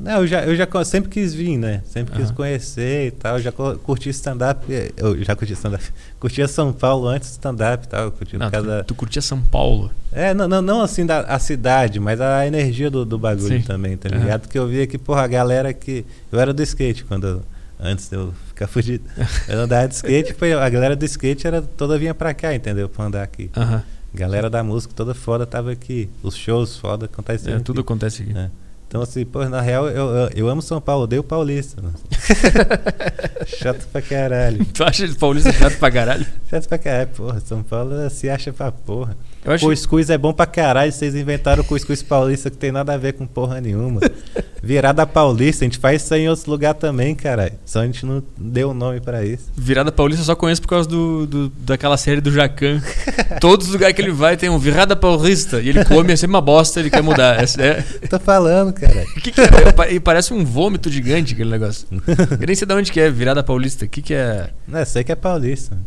Não, 0.00 0.20
eu 0.20 0.26
já, 0.28 0.44
eu 0.44 0.54
já 0.54 0.66
sempre 0.84 1.10
quis 1.10 1.34
vir, 1.34 1.56
né? 1.56 1.82
Sempre 1.84 2.14
quis 2.14 2.26
Aham. 2.26 2.34
conhecer 2.34 3.08
e 3.08 3.10
tal. 3.10 3.36
Eu 3.36 3.42
já 3.42 3.50
curti 3.50 4.08
stand-up. 4.10 4.72
eh, 4.72 4.92
Eu 4.96 5.22
já 5.24 5.34
curti 5.34 5.54
stand-up. 5.54 5.84
Curtia 6.20 6.46
São 6.46 6.72
Paulo 6.72 7.08
antes 7.08 7.30
do 7.30 7.32
stand-up 7.32 7.84
e 7.84 7.88
tal. 7.88 8.10
Curti 8.12 8.36
Não, 8.38 8.48
tu, 8.50 8.62
da- 8.62 8.84
tu 8.84 8.94
curtia 8.94 9.20
São 9.20 9.40
Paulo. 9.40 9.90
É, 10.12 10.32
não, 10.32 10.46
não, 10.46 10.62
não 10.62 10.80
assim 10.82 11.04
da 11.04 11.20
a 11.22 11.38
cidade, 11.40 11.98
mas 11.98 12.20
a 12.20 12.46
energia 12.46 12.88
do, 12.90 13.04
do 13.04 13.18
bagulho 13.18 13.60
Sim. 13.60 13.62
também, 13.66 13.96
tá 13.96 14.08
ligado? 14.08 14.42
Porque 14.42 14.58
eu 14.58 14.68
via 14.68 14.86
que, 14.86 14.98
porra, 14.98 15.22
a 15.22 15.26
galera 15.26 15.72
que. 15.72 16.04
Eu 16.30 16.38
era 16.38 16.52
do 16.54 16.62
skate 16.62 17.04
quando. 17.04 17.26
eu- 17.26 17.42
Antes 17.80 18.08
de 18.08 18.16
eu 18.16 18.34
ficar 18.48 18.66
fudido. 18.68 19.04
Eu 19.48 19.60
andava 19.60 19.86
de 19.86 19.94
skate, 19.94 20.34
foi, 20.34 20.52
a 20.52 20.68
galera 20.68 20.96
do 20.96 21.04
skate 21.04 21.46
era, 21.46 21.62
toda 21.62 21.96
vinha 21.98 22.12
pra 22.12 22.34
cá, 22.34 22.52
entendeu? 22.54 22.88
Pra 22.88 23.04
andar 23.04 23.22
aqui. 23.22 23.50
Aham. 23.56 23.82
Galera 24.14 24.48
da 24.50 24.64
música 24.64 24.92
toda 24.96 25.14
foda 25.14 25.46
tava 25.46 25.70
aqui. 25.70 26.08
Os 26.22 26.34
shows 26.36 26.76
foda 26.76 27.06
acontecendo. 27.06 27.56
É, 27.56 27.60
tudo 27.60 27.80
aqui. 27.80 27.86
acontece 27.86 28.22
aqui. 28.22 28.36
É. 28.36 28.48
Então, 28.88 29.02
assim, 29.02 29.22
pô, 29.26 29.44
na 29.46 29.60
real, 29.60 29.86
eu, 29.86 30.08
eu, 30.16 30.30
eu 30.34 30.48
amo 30.48 30.62
São 30.62 30.80
Paulo, 30.80 31.04
odeio 31.04 31.22
paulista. 31.22 31.82
Chato 33.46 33.86
pra 33.92 34.00
caralho. 34.00 34.64
Tu 34.64 34.82
acha 34.82 35.06
paulista 35.14 35.52
chato 35.52 35.76
pra 35.78 35.90
caralho? 35.90 36.26
Chato 36.48 36.66
pra 36.66 36.78
caralho, 36.78 37.08
porra. 37.08 37.40
São 37.40 37.62
Paulo 37.62 38.08
se 38.08 38.30
acha 38.30 38.50
pra 38.50 38.72
porra. 38.72 39.14
Acho 39.52 39.64
Cuscuz 39.66 40.10
é 40.10 40.18
bom 40.18 40.32
pra 40.32 40.46
caralho. 40.46 40.92
Vocês 40.92 41.14
inventaram 41.14 41.62
o 41.62 41.64
cuscuz 41.66 42.02
paulista 42.02 42.50
que 42.50 42.56
tem 42.56 42.70
nada 42.72 42.94
a 42.94 42.96
ver 42.96 43.14
com 43.14 43.26
porra 43.26 43.60
nenhuma. 43.60 44.00
Virada 44.60 45.06
paulista, 45.06 45.64
a 45.64 45.66
gente 45.66 45.78
faz 45.78 46.02
isso 46.02 46.12
aí 46.14 46.22
em 46.22 46.28
outros 46.28 46.46
lugares 46.46 46.80
também, 46.80 47.14
caralho. 47.14 47.52
Só 47.64 47.80
a 47.80 47.86
gente 47.86 48.04
não 48.04 48.20
deu 48.36 48.70
o 48.70 48.74
nome 48.74 49.00
pra 49.00 49.24
isso. 49.24 49.44
Virada 49.56 49.92
Paulista 49.92 50.22
eu 50.22 50.26
só 50.26 50.34
conheço 50.34 50.60
por 50.60 50.66
causa 50.68 50.88
do, 50.88 51.26
do- 51.26 51.48
daquela 51.60 51.96
série 51.96 52.20
do 52.20 52.30
Jacan. 52.32 52.82
Todos 53.40 53.68
os 53.68 53.72
lugares 53.72 53.94
que 53.94 54.02
ele 54.02 54.10
vai 54.10 54.36
tem 54.36 54.48
um 54.50 54.58
Virada 54.58 54.96
Paulista. 54.96 55.60
E 55.60 55.68
ele 55.68 55.84
come, 55.84 56.12
é 56.12 56.16
sempre 56.16 56.34
uma 56.34 56.40
bosta, 56.40 56.80
ele 56.80 56.90
quer 56.90 57.02
mudar. 57.02 57.38
É, 57.40 57.44
é, 57.64 57.82
Tô 58.10 58.18
falando, 58.18 58.72
caralho. 58.72 59.06
o 59.16 59.20
que, 59.20 59.30
que 59.30 59.40
é? 59.40 59.46
E 59.94 60.00
parece 60.00 60.34
um 60.34 60.44
vômito 60.44 60.90
gigante 60.90 61.34
aquele 61.34 61.50
negócio. 61.50 61.86
Eu 62.40 62.46
nem 62.46 62.56
sei 62.56 62.66
de 62.66 62.74
onde 62.74 62.90
que 62.90 62.98
é 62.98 63.08
Virada 63.08 63.44
Paulista. 63.44 63.84
O 63.84 63.88
que, 63.88 64.02
que 64.02 64.12
é? 64.14 64.50
Não, 64.66 64.80
eu 64.80 64.86
sei 64.86 65.04
que 65.04 65.12
é 65.12 65.16
paulista. 65.16 65.78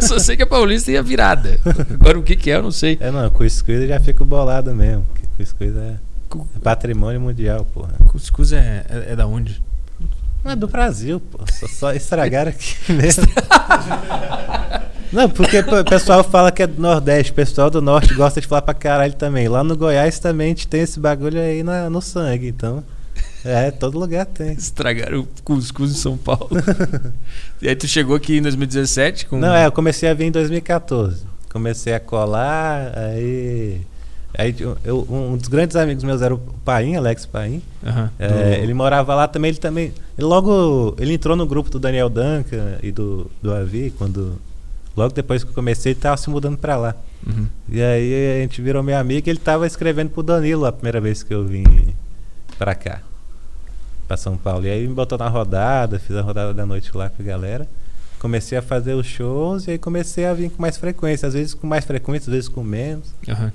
Eu 0.00 0.02
só 0.06 0.18
sei 0.18 0.36
que 0.36 0.42
é 0.42 0.46
Paulista 0.46 0.90
e 0.90 1.02
virada. 1.02 1.58
Agora 1.92 2.18
o 2.18 2.22
que, 2.22 2.36
que 2.36 2.50
é, 2.50 2.56
eu 2.56 2.62
não 2.62 2.70
sei. 2.70 2.96
É, 3.00 3.10
não, 3.10 3.28
cuscuz 3.30 3.88
já 3.88 3.98
fico 4.00 4.24
bolado 4.24 4.74
mesmo. 4.74 5.04
Porque 5.12 5.26
cuscuz 5.38 5.74
é, 5.76 5.94
é 6.54 6.58
patrimônio 6.62 7.20
mundial, 7.20 7.64
porra. 7.72 7.92
Cuscuz 8.08 8.52
é, 8.52 8.84
é, 8.88 9.12
é 9.12 9.16
da 9.16 9.26
onde? 9.26 9.62
Não 10.44 10.52
é 10.52 10.56
do 10.56 10.68
Brasil, 10.68 11.18
pô. 11.20 11.40
Só, 11.52 11.66
só 11.66 11.92
estragaram 11.92 12.50
aqui 12.50 12.76
mesmo. 12.92 13.24
Não, 15.12 15.28
porque 15.30 15.58
o 15.60 15.84
pessoal 15.84 16.22
fala 16.24 16.50
que 16.50 16.62
é 16.62 16.66
do 16.66 16.80
Nordeste, 16.80 17.32
o 17.32 17.34
pessoal 17.34 17.70
do 17.70 17.80
Norte 17.80 18.12
gosta 18.14 18.40
de 18.40 18.46
falar 18.46 18.62
pra 18.62 18.74
caralho 18.74 19.14
também. 19.14 19.48
Lá 19.48 19.62
no 19.64 19.76
Goiás 19.76 20.18
também 20.18 20.46
a 20.46 20.48
gente 20.50 20.68
tem 20.68 20.80
esse 20.82 20.98
bagulho 20.98 21.40
aí 21.40 21.62
na- 21.62 21.88
no 21.88 22.02
sangue, 22.02 22.48
então. 22.48 22.82
É, 23.46 23.70
todo 23.70 23.98
lugar 23.98 24.26
tem. 24.26 24.52
Estragaram 24.52 25.20
o 25.20 25.28
cuscuz 25.44 25.90
em 25.92 25.94
São 25.94 26.16
Paulo. 26.16 26.50
e 27.62 27.68
aí 27.68 27.76
tu 27.76 27.86
chegou 27.86 28.16
aqui 28.16 28.36
em 28.38 28.42
2017 28.42 29.26
com. 29.26 29.38
Não, 29.38 29.54
é, 29.54 29.66
eu 29.66 29.72
comecei 29.72 30.08
a 30.08 30.14
vir 30.14 30.24
em 30.26 30.30
2014. 30.30 31.24
Comecei 31.50 31.94
a 31.94 32.00
colar, 32.00 32.92
aí. 32.98 33.80
Aí 34.38 34.54
eu- 34.84 35.06
um 35.10 35.34
dos 35.36 35.48
grandes 35.48 35.76
amigos 35.76 36.04
meus 36.04 36.20
era 36.20 36.34
o 36.34 36.38
Paim, 36.64 36.94
Alex 36.96 37.24
Paim. 37.24 37.62
Aham. 37.86 38.10
É, 38.18 38.28
Do- 38.28 38.62
Ele 38.64 38.74
morava 38.74 39.14
lá 39.14 39.26
também, 39.26 39.48
ele 39.50 39.58
também. 39.58 39.94
Ele 40.18 40.26
logo. 40.26 40.94
Ele 40.98 41.14
entrou 41.14 41.34
no 41.36 41.46
grupo 41.46 41.70
do 41.70 41.78
Daniel 41.78 42.10
Duncan 42.10 42.76
e 42.82 42.92
do, 42.92 43.30
do 43.42 43.54
Avi, 43.54 43.94
quando. 43.96 44.36
Logo 44.96 45.14
depois 45.14 45.42
que 45.44 45.50
eu 45.50 45.54
comecei, 45.54 45.92
ele 45.92 46.00
tava 46.00 46.16
se 46.16 46.28
mudando 46.30 46.56
pra 46.58 46.76
lá. 46.76 46.94
Uhum. 47.26 47.46
E 47.68 47.80
aí 47.82 48.36
a 48.38 48.42
gente 48.42 48.60
virou 48.62 48.82
meu 48.82 48.96
amigo 48.96 49.26
e 49.28 49.30
ele 49.30 49.38
tava 49.38 49.66
escrevendo 49.66 50.10
pro 50.10 50.22
Danilo 50.22 50.64
a 50.66 50.72
primeira 50.72 51.00
vez 51.00 51.22
que 51.22 51.32
eu 51.34 51.44
vim 51.44 51.64
pra 52.58 52.74
cá. 52.74 53.00
Pra 54.06 54.16
São 54.16 54.36
Paulo. 54.36 54.66
E 54.66 54.70
aí 54.70 54.86
me 54.86 54.94
botou 54.94 55.18
na 55.18 55.28
rodada, 55.28 55.98
fiz 55.98 56.14
a 56.16 56.20
rodada 56.22 56.54
da 56.54 56.64
noite 56.64 56.90
lá 56.94 57.08
com 57.08 57.22
a 57.22 57.24
galera. 57.26 57.66
Comecei 58.18 58.56
a 58.56 58.62
fazer 58.62 58.94
os 58.94 59.06
shows 59.06 59.66
e 59.66 59.72
aí 59.72 59.78
comecei 59.78 60.24
a 60.26 60.32
vir 60.32 60.50
com 60.50 60.60
mais 60.62 60.76
frequência. 60.76 61.26
Às 61.28 61.34
vezes 61.34 61.54
com 61.54 61.66
mais 61.66 61.84
frequência, 61.84 62.28
às 62.30 62.34
vezes 62.34 62.48
com 62.48 62.62
menos. 62.62 63.14
Aham. 63.28 63.52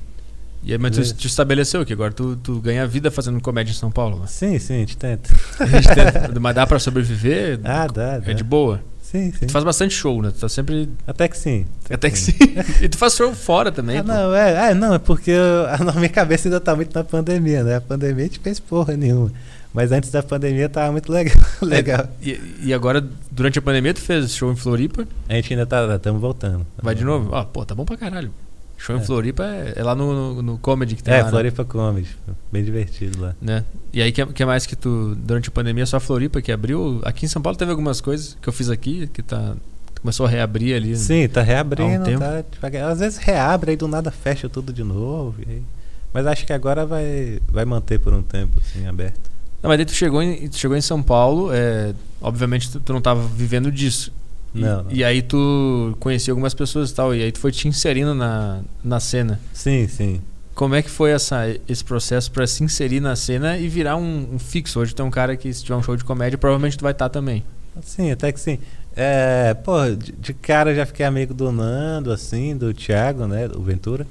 E 0.64 0.72
aí, 0.74 0.78
mas 0.78 0.92
tu 0.96 1.02
É. 1.02 1.04
te 1.04 1.26
estabeleceu 1.26 1.84
que 1.84 1.92
agora 1.92 2.12
tu, 2.14 2.36
tu 2.36 2.60
ganha 2.60 2.86
vida 2.86 3.10
fazendo 3.10 3.42
comédia 3.42 3.72
em 3.72 3.76
São 3.76 3.90
Paulo. 3.90 4.20
né? 4.20 4.28
Sim, 4.28 4.60
sim, 4.60 4.76
a 4.76 4.80
gente 4.80 4.96
tenta. 4.98 5.34
A 5.60 5.66
gente 5.66 5.88
tenta- 5.88 6.40
mas 6.40 6.54
dá 6.54 6.68
pra 6.68 6.78
sobreviver? 6.78 7.60
Ah, 7.66 7.88
dá, 7.88 8.20
dá. 8.20 8.30
É 8.32 8.34
de 8.36 8.44
boa. 8.44 8.80
Sim, 9.02 9.32
sim. 9.34 9.48
Tu 9.48 9.52
faz 9.52 9.66
bastante 9.66 9.94
show, 9.96 10.22
né? 10.22 10.30
Tu 10.32 10.40
tá 10.40 10.48
sempre. 10.48 10.88
Até 11.08 11.28
que 11.28 11.38
sim. 11.38 11.66
Até 11.90 12.10
que 12.12 12.18
sim. 12.20 12.34
e 12.80 12.88
tu 12.88 12.98
faz 12.98 13.16
show 13.16 13.34
fora 13.34 13.72
também. 13.72 13.98
Ah, 13.98 14.04
pô. 14.04 14.08
não, 14.14 14.36
é, 14.36 14.70
é, 14.70 14.74
não, 14.76 14.94
é 14.94 15.00
porque 15.00 15.32
eu- 15.32 15.66
a 15.90 15.94
minha 15.94 16.08
cabeça 16.10 16.48
ainda 16.48 16.60
tá 16.60 16.76
muito 16.76 16.94
na 16.94 17.04
pandemia, 17.04 17.64
né? 17.64 17.78
A 17.78 17.82
pandemia 17.82 18.24
a 18.26 18.28
gente 18.28 18.40
fez 18.40 18.60
porra 18.60 18.96
nenhuma. 18.96 19.32
Mas 19.74 19.92
antes 19.92 20.12
da 20.12 20.22
pandemia 20.22 20.68
tava 20.68 20.92
muito 20.92 21.12
legal. 21.12 21.36
legal. 21.62 22.08
E, 22.22 22.40
e 22.64 22.74
agora, 22.74 23.06
durante 23.32 23.58
a 23.58 23.62
pandemia, 23.62 23.94
tu 23.94 24.02
fez 24.02 24.34
show 24.36 24.52
em 24.52 24.56
Floripa. 24.56 25.08
A 25.30 25.34
gente 25.36 25.54
ainda 25.54 25.66
tá, 25.66 25.96
estamos 25.96 26.20
voltando. 26.20 26.66
Vai 26.82 26.94
de 26.94 27.04
novo? 27.06 27.30
Ó, 27.32 27.44
pô, 27.46 27.66
tá 27.66 27.74
bom 27.74 27.86
pra 27.86 27.96
caralho. 27.96 28.32
Show 28.78 28.96
em 28.96 29.00
É. 29.00 29.04
Floripa 29.04 29.46
é, 29.46 29.74
é 29.78 29.84
lá 29.84 29.94
no, 29.96 30.34
no, 30.36 30.42
no 30.42 30.58
Comedy 30.58 30.96
que 30.96 31.04
tem 31.04 31.14
É, 31.14 31.18
lá, 31.20 31.24
né? 31.26 31.30
Floripa 31.30 31.64
Comedy. 31.64 32.10
Bem 32.52 32.64
divertido 32.66 33.22
lá. 33.22 33.36
né? 33.42 33.64
E 33.94 34.02
aí, 34.02 34.12
que, 34.12 34.26
que 34.26 34.44
mais 34.44 34.66
que 34.66 34.76
tu, 34.76 35.16
durante 35.16 35.50
a 35.50 35.52
pandemia, 35.52 35.86
só 35.86 35.98
a 35.98 36.00
Floripa 36.02 36.42
que 36.42 36.52
abriu? 36.52 37.00
Aqui 37.06 37.26
em 37.26 37.30
São 37.30 37.42
Paulo 37.42 37.58
teve 37.58 37.70
algumas 37.72 38.02
coisas 38.02 38.36
que 38.42 38.50
eu 38.50 38.54
fiz 38.54 38.70
aqui, 38.70 39.08
que 39.08 39.22
tá. 39.22 39.56
Começou 40.02 40.26
a 40.26 40.30
reabrir 40.30 40.76
ali. 40.76 40.98
Sim, 40.98 41.28
tá 41.30 41.42
um 41.42 41.44
reabrindo, 41.44 42.04
tempo. 42.04 42.20
tá 42.20 42.44
devagar. 42.52 42.90
Às 42.92 43.00
vezes 43.00 43.20
reabre, 43.20 43.70
aí 43.72 43.78
do 43.78 43.88
nada 43.88 44.10
fecha 44.10 44.50
tudo 44.50 44.74
de 44.74 44.84
novo. 44.84 45.36
e 45.48 45.50
aí- 45.50 45.64
Mas 46.12 46.26
acho 46.26 46.44
que 46.46 46.52
agora 46.52 46.86
vai, 46.88 47.40
vai 47.48 47.64
manter 47.66 48.00
por 48.00 48.12
um 48.12 48.24
tempo, 48.24 48.60
assim, 48.60 48.88
aberto. 48.88 49.30
Não, 49.62 49.68
mas 49.70 49.78
daí 49.78 49.86
tu 49.86 49.94
chegou 49.94 50.22
em, 50.22 50.48
tu 50.48 50.58
chegou 50.58 50.76
em 50.76 50.82
São 50.82 51.02
Paulo, 51.04 51.50
é, 51.54 51.94
obviamente 52.22 52.72
tu, 52.72 52.80
tu 52.80 52.94
não 52.94 53.02
tava 53.02 53.22
vivendo 53.28 53.72
disso. 53.72 54.12
E, 54.54 54.60
Não, 54.62 54.84
não. 54.84 54.92
e 54.92 55.04
aí 55.04 55.22
tu 55.22 55.96
conhecia 56.00 56.32
algumas 56.34 56.54
pessoas 56.54 56.90
e 56.90 56.94
tal, 56.96 57.16
e 57.16 57.22
aí 57.24 57.32
tu 57.32 57.40
foi 57.40 57.52
te 57.52 57.68
inserindo 57.68 58.14
na, 58.16 58.62
na 58.84 59.00
cena. 59.00 59.40
Sim, 59.54 59.88
sim. 59.88 60.22
Como 60.54 60.76
é 60.76 60.82
que 60.82 60.90
foi 60.90 61.12
essa, 61.12 61.44
esse 61.68 61.84
processo 61.84 62.30
pra 62.32 62.46
se 62.46 62.64
inserir 62.64 63.00
na 63.00 63.16
cena 63.16 63.58
e 63.58 63.68
virar 63.70 63.96
um, 63.96 64.28
um 64.34 64.40
fixo? 64.40 64.80
Hoje 64.80 64.94
tem 64.94 65.06
um 65.06 65.10
cara 65.12 65.38
que 65.38 65.52
se 65.54 65.64
tiver 65.64 65.76
um 65.78 65.84
show 65.84 65.96
de 65.96 66.04
comédia, 66.04 66.38
provavelmente 66.38 66.78
tu 66.78 66.82
vai 66.82 66.92
estar 66.92 67.08
também. 67.08 67.44
Sim, 67.84 68.12
até 68.12 68.32
que 68.32 68.40
sim. 68.40 68.60
É, 68.96 69.54
pô, 69.54 69.78
de, 69.96 70.12
de 70.12 70.34
cara 70.34 70.72
eu 70.72 70.76
já 70.76 70.86
fiquei 70.86 71.06
amigo 71.06 71.34
do 71.34 71.50
Nando, 71.52 72.12
assim, 72.12 72.58
do 72.58 72.74
Thiago, 72.74 73.26
né, 73.28 73.48
do 73.48 73.62
Ventura. 73.62 74.06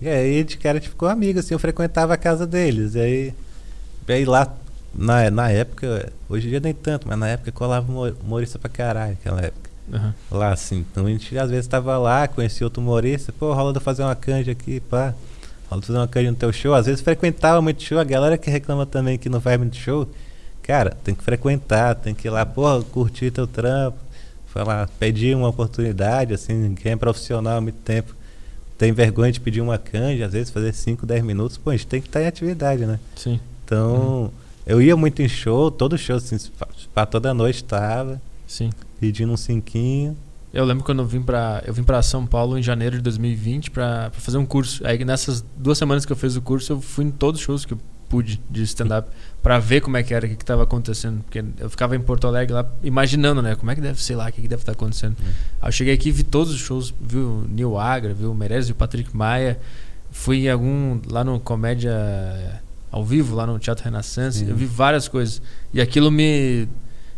E 0.00 0.08
aí 0.08 0.42
de 0.42 0.56
cara 0.56 0.78
a 0.78 0.80
gente 0.80 0.90
ficou 0.90 1.08
amigo, 1.08 1.38
assim, 1.38 1.54
eu 1.54 1.58
frequentava 1.60 2.12
a 2.14 2.16
casa 2.16 2.44
deles. 2.46 2.96
E 2.96 3.00
aí, 3.00 3.34
e 4.08 4.12
aí 4.12 4.24
lá, 4.24 4.52
na, 4.96 5.30
na 5.30 5.50
época, 5.50 6.12
hoje 6.28 6.46
em 6.46 6.50
dia 6.50 6.60
nem 6.60 6.72
tanto, 6.74 7.06
mas 7.06 7.18
na 7.18 7.28
época 7.28 7.52
colava 7.52 7.90
humor- 7.90 8.16
humorista 8.22 8.58
pra 8.58 8.68
caralho, 8.70 9.10
naquela 9.10 9.40
época. 9.42 9.70
Aham. 9.92 10.14
Lá, 10.30 10.52
assim. 10.52 10.84
Então 10.90 11.06
a 11.06 11.08
gente 11.10 11.38
às 11.38 11.50
vezes 11.50 11.66
tava 11.66 11.96
lá, 11.98 12.26
conhecia 12.26 12.66
outro 12.66 12.80
humorista, 12.82 13.32
pô, 13.38 13.52
rola 13.52 13.72
de 13.72 13.80
fazer 13.80 14.02
uma 14.02 14.14
canja 14.16 14.52
aqui, 14.52 14.80
pá. 14.80 15.14
Rola 15.68 15.80
de 15.80 15.86
fazer 15.86 15.98
uma 15.98 16.08
canja 16.08 16.30
no 16.30 16.36
teu 16.36 16.52
show. 16.52 16.74
Às 16.74 16.86
vezes 16.86 17.00
frequentava 17.00 17.60
muito 17.62 17.82
show, 17.82 17.98
a 17.98 18.04
galera 18.04 18.36
que 18.38 18.50
reclama 18.50 18.84
também 18.86 19.16
que 19.18 19.28
não 19.28 19.40
faz 19.40 19.58
muito 19.58 19.76
show, 19.76 20.08
cara, 20.62 20.90
tem 21.04 21.14
que 21.14 21.22
frequentar, 21.22 21.94
tem 21.94 22.14
que 22.14 22.26
ir 22.26 22.30
lá, 22.30 22.44
pô, 22.44 22.82
curtir 22.84 23.30
teu 23.30 23.46
trampo, 23.46 23.98
falar, 24.48 24.88
pedir 24.98 25.36
uma 25.36 25.48
oportunidade, 25.48 26.34
assim, 26.34 26.74
quem 26.74 26.92
é 26.92 26.96
profissional 26.96 27.58
há 27.58 27.60
muito 27.60 27.78
tempo. 27.78 28.14
Tem 28.78 28.92
vergonha 28.92 29.30
de 29.32 29.40
pedir 29.40 29.60
uma 29.60 29.78
canja, 29.78 30.26
às 30.26 30.32
vezes 30.32 30.50
fazer 30.50 30.72
5, 30.74 31.06
10 31.06 31.22
minutos, 31.22 31.56
pô, 31.56 31.70
a 31.70 31.76
gente 31.76 31.86
tem 31.86 32.00
que 32.00 32.08
estar 32.08 32.20
em 32.22 32.26
atividade, 32.26 32.84
né? 32.84 32.98
Sim. 33.14 33.40
Então, 33.64 34.30
eu 34.66 34.82
ia 34.82 34.96
muito 34.96 35.22
em 35.22 35.28
show, 35.28 35.70
todo 35.70 35.96
show, 35.96 36.16
assim, 36.16 36.36
pra 36.92 37.06
toda 37.06 37.32
noite 37.32 37.62
tava, 37.62 38.20
Sim. 38.46 38.70
pedindo 38.98 39.32
um 39.32 39.36
cinquinho. 39.36 40.16
Eu 40.52 40.64
lembro 40.64 40.84
quando 40.84 41.00
eu 41.00 41.06
vim 41.06 41.22
pra, 41.22 41.62
eu 41.66 41.74
vim 41.74 41.82
pra 41.82 42.02
São 42.02 42.26
Paulo 42.26 42.58
em 42.58 42.62
janeiro 42.62 42.96
de 42.96 43.02
2020 43.02 43.70
pra, 43.70 44.10
pra 44.10 44.20
fazer 44.20 44.38
um 44.38 44.46
curso. 44.46 44.86
Aí 44.86 45.04
nessas 45.04 45.44
duas 45.56 45.76
semanas 45.76 46.06
que 46.06 46.12
eu 46.12 46.16
fiz 46.16 46.34
o 46.34 46.40
curso, 46.40 46.72
eu 46.72 46.80
fui 46.80 47.04
em 47.04 47.10
todos 47.10 47.40
os 47.40 47.44
shows 47.44 47.64
que 47.64 47.74
eu 47.74 47.78
pude 48.08 48.40
de 48.48 48.62
stand-up 48.62 49.08
pra 49.42 49.58
ver 49.58 49.80
como 49.80 49.96
é 49.96 50.02
que 50.02 50.14
era, 50.14 50.24
o 50.24 50.28
que, 50.28 50.36
que 50.36 50.44
tava 50.44 50.62
acontecendo. 50.62 51.22
Porque 51.22 51.44
eu 51.58 51.68
ficava 51.68 51.94
em 51.94 52.00
Porto 52.00 52.26
Alegre 52.26 52.54
lá 52.54 52.66
imaginando, 52.82 53.42
né? 53.42 53.54
Como 53.54 53.70
é 53.70 53.74
que 53.74 53.80
deve, 53.80 54.02
sei 54.02 54.16
lá, 54.16 54.28
o 54.28 54.32
que, 54.32 54.42
que 54.42 54.48
deve 54.48 54.62
estar 54.62 54.72
acontecendo. 54.72 55.16
Aí 55.60 55.68
eu 55.68 55.72
cheguei 55.72 55.92
aqui, 55.92 56.10
vi 56.10 56.22
todos 56.22 56.52
os 56.52 56.58
shows, 56.58 56.94
vi 57.00 57.18
o 57.18 57.44
Neil 57.48 57.78
Agra, 57.78 58.14
vi 58.14 58.24
o 58.24 58.34
Meirelles, 58.34 58.66
vi 58.66 58.72
o 58.72 58.76
Patrick 58.76 59.14
Maia. 59.14 59.60
Fui 60.10 60.46
em 60.46 60.48
algum, 60.48 60.98
lá 61.10 61.22
no 61.22 61.38
Comédia 61.38 61.92
ao 62.90 63.04
vivo, 63.04 63.34
lá 63.34 63.46
no 63.46 63.58
Teatro 63.58 63.84
Renaissance. 63.84 64.38
Sim. 64.40 64.48
Eu 64.48 64.56
vi 64.56 64.64
várias 64.66 65.08
coisas. 65.08 65.40
E 65.72 65.80
aquilo 65.80 66.10
me... 66.10 66.68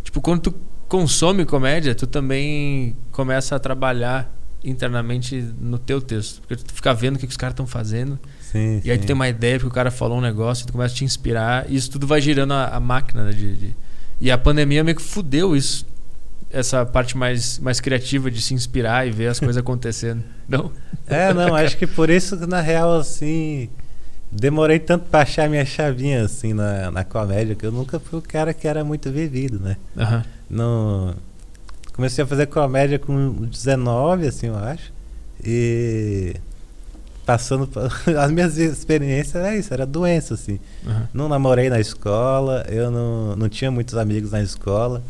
Tipo, 0.02 0.20
quando 0.20 0.40
tu 0.42 0.54
consome 0.88 1.44
comédia, 1.44 1.94
tu 1.94 2.06
também 2.06 2.96
começa 3.12 3.54
a 3.54 3.58
trabalhar 3.58 4.34
internamente 4.64 5.40
no 5.60 5.78
teu 5.78 6.00
texto. 6.00 6.40
Porque 6.40 6.56
tu 6.56 6.72
fica 6.72 6.92
vendo 6.94 7.16
o 7.16 7.18
que, 7.18 7.26
que 7.26 7.30
os 7.30 7.36
caras 7.36 7.52
estão 7.52 7.66
fazendo. 7.66 8.18
Sim, 8.40 8.80
E 8.84 8.90
aí 8.90 8.96
tu 8.98 9.02
sim. 9.02 9.06
tem 9.08 9.14
uma 9.14 9.28
ideia 9.28 9.58
porque 9.58 9.68
o 9.68 9.74
cara 9.74 9.90
falou 9.90 10.18
um 10.18 10.20
negócio, 10.22 10.64
e 10.64 10.66
tu 10.66 10.72
começa 10.72 10.94
a 10.94 10.96
te 10.96 11.04
inspirar. 11.04 11.66
E 11.70 11.76
isso 11.76 11.90
tudo 11.90 12.06
vai 12.06 12.20
girando 12.20 12.52
a, 12.54 12.68
a 12.68 12.80
máquina 12.80 13.24
né, 13.24 13.32
de, 13.32 13.56
de- 13.56 13.76
E 14.20 14.30
a 14.30 14.38
pandemia 14.38 14.82
meio 14.82 14.96
que 14.96 15.02
fudeu 15.02 15.54
isso. 15.54 15.86
Essa 16.50 16.84
parte 16.86 17.14
mais, 17.16 17.58
mais 17.58 17.78
criativa 17.78 18.30
de 18.30 18.40
se 18.40 18.54
inspirar 18.54 19.06
e 19.06 19.10
ver 19.10 19.26
as 19.28 19.38
coisas 19.38 19.56
acontecendo. 19.60 20.24
Não? 20.48 20.72
É, 21.06 21.32
não, 21.34 21.54
acho 21.54 21.76
que 21.76 21.86
por 21.86 22.08
isso 22.08 22.38
que 22.38 22.46
na 22.46 22.60
real, 22.62 22.96
assim, 22.96 23.68
demorei 24.30 24.78
tanto 24.78 25.06
pra 25.06 25.20
achar 25.20 25.48
minha 25.48 25.64
chavinha, 25.64 26.22
assim, 26.22 26.52
na, 26.52 26.90
na 26.90 27.04
comédia, 27.04 27.54
que 27.54 27.64
eu 27.64 27.72
nunca 27.72 27.98
fui 27.98 28.18
o 28.18 28.22
cara 28.22 28.52
que 28.52 28.68
era 28.68 28.84
muito 28.84 29.10
vivido, 29.10 29.58
né? 29.58 29.76
Aham. 29.96 30.24
Não... 30.48 31.14
Comecei 31.92 32.22
a 32.22 32.26
fazer 32.26 32.46
comédia 32.46 32.98
com 32.98 33.32
19, 33.32 34.28
assim, 34.28 34.46
eu 34.46 34.56
acho. 34.56 34.92
E 35.44 36.36
passando 37.26 37.68
as 38.18 38.30
minhas 38.30 38.56
experiências 38.56 39.34
era 39.34 39.56
isso, 39.56 39.74
era 39.74 39.84
doença, 39.84 40.34
assim. 40.34 40.60
aham. 40.86 41.08
Não 41.12 41.28
namorei 41.28 41.68
na 41.68 41.80
escola, 41.80 42.64
eu 42.68 42.90
não, 42.90 43.36
não 43.36 43.48
tinha 43.48 43.70
muitos 43.70 43.96
amigos 43.96 44.30
na 44.30 44.40
escola, 44.40 45.02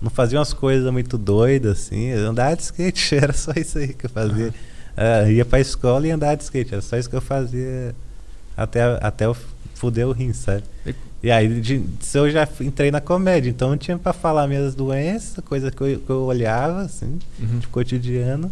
não 0.00 0.08
fazia 0.08 0.38
umas 0.38 0.52
coisas 0.52 0.90
muito 0.92 1.18
doidas, 1.18 1.78
assim. 1.78 2.06
Eu 2.10 2.30
andava 2.30 2.54
de 2.54 2.62
skate, 2.62 3.16
era 3.16 3.32
só 3.32 3.52
isso 3.56 3.78
aí 3.78 3.88
que 3.88 4.06
eu 4.06 4.10
fazia. 4.10 4.54
Ah, 4.96 5.28
ia 5.28 5.44
pra 5.44 5.60
escola 5.60 6.06
e 6.06 6.10
andava 6.10 6.36
de 6.36 6.44
skate, 6.44 6.72
era 6.72 6.82
só 6.82 6.96
isso 6.96 7.10
que 7.10 7.16
eu 7.16 7.20
fazia 7.20 7.94
até, 8.56 8.82
até 9.02 9.26
eu 9.26 9.36
fuder 9.74 10.06
o 10.08 10.12
rim, 10.12 10.32
sabe? 10.32 10.62
E- 10.86 10.94
E 11.22 11.30
aí 11.30 11.60
de, 11.60 11.78
disso 11.78 12.18
eu 12.18 12.30
já 12.30 12.46
entrei 12.60 12.90
na 12.90 13.00
comédia, 13.00 13.50
então 13.50 13.70
não 13.70 13.76
tinha 13.76 13.98
pra 13.98 14.12
falar 14.12 14.46
minhas 14.46 14.74
doenças, 14.74 15.42
coisas 15.44 15.70
que 15.74 15.80
eu, 15.82 15.98
que 16.00 16.10
eu 16.10 16.22
olhava, 16.22 16.82
assim, 16.82 17.18
Uhum. 17.40 17.58
de 17.58 17.66
cotidiano. 17.68 18.50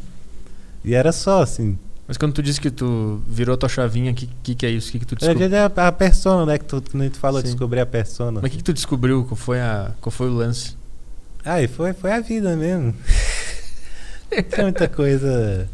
E 0.85 0.95
era 0.95 1.13
só, 1.13 1.43
assim. 1.43 1.79
Mas 2.07 2.17
quando 2.19 2.33
tu 2.35 2.43
disse 2.43 2.61
que 2.61 2.71
tu 2.71 3.23
virou 3.27 3.57
tua 3.57 3.69
chavinha, 3.69 4.13
o 4.13 4.15
que, 4.15 4.29
que, 4.43 4.55
que 4.55 4.67
é 4.67 4.71
isso? 4.71 4.89
O 4.89 4.93
que, 4.93 4.99
que 4.99 5.07
tu 5.07 5.15
descobriu? 5.17 5.49
a, 5.57 5.89
a 5.89 5.93
persona, 5.93 6.45
né? 6.45 6.59
Que 6.59 6.65
tu, 6.67 6.83
que 6.83 7.11
tu 7.11 7.19
falou, 7.19 7.41
Sim. 7.41 7.47
descobrir 7.47 7.81
a 7.81 7.87
persona. 7.87 8.41
Mas 8.43 8.49
o 8.49 8.51
que, 8.53 8.59
que 8.59 8.65
tu 8.65 8.75
descobriu? 8.75 9.25
Qual 9.25 9.37
foi, 9.37 9.61
a, 9.61 9.93
qual 10.03 10.11
foi 10.11 10.29
o 10.29 10.35
lance? 10.35 10.77
Aí 11.45 11.67
foi, 11.69 11.93
foi 11.95 12.13
a 12.13 12.21
vida 12.21 12.55
mesmo. 12.57 12.95
não 14.35 14.43
tinha 14.43 14.63
muita 14.65 14.89
coisa. 14.89 15.69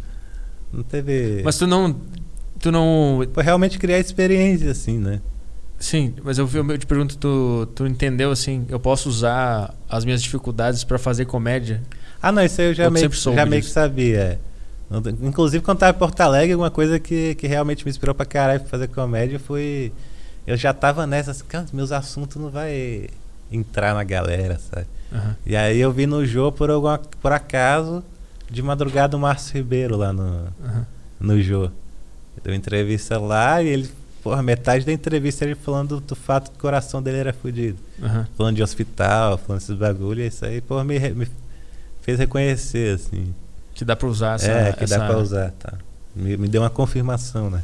Não 0.72 0.82
teve. 0.84 1.42
Mas 1.44 1.56
tu 1.58 1.66
não. 1.66 1.96
Tu 2.60 2.70
não. 2.70 3.26
Foi 3.32 3.42
realmente 3.42 3.78
criar 3.78 3.98
experiência, 3.98 4.70
assim, 4.70 4.98
né? 4.98 5.20
Sim, 5.78 6.14
mas 6.22 6.36
eu, 6.36 6.46
eu 6.52 6.78
te 6.78 6.86
pergunto, 6.86 7.16
tu, 7.16 7.66
tu 7.74 7.86
entendeu 7.86 8.30
assim? 8.30 8.66
Eu 8.68 8.78
posso 8.78 9.08
usar 9.08 9.74
as 9.88 10.04
minhas 10.04 10.22
dificuldades 10.22 10.84
pra 10.84 10.98
fazer 10.98 11.24
comédia? 11.24 11.82
Ah, 12.20 12.30
não, 12.30 12.44
isso 12.44 12.60
aí 12.60 12.68
eu 12.68 12.74
já 12.74 12.84
Eu 12.84 12.90
meio, 12.90 13.10
já 13.10 13.46
meio 13.46 13.62
que 13.62 13.68
sabia. 13.70 14.18
é. 14.18 14.38
Inclusive, 15.22 15.64
quando 15.64 15.78
tava 15.78 15.96
em 15.96 15.98
Porto 15.98 16.20
Alegre, 16.20 16.54
uma 16.54 16.70
coisa 16.70 16.98
que, 16.98 17.34
que 17.36 17.46
realmente 17.46 17.84
me 17.84 17.90
inspirou 17.90 18.14
pra 18.14 18.26
caralho 18.26 18.60
pra 18.60 18.68
fazer 18.68 18.88
comédia 18.88 19.38
foi. 19.38 19.90
Eu 20.46 20.56
já 20.56 20.74
tava 20.74 21.06
nessa, 21.06 21.30
assim, 21.30 21.44
cara, 21.48 21.64
meus 21.72 21.92
assuntos 21.92 22.36
não 22.36 22.50
vai 22.50 23.08
entrar 23.50 23.94
na 23.94 24.04
galera, 24.04 24.58
sabe? 24.58 24.86
Aham. 25.12 25.36
E 25.46 25.56
aí 25.56 25.80
eu 25.80 25.92
vi 25.92 26.06
no 26.06 26.26
Jô, 26.26 26.50
por, 26.52 26.70
alguma, 26.70 26.98
por 26.98 27.32
acaso, 27.32 28.02
de 28.50 28.62
madrugada 28.62 29.16
o 29.16 29.20
Márcio 29.20 29.54
Ribeiro 29.54 29.96
lá 29.96 30.12
no, 30.12 30.48
aham. 30.62 30.86
no 31.20 31.40
Jô. 31.40 31.70
Deu 32.42 32.54
entrevista 32.54 33.18
lá 33.18 33.62
e 33.62 33.68
ele, 33.68 33.90
porra, 34.22 34.42
metade 34.42 34.84
da 34.86 34.92
entrevista 34.92 35.44
ele 35.44 35.54
falando 35.54 36.00
do, 36.00 36.16
fato 36.16 36.50
que 36.50 36.56
o 36.56 36.60
coração 36.60 37.02
dele 37.02 37.18
era 37.18 37.32
fudido. 37.32 37.78
aham. 38.02 38.26
Falando 38.36 38.56
de 38.56 38.62
hospital, 38.62 39.38
falando 39.38 39.60
desses 39.60 39.76
bagulho, 39.76 40.22
e 40.22 40.26
isso 40.26 40.44
aí, 40.44 40.60
porra, 40.60 40.82
me, 40.84 40.98
me 41.10 41.28
fez 42.02 42.18
reconhecer, 42.18 42.94
assim. 42.94 43.34
Que 43.74 43.84
dá 43.84 43.94
pra 43.94 44.08
usar 44.08 44.34
essa. 44.36 44.50
é, 44.50 44.72
que 44.72 44.84
essa- 44.84 44.98
dá 44.98 45.06
pra 45.06 45.18
usar, 45.18 45.50
tá. 45.58 45.74
Me, 46.16 46.36
me 46.36 46.48
deu 46.48 46.62
uma 46.62 46.70
confirmação, 46.70 47.50
né? 47.50 47.62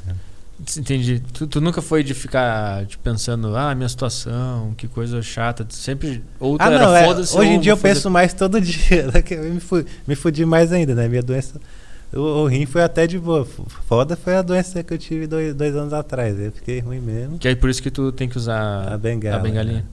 Entendi. 0.78 1.22
Tu, 1.34 1.46
tu 1.46 1.60
nunca 1.60 1.82
foi 1.82 2.02
de 2.02 2.14
ficar 2.14 2.86
tipo, 2.86 3.02
pensando, 3.02 3.54
ah, 3.56 3.74
minha 3.74 3.88
situação, 3.88 4.72
que 4.76 4.88
coisa 4.88 5.20
chata. 5.20 5.64
Tu 5.66 5.74
Sempre. 5.74 6.22
Ou 6.40 6.56
tu 6.56 6.62
Ah, 6.62 6.66
era 6.72 6.78
não, 6.86 6.96
é, 6.96 7.04
foda-se. 7.04 7.36
hoje 7.36 7.50
em 7.50 7.60
dia 7.60 7.72
eu 7.72 7.76
fazer- 7.76 7.94
penso 7.94 8.10
mais 8.10 8.32
todo 8.32 8.58
dia. 8.62 9.06
né, 9.08 9.22
me, 9.50 9.60
fu- 9.60 9.84
me 10.06 10.14
fudi 10.14 10.46
mais 10.46 10.72
ainda, 10.72 10.94
né? 10.94 11.08
Minha 11.08 11.22
doença. 11.22 11.60
O, 12.12 12.18
o 12.20 12.46
rim 12.46 12.66
foi 12.66 12.82
até 12.82 13.06
de 13.06 13.18
boa. 13.18 13.46
Foda 13.86 14.16
foi 14.16 14.36
a 14.36 14.42
doença 14.42 14.82
que 14.82 14.94
eu 14.94 14.98
tive 14.98 15.26
dois, 15.26 15.54
dois 15.54 15.74
anos 15.76 15.92
atrás. 15.92 16.38
Eu 16.38 16.52
fiquei 16.52 16.80
ruim 16.80 17.00
mesmo. 17.00 17.38
Que 17.38 17.48
é 17.48 17.54
por 17.54 17.68
isso 17.68 17.82
que 17.82 17.90
tu 17.90 18.12
tem 18.12 18.28
que 18.28 18.36
usar 18.38 18.92
A 18.92 18.96
bengala, 18.98 19.36
a 19.36 19.38
bengalinha. 19.40 19.84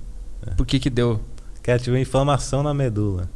É. 0.46 0.52
Por 0.52 0.66
que 0.66 0.80
que 0.80 0.90
deu? 0.90 1.20
Que 1.62 1.72
eu 1.72 1.80
tive 1.80 2.00
inflamação 2.00 2.62
na 2.64 2.74
medula. 2.74 3.30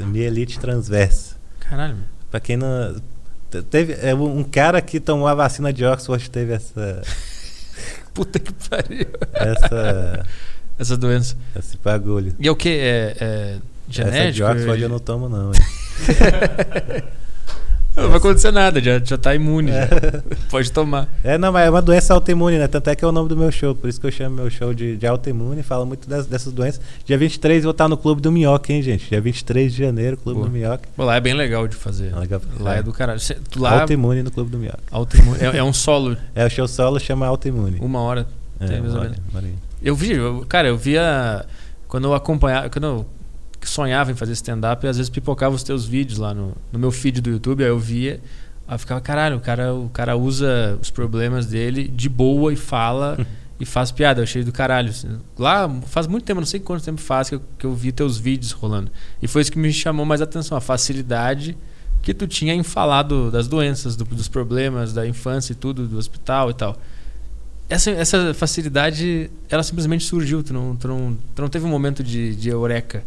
Mielite 0.00 0.58
transversa. 0.58 1.36
Caralho. 1.60 1.96
Pra 2.30 2.40
quem 2.40 2.56
não. 2.56 2.96
te- 3.50 3.62
Teve, 3.62 3.92
é, 4.02 4.14
um 4.14 4.42
cara 4.42 4.80
que 4.82 4.98
tomou 4.98 5.28
a 5.28 5.34
vacina 5.34 5.72
de 5.72 5.84
Oxford 5.84 6.28
teve 6.30 6.52
essa. 6.54 7.02
Puta 8.12 8.38
que 8.38 8.52
pariu. 8.68 9.06
essa 9.32 10.26
Essa 10.78 10.96
doença. 10.96 11.36
esse 11.56 11.76
bagulho. 11.78 12.34
E 12.40 12.48
é 12.48 12.50
o 12.50 12.56
que? 12.56 12.68
É, 12.68 13.16
é 13.20 13.50
Essa 13.52 13.60
de 13.86 13.94
genético? 13.96 14.48
Oxford 14.50 14.82
eu 14.82 14.88
não 14.88 14.98
tomo, 14.98 15.28
não. 15.28 15.52
Não 17.96 18.08
vai 18.08 18.16
acontecer 18.18 18.50
nada, 18.50 18.80
já, 18.80 18.98
já 18.98 19.16
tá 19.16 19.34
imune. 19.34 19.70
já. 19.70 19.88
Pode 20.50 20.70
tomar. 20.72 21.08
É, 21.22 21.38
não, 21.38 21.52
mas 21.52 21.66
é 21.66 21.70
uma 21.70 21.80
doença 21.80 22.12
autoimune, 22.12 22.58
né? 22.58 22.66
Tanto 22.66 22.90
é 22.90 22.96
que 22.96 23.04
é 23.04 23.08
o 23.08 23.12
nome 23.12 23.28
do 23.28 23.36
meu 23.36 23.52
show. 23.52 23.74
Por 23.74 23.88
isso 23.88 24.00
que 24.00 24.06
eu 24.06 24.10
chamo 24.10 24.34
meu 24.36 24.50
show 24.50 24.74
de, 24.74 24.96
de 24.96 25.06
autoimune. 25.06 25.62
Falo 25.62 25.86
muito 25.86 26.08
das- 26.08 26.26
dessas 26.26 26.52
doenças. 26.52 26.80
Dia 27.04 27.16
23 27.16 27.58
eu 27.58 27.62
vou 27.64 27.70
estar 27.70 27.88
no 27.88 27.96
Clube 27.96 28.20
do 28.20 28.32
Minhoca, 28.32 28.72
hein, 28.72 28.82
gente? 28.82 29.08
Dia 29.08 29.20
23 29.20 29.72
de 29.72 29.78
janeiro, 29.78 30.16
Clube 30.16 30.38
Boa. 30.40 30.48
do 30.48 30.52
Minhoca. 30.52 30.88
Pô, 30.96 31.04
lá 31.04 31.14
é 31.16 31.20
bem 31.20 31.34
legal 31.34 31.68
de 31.68 31.76
fazer. 31.76 32.12
É 32.12 32.18
legal 32.18 32.40
Lá 32.58 32.74
é 32.76 32.82
do 32.82 32.92
caralho. 32.92 33.20
Cê- 33.20 33.36
lá, 33.56 33.82
Autoimune 33.82 34.22
no 34.24 34.30
Clube 34.32 34.50
do 34.50 34.58
Minhoca. 34.58 34.80
autoimune. 34.90 35.38
É, 35.40 35.58
é 35.58 35.62
um 35.62 35.72
solo, 35.72 36.16
É, 36.34 36.44
o 36.44 36.50
show 36.50 36.66
solo 36.66 36.98
chama 36.98 37.26
autoimune. 37.26 37.78
uma 37.80 38.00
hora. 38.00 38.26
É, 38.58 38.66
menos. 38.68 38.92
bora 38.92 39.10
aí. 39.36 39.54
Eu 39.82 39.94
vi, 39.94 40.12
eu- 40.12 40.44
cara, 40.48 40.66
eu 40.68 40.76
via. 40.76 41.44
Quando 41.86 42.04
eu 42.08 42.14
acompanhava. 42.14 42.68
Quando 42.70 42.84
eu 42.86 43.06
sonhava 43.68 44.10
em 44.10 44.14
fazer 44.14 44.32
stand-up, 44.32 44.86
às 44.86 44.96
vezes 44.96 45.10
pipocava 45.10 45.54
os 45.54 45.62
teus 45.62 45.84
vídeos 45.86 46.18
lá 46.18 46.32
no, 46.34 46.52
no 46.72 46.78
meu 46.78 46.90
feed 46.90 47.20
do 47.20 47.30
YouTube, 47.30 47.62
aí 47.62 47.70
eu 47.70 47.78
via. 47.78 48.20
Aí 48.66 48.74
eu 48.74 48.78
ficava, 48.78 49.00
caralho, 49.00 49.36
o 49.36 49.40
cara, 49.40 49.74
o 49.74 49.88
cara 49.90 50.16
usa 50.16 50.78
os 50.80 50.90
problemas 50.90 51.46
dele 51.46 51.86
de 51.88 52.08
boa 52.08 52.52
e 52.52 52.56
fala 52.56 53.18
e 53.60 53.64
faz 53.66 53.90
piada. 53.92 54.20
Eu 54.20 54.24
achei 54.24 54.42
do 54.42 54.52
caralho. 54.52 54.90
assim. 54.90 55.18
Lá 55.38 55.68
faz 55.86 56.06
muito 56.06 56.24
tempo, 56.24 56.40
não 56.40 56.46
sei 56.46 56.60
quanto 56.60 56.82
tempo 56.84 57.00
faz 57.00 57.28
que 57.28 57.34
eu, 57.34 57.42
que 57.58 57.66
eu 57.66 57.74
vi 57.74 57.92
teus 57.92 58.16
vídeos 58.18 58.52
rolando. 58.52 58.90
E 59.22 59.28
foi 59.28 59.42
isso 59.42 59.52
que 59.52 59.58
me 59.58 59.72
chamou 59.72 60.04
mais 60.06 60.20
atenção, 60.22 60.56
a 60.56 60.60
facilidade 60.60 61.56
que 62.02 62.12
tu 62.12 62.26
tinha 62.26 62.54
em 62.54 62.62
falar 62.62 63.02
do- 63.02 63.30
das 63.30 63.48
doenças, 63.48 63.96
do- 63.96 64.04
dos 64.04 64.28
problemas, 64.28 64.92
da 64.92 65.06
infância 65.06 65.52
e 65.52 65.56
tudo, 65.56 65.86
do 65.86 65.96
hospital 65.98 66.50
e 66.50 66.54
tal. 66.54 66.76
Essa, 67.68 67.90
essa 67.92 68.34
facilidade, 68.34 69.30
ela 69.48 69.62
simplesmente 69.62 70.04
surgiu. 70.04 70.42
Tu 70.42 70.52
não, 70.52 70.76
tu 70.76 70.86
não, 70.86 71.16
tu 71.34 71.42
não 71.42 71.48
teve 71.48 71.64
um 71.64 71.68
momento 71.70 72.02
de, 72.04 72.34
de 72.36 72.48
eureka. 72.50 73.02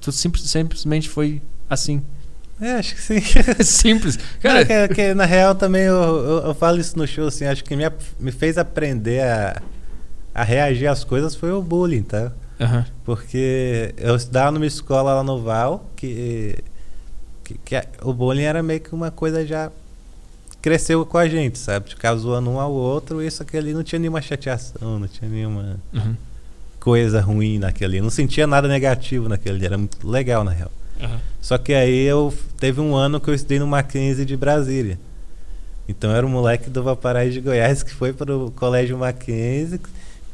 Tu 0.00 0.12
simples, 0.12 0.48
simplesmente 0.48 1.08
foi 1.08 1.42
assim. 1.68 2.02
É, 2.60 2.74
acho 2.74 2.94
que 2.94 3.02
sim. 3.02 3.20
Simples. 3.64 4.16
Cara, 4.40 4.64
Cara, 4.64 4.88
que, 4.88 4.94
que 4.94 5.14
na 5.14 5.24
real 5.24 5.54
também 5.54 5.82
eu, 5.82 5.94
eu, 5.94 6.38
eu 6.46 6.54
falo 6.54 6.78
isso 6.78 6.96
no 6.96 7.06
show, 7.06 7.26
assim, 7.26 7.44
acho 7.44 7.64
que 7.64 7.74
me, 7.74 7.84
me 8.20 8.30
fez 8.30 8.56
aprender 8.56 9.20
a, 9.22 9.60
a 10.32 10.44
reagir 10.44 10.86
às 10.86 11.02
coisas 11.02 11.34
foi 11.34 11.50
o 11.50 11.60
bullying, 11.60 12.02
tá? 12.02 12.30
Aham. 12.60 12.86
Porque 13.04 13.92
eu 13.96 14.14
estudava 14.14 14.52
numa 14.52 14.66
escola 14.66 15.14
lá 15.14 15.24
no 15.24 15.42
Val, 15.42 15.90
que, 15.96 16.56
que, 17.42 17.54
que 17.64 17.82
o 18.02 18.12
bullying 18.12 18.42
era 18.42 18.62
meio 18.62 18.80
que 18.80 18.94
uma 18.94 19.10
coisa 19.10 19.44
já 19.44 19.72
cresceu 20.60 21.04
com 21.04 21.18
a 21.18 21.28
gente, 21.28 21.58
sabe? 21.58 21.90
Ficava 21.90 22.16
zoando 22.16 22.48
um 22.48 22.60
ao 22.60 22.72
outro 22.72 23.20
isso 23.20 23.42
aqui 23.42 23.56
ali 23.56 23.74
não 23.74 23.82
tinha 23.82 23.98
nenhuma 23.98 24.22
chateação, 24.22 25.00
não 25.00 25.08
tinha 25.08 25.28
nenhuma 25.28 25.80
Uhum. 25.92 26.14
Coisa 26.82 27.20
ruim 27.20 27.60
naquele. 27.60 27.98
Eu 27.98 28.02
não 28.02 28.10
sentia 28.10 28.44
nada 28.44 28.66
negativo 28.66 29.28
naquele 29.28 29.64
era 29.64 29.78
muito 29.78 30.06
legal 30.06 30.42
na 30.42 30.50
real. 30.50 30.70
Aham. 31.00 31.20
Só 31.40 31.56
que 31.56 31.72
aí 31.72 32.02
eu 32.02 32.34
teve 32.58 32.80
um 32.80 32.96
ano 32.96 33.20
que 33.20 33.30
eu 33.30 33.34
estudei 33.34 33.60
no 33.60 33.68
Mackenzie 33.68 34.24
de 34.24 34.36
Brasília. 34.36 34.98
Então 35.88 36.10
eu 36.10 36.16
era 36.16 36.26
um 36.26 36.30
moleque 36.30 36.68
do 36.68 36.82
Valparaíso 36.82 37.34
de 37.34 37.40
Goiás 37.40 37.84
que 37.84 37.94
foi 37.94 38.12
pro 38.12 38.52
colégio 38.56 38.98
Mackenzie. 38.98 39.80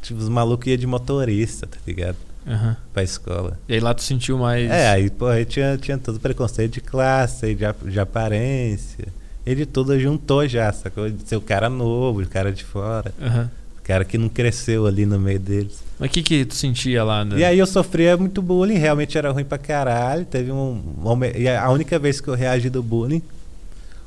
Tipo, 0.01 0.19
os 0.19 0.29
malucos 0.29 0.65
iam 0.65 0.77
de 0.77 0.87
motorista, 0.87 1.67
tá 1.67 1.77
ligado? 1.85 2.17
Aham. 2.47 2.75
Pra 2.93 3.03
escola. 3.03 3.59
E 3.67 3.75
aí 3.75 3.79
lá 3.79 3.93
tu 3.93 4.01
sentiu 4.01 4.37
mais. 4.39 4.71
É, 4.71 4.89
aí, 4.89 5.09
pô, 5.11 5.27
aí 5.27 5.45
tinha, 5.45 5.77
tinha 5.77 5.99
todo 5.99 6.19
preconceito 6.19 6.73
de 6.73 6.81
classe, 6.81 7.53
de, 7.53 7.91
de 7.91 7.99
aparência. 7.99 9.07
E 9.45 9.53
de 9.53 9.65
tudo 9.67 9.99
juntou 9.99 10.47
já, 10.47 10.71
sacou? 10.71 11.09
De 11.09 11.27
ser 11.27 11.35
o 11.35 11.41
cara 11.41 11.69
novo, 11.69 12.21
o 12.21 12.27
cara 12.27 12.51
de 12.51 12.63
fora. 12.63 13.13
Aham. 13.21 13.51
Cara 13.89 14.05
que 14.05 14.19
não 14.19 14.29
cresceu 14.29 14.85
ali 14.85 15.03
no 15.03 15.19
meio 15.19 15.39
deles. 15.39 15.79
Mas 15.97 16.11
o 16.11 16.13
que, 16.13 16.21
que 16.21 16.45
tu 16.45 16.53
sentia 16.53 17.03
lá? 17.03 17.25
né? 17.25 17.39
E 17.39 17.43
aí 17.43 17.57
eu 17.57 17.65
sofria 17.65 18.15
muito 18.15 18.39
bullying, 18.39 18.75
realmente 18.77 19.17
era 19.17 19.31
ruim 19.31 19.43
pra 19.43 19.57
caralho. 19.57 20.25
Teve 20.25 20.51
um. 20.51 20.79
momen- 20.95 21.33
E 21.35 21.49
a 21.49 21.67
única 21.71 21.97
vez 21.97 22.21
que 22.21 22.27
eu 22.27 22.35
reagi 22.35 22.69
do 22.69 22.83
bullying, 22.83 23.23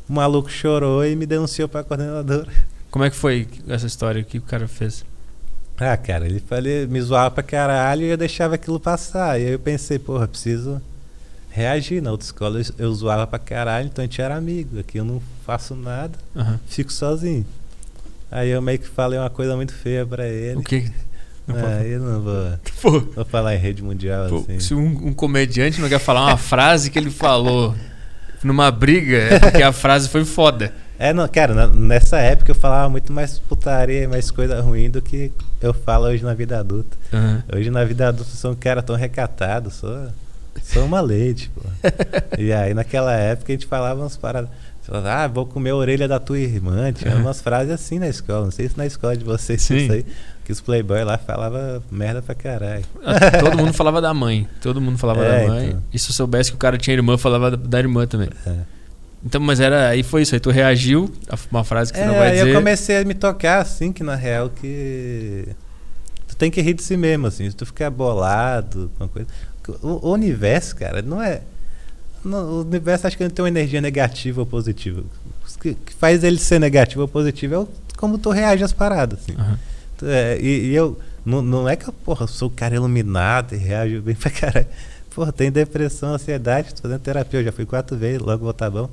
o 0.09 0.13
maluco 0.13 0.49
chorou 0.49 1.05
e 1.05 1.17
me 1.17 1.27
denunciou 1.27 1.69
pra 1.69 1.83
coordenadora. 1.83 2.47
Como 2.93 3.05
é 3.05 3.11
que 3.11 3.17
foi 3.17 3.49
essa 3.67 3.85
história? 3.89 4.23
O 4.23 4.25
que 4.25 4.39
o 4.39 4.43
cara 4.43 4.69
fez? 4.69 5.05
Ah, 5.79 5.97
cara, 5.97 6.27
ele 6.27 6.39
falei, 6.39 6.87
me 6.87 7.01
zoava 7.01 7.33
pra 7.33 7.43
caralho 7.43 8.03
e 8.03 8.11
eu 8.11 8.17
deixava 8.17 8.55
aquilo 8.55 8.79
passar. 8.79 9.41
E 9.41 9.47
aí 9.47 9.53
eu 9.53 9.59
pensei, 9.59 9.99
porra, 9.99 10.29
preciso 10.29 10.81
reagir. 11.51 12.01
Na 12.01 12.13
outra 12.13 12.25
escola 12.25 12.61
eu, 12.61 12.65
eu 12.79 12.95
zoava 12.95 13.27
pra 13.27 13.41
caralho, 13.41 13.87
então 13.89 14.05
a 14.05 14.07
gente 14.07 14.23
era 14.23 14.37
amigo. 14.37 14.79
Aqui 14.79 14.99
eu 14.99 15.05
não 15.05 15.21
faço 15.45 15.75
nada, 15.75 16.17
Aham. 16.37 16.61
fico 16.69 16.93
sozinho. 16.93 17.45
Aí 18.33 18.49
eu 18.51 18.61
meio 18.63 18.79
que 18.79 18.89
falei 18.89 19.19
uma 19.19 19.29
coisa 19.31 19.55
muito 19.55 19.73
feia 19.75 20.05
pra 20.07 20.27
ele. 20.27 20.57
O? 20.57 20.65
Não 21.47 21.55
pode- 21.55 21.67
Aí 21.75 21.91
eu 21.93 22.01
não 22.01 22.23
vou, 22.23 22.53
Pô, 22.81 23.01
vou 23.15 23.25
falar 23.27 23.55
em 23.55 23.59
rede 23.59 23.83
mundial 23.83 24.29
pô, 24.29 24.39
assim. 24.39 24.59
se 24.59 24.75
um, 24.75 25.09
um 25.09 25.13
comediante 25.13 25.81
não 25.81 25.89
quer 25.89 25.99
falar 25.99 26.25
uma 26.27 26.37
frase 26.39 26.91
que 26.91 26.99
ele 26.99 27.11
falou 27.11 27.75
numa 28.43 28.71
briga, 28.71 29.17
é 29.19 29.39
porque 29.39 29.63
a 29.63 29.71
frase 29.73 30.09
foi 30.09 30.25
foda. 30.25 30.73
É, 30.99 31.13
não, 31.13 31.27
cara, 31.29 31.53
na- 31.53 31.67
nessa 31.67 32.19
época 32.21 32.53
eu 32.53 32.55
falava 32.55 32.89
muito 32.89 33.13
mais 33.13 33.39
putaria 33.39 34.05
e 34.05 34.07
mais 34.07 34.31
coisa 34.31 34.61
ruim 34.61 34.89
do 34.89 35.03
que 35.03 35.33
eu 35.61 35.75
falo 35.75 36.07
hoje 36.07 36.23
na 36.25 36.33
vida 36.33 36.59
adulta. 36.59 36.97
Aham. 37.13 37.43
Hoje 37.55 37.71
na 37.71 37.85
vida 37.85 38.09
adulta 38.09 38.31
eu 38.31 38.37
sou 38.37 38.53
um 38.53 38.57
cara 38.57 38.81
tão 38.83 38.95
recatado, 38.95 39.69
sou, 39.71 40.09
sou 40.63 40.85
uma 40.85 41.01
leite, 41.01 41.51
pô. 41.55 41.63
e 42.39 42.53
aí 42.53 42.73
naquela 42.73 43.13
época 43.15 43.53
a 43.53 43.55
gente 43.57 43.67
falava 43.67 44.01
umas 44.01 44.17
paradas. 44.17 44.49
Ah, 44.91 45.29
vou 45.29 45.47
comer 45.47 45.71
a 45.71 45.77
orelha 45.77 46.09
da 46.09 46.19
tua 46.19 46.39
irmã. 46.39 46.93
Tinha 46.93 47.15
umas 47.17 47.41
frases 47.41 47.73
assim 47.73 47.99
na 47.99 48.09
escola. 48.09 48.45
Não 48.47 48.51
sei 48.51 48.69
se 48.69 48.77
na 48.77 48.85
escola 48.87 49.17
de 49.17 49.25
vocês 49.25 49.63
Sim. 49.63 49.77
isso 49.77 49.93
aí. 49.93 50.05
Que 50.45 50.51
os 50.51 50.61
playboy 50.61 51.05
lá 51.05 51.17
falava 51.19 51.81
merda 51.91 52.21
pra 52.21 52.35
caralho. 52.35 52.85
Ah, 53.05 53.39
Todo 53.39 53.57
mundo 53.63 53.73
falava 53.73 54.01
da 54.01 54.13
mãe. 54.13 54.49
Todo 54.61 54.81
mundo 54.81 54.99
falava 54.99 55.25
É, 55.25 55.43
da 55.47 55.53
mãe. 55.53 55.69
então. 55.69 55.83
E 55.93 55.99
se 55.99 56.11
eu 56.11 56.15
soubesse 56.15 56.51
que 56.51 56.57
o 56.57 56.59
cara 56.59 56.77
tinha 56.77 56.95
irmã, 56.95 57.17
falava 57.17 57.57
da, 57.57 57.79
irmã 57.79 58.07
também. 58.09 58.29
É. 58.45 58.55
Então, 59.25 59.41
mas 59.41 59.61
era. 59.61 59.89
Aí 59.91 60.03
foi 60.03 60.23
isso. 60.23 60.35
Aí 60.35 60.41
tu 60.41 60.51
reagiu 60.51 61.09
a 61.31 61.39
uma 61.51 61.63
frase 61.63 61.93
que 61.93 61.99
você 61.99 62.05
É, 62.05 62.09
não 62.09 62.15
vai 62.15 62.31
aí 62.31 62.39
dizer. 62.39 62.49
eu 62.51 62.55
comecei 62.57 62.97
a 63.01 63.05
me 63.05 63.15
tocar 63.15 63.61
assim, 63.61 63.93
que 63.93 64.03
na 64.03 64.17
real 64.17 64.51
que. 64.51 65.47
Tu 66.27 66.35
tem 66.37 66.51
que 66.51 66.61
rir 66.61 66.75
de 66.75 66.83
si 66.83 66.97
mesmo, 66.97 67.29
assim. 67.29 67.49
Se 67.49 67.55
tu 67.55 67.65
ficar 67.65 67.89
bolado, 67.89 68.91
uma 68.99 69.09
coisa. 69.09 69.29
O, 69.81 70.09
o 70.09 70.13
universo, 70.13 70.75
cara, 70.75 71.01
não 71.03 71.23
é. 71.23 71.43
No- 72.25 72.39
o 72.39 72.61
universo 72.63 73.07
acho 73.07 73.17
que 73.17 73.23
não 73.25 73.31
tem 73.31 73.43
uma 73.43 73.49
energia 73.49 73.81
negativa 73.81 74.41
ou 74.41 74.47
positiva. 74.47 75.03
O 75.03 75.59
que, 75.61 75.75
que 75.75 75.93
faz 75.95 76.25
ele 76.25 76.39
ser 76.39 76.59
negativo 76.59 77.03
ou 77.03 77.09
positivo 77.09 77.55
é 77.55 77.59
o, 77.59 77.69
como 77.97 78.19
tu 78.19 78.31
reage 78.31 78.65
às 78.65 78.73
paradas, 78.73 79.19
assim. 79.21 79.37
Tu- 79.99 80.07
é, 80.07 80.39
e, 80.41 80.67
e 80.71 80.75
eu. 80.75 80.99
Não, 81.25 81.41
não 81.41 81.69
é 81.69 81.77
que 81.77 81.89
eu, 81.89 81.93
porra, 81.93 82.27
sou 82.27 82.49
o 82.49 82.51
cara 82.51 82.75
iluminado 82.75 83.55
e 83.55 83.59
reajo 83.59 84.01
bem 84.03 84.15
pra 84.17 84.31
caralho. 84.31 84.67
Porra, 85.15 85.31
tem 85.33 85.53
depressão, 85.53 86.15
ansiedade, 86.15 86.75
tô 86.75 86.83
fazendo 86.83 87.01
terapia, 87.01 87.41
eu 87.41 87.45
já 87.45 87.53
fui 87.53 87.65
quatro 87.67 87.97
vezes, 87.97 88.21
logo 88.21 88.45
vou 88.45 88.53
tá 88.53 88.69
bom. 88.71 88.89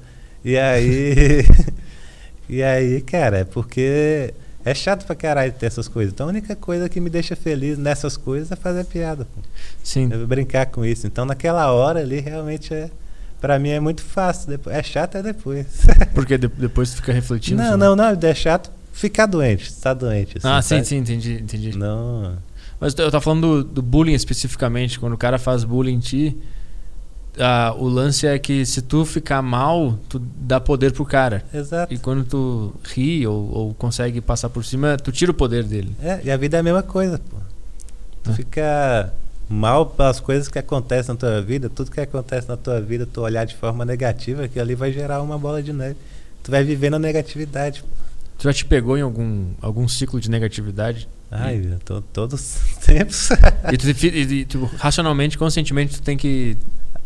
E 0.45 0.57
aí. 0.57 1.45
e 2.47 2.61
aí, 2.61 3.01
cara, 3.01 3.39
é 3.39 3.43
porque 3.43 4.33
é 4.65 4.73
chato 4.75 5.05
pra 5.05 5.15
caralho 5.15 5.51
ter 5.53 5.65
essas 5.67 5.87
coisas. 5.87 6.13
Então 6.13 6.27
a 6.27 6.29
única 6.29 6.55
coisa 6.55 6.87
que 6.89 6.99
me 6.99 7.09
deixa 7.09 7.35
feliz 7.35 7.77
nessas 7.77 8.17
coisas 8.17 8.51
é 8.51 8.55
fazer 8.55 8.83
piada. 8.85 9.25
Pô. 9.25 9.41
Sim. 9.83 10.09
É 10.11 10.17
brincar 10.17 10.65
com 10.67 10.85
isso. 10.85 11.07
Então 11.07 11.25
naquela 11.25 11.71
hora 11.71 11.99
ali 12.01 12.19
realmente 12.19 12.73
é. 12.73 12.89
Pra 13.41 13.57
mim 13.59 13.69
é 13.69 13.79
muito 13.79 14.01
fácil. 14.01 14.49
depois- 14.49 14.75
É 14.75 14.83
chato 14.83 15.15
é 15.15 15.23
depois. 15.23 15.65
Porque 16.13 16.37
de- 16.37 16.47
depois 16.47 16.89
tu 16.91 16.97
fica 16.97 17.13
refletindo. 17.13 17.61
não, 17.61 17.77
não, 17.77 17.95
não. 17.95 18.05
É 18.21 18.35
chato 18.35 18.69
ficar 18.91 19.25
doente. 19.25 19.73
Tá 19.75 19.93
doente. 19.93 20.37
assim, 20.37 20.47
Ah, 20.47 20.61
sim, 20.61 20.75
sabe? 20.75 20.85
sim, 20.87 20.97
entendi, 20.97 21.33
entendi. 21.41 21.77
Não. 21.77 22.37
Mas 22.79 22.93
eu 22.97 23.09
tava 23.11 23.21
falando 23.21 23.63
do, 23.63 23.75
do 23.75 23.81
bullying 23.81 24.13
especificamente, 24.13 24.99
quando 24.99 25.13
o 25.13 25.17
cara 25.17 25.37
faz 25.37 25.63
bullying 25.63 25.93
em 25.95 25.99
ti, 25.99 26.37
ah, 27.37 27.73
o 27.77 27.87
lance 27.87 28.27
é 28.27 28.37
que 28.39 28.65
se 28.65 28.81
tu 28.81 29.05
ficar 29.05 29.41
mal, 29.41 29.97
tu 30.09 30.19
dá 30.19 30.59
poder 30.59 30.91
pro 30.91 31.05
cara. 31.05 31.43
Exato. 31.53 31.93
E 31.93 31.97
quando 31.97 32.23
tu 32.25 32.73
ri 32.93 33.25
ou, 33.25 33.49
ou 33.53 33.73
consegue 33.73 34.19
passar 34.19 34.49
por 34.49 34.65
cima, 34.65 34.97
tu 34.97 35.11
tira 35.11 35.31
o 35.31 35.33
poder 35.33 35.63
dele. 35.63 35.95
É, 36.01 36.19
e 36.25 36.31
a 36.31 36.35
vida 36.37 36.57
é 36.57 36.59
a 36.59 36.63
mesma 36.63 36.83
coisa, 36.83 37.17
pô. 37.19 37.37
Tu 38.23 38.31
É. 38.31 38.33
fica 38.33 39.13
mal 39.49 39.87
pelas 39.87 40.19
coisas 40.19 40.47
que 40.47 40.59
acontecem 40.59 41.13
na 41.13 41.19
tua 41.19 41.41
vida, 41.41 41.69
tudo 41.69 41.89
que 41.89 41.99
acontece 41.99 42.47
na 42.47 42.55
tua 42.55 42.79
vida, 42.79 43.07
tu 43.11 43.21
olhar 43.21 43.45
de 43.45 43.55
forma 43.55 43.83
negativa, 43.83 44.47
que 44.47 44.59
ali 44.59 44.75
vai 44.75 44.93
gerar 44.93 45.21
uma 45.21 45.37
bola 45.37 45.61
de 45.63 45.73
neve. 45.73 45.97
Tu 46.43 46.51
vai 46.51 46.63
viver 46.63 46.91
na 46.91 46.99
negatividade. 46.99 47.83
Tu 48.37 48.43
já 48.43 48.53
te 48.53 48.63
pegou 48.63 48.97
em 48.97 49.01
algum, 49.01 49.47
algum 49.59 49.87
ciclo 49.87 50.19
de 50.21 50.29
negatividade? 50.29 51.09
Ai, 51.31 51.67
eu 51.73 51.79
tô 51.79 52.01
todos 52.01 52.39
os 52.39 52.77
tempos. 52.85 53.29
E 53.71 53.77
tu, 53.77 54.05
e, 54.05 54.41
e, 54.41 54.45
tu, 54.45 54.69
racionalmente, 54.77 55.37
conscientemente, 55.37 55.95
tu 55.95 56.01
tem 56.01 56.15
que 56.15 56.55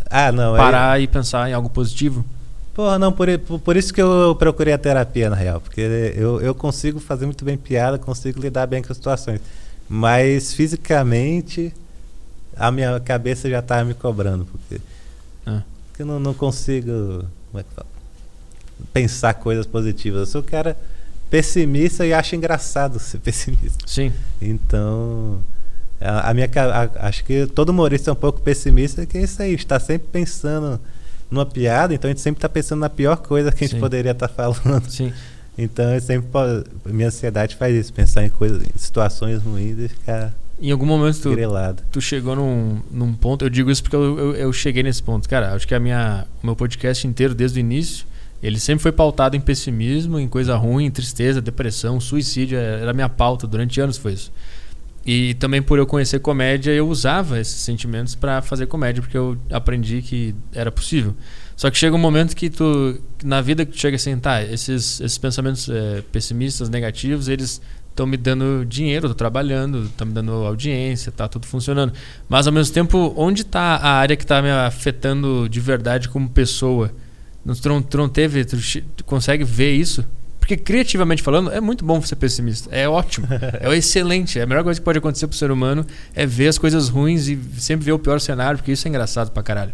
ah, 0.09 0.31
não. 0.31 0.55
parar 0.55 1.01
e 1.01 1.07
pensar 1.07 1.49
em 1.49 1.53
algo 1.53 1.69
positivo? 1.69 2.25
Porra, 2.73 2.97
não, 2.99 3.11
por, 3.11 3.27
por 3.39 3.77
isso 3.77 3.93
que 3.93 4.01
eu 4.01 4.35
procurei 4.37 4.73
a 4.73 4.77
terapia, 4.77 5.29
na 5.29 5.35
real. 5.35 5.61
Porque 5.61 5.81
eu, 6.15 6.41
eu 6.41 6.53
consigo 6.53 6.99
fazer 6.99 7.25
muito 7.25 7.45
bem 7.45 7.57
piada, 7.57 7.97
consigo 7.97 8.39
lidar 8.39 8.67
bem 8.67 8.81
com 8.81 8.91
as 8.91 8.97
situações. 8.97 9.39
Mas 9.87 10.53
fisicamente, 10.53 11.73
a 12.55 12.71
minha 12.71 12.99
cabeça 12.99 13.49
já 13.49 13.61
tá 13.61 13.83
me 13.83 13.93
cobrando. 13.93 14.45
Porque, 14.45 14.81
Ah. 15.45 15.61
porque 15.87 16.01
eu 16.03 16.05
não, 16.05 16.19
não 16.19 16.33
consigo 16.33 17.25
como 17.51 17.59
é 17.59 17.63
que 17.63 17.69
fala? 17.75 17.87
pensar 18.91 19.33
coisas 19.35 19.65
positivas. 19.65 20.19
Eu 20.21 20.25
sou 20.25 20.41
um 20.41 20.45
cara 20.45 20.75
pessimista 21.29 22.05
e 22.05 22.13
acho 22.13 22.35
engraçado 22.35 22.99
ser 22.99 23.19
pessimista. 23.21 23.83
Sim. 23.87 24.11
Então, 24.41 25.39
a, 26.01 26.29
a 26.29 26.33
minha 26.33 26.49
a- 26.55 27.07
acho 27.07 27.23
que 27.23 27.47
todo 27.47 27.69
humorista 27.69 28.09
é 28.09 28.13
um 28.13 28.15
pouco 28.15 28.41
pessimista, 28.41 29.05
que 29.05 29.17
é 29.17 29.23
isso 29.23 29.41
aí, 29.41 29.53
está 29.53 29.79
sempre 29.79 30.07
pensando 30.11 30.79
numa 31.31 31.45
piada, 31.45 31.93
então 31.93 32.07
a 32.09 32.11
gente 32.11 32.21
sempre 32.21 32.37
está 32.37 32.49
pensando 32.49 32.79
na 32.81 32.89
pior 32.89 33.15
coisa 33.17 33.51
que 33.51 33.63
a 33.63 33.67
gente 33.67 33.75
Sim. 33.75 33.79
poderia 33.79 34.11
estar 34.11 34.27
falando. 34.27 34.87
Sim. 34.89 35.11
Então, 35.57 35.93
eu 35.93 36.01
sempre 36.01 36.27
minha 36.85 37.07
ansiedade 37.07 37.55
faz 37.55 37.75
isso, 37.75 37.93
pensar 37.93 38.23
em 38.25 38.29
coisas, 38.29 38.61
em 38.63 38.77
situações 38.77 39.41
ruins 39.41 39.77
e 39.79 39.87
ficar 39.87 40.33
Em 40.61 40.71
algum 40.71 40.85
momento 40.85 41.19
tu, 41.19 41.31
grelado. 41.31 41.83
tu 41.91 41.99
chegou 41.99 42.35
num, 42.35 42.81
num 42.91 43.13
ponto, 43.13 43.43
eu 43.43 43.49
digo 43.49 43.69
isso 43.71 43.81
porque 43.83 43.95
eu, 43.95 44.17
eu, 44.17 44.35
eu 44.35 44.53
cheguei 44.53 44.83
nesse 44.83 45.01
ponto. 45.01 45.27
Cara, 45.27 45.53
acho 45.53 45.67
que 45.67 45.75
a 45.75 45.79
minha, 45.79 46.25
o 46.41 46.45
meu 46.45 46.55
podcast 46.55 47.05
inteiro, 47.07 47.33
desde 47.33 47.59
o 47.59 47.61
início, 47.61 48.05
ele 48.41 48.59
sempre 48.59 48.83
foi 48.83 48.91
pautado 48.91 49.35
em 49.35 49.41
pessimismo, 49.41 50.19
em 50.19 50.27
coisa 50.27 50.55
ruim, 50.55 50.85
em 50.85 50.91
tristeza, 50.91 51.41
depressão, 51.41 51.99
suicídio. 51.99 52.57
é, 52.57 52.81
Era 52.81 52.91
a 52.91 52.93
minha 52.93 53.09
pauta, 53.09 53.47
durante 53.47 53.79
anos 53.81 53.97
foi 53.97 54.13
isso. 54.13 54.31
E 55.05 55.33
também 55.33 55.61
por 55.61 55.77
eu 55.77 55.85
conhecer 55.85 56.19
comédia, 56.19 56.71
eu 56.71 56.87
usava 56.87 57.39
esses 57.39 57.55
sentimentos 57.55 58.15
pra 58.15 58.41
fazer 58.41 58.67
comédia, 58.67 59.01
porque 59.01 59.17
eu 59.17 59.37
aprendi 59.51 60.01
que 60.01 60.33
era 60.53 60.71
possível. 60.71 61.13
Só 61.57 61.69
que 61.69 61.77
chega 61.77 61.95
um 61.95 61.99
momento 61.99 62.35
que 62.35 62.49
tu, 62.49 62.99
na 63.23 63.41
vida 63.41 63.65
que 63.65 63.73
tu 63.73 63.79
chega 63.79 63.95
assim, 63.95 64.17
tá, 64.17 64.41
esses, 64.41 65.01
esses 65.01 65.17
pensamentos 65.17 65.69
é, 65.69 66.01
pessimistas, 66.11 66.69
negativos, 66.69 67.27
eles 67.27 67.61
estão 67.93 68.07
me 68.07 68.17
dando 68.17 68.65
dinheiro, 68.65 69.07
tô 69.07 69.13
trabalhando, 69.13 69.83
estão 69.85 70.07
me 70.07 70.13
dando 70.13 70.31
audiência, 70.31 71.11
tá 71.11 71.27
tudo 71.27 71.45
funcionando. 71.45 71.93
Mas 72.27 72.47
ao 72.47 72.53
mesmo 72.53 72.73
tempo, 72.73 73.13
onde 73.15 73.43
está 73.43 73.75
a 73.77 73.91
área 73.99 74.15
que 74.17 74.23
está 74.23 74.41
me 74.41 74.49
afetando 74.49 75.47
de 75.47 75.59
verdade 75.59 76.09
como 76.09 76.27
pessoa? 76.27 76.91
Não- 77.45 77.53
Tu 77.55 77.69
não, 77.69 77.81
tu 77.81 77.97
não 77.97 78.09
teve, 78.09 78.43
tu, 78.45 78.57
consegue 79.05 79.43
ver 79.43 79.73
isso? 79.75 80.03
Porque 80.39 80.57
criativamente 80.57 81.21
falando, 81.23 81.51
é 81.51 81.61
muito 81.61 81.85
bom 81.85 82.01
ser 82.01 82.15
pessimista. 82.17 82.67
É 82.75 82.89
ótimo. 82.89 83.27
é 83.61 83.69
o 83.69 83.73
excelente. 83.73 84.39
A 84.39 84.45
melhor 84.45 84.63
coisa 84.63 84.79
que 84.79 84.83
pode 84.83 84.97
acontecer 84.97 85.27
pro 85.27 85.37
ser 85.37 85.51
humano 85.51 85.85
é 86.15 86.25
ver 86.25 86.47
as 86.49 86.57
coisas 86.57 86.89
ruins 86.89 87.27
e 87.29 87.39
sempre 87.59 87.85
ver 87.85 87.91
o 87.93 87.99
pior 87.99 88.19
cenário, 88.19 88.57
porque 88.57 88.71
isso 88.73 88.85
é 88.87 88.89
engraçado 88.89 89.29
pra 89.31 89.41
caralho. 89.43 89.71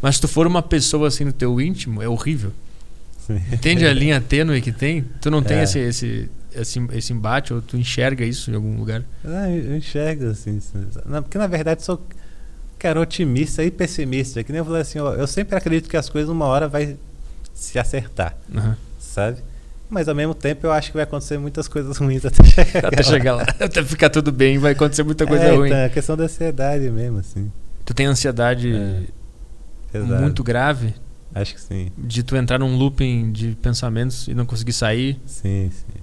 Mas 0.00 0.16
se 0.16 0.20
tu 0.20 0.28
for 0.28 0.46
uma 0.46 0.62
pessoa 0.62 1.08
assim 1.08 1.24
no 1.24 1.32
teu 1.32 1.60
íntimo, 1.60 2.00
é 2.02 2.08
horrível. 2.08 2.52
Entende 3.52 3.86
a 3.86 3.92
linha 3.92 4.20
tênue 4.20 4.60
que 4.60 4.72
tem? 4.72 5.04
Tu 5.20 5.30
não 5.30 5.42
tem 5.42 5.58
É. 5.58 5.62
esse, 5.62 5.78
esse, 5.78 6.30
esse, 6.54 6.80
esse 6.92 7.12
embate, 7.12 7.52
ou 7.52 7.60
tu 7.62 7.76
enxerga 7.76 8.24
isso 8.24 8.50
em 8.50 8.54
algum 8.54 8.76
lugar? 8.76 9.02
Ah, 9.24 9.50
eu 9.50 9.76
enxergo 9.76 10.26
assim. 10.26 10.60
Não, 11.06 11.22
porque 11.22 11.38
na 11.38 11.46
verdade 11.46 11.82
sou 11.82 12.00
cara 12.78 13.00
otimista 13.00 13.62
e 13.62 13.70
pessimista. 13.70 14.42
Que 14.42 14.50
nem 14.52 14.58
eu 14.58 14.64
falei 14.64 14.82
assim, 14.82 14.98
ó, 14.98 15.12
eu 15.14 15.26
sempre 15.26 15.56
acredito 15.56 15.88
que 15.88 15.96
as 15.96 16.08
coisas 16.08 16.28
uma 16.28 16.46
hora 16.46 16.66
vai 16.68 16.96
se 17.54 17.78
acertar, 17.78 18.36
Aham. 18.54 18.76
sabe? 18.98 19.38
Mas 19.88 20.08
ao 20.08 20.14
mesmo 20.14 20.34
tempo 20.34 20.66
eu 20.66 20.72
acho 20.72 20.88
que 20.90 20.96
vai 20.96 21.04
acontecer 21.04 21.38
muitas 21.38 21.68
coisas 21.68 21.96
ruins 21.98 22.24
até 22.24 22.42
chegar 22.64 22.88
Até 22.88 23.02
chegar 23.02 23.34
lá. 23.36 23.42
Até 23.42 23.84
ficar 23.84 24.10
tudo 24.10 24.32
bem, 24.32 24.58
vai 24.58 24.72
acontecer 24.72 25.02
muita 25.02 25.26
coisa 25.26 25.44
é, 25.44 25.54
ruim. 25.54 25.68
Então, 25.68 25.78
é 25.78 25.88
questão 25.88 26.16
da 26.16 26.24
ansiedade 26.24 26.90
mesmo, 26.90 27.18
assim. 27.18 27.52
Tu 27.84 27.94
tem 27.94 28.06
ansiedade 28.06 28.74
É. 28.74 29.98
Muito 29.98 30.42
grave 30.42 30.94
Acho 31.34 31.54
que 31.54 31.60
sim. 31.60 31.90
de 31.96 32.22
tu 32.22 32.36
entrar 32.36 32.58
num 32.58 32.76
looping 32.76 33.30
de 33.32 33.56
pensamentos 33.60 34.28
e 34.28 34.34
não 34.34 34.44
conseguir 34.44 34.72
sair? 34.72 35.20
Sim, 35.26 35.70
sim. 35.70 36.01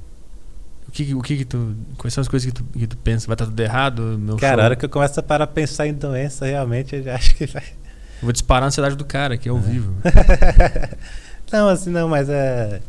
O 0.89 0.91
que, 0.91 1.13
o 1.13 1.21
que 1.21 1.37
que 1.37 1.45
tu. 1.45 1.75
Quais 1.99 2.11
são 2.13 2.21
as 2.23 2.27
coisas 2.27 2.47
que 2.47 2.51
tu, 2.51 2.63
que 2.77 2.87
tu 2.87 2.97
pensa? 2.97 3.27
Vai 3.27 3.35
estar 3.35 3.45
tudo 3.45 3.59
errado? 3.59 4.17
Meu 4.19 4.37
Cara, 4.37 4.55
show? 4.55 4.61
a 4.61 4.65
hora 4.65 4.75
que 4.75 4.83
eu 4.85 4.89
começo 4.89 5.19
a 5.19 5.23
parar 5.23 5.45
pensar 5.45 5.85
em 5.85 5.93
doença, 5.93 6.47
realmente 6.47 6.95
eu 6.95 7.03
já 7.03 7.13
acho 7.15 7.35
que 7.35 7.45
vai. 7.45 7.61
Eu 7.63 8.23
vou 8.23 8.31
disparar 8.31 8.63
a 8.63 8.67
ansiedade 8.67 8.95
do 8.95 9.05
cara, 9.05 9.37
que 9.37 9.47
é 9.47 9.51
ao 9.51 9.59
É. 9.59 9.61
vivo. 9.61 9.93
não, 11.51 11.67
assim 11.69 11.89
não, 11.91 12.07
mas 12.09 12.27
é. 12.27 12.81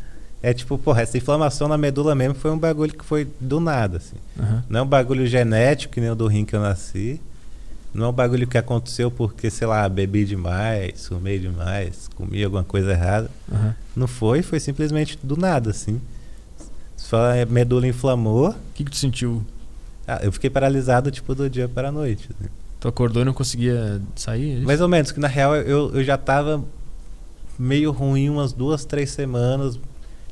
É 0.43 0.55
tipo, 0.55 0.79
porra, 0.79 1.03
essa 1.03 1.19
inflamação 1.19 1.69
na 1.69 1.77
medula 1.77 2.15
mesmo 2.15 2.35
foi 2.35 2.51
um 2.51 2.59
bagulho 2.59 2.95
que 2.97 3.05
foi 3.05 3.29
do 3.39 3.61
nada, 3.61 3.99
assim. 3.99 4.17
Aham. 4.39 4.65
Não 4.71 4.81
é 4.81 4.83
um 4.83 4.87
bagulho 4.87 5.27
genético, 5.27 5.93
que 5.93 6.01
nem 6.01 6.09
o 6.11 6.15
do 6.15 6.27
rim 6.27 6.47
que 6.47 6.57
eu 6.57 6.61
nasci. 6.61 7.21
Não 7.93 8.07
é 8.07 8.09
um 8.09 8.13
bagulho 8.13 8.47
que 8.47 8.57
aconteceu 8.57 9.11
porque, 9.11 9.51
sei 9.51 9.67
lá, 9.67 9.87
bebi 9.89 10.25
demais, 10.25 11.07
fumei 11.07 11.39
demais, 11.39 12.09
comi 12.15 12.43
alguma 12.43 12.65
coisa 12.65 12.93
errada. 12.93 13.31
Aham. 13.53 13.75
Não 13.95 14.07
foi, 14.07 14.41
foi 14.41 14.59
simplesmente 14.59 15.19
do 15.23 15.37
nada, 15.37 15.69
assim. 15.71 16.01
Só 17.01 17.33
a 17.33 17.47
medula 17.47 17.87
inflamou. 17.89 18.51
O 18.51 18.55
que, 18.75 18.85
que 18.85 18.91
tu 18.91 18.97
sentiu? 18.97 19.43
Ah, 20.07 20.21
eu 20.23 20.31
fiquei 20.31 20.51
paralisado, 20.51 21.11
tipo, 21.11 21.35
do 21.35 21.49
dia 21.49 21.67
para 21.67 21.89
a 21.89 21.93
noite. 21.93 22.29
assim. 22.39 22.51
Tu 22.79 22.87
acordou 22.89 23.23
e 23.23 23.25
não 23.25 23.33
conseguia 23.33 24.01
sair? 24.15 24.59
é? 24.59 24.61
Mais 24.61 24.81
ou 24.81 24.89
menos, 24.89 25.11
que 25.11 25.19
na 25.19 25.27
real 25.27 25.57
eu, 25.57 25.91
eu 25.95 26.05
já 26.05 26.17
tava 26.19 26.63
meio 27.59 27.91
ruim 27.91 28.29
umas 28.29 28.53
duas, 28.53 28.85
três 28.85 29.11
semanas. 29.11 29.79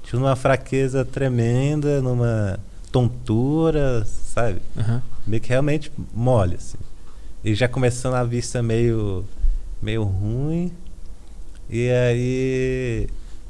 Tinha 0.05 0.21
uma 0.21 0.37
fraqueza 0.37 1.05
tremenda, 1.05 2.01
numa 2.01 2.61
tontura, 2.93 4.05
sabe? 4.07 4.61
Aham. 4.77 5.03
Meio 5.27 5.43
que 5.43 5.49
realmente 5.49 5.91
mole, 6.15 6.55
assim. 6.57 6.79
E 7.43 7.55
já 7.55 7.67
começando 7.67 8.15
a 8.15 8.25
vista 8.25 8.63
meio, 8.63 9.25
meio 9.83 10.03
ruim. 10.05 10.71
E 11.69 11.91
aí, 11.91 13.09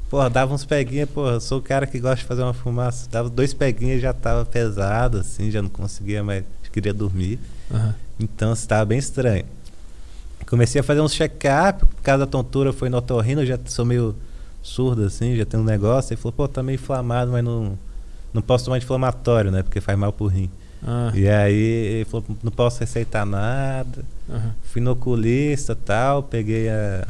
porra, 0.09 0.29
dava 0.29 0.53
uns 0.53 0.65
peguinhas, 0.65 1.09
porra, 1.09 1.33
eu 1.33 1.41
sou 1.41 1.59
o 1.59 1.61
cara 1.61 1.85
que 1.87 1.99
gosta 1.99 2.17
de 2.17 2.25
fazer 2.25 2.41
uma 2.43 2.53
fumaça. 2.53 3.07
Dava 3.09 3.29
dois 3.29 3.53
peguinhas 3.53 3.97
e 3.99 4.01
já 4.01 4.13
tava 4.13 4.43
pesado, 4.45 5.19
assim, 5.19 5.49
já 5.51 5.61
não 5.61 5.69
conseguia 5.69 6.23
mais, 6.23 6.43
queria 6.71 6.93
dormir. 6.93 7.39
Aham. 7.71 7.95
Então 8.19 8.51
estava 8.53 8.83
bem 8.85 8.97
estranho. 8.99 9.45
Comecei 10.47 10.81
a 10.81 10.83
fazer 10.83 11.01
uns 11.01 11.13
check-up, 11.13 11.85
por 11.85 12.01
causa 12.01 12.25
da 12.25 12.31
tontura 12.31 12.73
foi 12.73 12.89
no 12.89 12.97
otorrino, 12.97 13.41
eu 13.41 13.45
já 13.45 13.59
sou 13.65 13.85
meio 13.85 14.15
surdo 14.63 15.03
assim, 15.05 15.35
já 15.35 15.45
tem 15.45 15.59
um 15.59 15.63
negócio. 15.63 16.13
Ele 16.13 16.21
falou, 16.21 16.33
pô, 16.33 16.47
tá 16.47 16.63
meio 16.63 16.75
inflamado, 16.75 17.31
mas 17.31 17.43
não, 17.43 17.77
não 18.33 18.41
posso 18.41 18.65
tomar 18.65 18.77
anti-inflamatório, 18.77 19.51
né? 19.51 19.61
Porque 19.63 19.79
faz 19.79 19.97
mal 19.97 20.11
pro 20.11 20.25
rim. 20.27 20.49
Ah, 20.85 21.11
E 21.13 21.27
aí 21.29 21.53
ele 21.53 22.05
falou, 22.05 22.25
não 22.41 22.51
posso 22.51 22.79
receitar 22.79 23.25
nada. 23.25 24.03
aham. 24.29 24.55
Fui 24.63 24.81
no 24.81 24.91
oculista 24.91 25.75
tal, 25.75 26.23
peguei 26.23 26.67
a- 26.69 27.07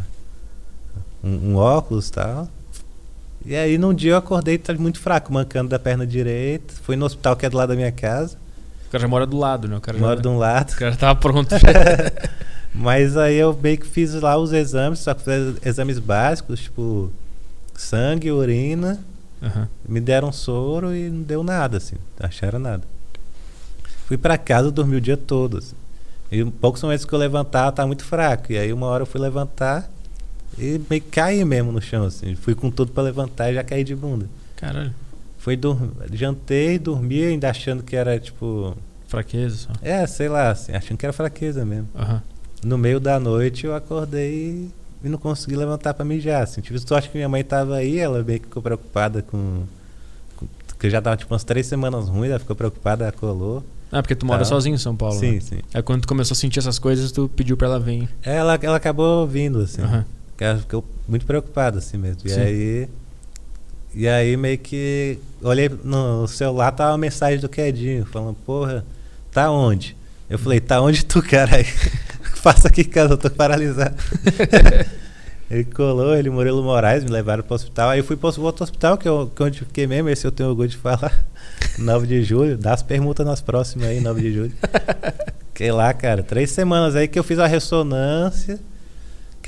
um, 1.24 1.52
um 1.52 1.56
óculos 1.56 2.10
tal. 2.10 2.48
E 3.46 3.56
aí 3.56 3.78
num 3.78 3.94
dia 3.94 4.12
eu 4.12 4.18
acordei 4.18 4.58
tá 4.58 4.74
muito 4.74 5.00
fraco, 5.00 5.32
mancando 5.34 5.70
da 5.70 5.80
perna 5.80 6.06
direita. 6.06 6.74
Fui 6.84 6.96
no 6.96 7.06
hospital 7.06 7.36
que 7.36 7.46
é 7.46 7.50
do 7.50 7.58
lado 7.58 7.70
da 7.70 7.76
minha 7.76 7.92
casa, 7.92 8.38
O 8.88 8.92
cara 8.92 9.02
já 9.02 9.08
mora 9.08 9.26
do 9.26 9.38
lado, 9.38 9.68
né? 9.68 9.78
O 9.78 9.82
cara, 9.82 9.98
moro 9.98 10.16
já, 10.18 10.22
de 10.22 10.28
um 10.28 10.38
lado. 10.38 10.72
o 10.72 10.76
cara 10.76 10.96
tava 10.96 11.20
pronto. 11.20 11.50
Mas 12.74 13.18
aí 13.18 13.36
eu 13.36 13.58
meio 13.62 13.78
que 13.78 13.88
fiz 13.88 14.14
lá 14.14 14.38
os 14.38 14.54
exames, 14.54 15.00
só 15.00 15.14
que 15.14 15.24
fiz 15.24 15.56
exames 15.66 15.98
básicos, 16.00 16.60
tipo 16.60 17.12
sangue, 17.76 18.32
urina, 18.32 19.00
Aham. 19.42 19.68
me 19.88 20.00
deram 20.00 20.32
soro 20.32 20.94
e 20.94 21.10
não 21.10 21.22
deu 21.24 21.44
nada, 21.44 21.78
assim, 21.78 21.96
acharam 22.20 22.60
nada. 22.60 22.84
Fui 24.06 24.18
pra 24.18 24.38
casa, 24.38 24.70
dormi 24.70 24.98
o 24.98 25.02
dia 25.02 25.18
todo, 25.18 25.58
assim. 25.58 25.76
E 26.32 26.44
poucos 26.46 26.82
momentos 26.84 27.06
que 27.06 27.14
eu 27.14 27.18
levantava, 27.20 27.72
tava 27.72 27.88
muito 27.88 28.04
fraco. 28.04 28.52
E 28.52 28.58
aí 28.58 28.72
uma 28.72 28.86
hora 28.88 29.02
eu 29.04 29.08
fui 29.08 29.20
levantar 29.20 29.90
e 30.58 30.80
meio 30.90 31.02
que 31.02 31.10
caí 31.12 31.44
mesmo 31.46 31.72
no 31.72 31.82
chão, 31.82 32.04
assim. 32.06 32.36
Fui 32.36 32.56
com 32.56 32.70
tudo 32.72 32.92
pra 32.92 33.04
levantar 33.04 33.52
e 33.52 33.56
já 33.56 33.64
caí 33.64 33.84
de 33.84 33.96
bunda. 33.96 34.26
Caralho. 34.56 34.94
Fui 35.38 35.56
dur 35.56 35.78
jantei, 36.12 36.78
dormi, 36.78 37.24
ainda 37.24 37.50
achando 37.50 37.84
que 37.84 37.96
era 37.96 38.20
tipo. 38.20 38.76
Fraqueza 39.08 39.56
só. 39.56 39.70
É, 39.82 40.06
sei 40.06 40.30
lá, 40.30 40.52
assim, 40.52 40.72
achando 40.74 40.98
que 40.98 41.06
era 41.06 41.14
fraqueza 41.14 41.66
mesmo. 41.66 41.88
Aham. 41.96 42.22
No 42.64 42.78
meio 42.78 43.00
da 43.00 43.20
noite 43.20 43.66
eu 43.66 43.74
acordei 43.74 44.70
e 45.04 45.08
não 45.10 45.18
consegui 45.18 45.56
levantar 45.56 45.94
pra 45.94 46.04
mijar. 46.06 46.44
Assim. 46.44 46.60
Tive 46.62 46.78
sorte 46.80 47.10
que 47.10 47.18
minha 47.18 47.30
mãe 47.30 47.44
tava 47.44 47.76
aí, 47.78 47.98
ela 47.98 48.22
meio 48.22 48.40
que 48.40 48.46
ficou 48.48 48.62
preocupada 48.62 49.22
com. 49.24 49.64
com 50.36 50.46
que 50.78 50.90
já 50.90 51.02
tava 51.02 51.16
tipo 51.18 51.34
umas 51.34 51.44
três 51.44 51.66
semanas 51.68 52.08
ruins, 52.10 52.30
ela 52.32 52.40
ficou 52.40 52.56
preocupada, 52.56 53.06
ela 53.06 53.12
colou. 53.14 53.64
Ah, 53.92 54.04
porque 54.04 54.14
tu 54.14 54.26
mora 54.26 54.40
Tá. 54.40 54.46
sozinho 54.46 54.76
em 54.76 54.78
São 54.78 54.96
Paulo. 54.96 55.18
sim, 55.20 55.36
né? 55.36 55.40
sim. 55.40 55.60
Aí 55.74 55.82
quando 55.82 56.02
tu 56.02 56.08
começou 56.08 56.36
a 56.36 56.38
sentir 56.38 56.60
essas 56.60 56.78
coisas, 56.78 57.12
tu 57.12 57.28
pediu 57.36 57.58
pra 57.58 57.68
ela 57.68 57.80
vir. 57.80 58.08
Ela, 58.22 58.60
ela 58.62 58.76
acabou 58.78 59.26
vindo, 59.26 59.62
assim. 59.62 59.82
Aham. 60.42 60.52
Ela 60.52 60.60
ficou 60.60 60.86
muito 61.08 61.26
preocupada, 61.26 61.80
assim 61.80 61.98
mesmo. 61.98 62.22
E 62.26 62.30
Sim. 62.30 62.40
aí. 62.42 62.90
E 63.94 64.08
aí 64.08 64.38
meio 64.38 64.58
que. 64.58 65.20
Olhei 65.42 65.70
no 65.84 66.28
celular, 66.28 66.72
tava 66.72 66.92
uma 66.92 66.98
mensagem 66.98 67.40
do 67.40 67.50
Quedinho, 67.50 68.06
falando, 68.06 68.36
porra, 68.46 68.86
tá 69.32 69.52
onde? 69.52 69.96
Eu 70.30 70.38
falei, 70.38 70.60
tá 70.60 70.80
onde 70.82 71.04
tu, 71.06 71.22
caralho? 71.22 71.66
Faça 72.36 72.68
aqui 72.68 72.82
em 72.82 72.86
casa, 72.86 73.14
eu 73.14 73.18
tô 73.18 73.30
paralisado. 73.30 73.96
Ele 75.50 75.64
colou, 75.64 76.16
ele 76.16 76.30
Murilo 76.30 76.62
Moraes 76.62 77.04
me 77.04 77.10
levaram 77.10 77.42
pro 77.42 77.56
hospital. 77.56 77.90
Aí 77.90 78.00
eu 78.00 78.04
fui 78.04 78.16
pro 78.16 78.30
outro 78.44 78.64
hospital, 78.64 79.00
que, 79.00 79.10
eu, 79.10 79.32
que 79.36 79.42
onde 79.42 79.62
eu 79.62 79.66
fiquei 79.66 79.88
mesmo, 79.88 80.08
esse 80.08 80.26
eu 80.26 80.32
tenho 80.32 80.48
orgulho 80.48 80.70
de 80.70 80.78
falar. 80.78 81.26
9 81.76 82.06
de 82.06 82.24
julho. 82.24 82.56
Dá 82.56 82.74
as 82.74 82.84
permutas 82.84 83.26
nas 83.26 83.42
próximas 83.42 83.88
aí, 83.88 84.00
9 84.00 84.22
de 84.22 84.32
julho. 84.32 84.54
Fiquei 85.48 85.72
lá, 85.72 85.92
cara, 85.92 86.22
três 86.22 86.52
semanas 86.52 86.96
aí 86.96 87.08
que 87.08 87.18
eu 87.18 87.24
fiz 87.24 87.40
a 87.40 87.48
ressonância. 87.48 88.60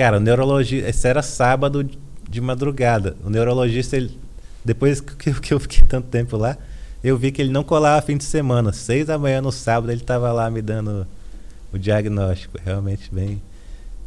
Cara, 0.01 0.17
o 0.17 0.19
neurologista. 0.19 0.89
Esse 0.89 1.07
era 1.07 1.21
sábado 1.21 1.87
de 2.27 2.41
madrugada. 2.41 3.15
O 3.23 3.29
neurologista, 3.29 3.95
ele, 3.95 4.17
depois 4.65 4.99
que, 4.99 5.31
que 5.31 5.53
eu 5.53 5.59
fiquei 5.59 5.87
tanto 5.87 6.07
tempo 6.07 6.37
lá, 6.37 6.57
eu 7.03 7.15
vi 7.15 7.31
que 7.31 7.39
ele 7.39 7.51
não 7.51 7.63
colava 7.63 8.01
fim 8.01 8.17
de 8.17 8.23
semana. 8.23 8.73
Seis 8.73 9.05
da 9.05 9.19
manhã 9.19 9.43
no 9.43 9.51
sábado 9.51 9.91
ele 9.91 10.01
tava 10.01 10.31
lá 10.31 10.49
me 10.49 10.59
dando 10.59 11.05
o 11.71 11.77
diagnóstico. 11.77 12.57
Realmente 12.65 13.13
bem. 13.13 13.39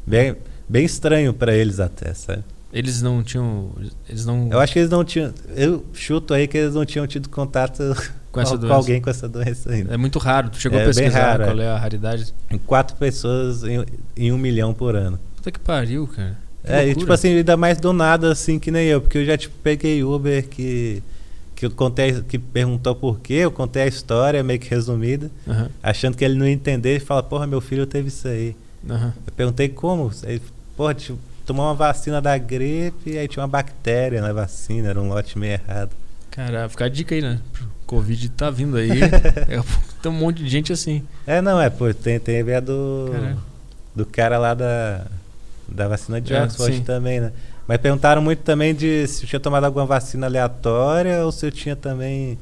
Bem, 0.04 0.34
bem 0.68 0.84
estranho 0.84 1.32
para 1.32 1.54
eles 1.54 1.78
até, 1.78 2.12
sabe? 2.12 2.42
Eles 2.72 3.00
não 3.00 3.22
tinham. 3.22 3.70
Eles 4.08 4.26
não. 4.26 4.48
Eu 4.50 4.58
acho 4.58 4.72
que 4.72 4.80
eles 4.80 4.90
não 4.90 5.04
tinham. 5.04 5.32
Eu 5.54 5.84
chuto 5.92 6.34
aí 6.34 6.48
que 6.48 6.58
eles 6.58 6.74
não 6.74 6.84
tinham 6.84 7.06
tido 7.06 7.28
contato 7.28 7.80
Com 8.32 8.40
essa 8.40 8.58
com, 8.58 8.72
alguém 8.72 9.00
com 9.00 9.08
essa 9.08 9.28
doença 9.28 9.70
ainda. 9.70 9.94
É 9.94 9.96
muito 9.96 10.18
raro. 10.18 10.50
Tu 10.50 10.60
chegou 10.60 10.76
É 10.76 10.82
a 10.82 10.86
pesquisar 10.86 11.20
raro, 11.20 11.44
qual 11.44 11.60
é. 11.60 11.66
é 11.66 11.68
a 11.68 11.78
raridade? 11.78 12.34
Em 12.50 12.58
quatro 12.58 12.96
pessoas 12.96 13.62
em, 13.62 13.84
em 14.16 14.32
um 14.32 14.38
milhão 14.38 14.74
por 14.74 14.96
ano. 14.96 15.20
Puta 15.44 15.52
que 15.52 15.60
pariu, 15.60 16.06
cara. 16.06 16.38
Que 16.64 16.72
É, 16.72 16.88
e 16.88 16.94
tipo 16.94 17.12
assim, 17.12 17.36
ainda 17.36 17.54
mais 17.54 17.76
do 17.76 17.92
nada, 17.92 18.32
assim, 18.32 18.58
que 18.58 18.70
nem 18.70 18.86
eu, 18.86 19.02
porque 19.02 19.18
eu 19.18 19.26
já 19.26 19.36
tipo, 19.36 19.54
peguei 19.62 20.02
Uber 20.02 20.48
que, 20.48 21.02
que 21.54 21.66
eu 21.66 21.70
contei, 21.70 22.22
que 22.22 22.38
perguntou 22.38 22.94
por 22.94 23.20
quê, 23.20 23.34
eu 23.34 23.50
contei 23.50 23.82
a 23.82 23.86
história 23.86 24.42
meio 24.42 24.58
que 24.58 24.70
resumida, 24.70 25.30
Aham, 25.46 25.68
achando 25.82 26.16
que 26.16 26.24
ele 26.24 26.34
não 26.34 26.46
ia 26.46 26.52
entender 26.54 26.96
e 26.96 27.00
fala, 27.00 27.22
porra, 27.22 27.46
meu 27.46 27.60
filho 27.60 27.86
teve 27.86 28.08
isso 28.08 28.26
aí. 28.26 28.56
aham. 28.88 29.12
Eu 29.26 29.32
perguntei 29.36 29.68
como? 29.68 30.10
Aí, 30.26 30.40
porra, 30.74 30.94
tipo, 30.94 31.18
tomou 31.44 31.66
uma 31.66 31.74
vacina 31.74 32.22
da 32.22 32.38
gripe 32.38 33.10
e 33.10 33.18
aí 33.18 33.28
tinha 33.28 33.42
uma 33.42 33.48
bactéria 33.48 34.22
na 34.22 34.32
vacina, 34.32 34.88
era 34.88 35.00
um 35.00 35.08
lote 35.10 35.38
meio 35.38 35.52
errado. 35.52 35.90
Cara, 36.30 36.70
fica 36.70 36.86
a 36.86 36.88
dica 36.88 37.14
aí, 37.14 37.20
né? 37.20 37.38
Covid 37.86 38.30
tá 38.30 38.48
vindo 38.48 38.78
aí. 38.78 38.88
É, 39.46 39.62
tem 40.02 40.10
um 40.10 40.14
monte 40.14 40.42
de 40.42 40.48
gente 40.48 40.72
assim. 40.72 41.02
É, 41.26 41.42
não, 41.42 41.60
é, 41.60 41.68
pô, 41.68 41.92
tem, 41.92 42.18
tem 42.18 42.40
a 42.40 42.60
do, 42.60 43.10
Caralho. 43.12 43.38
do 43.94 44.06
cara 44.06 44.38
lá 44.38 44.54
da, 44.54 45.06
da 45.68 45.88
vacina 45.88 46.20
de 46.20 46.32
É, 46.34 46.42
Oxford 46.42 46.76
sim. 46.76 46.82
também, 46.82 47.20
né? 47.20 47.32
Mas 47.66 47.78
perguntaram 47.78 48.20
muito 48.20 48.40
também 48.40 48.74
de 48.74 49.06
se 49.06 49.24
eu 49.24 49.28
tinha 49.28 49.40
tomado 49.40 49.64
alguma 49.64 49.86
vacina 49.86 50.26
aleatória 50.26 51.24
ou 51.24 51.32
se 51.32 51.46
eu 51.46 51.50
tinha 51.50 51.74
também 51.74 52.38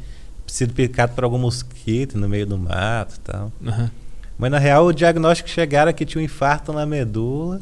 sido 0.46 0.74
picado 0.74 1.14
por 1.14 1.24
algum 1.24 1.38
mosquito 1.38 2.18
no 2.18 2.28
meio 2.28 2.46
do 2.46 2.58
mato 2.58 3.14
e 3.16 3.20
tal. 3.20 3.52
Aham. 3.66 3.90
Mas 4.36 4.50
na 4.50 4.58
real 4.58 4.86
o 4.86 4.92
diagnóstico 4.92 5.48
chegaram 5.48 5.90
é 5.90 5.92
que 5.92 6.04
tinha 6.04 6.20
um 6.20 6.24
infarto 6.24 6.72
na 6.72 6.84
medula. 6.84 7.60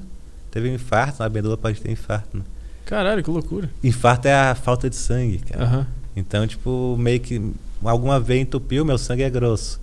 Teve 0.51 0.71
um 0.71 0.75
infarto, 0.75 1.23
na 1.23 1.29
medula 1.29 1.57
pode 1.59 1.81
ter 1.81 1.91
infarto. 1.93 2.37
Né? 2.39 2.43
Caralho, 2.87 3.23
que 3.23 3.31
loucura. 3.31 3.69
Infarto 3.85 4.27
é 4.27 4.35
a 4.35 4.55
falta 4.55 4.89
de 4.89 4.97
sangue, 4.97 5.39
cara. 5.39 5.65
Aham. 5.65 5.87
Então, 6.17 6.47
tipo, 6.47 6.97
meio 6.99 7.21
que 7.21 7.53
alguma 7.85 8.19
veia 8.19 8.41
entupiu, 8.41 8.85
meu 8.85 8.99
sangue 8.99 9.23
é 9.23 9.31
grosso. 9.31 9.81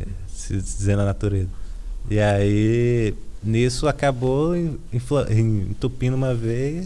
eh, 0.00 0.06
Se 0.26 0.54
dizer 0.56 0.96
na 0.96 1.04
natureza. 1.04 1.48
E 2.10 2.18
aí, 2.18 3.14
nisso 3.42 3.88
acabou 3.88 4.54
entupindo 5.28 6.16
uma 6.16 6.34
veia, 6.34 6.84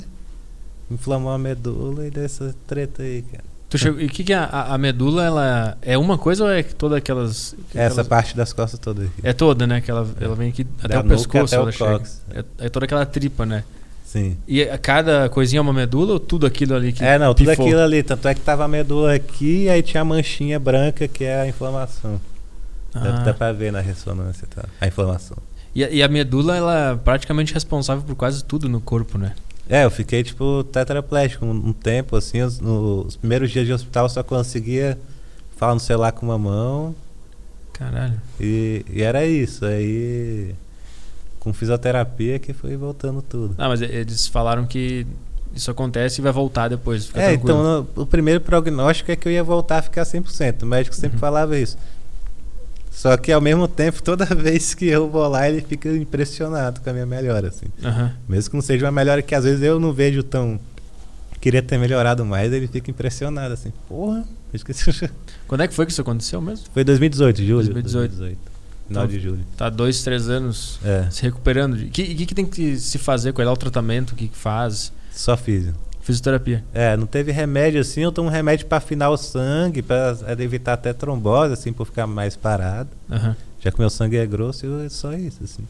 inflamou 0.90 1.32
a 1.32 1.38
medula 1.38 2.06
e 2.06 2.10
deu 2.10 2.24
essa 2.24 2.54
treta 2.66 3.02
aí, 3.02 3.22
cara. 3.22 3.44
Tu 3.70 3.78
chegou, 3.78 4.00
e 4.00 4.06
o 4.06 4.08
que, 4.08 4.22
que 4.22 4.32
é 4.32 4.36
a, 4.36 4.74
a 4.74 4.78
medula, 4.78 5.24
ela 5.24 5.76
é 5.82 5.98
uma 5.98 6.16
coisa 6.16 6.44
ou 6.44 6.50
é 6.50 6.62
toda 6.62 6.96
aquelas. 6.98 7.56
Essa 7.74 7.86
aquelas- 8.02 8.06
parte 8.08 8.36
das 8.36 8.52
costas 8.52 8.78
todas 8.78 9.06
aqui. 9.06 9.20
É 9.22 9.32
toda, 9.32 9.66
né? 9.66 9.80
Que 9.80 9.90
ela, 9.90 10.06
ela 10.20 10.34
vem 10.36 10.50
aqui 10.50 10.64
até 10.78 10.94
Da 10.94 11.00
o 11.00 11.04
pescoço. 11.04 11.54
até 11.56 11.60
o 11.60 11.72
cóccix. 11.76 12.22
É, 12.30 12.44
é 12.66 12.68
toda 12.68 12.84
aquela 12.84 13.04
tripa, 13.04 13.44
né? 13.44 13.64
Sim. 14.04 14.36
E 14.46 14.64
cada 14.78 15.28
coisinha 15.28 15.58
é 15.58 15.60
uma 15.62 15.72
medula 15.72 16.12
ou 16.12 16.20
tudo 16.20 16.46
aquilo 16.46 16.72
ali 16.76 16.92
que. 16.92 17.02
É, 17.02 17.18
não, 17.18 17.34
tudo 17.34 17.50
pifou? 17.50 17.66
aquilo 17.66 17.80
ali. 17.80 18.00
Tanto 18.04 18.28
é 18.28 18.34
que 18.34 18.40
tava 18.42 18.64
a 18.64 18.68
medula 18.68 19.12
aqui 19.12 19.64
e 19.64 19.68
aí 19.68 19.82
tinha 19.82 20.02
a 20.02 20.04
manchinha 20.04 20.60
branca 20.60 21.08
que 21.08 21.24
é 21.24 21.40
a 21.40 21.48
inflamação. 21.48 22.20
Dá, 22.92 23.00
Ah. 23.02 23.22
dá 23.24 23.34
pra 23.34 23.50
ver 23.50 23.72
na 23.72 23.80
ressonância 23.80 24.46
tá? 24.54 24.66
a 24.80 24.86
inflamação. 24.86 25.36
E, 25.74 25.84
a- 25.84 25.90
e 25.90 26.02
a 26.02 26.08
medula, 26.08 26.56
ela 26.56 26.92
é 26.92 26.96
praticamente 26.96 27.52
responsável 27.52 28.02
por 28.04 28.14
quase 28.14 28.44
tudo 28.44 28.68
no 28.68 28.80
corpo, 28.80 29.18
né? 29.18 29.34
É, 29.68 29.84
eu 29.84 29.90
fiquei 29.90 30.22
tipo 30.22 30.62
tetraplégico 30.64 31.44
um, 31.46 31.50
um 31.50 31.72
tempo, 31.72 32.16
assim, 32.16 32.42
os, 32.42 32.60
nos 32.60 33.16
primeiros 33.16 33.50
dias 33.50 33.66
de 33.66 33.72
hospital 33.72 34.04
eu 34.04 34.08
só 34.10 34.22
conseguia 34.22 34.98
falar 35.56 35.74
no 35.74 35.80
celular 35.80 36.12
com 36.12 36.26
uma 36.26 36.36
mão 36.38 36.94
Caralho. 37.72 38.20
e, 38.38 38.84
e 38.90 39.02
era 39.02 39.24
isso. 39.26 39.64
Aí 39.64 40.54
com 41.40 41.52
fisioterapia 41.52 42.38
que 42.38 42.52
foi 42.52 42.76
voltando 42.76 43.20
tudo. 43.22 43.54
Ah, 43.58 43.68
mas 43.68 43.80
eles 43.82 44.26
falaram 44.26 44.64
que 44.66 45.06
isso 45.54 45.70
acontece 45.70 46.20
e 46.20 46.22
vai 46.22 46.32
voltar 46.32 46.68
depois. 46.68 47.08
É, 47.14 47.36
tranquilo. 47.36 47.40
então 47.42 47.62
no- 47.96 48.02
o 48.02 48.06
primeiro 48.06 48.40
prognóstico 48.40 49.10
é 49.12 49.16
que 49.16 49.26
eu 49.28 49.32
ia 49.32 49.44
voltar 49.44 49.78
a 49.78 49.82
ficar 49.82 50.04
100%. 50.04 50.62
O 50.62 50.66
médico 50.66 50.94
sempre 50.94 51.16
Uhum. 51.16 51.20
falava 51.20 51.58
isso. 51.58 51.76
Só 52.94 53.16
que 53.16 53.32
ao 53.32 53.40
mesmo 53.40 53.66
tempo, 53.66 54.02
toda 54.02 54.24
vez 54.34 54.72
que 54.72 54.86
eu 54.86 55.10
vou 55.10 55.26
lá, 55.28 55.48
ele 55.48 55.60
fica 55.60 55.88
impressionado 55.94 56.80
com 56.80 56.88
a 56.88 56.92
minha 56.92 57.04
melhora, 57.04 57.48
assim. 57.48 57.66
Aham. 57.82 58.12
Mesmo 58.28 58.50
que 58.50 58.56
não 58.56 58.62
seja 58.62 58.86
uma 58.86 58.92
melhora 58.92 59.20
que 59.20 59.34
às 59.34 59.44
vezes 59.44 59.62
eu 59.62 59.80
não 59.80 59.92
vejo 59.92 60.22
tão. 60.22 60.58
Queria 61.40 61.60
ter 61.62 61.76
melhorado 61.76 62.24
mais, 62.24 62.52
ele 62.52 62.66
fica 62.68 62.90
impressionado, 62.90 63.52
assim. 63.52 63.72
Porra, 63.88 64.24
esqueci. 64.52 64.90
Quando 65.46 65.62
é 65.62 65.68
que 65.68 65.74
foi 65.74 65.84
que 65.84 65.92
isso 65.92 66.00
aconteceu 66.00 66.40
mesmo? 66.40 66.66
Foi 66.72 66.84
2018, 66.84 67.42
julho. 67.42 67.72
2018. 67.74 68.38
Final 68.86 69.06
de 69.06 69.18
julho. 69.18 69.40
Tá 69.56 69.70
dois, 69.70 70.02
três 70.02 70.28
anos 70.28 70.78
É, 70.84 71.08
se 71.10 71.22
recuperando. 71.22 71.74
O 71.74 71.88
que, 71.88 72.14
que, 72.14 72.26
que 72.26 72.34
tem 72.34 72.46
que 72.46 72.78
se 72.78 72.98
fazer? 72.98 73.32
Qual 73.32 73.46
é 73.46 73.50
o 73.50 73.56
tratamento? 73.56 74.12
O 74.12 74.14
que, 74.14 74.28
que 74.28 74.36
faz? 74.36 74.92
só 75.10 75.36
físio. 75.36 75.74
Fisioterapia. 76.04 76.62
É, 76.74 76.96
não 76.96 77.06
teve 77.06 77.32
remédio 77.32 77.80
assim, 77.80 78.02
eu 78.02 78.12
tomo 78.12 78.28
remédio 78.28 78.66
pra 78.66 78.78
afinar 78.78 79.08
o 79.10 79.16
sangue, 79.16 79.80
pra 79.82 80.14
evitar 80.38 80.74
até 80.74 80.92
trombose, 80.92 81.54
assim, 81.54 81.72
por 81.72 81.86
ficar 81.86 82.06
mais 82.06 82.36
parado. 82.36 82.90
Aham. 83.10 83.34
Já 83.60 83.72
que 83.72 83.78
meu 83.80 83.88
sangue 83.88 84.18
é 84.18 84.26
grosso, 84.26 84.66
eu- 84.66 84.82
é 84.82 84.88
só 84.90 85.14
isso, 85.14 85.42
assim. 85.42 85.64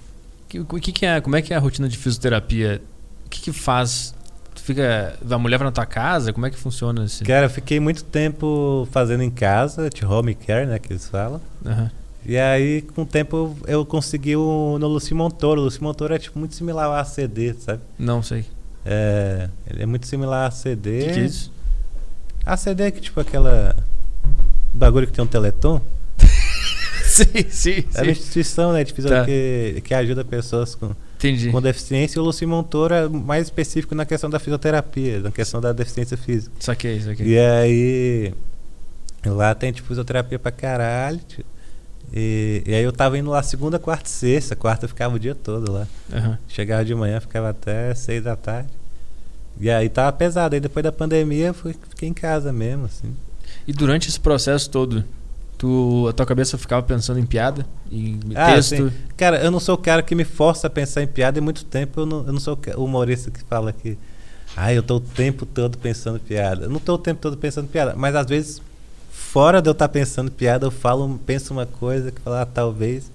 O 0.60 0.80
que, 0.80 0.92
que 0.92 1.06
é, 1.06 1.20
como 1.20 1.36
é 1.36 1.42
que 1.42 1.52
é 1.54 1.56
a 1.56 1.60
rotina 1.60 1.88
de 1.88 1.96
fisioterapia? 1.96 2.82
O 3.26 3.28
que, 3.30 3.40
que 3.42 3.52
faz? 3.52 4.12
Tu 4.54 4.60
fica. 4.62 5.16
A 5.30 5.38
mulher 5.38 5.56
vai 5.58 5.66
na 5.66 5.72
tua 5.72 5.86
casa? 5.86 6.32
Como 6.32 6.46
é 6.46 6.50
que 6.50 6.56
funciona 6.56 7.04
esse? 7.04 7.24
Cara, 7.24 7.46
eu 7.46 7.50
fiquei 7.50 7.78
muito 7.80 8.02
tempo 8.04 8.86
fazendo 8.92 9.22
em 9.22 9.30
casa, 9.30 9.88
de 9.88 10.04
home 10.04 10.34
care, 10.34 10.66
né, 10.66 10.78
que 10.80 10.92
eles 10.92 11.08
falam. 11.08 11.40
Aham. 11.64 11.90
E 12.26 12.36
aí, 12.38 12.82
com 12.82 13.02
o 13.02 13.06
tempo, 13.06 13.36
eu, 13.36 13.56
eu 13.80 13.86
consegui 13.86 14.34
o, 14.34 14.78
no 14.80 14.88
Luci 14.88 15.12
Montoro. 15.14 15.60
O 15.60 15.64
Luci 15.64 15.82
Montoro 15.82 16.14
é 16.14 16.18
tipo 16.18 16.38
muito 16.38 16.54
similar 16.54 16.86
ao 16.86 16.94
ACD, 16.94 17.54
sabe? 17.58 17.82
Não 17.98 18.22
sei. 18.22 18.44
É, 18.84 19.48
ele 19.70 19.82
é 19.82 19.86
muito 19.86 20.06
similar 20.06 20.40
ao 20.42 20.46
ACD. 20.48 20.90
O 21.02 21.06
que, 21.06 21.12
que 21.12 21.20
é 21.20 21.24
isso? 21.24 21.52
ACD 22.44 22.82
é 22.84 22.90
que 22.90 23.00
tipo 23.00 23.18
aquela 23.20 23.74
bagulho 24.74 25.06
que 25.06 25.12
tem 25.12 25.24
um 25.24 25.28
teleton. 25.28 25.80
sim, 27.04 27.24
sim, 27.48 27.84
É 27.94 28.02
uma 28.02 28.10
instituição, 28.10 28.72
né, 28.72 28.84
de 28.84 28.92
Tá. 28.92 29.24
que, 29.24 29.80
que 29.84 29.94
ajuda 29.94 30.24
pessoas 30.24 30.74
com, 30.74 30.94
Entendi. 31.16 31.50
com 31.50 31.60
deficiência. 31.62 32.18
E 32.18 32.20
o 32.20 32.24
Luci 32.24 32.44
Montoro 32.44 32.94
é 32.94 33.08
mais 33.08 33.44
específico 33.44 33.94
na 33.94 34.04
questão 34.04 34.28
da 34.28 34.38
fisioterapia, 34.38 35.20
na 35.20 35.30
questão 35.30 35.60
da 35.60 35.72
deficiência 35.72 36.16
física. 36.16 36.54
Saquei, 36.60 37.00
saquei. 37.00 37.26
E 37.26 37.38
aí, 37.38 38.34
lá 39.24 39.54
tem 39.54 39.72
tipo 39.72 39.88
fisioterapia 39.88 40.38
pra 40.38 40.50
caralho. 40.52 41.20
tio. 41.26 41.44
E, 42.16 42.62
e 42.64 42.72
aí 42.74 42.84
eu 42.84 42.92
tava 42.92 43.18
indo 43.18 43.28
lá 43.30 43.42
segunda, 43.42 43.78
quarta 43.78 44.06
e 44.08 44.12
sexta. 44.12 44.54
Quarta 44.54 44.84
eu 44.84 44.88
ficava 44.88 45.16
o 45.16 45.18
dia 45.18 45.34
todo 45.34 45.72
lá. 45.72 45.88
Aham. 46.12 46.38
Chegava 46.46 46.84
de 46.84 46.94
manhã, 46.94 47.18
ficava 47.20 47.48
até 47.50 47.92
seis 47.94 48.22
da 48.22 48.36
tarde. 48.36 48.68
E 49.60 49.68
aí 49.70 49.88
tava 49.88 50.12
pesado. 50.12 50.54
Aí 50.54 50.60
depois 50.60 50.84
da 50.84 50.92
pandemia 50.92 51.48
eu 51.48 51.54
fui, 51.54 51.74
fiquei 51.90 52.08
em 52.08 52.14
casa 52.14 52.52
mesmo, 52.52 52.84
assim. 52.84 53.14
E 53.66 53.72
durante 53.72 54.08
esse 54.08 54.20
processo 54.20 54.70
todo, 54.70 55.04
tu, 55.58 56.06
a 56.08 56.12
tua 56.12 56.24
cabeça 56.26 56.56
ficava 56.56 56.82
pensando 56.82 57.18
em 57.18 57.26
piada? 57.26 57.66
Em 57.90 58.20
Ah, 58.36 58.54
texto? 58.54 58.90
sim. 58.90 58.92
Cara, 59.16 59.42
eu 59.42 59.50
não 59.50 59.58
sou 59.58 59.74
o 59.74 59.78
cara 59.78 60.02
que 60.02 60.14
me 60.14 60.24
força 60.24 60.66
a 60.68 60.70
pensar 60.70 61.02
em 61.02 61.06
piada 61.08 61.38
e 61.38 61.40
muito 61.40 61.64
tempo 61.64 62.00
eu 62.00 62.06
não, 62.06 62.26
eu 62.26 62.32
não 62.32 62.40
sou 62.40 62.56
o 62.76 62.84
humorista 62.84 63.30
que 63.30 63.42
fala 63.42 63.72
que. 63.72 63.98
Ah, 64.56 64.72
eu 64.72 64.84
tô 64.84 64.96
o 64.96 65.00
tempo 65.00 65.44
todo 65.44 65.76
pensando 65.78 66.20
piada. 66.20 66.66
Eu 66.66 66.70
não 66.70 66.78
tô 66.78 66.94
o 66.94 66.98
tempo 66.98 67.20
todo 67.20 67.36
pensando 67.36 67.66
piada, 67.66 67.94
mas 67.96 68.14
às 68.14 68.26
vezes, 68.26 68.62
fora 69.14 69.62
de 69.62 69.68
eu 69.68 69.72
estar 69.72 69.88
pensando 69.88 70.30
piada, 70.30 70.66
eu 70.66 70.70
falo, 70.70 71.20
penso 71.24 71.52
uma 71.52 71.64
coisa 71.64 72.10
que 72.10 72.20
fala, 72.20 72.42
ah, 72.42 72.46
talvez 72.46 73.10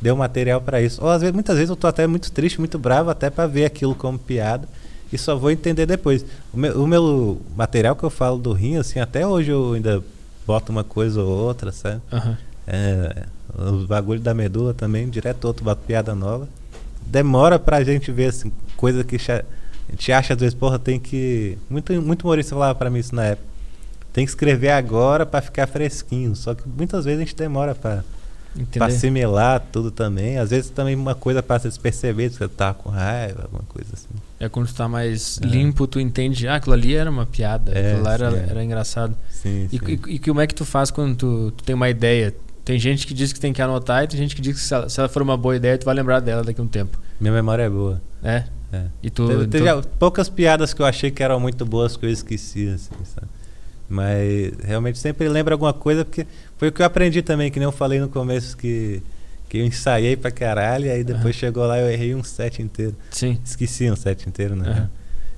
deu 0.00 0.16
material 0.16 0.60
pra 0.60 0.82
isso. 0.82 1.02
Ou 1.02 1.08
às 1.08 1.20
vezes, 1.20 1.32
muitas 1.32 1.54
vezes 1.56 1.70
eu 1.70 1.76
tô 1.76 1.86
até 1.86 2.06
muito 2.06 2.30
triste, 2.32 2.58
muito 2.58 2.78
bravo, 2.78 3.08
até 3.08 3.30
pra 3.30 3.46
ver 3.46 3.64
aquilo 3.64 3.94
como 3.94 4.18
piada. 4.18 4.68
E 5.12 5.16
só 5.16 5.36
vou 5.36 5.50
entender 5.50 5.86
depois. 5.86 6.26
O 6.52 6.56
meu, 6.56 6.82
o 6.82 6.86
meu 6.86 7.40
material 7.56 7.94
que 7.94 8.02
eu 8.02 8.10
falo 8.10 8.36
do 8.36 8.52
rim, 8.52 8.76
assim, 8.76 8.98
até 8.98 9.26
hoje 9.26 9.52
eu 9.52 9.74
ainda 9.74 10.02
boto 10.44 10.72
uma 10.72 10.82
coisa 10.82 11.22
ou 11.22 11.28
outra, 11.28 11.70
sabe? 11.70 12.00
Aham. 12.12 12.36
É, 12.66 13.26
os 13.56 13.86
bagulho 13.86 14.20
da 14.20 14.34
medula 14.34 14.74
também, 14.74 15.08
direto 15.08 15.44
outro 15.44 15.64
bato 15.64 15.82
piada 15.86 16.14
nova. 16.14 16.48
Demora 17.06 17.58
pra 17.58 17.84
gente 17.84 18.10
ver 18.10 18.26
assim, 18.26 18.50
coisa 18.76 19.04
que 19.04 19.16
a 19.16 19.44
gente 19.90 20.12
acha 20.12 20.34
às 20.34 20.40
vezes, 20.40 20.54
porra, 20.54 20.78
tem 20.78 20.98
que. 20.98 21.56
Muito, 21.70 21.92
muito 22.02 22.22
humorista 22.24 22.54
falava 22.54 22.74
pra 22.74 22.90
mim 22.90 22.98
isso 22.98 23.14
na 23.14 23.24
época. 23.26 23.53
Tem 24.14 24.24
que 24.24 24.30
escrever 24.30 24.70
agora 24.70 25.26
pra 25.26 25.42
ficar 25.42 25.66
fresquinho. 25.66 26.34
Só 26.36 26.54
que 26.54 26.62
muitas 26.66 27.04
vezes 27.04 27.20
a 27.20 27.24
gente 27.24 27.36
demora 27.36 27.76
Entendeu? 28.56 28.86
assimilar 28.88 29.60
tudo 29.72 29.90
também. 29.90 30.38
Às 30.38 30.50
vezes 30.50 30.70
também 30.70 30.94
uma 30.94 31.14
coisa 31.16 31.42
passa 31.42 31.68
despercebido, 31.68 32.32
você 32.34 32.46
tá 32.48 32.72
com 32.72 32.88
raiva, 32.90 33.42
alguma 33.42 33.64
coisa 33.64 33.90
assim. 33.92 34.06
É 34.38 34.48
quando 34.48 34.68
tu 34.68 34.74
tá 34.74 34.86
mais 34.88 35.40
É. 35.42 35.46
limpo, 35.46 35.86
tu 35.88 35.98
entende, 35.98 36.46
ah, 36.46 36.54
aquilo 36.54 36.74
ali 36.74 36.94
era 36.94 37.10
uma 37.10 37.26
piada, 37.26 37.72
É, 37.72 37.90
aquilo 37.90 38.04
lá 38.04 38.14
era, 38.14 38.30
é. 38.36 38.46
era 38.50 38.64
engraçado. 38.64 39.16
Sim, 39.28 39.68
E, 39.72 39.78
sim. 39.78 40.00
e, 40.06 40.14
e 40.14 40.18
como 40.20 40.40
é 40.40 40.46
que 40.46 40.54
tu 40.54 40.64
faz 40.64 40.92
quando 40.92 41.16
tu, 41.16 41.50
tu 41.50 41.64
tem 41.64 41.74
uma 41.74 41.90
ideia? 41.90 42.32
Tem 42.64 42.78
gente 42.78 43.06
que 43.08 43.12
diz 43.12 43.32
que 43.32 43.40
tem 43.40 43.52
que 43.52 43.60
anotar 43.60 44.04
e 44.04 44.06
tem 44.06 44.16
gente 44.16 44.36
que 44.36 44.40
diz 44.40 44.54
que 44.56 44.62
se 44.62 44.72
ela, 44.72 44.88
se 44.88 44.98
ela 45.00 45.08
for 45.08 45.20
uma 45.22 45.36
boa 45.36 45.56
ideia, 45.56 45.76
tu 45.76 45.84
vai 45.84 45.94
lembrar 45.94 46.20
dela 46.20 46.42
daqui 46.44 46.60
a 46.60 46.64
um 46.64 46.68
tempo. 46.68 46.98
Minha 47.20 47.32
memória 47.32 47.64
é 47.64 47.68
boa. 47.68 48.00
É? 48.22 48.44
É. 48.72 48.84
E 49.02 49.10
tu. 49.10 49.26
Teve, 49.26 49.46
teve 49.48 49.64
então- 49.68 49.82
poucas 49.98 50.28
piadas 50.28 50.72
que 50.72 50.80
eu 50.80 50.86
achei 50.86 51.10
que 51.10 51.22
eram 51.22 51.38
muito 51.40 51.66
boas 51.66 51.96
que 51.96 52.06
eu 52.06 52.10
esqueci, 52.10 52.68
assim, 52.68 52.90
sabe? 53.04 53.26
Mas 53.88 54.52
realmente 54.64 54.98
sempre 54.98 55.28
lembro 55.28 55.52
alguma 55.54 55.72
coisa, 55.72 56.04
porque 56.04 56.26
foi 56.56 56.68
o 56.68 56.72
que 56.72 56.80
eu 56.82 56.86
aprendi 56.86 57.20
também, 57.22 57.50
que 57.50 57.58
nem 57.58 57.64
eu 57.66 57.72
falei 57.72 58.00
no 58.00 58.08
começo, 58.08 58.56
que, 58.56 59.02
que 59.48 59.58
eu 59.58 59.64
ensaiei 59.66 60.16
pra 60.16 60.30
caralho, 60.30 60.86
e 60.86 60.90
aí 60.90 61.04
depois 61.04 61.24
Aham. 61.26 61.32
chegou 61.40 61.66
lá 61.66 61.78
e 61.78 61.82
eu 61.82 61.90
errei 61.90 62.14
um 62.14 62.24
set 62.24 62.62
inteiro. 62.62 62.94
Sim. 63.10 63.38
Esqueci 63.44 63.90
um 63.90 63.96
set 63.96 64.26
inteiro, 64.28 64.56
né? 64.56 64.68
Aham. 64.70 64.90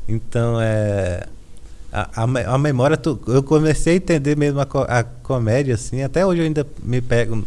Então, 0.08 0.60
é. 0.60 1.24
A, 1.92 2.22
a, 2.22 2.54
a 2.54 2.58
memória, 2.58 2.96
tu- 2.96 3.18
eu 3.28 3.42
comecei 3.42 3.94
a 3.94 3.96
entender 3.96 4.36
mesmo 4.36 4.60
a, 4.60 4.66
co- 4.66 4.86
a 4.88 5.02
comédia, 5.02 5.74
assim. 5.74 6.02
Até 6.02 6.24
hoje 6.26 6.40
eu 6.42 6.46
ainda 6.46 6.66
me 6.82 7.00
pego 7.00 7.44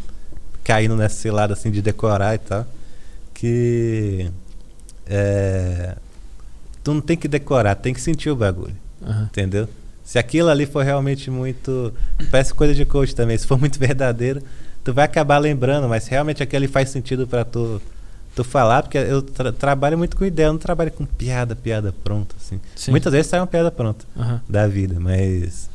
caindo 0.63 0.95
nessa 0.95 1.15
cilada, 1.15 1.53
assim, 1.53 1.71
de 1.71 1.81
decorar 1.81 2.35
e 2.35 2.39
tal. 2.39 2.65
Que. 3.33 4.29
É, 5.07 5.95
tu 6.83 6.93
não 6.93 7.01
tem 7.01 7.15
que 7.17 7.27
decorar, 7.27 7.75
tem 7.75 7.93
que 7.93 8.01
sentir 8.01 8.29
o 8.29 8.35
bagulho, 8.35 8.75
Aham. 9.01 9.23
entendeu? 9.31 9.67
Se 10.09 10.17
aquilo 10.17 10.49
ali 10.49 10.65
for 10.65 10.83
realmente 10.83 11.29
muito. 11.29 11.93
Parece 12.31 12.51
coisa 12.51 12.73
de 12.73 12.83
coach 12.83 13.13
também. 13.13 13.37
Se 13.37 13.45
for 13.45 13.59
muito 13.59 13.77
verdadeiro, 13.77 14.41
tu 14.83 14.91
vai 14.91 15.05
acabar 15.05 15.37
lembrando, 15.37 15.87
mas 15.87 16.05
se 16.05 16.09
realmente 16.09 16.41
aquilo 16.41 16.67
faz 16.67 16.89
sentido 16.89 17.27
pra 17.27 17.45
tu, 17.45 17.79
tu 18.35 18.43
falar, 18.43 18.81
porque 18.81 18.97
eu 18.97 19.21
tra- 19.21 19.51
trabalho 19.53 19.99
muito 19.99 20.17
com 20.17 20.25
ideia, 20.25 20.47
eu 20.47 20.53
não 20.53 20.57
trabalho 20.59 20.91
com 20.91 21.05
piada, 21.05 21.55
piada 21.55 21.93
pronta, 22.03 22.33
assim. 22.41 22.59
Sim. 22.75 22.89
Muitas 22.89 23.13
vezes 23.13 23.27
sai 23.27 23.39
uma 23.39 23.45
piada 23.45 23.69
pronta 23.69 24.03
Aham. 24.17 24.41
da 24.49 24.65
vida, 24.67 24.95
mas. 24.99 25.69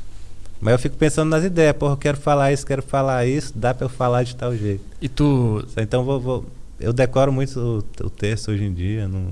Mas 0.61 0.73
eu 0.73 0.79
fico 0.81 0.97
pensando 0.97 1.29
nas 1.31 1.45
ideias, 1.45 1.77
porra, 1.77 1.93
eu 1.93 1.97
quero 1.97 2.17
falar 2.17 2.53
isso, 2.53 2.67
quero 2.67 2.83
falar 2.83 3.25
isso, 3.27 3.53
dá 3.55 3.73
pra 3.73 3.85
eu 3.85 3.89
falar 3.89 4.25
de 4.25 4.35
tal 4.35 4.57
jeito. 4.57 4.83
E 5.01 5.09
tu. 5.09 5.65
Então 5.77 6.03
vou. 6.03 6.19
vou- 6.21 6.45
eu 6.81 6.93
decoro 6.93 7.33
muito 7.33 7.85
o, 8.01 8.05
o 8.05 8.11
texto 8.11 8.51
hoje 8.51 8.65
em 8.65 8.75
dia. 8.75 9.07
Não, 9.07 9.27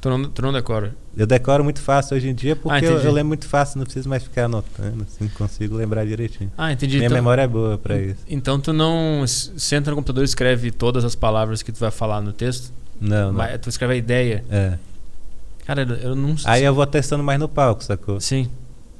Tu 0.00 0.08
não, 0.08 0.24
tu 0.24 0.42
não 0.42 0.52
decora. 0.52 0.94
eu 1.16 1.26
decoro 1.26 1.64
muito 1.64 1.80
fácil 1.80 2.16
hoje 2.16 2.28
em 2.28 2.34
dia 2.34 2.54
porque 2.54 2.86
Ah, 2.86 2.88
eu, 2.88 2.98
eu 2.98 3.12
lembro 3.12 3.28
muito 3.28 3.48
fácil, 3.48 3.78
não 3.78 3.84
preciso 3.84 4.08
mais 4.08 4.22
ficar 4.22 4.44
anotando, 4.44 5.02
assim, 5.02 5.28
consigo 5.28 5.74
lembrar 5.74 6.06
direitinho. 6.06 6.52
Ah, 6.56 6.72
entendi. 6.72 6.98
Minha 6.98 7.06
então, 7.06 7.16
memória 7.16 7.42
é 7.42 7.48
boa 7.48 7.76
pra 7.76 7.98
isso. 7.98 8.20
Então 8.28 8.60
tu 8.60 8.72
não 8.72 9.24
senta 9.26 9.90
no 9.90 9.96
computador 9.96 10.22
e 10.22 10.24
escreve 10.24 10.70
todas 10.70 11.04
as 11.04 11.16
palavras 11.16 11.62
que 11.62 11.72
tu 11.72 11.80
vai 11.80 11.90
falar 11.90 12.20
no 12.20 12.32
texto? 12.32 12.72
Não, 13.00 13.32
não. 13.32 13.58
Tu 13.58 13.68
escreve 13.68 13.94
a 13.94 13.96
ideia. 13.96 14.44
É. 14.48 14.78
Cara, 15.66 15.82
eu 15.82 16.14
não 16.14 16.38
sei. 16.38 16.50
Aí 16.50 16.64
eu 16.64 16.74
vou 16.74 16.86
testando 16.86 17.24
mais 17.24 17.38
no 17.40 17.48
palco, 17.48 17.82
sacou? 17.82 18.20
Sim. 18.20 18.48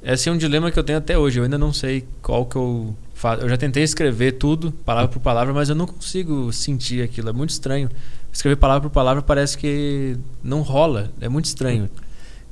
Esse 0.03 0.29
é 0.29 0.31
um 0.31 0.37
dilema 0.37 0.69
que 0.71 0.77
eu 0.77 0.83
tenho 0.83 0.97
até 0.97 1.17
hoje. 1.17 1.39
Eu 1.39 1.43
ainda 1.43 1.57
não 1.57 1.73
sei 1.73 2.05
qual 2.21 2.45
que 2.45 2.55
eu 2.55 2.95
faço. 3.13 3.41
Eu 3.41 3.49
já 3.49 3.57
tentei 3.57 3.83
escrever 3.83 4.33
tudo, 4.33 4.71
palavra 4.71 5.09
por 5.09 5.19
palavra, 5.19 5.53
mas 5.53 5.69
eu 5.69 5.75
não 5.75 5.87
consigo 5.87 6.51
sentir 6.53 7.01
aquilo. 7.01 7.29
É 7.29 7.33
muito 7.33 7.49
estranho. 7.49 7.89
Escrever 8.31 8.55
palavra 8.55 8.89
por 8.89 8.93
palavra 8.93 9.21
parece 9.21 9.57
que 9.57 10.17
não 10.43 10.61
rola. 10.61 11.11
É 11.19 11.27
muito 11.27 11.45
estranho. 11.45 11.89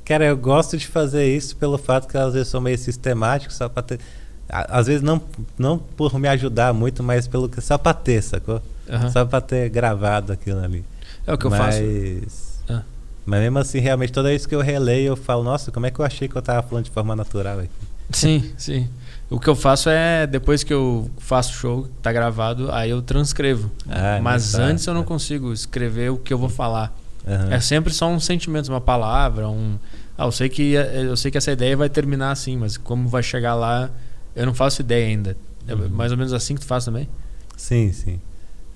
Cara, 0.04 0.24
eu 0.24 0.36
gosto 0.36 0.76
de 0.76 0.86
fazer 0.86 1.26
isso 1.34 1.56
pelo 1.56 1.76
fato 1.76 2.08
que 2.08 2.16
às 2.16 2.32
vezes 2.32 2.48
sou 2.48 2.60
meio 2.60 2.78
sistemático, 2.78 3.52
só 3.52 3.68
pra 3.68 3.82
ter. 3.82 4.00
Às 4.48 4.86
vezes 4.86 5.02
não, 5.02 5.20
não 5.58 5.78
por 5.78 6.18
me 6.18 6.26
ajudar 6.28 6.72
muito, 6.72 7.02
mas 7.02 7.28
pelo 7.28 7.48
que 7.48 7.60
só 7.60 7.76
pra 7.76 7.92
ter, 7.92 8.22
sacou? 8.22 8.62
Aham. 8.88 9.10
Só 9.10 9.24
pra 9.26 9.40
ter 9.40 9.68
gravado 9.68 10.32
aquilo 10.32 10.64
ali. 10.64 10.84
É 11.26 11.34
o 11.34 11.36
que 11.36 11.44
eu 11.44 11.50
mas, 11.50 11.60
faço. 11.60 12.54
Ah. 12.70 12.82
Mas 13.26 13.40
mesmo 13.40 13.58
assim, 13.58 13.78
realmente, 13.78 14.10
toda 14.10 14.30
vez 14.30 14.46
que 14.46 14.54
eu 14.54 14.62
releio, 14.62 15.08
eu 15.08 15.16
falo, 15.16 15.44
nossa, 15.44 15.70
como 15.70 15.84
é 15.84 15.90
que 15.90 16.00
eu 16.00 16.04
achei 16.04 16.26
que 16.26 16.36
eu 16.36 16.40
tava 16.40 16.66
falando 16.66 16.86
de 16.86 16.90
forma 16.90 17.14
natural 17.14 17.58
aqui? 17.58 17.70
Sim, 18.10 18.50
sim. 18.56 18.88
O 19.30 19.38
que 19.38 19.48
eu 19.48 19.54
faço 19.54 19.90
é, 19.90 20.26
depois 20.26 20.64
que 20.64 20.72
eu 20.72 21.10
faço 21.18 21.50
o 21.50 21.54
show, 21.54 21.88
tá 22.02 22.10
gravado, 22.12 22.72
aí 22.72 22.88
eu 22.90 23.02
transcrevo. 23.02 23.70
Ah, 23.88 24.18
Mas 24.22 24.52
não 24.54 24.60
tá. 24.60 24.66
antes 24.66 24.86
eu 24.86 24.94
não 24.94 25.04
consigo 25.04 25.52
escrever 25.52 26.10
o 26.10 26.16
que 26.16 26.32
eu 26.32 26.38
vou 26.38 26.48
falar. 26.48 26.96
Aham. 27.26 27.52
É 27.52 27.60
sempre 27.60 27.92
só 27.92 28.08
um 28.08 28.18
sentimento, 28.18 28.68
uma 28.68 28.80
palavra, 28.80 29.46
um. 29.48 29.78
Ah, 30.16 30.24
eu 30.24 30.32
sei 30.32 30.48
que 30.48 30.72
eu 30.72 31.16
sei 31.16 31.30
que 31.30 31.36
essa 31.36 31.52
ideia 31.52 31.76
vai 31.76 31.88
terminar 31.90 32.30
assim, 32.30 32.56
mas 32.56 32.78
como 32.78 33.06
vai 33.08 33.22
chegar 33.22 33.54
lá, 33.54 33.90
eu 34.34 34.46
não 34.46 34.54
faço 34.54 34.80
ideia 34.80 35.06
ainda. 35.06 35.36
É 35.66 35.74
Uhum. 35.74 35.88
mais 35.90 36.10
ou 36.10 36.16
menos 36.16 36.32
assim 36.32 36.54
que 36.54 36.60
tu 36.62 36.66
faz 36.66 36.86
também? 36.86 37.06
Sim, 37.54 37.92
sim. 37.92 38.18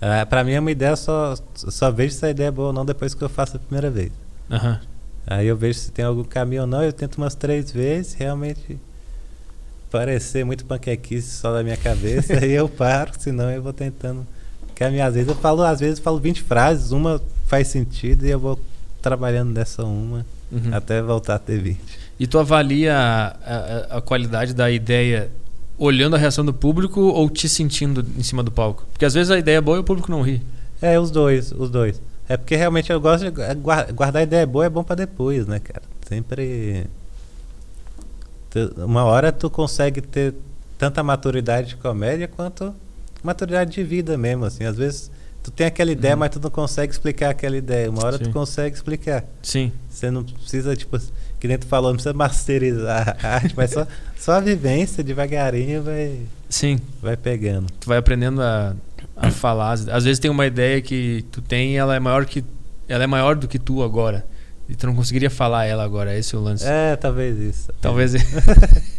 Ah, 0.00 0.26
pra 0.26 0.44
mim 0.44 0.53
é 0.53 0.61
uma 0.61 0.70
ideia, 0.70 0.94
só, 0.96 1.34
só 1.55 1.90
vejo 1.90 2.14
se 2.14 2.26
a 2.26 2.30
ideia 2.30 2.48
é 2.48 2.50
boa 2.50 2.68
ou 2.68 2.72
não 2.74 2.84
depois 2.84 3.14
que 3.14 3.22
eu 3.22 3.28
faço 3.30 3.57
a 3.57 3.59
primeira 3.61 3.90
vez. 3.90 4.12
Aham. 4.50 4.78
Aí 5.26 5.46
eu 5.46 5.57
vejo 5.57 5.78
se 5.78 5.90
tem 5.92 6.05
algum 6.05 6.24
caminho 6.24 6.62
ou 6.62 6.66
não, 6.66 6.82
eu 6.82 6.92
tento 6.92 7.16
umas 7.16 7.34
três 7.34 7.70
vezes, 7.70 8.12
realmente 8.14 8.78
parecer 9.93 10.45
muito 10.45 10.64
panquequice 10.64 11.28
só 11.36 11.53
da 11.53 11.62
minha 11.62 11.76
cabeça, 11.76 12.32
aí 12.43 12.51
eu 12.57 12.68
paro, 12.68 13.12
senão 13.18 13.51
eu 13.51 13.62
vou 13.62 13.72
tentando 13.72 14.26
caminhar. 14.74 15.09
Às 15.09 15.14
vezes 15.14 15.28
eu 15.28 15.34
falo, 15.36 15.62
às 15.62 15.78
vezes 15.80 15.99
eu 15.99 16.03
falo 16.05 16.18
20 16.18 16.43
frases, 16.43 16.90
uma 16.90 17.20
faz 17.47 17.68
sentido 17.68 18.26
e 18.26 18.30
eu 18.30 18.40
vou 18.40 18.59
trabalhando 19.01 19.53
dessa 19.53 19.84
uma 19.84 20.24
Uhum. 20.51 20.68
até 20.74 21.01
voltar 21.01 21.36
a 21.36 21.38
ter 21.38 21.59
20. 21.59 21.78
E 22.20 22.26
tu 22.26 22.38
avalia 22.38 22.95
a, 22.95 23.26
a- 23.28 23.97
a 23.97 24.01
qualidade 24.03 24.53
da 24.53 24.70
ideia 24.70 25.30
olhando 25.78 26.14
a 26.14 26.18
reação 26.18 26.45
do 26.45 26.53
público 26.53 27.01
ou 27.01 27.30
te 27.30 27.49
sentindo 27.49 28.05
em 28.18 28.22
cima 28.22 28.43
do 28.43 28.51
palco? 28.51 28.84
Porque 28.93 29.07
às 29.07 29.14
vezes 29.14 29.30
a 29.30 29.38
ideia 29.38 29.57
é 29.57 29.61
boa 29.62 29.78
e 29.78 29.80
o 29.80 29.84
público 29.84 30.11
não 30.11 30.20
ri. 30.20 30.43
É, 30.82 31.01
os 31.01 31.11
dois, 31.11 31.53
os 31.53 31.70
dois. 31.70 32.03
É 32.28 32.36
porque 32.36 32.55
realmente 32.55 32.93
eu 32.93 33.01
gosto 33.01 33.24
de 33.24 33.30
gu- 33.30 33.55
guar- 33.62 33.90
guardar 33.95 34.22
ideia 34.22 34.47
boa 34.47 34.66
é 34.66 34.68
bom 34.68 34.84
pra 34.84 34.95
depois, 34.95 35.47
né, 35.47 35.59
cara? 35.59 35.82
Sempre. 36.07 36.84
Uma 38.76 39.05
hora 39.05 39.32
tu 39.32 39.48
consegue 39.50 40.00
ter 40.00 40.34
tanta 40.78 41.03
maturidade 41.03 41.68
de 41.70 41.76
comédia 41.76 42.26
quanto 42.28 42.74
maturidade 43.22 43.70
de 43.72 43.82
vida 43.84 44.18
mesmo, 44.18 44.44
assim. 44.44 44.64
Às 44.64 44.76
vezes 44.76 45.11
tu 45.42 45.50
tem 45.50 45.66
aquela 45.66 45.90
ideia, 45.92 46.14
Uhum. 46.14 46.20
mas 46.20 46.30
tu 46.30 46.40
não 46.40 46.50
consegue 46.50 46.92
explicar 46.92 47.30
aquela 47.30 47.57
ideia. 47.57 47.88
Uma 47.90 48.05
hora 48.05 48.18
Sim. 48.18 48.24
tu 48.24 48.30
consegue 48.30 48.74
explicar. 48.76 49.24
Sim. 49.42 49.72
Você 49.90 50.11
não 50.11 50.24
precisa, 50.24 50.74
tipo, 50.76 50.98
que 51.38 51.46
nem 51.48 51.57
tu 51.59 51.66
falou, 51.66 51.90
não 51.90 51.96
precisa 51.96 52.12
masterizar 52.14 53.16
a 53.22 53.28
arte, 53.36 53.55
mas 53.57 53.70
só, 53.70 53.86
só 54.18 54.32
a 54.32 54.40
vivência 54.40 55.03
devagarinho 55.05 55.82
vai, 55.82 56.18
Sim. 56.48 56.78
vai 57.00 57.16
pegando. 57.16 57.66
Tu 57.80 57.88
vai 57.88 57.98
aprendendo 57.98 58.42
a, 58.42 58.74
a 59.16 59.30
falar. 59.30 59.72
Às 59.72 59.88
às 59.88 60.05
vezes 60.05 60.18
tem 60.18 60.30
uma 60.30 60.46
ideia 60.46 60.80
que 60.82 61.24
tu 61.30 61.40
tem 61.40 61.72
e 61.72 61.76
ela 61.76 61.94
é 61.94 62.00
maior 62.00 62.24
que 62.26 62.44
ela 62.88 63.05
é 63.05 63.07
maior 63.07 63.36
do 63.36 63.46
que 63.48 63.59
tu 63.59 63.82
agora. 63.82 64.24
E 64.69 64.75
tu 64.75 64.87
não 64.87 64.95
conseguiria 64.95 65.29
falar 65.29 65.67
ela 65.67 65.85
agora, 65.85 66.17
esse 66.17 66.35
é 66.35 66.39
o 66.39 66.41
lance. 66.41 66.65
É, 66.67 66.97
talvez 66.97 67.39
isso. 67.39 67.71
Talvez 67.81 68.15
é 68.15 68.21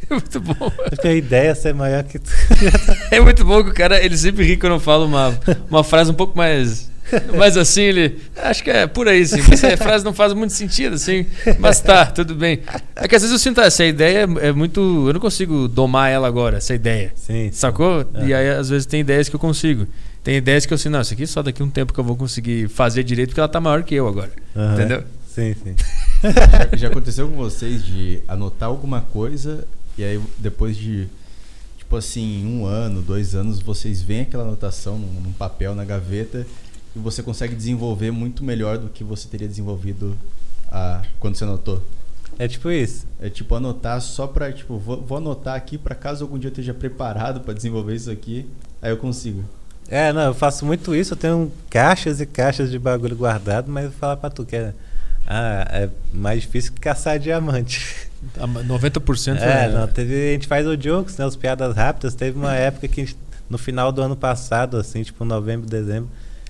muito 0.10 0.40
bom. 0.40 0.72
Porque 0.90 1.08
a 1.08 1.14
ideia 1.14 1.50
é 1.50 1.56
ser 1.56 1.74
maior 1.74 2.04
que 2.04 2.20
tu. 2.20 2.32
É 3.10 3.20
muito 3.20 3.44
bom 3.46 3.64
que 3.64 3.70
o 3.70 3.74
cara, 3.74 4.04
ele 4.04 4.18
sempre 4.18 4.44
ri 4.44 4.58
quando 4.58 4.74
eu 4.74 4.80
falo 4.80 5.06
uma, 5.06 5.38
uma 5.70 5.84
frase 5.84 6.12
um 6.12 6.16
pouco 6.16 6.38
mais 6.38 6.92
mais 7.36 7.58
assim, 7.58 7.82
ele 7.82 8.20
acho 8.38 8.64
que 8.64 8.70
é 8.70 8.88
por 8.88 9.08
aí 9.08 9.26
sim, 9.26 9.40
essa 9.52 9.76
frase 9.78 10.04
não 10.04 10.14
faz 10.14 10.34
muito 10.34 10.54
sentido 10.54 10.96
assim, 10.96 11.26
mas 11.60 11.80
tá, 11.80 12.06
tudo 12.06 12.34
bem. 12.34 12.62
É 12.96 13.08
que 13.08 13.16
às 13.16 13.22
vezes 13.22 13.32
eu 13.32 13.40
sinto 13.40 13.62
essa 13.62 13.86
ideia 13.86 14.28
é 14.42 14.52
muito, 14.52 14.80
eu 15.08 15.14
não 15.14 15.20
consigo 15.20 15.68
domar 15.68 16.12
ela 16.12 16.28
agora, 16.28 16.58
essa 16.58 16.74
ideia. 16.74 17.12
Sim. 17.16 17.52
Sacou? 17.52 18.06
É. 18.16 18.26
E 18.26 18.34
aí, 18.34 18.50
às 18.52 18.70
vezes, 18.70 18.86
tem 18.86 19.02
ideias 19.02 19.30
que 19.30 19.36
eu 19.36 19.40
consigo. 19.40 19.88
Tem 20.24 20.38
ideias 20.38 20.66
que 20.66 20.74
eu 20.74 20.76
assim, 20.76 20.90
não, 20.90 21.02
isso 21.02 21.14
aqui 21.14 21.28
só 21.28 21.44
daqui 21.44 21.62
a 21.62 21.66
um 21.66 21.70
tempo 21.70 21.94
que 21.94 22.00
eu 22.00 22.04
vou 22.04 22.16
conseguir 22.16 22.70
fazer 22.70 23.04
direito, 23.04 23.30
porque 23.30 23.40
ela 23.40 23.50
tá 23.50 23.60
maior 23.60 23.84
que 23.84 23.94
eu 23.94 24.08
agora. 24.08 24.32
Aham. 24.56 24.74
Entendeu? 24.74 25.04
Sim, 25.34 25.56
sim. 25.56 25.76
Já, 26.22 26.78
já 26.78 26.88
aconteceu 26.90 27.28
com 27.28 27.36
vocês 27.36 27.84
de 27.84 28.22
anotar 28.28 28.70
alguma 28.70 29.02
coisa 29.02 29.68
e 29.98 30.04
aí 30.04 30.22
depois 30.38 30.78
de, 30.78 31.08
tipo 31.76 31.96
assim, 31.96 32.46
um 32.46 32.68
ano, 32.68 33.02
dois 33.02 33.34
anos, 33.34 33.60
vocês 33.60 34.00
veem 34.00 34.22
aquela 34.22 34.44
anotação 34.44 34.98
num, 35.00 35.22
num 35.22 35.34
papel, 35.34 35.74
na 35.74 35.84
gaveta 35.84 36.46
e 36.96 37.00
você 37.00 37.24
consegue 37.24 37.56
desenvolver 37.56 38.12
muito 38.12 38.44
melhor 38.44 38.78
do 38.78 38.90
que 38.90 39.04
você 39.04 39.28
teria 39.28 39.48
desenvolvido 39.48 40.16
ah, 40.72 41.02
quando 41.20 41.36
você 41.36 41.46
anotou? 41.46 41.84
É 42.38 42.48
tipo 42.48 42.70
isso. 42.70 43.08
É 43.20 43.28
tipo 43.28 43.56
anotar 43.56 44.00
só 44.02 44.28
pra, 44.28 44.52
tipo, 44.54 44.78
vou, 44.78 45.02
vou 45.02 45.18
anotar 45.18 45.56
aqui 45.56 45.80
pra 45.80 45.96
caso 45.96 46.24
algum 46.24 46.38
dia 46.38 46.50
eu 46.50 46.54
esteja 46.54 46.76
preparado 46.76 47.42
pra 47.42 47.56
desenvolver 47.56 47.96
isso 47.96 48.12
aqui, 48.12 48.48
aí 48.80 48.92
eu 48.92 48.98
consigo. 48.98 49.44
É, 49.88 50.14
não, 50.14 50.22
eu 50.22 50.34
faço 50.34 50.64
muito 50.64 50.96
isso, 50.96 51.14
eu 51.14 51.18
tenho 51.18 51.52
caixas 51.72 52.22
e 52.22 52.26
caixas 52.28 52.70
de 52.70 52.78
bagulho 52.78 53.16
guardado, 53.16 53.72
mas 53.72 53.86
eu 53.86 53.90
vou 53.90 54.00
falar 54.00 54.18
pra 54.18 54.30
tu 54.30 54.46
que 54.46 54.56
é, 54.56 54.74
ah, 55.28 55.68
é 55.70 55.90
mais 56.14 56.42
difícil 56.42 56.74
que 56.74 56.80
caçar 56.80 57.18
diamante. 57.20 58.08
A 58.38 58.48
90% 58.48 59.38
É, 59.42 59.70
não, 59.70 59.88
teve, 59.88 60.14
a 60.30 60.34
gente 60.34 60.48
faz 60.48 60.66
o 60.66 60.78
jokes, 60.78 61.18
né, 61.18 61.26
os 61.26 61.36
piadas 61.36 61.76
rápidas, 61.76 62.16
teve 62.16 62.38
uma 62.38 62.54
época 62.54 62.88
que 62.88 63.02
a 63.02 63.06
gente, 63.06 63.18
no 63.50 63.58
final 63.58 63.92
do 63.92 64.02
ano 64.02 64.16
passado, 64.16 64.78
assim, 64.78 65.04
tipo 65.04 65.26
novembro, 65.26 65.68
dezembro, 65.68 66.10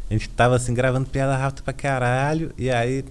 a 0.10 0.14
gente 0.14 0.30
tava 0.30 0.56
assim 0.56 0.74
gravando 0.74 1.10
piada 1.10 1.36
rápida 1.36 1.64
pra 1.64 1.74
caralho, 1.74 2.52
e 2.58 2.70
aí 2.70 3.04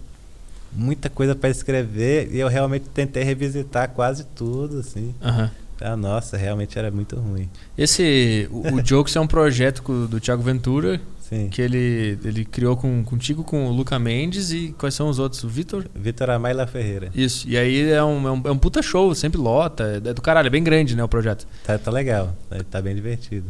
muita 0.72 1.10
coisa 1.10 1.34
pra 1.34 1.50
escrever, 1.50 2.28
e 2.32 2.38
eu 2.38 2.48
realmente 2.48 2.86
tentei 2.94 3.24
revisitar 3.24 3.88
quase 3.90 4.24
tudo, 4.24 4.78
assim. 4.78 5.14
Aham. 5.20 5.50
Ah, 5.80 5.96
nossa, 5.96 6.36
realmente 6.36 6.78
era 6.78 6.92
muito 6.92 7.16
ruim. 7.16 7.50
Esse, 7.76 8.48
o, 8.52 8.76
o 8.76 8.86
Jokes 8.86 9.16
é 9.16 9.20
um 9.20 9.26
projeto 9.26 10.06
do 10.06 10.20
Thiago 10.20 10.42
Ventura, 10.42 11.00
Sim. 11.32 11.48
Que 11.48 11.62
ele, 11.62 12.18
ele 12.22 12.44
criou 12.44 12.76
com, 12.76 13.02
contigo, 13.02 13.42
com 13.42 13.66
o 13.66 13.72
Luca 13.72 13.98
Mendes 13.98 14.52
e 14.52 14.74
quais 14.76 14.94
são 14.94 15.08
os 15.08 15.18
outros? 15.18 15.42
O 15.42 15.48
Vitor? 15.48 15.86
Vitor 15.94 16.28
Amaila 16.28 16.66
Ferreira. 16.66 17.08
Isso. 17.14 17.48
E 17.48 17.56
aí 17.56 17.90
é 17.90 18.04
um, 18.04 18.28
é 18.28 18.32
um, 18.32 18.42
é 18.44 18.50
um 18.50 18.58
puta 18.58 18.82
show, 18.82 19.14
sempre 19.14 19.40
lota. 19.40 20.02
É 20.04 20.12
do 20.12 20.20
caralho, 20.20 20.48
é 20.48 20.50
bem 20.50 20.62
grande, 20.62 20.94
né, 20.94 21.02
o 21.02 21.08
projeto. 21.08 21.46
Tá, 21.64 21.78
tá 21.78 21.90
legal, 21.90 22.36
tá, 22.50 22.56
tá 22.70 22.82
bem 22.82 22.94
divertido. 22.94 23.46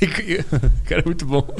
Cara, 0.86 1.02
é 1.02 1.04
muito 1.04 1.26
bom. 1.26 1.46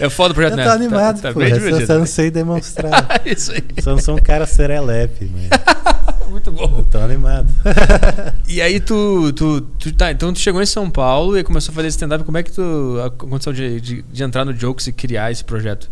É 0.00 0.08
foda 0.08 0.32
o 0.32 0.34
projeto, 0.34 0.54
Eu 0.54 0.56
né? 0.56 0.64
tô 0.64 0.70
animado, 0.70 1.16
tá, 1.20 1.28
tá 1.28 1.34
pô. 1.34 1.40
bem 1.40 1.50
eu 1.50 1.58
divertido. 1.58 1.86
só 1.86 1.98
não 1.98 2.06
sei 2.06 2.30
demonstrar. 2.30 3.20
Isso 3.26 3.52
aí. 3.52 3.62
só 3.82 3.90
não 3.92 3.98
sou 3.98 4.16
um 4.16 4.20
cara 4.20 4.46
serelepe, 4.46 5.30
mas 5.32 6.09
Muito 6.30 6.50
bom. 6.52 6.76
eu 6.78 6.84
tô 6.84 6.98
animado. 6.98 7.48
E 8.48 8.60
aí 8.60 8.80
tu, 8.80 9.32
tu, 9.32 9.60
tu- 9.60 9.92
tá, 9.94 10.10
então 10.10 10.32
tu 10.32 10.38
chegou 10.40 10.60
em 10.60 10.66
São 10.66 10.90
Paulo 10.90 11.38
e 11.38 11.44
começou 11.44 11.70
a 11.72 11.74
fazer 11.74 11.88
stand-up. 11.88 12.24
Como 12.24 12.36
é 12.38 12.42
que 12.42 12.50
tu 12.50 12.96
aconteceu 13.04 13.52
de, 13.52 13.80
de, 13.80 14.02
de 14.02 14.22
entrar 14.24 14.44
no 14.44 14.52
Jokes 14.52 14.86
e 14.88 14.92
criar 14.92 15.30
esse 15.30 15.44
projeto? 15.44 15.88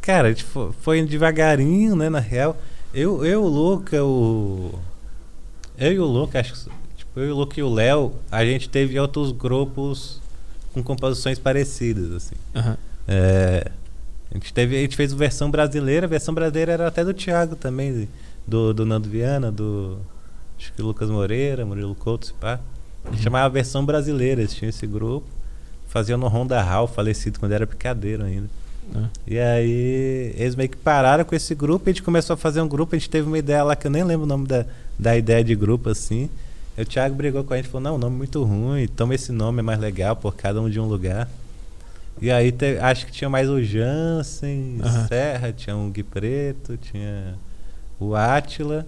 Cara, 0.00 0.30
a 0.30 0.36
fo- 0.36 0.74
foi 0.80 1.02
devagarinho, 1.04 1.94
né, 1.94 2.08
na 2.08 2.20
real. 2.20 2.56
Eu, 2.94 3.22
eu 3.24 3.42
o 3.44 3.48
Luca, 3.48 4.02
o. 4.02 4.78
Eu 5.78 5.92
e 5.92 5.98
o 5.98 6.04
Luca, 6.06 6.40
acho 6.40 6.54
que. 6.54 6.70
Tipo, 6.96 7.20
eu, 7.20 7.34
o 7.34 7.38
Luca 7.40 7.60
e 7.60 7.62
o 7.62 7.68
Léo, 7.72 8.14
a 8.30 8.42
gente 8.46 8.68
teve 8.70 8.98
outros 8.98 9.30
grupos 9.32 10.20
com 10.72 10.82
composições 10.82 11.38
parecidas, 11.38 12.12
assim. 12.12 12.34
Aham. 12.54 12.76
É, 13.06 13.70
a, 14.30 14.34
gente 14.34 14.52
teve, 14.54 14.76
a 14.78 14.80
gente 14.80 14.96
fez 14.96 15.12
versão 15.12 15.50
brasileira, 15.50 16.06
a 16.06 16.08
versão 16.08 16.32
brasileira 16.32 16.72
era 16.72 16.86
até 16.88 17.04
do 17.04 17.12
Thiago 17.12 17.56
também, 17.56 18.08
do, 18.48 18.72
do 18.74 18.86
Nando 18.86 19.08
Viana, 19.08 19.52
do. 19.52 19.98
Acho 20.58 20.72
que 20.72 20.82
Lucas 20.82 21.08
Moreira, 21.10 21.64
Murilo 21.64 21.94
Couto, 21.94 22.26
se 22.26 22.32
pá. 22.32 22.58
A 23.04 23.10
gente 23.12 23.22
chamava 23.22 23.48
versão 23.48 23.84
brasileira, 23.84 24.40
eles 24.40 24.52
tinham 24.54 24.68
esse 24.70 24.86
grupo. 24.86 25.26
Faziam 25.86 26.18
no 26.18 26.26
Honda 26.26 26.60
Hall, 26.60 26.86
falecido 26.86 27.38
quando 27.38 27.52
era 27.52 27.66
picadeiro 27.66 28.24
ainda. 28.24 28.48
Ah. 28.94 29.08
E 29.26 29.38
aí 29.38 30.34
eles 30.36 30.54
meio 30.56 30.68
que 30.68 30.76
pararam 30.76 31.24
com 31.24 31.34
esse 31.34 31.54
grupo 31.54 31.88
e 31.88 31.90
a 31.90 31.92
gente 31.92 32.02
começou 32.02 32.34
a 32.34 32.36
fazer 32.36 32.60
um 32.60 32.68
grupo, 32.68 32.94
a 32.94 32.98
gente 32.98 33.08
teve 33.10 33.26
uma 33.26 33.38
ideia 33.38 33.62
lá 33.62 33.76
que 33.76 33.86
eu 33.86 33.90
nem 33.90 34.02
lembro 34.02 34.24
o 34.24 34.28
nome 34.28 34.46
da, 34.46 34.64
da 34.98 35.16
ideia 35.16 35.44
de 35.44 35.54
grupo 35.54 35.88
assim. 35.90 36.28
E 36.76 36.82
o 36.82 36.84
Thiago 36.86 37.14
brigou 37.14 37.44
com 37.44 37.54
a 37.54 37.56
gente, 37.56 37.68
falou, 37.68 37.82
não, 37.82 37.94
o 37.96 37.98
nome 37.98 38.14
é 38.16 38.18
muito 38.18 38.42
ruim, 38.44 38.86
toma 38.88 39.14
esse 39.14 39.30
nome, 39.32 39.60
é 39.60 39.62
mais 39.62 39.78
legal, 39.78 40.16
por 40.16 40.34
cada 40.34 40.60
um 40.60 40.68
de 40.70 40.78
um 40.80 40.86
lugar. 40.86 41.28
E 42.20 42.30
aí 42.30 42.50
te- 42.52 42.78
acho 42.78 43.06
que 43.06 43.12
tinha 43.12 43.28
mais 43.30 43.48
o 43.48 43.62
Jansen, 43.62 44.78
Aham. 44.82 45.06
Serra, 45.06 45.52
tinha 45.52 45.76
o 45.76 45.88
Gui 45.90 46.02
Preto, 46.02 46.76
tinha 46.76 47.34
o 48.00 48.14
Átila. 48.14 48.86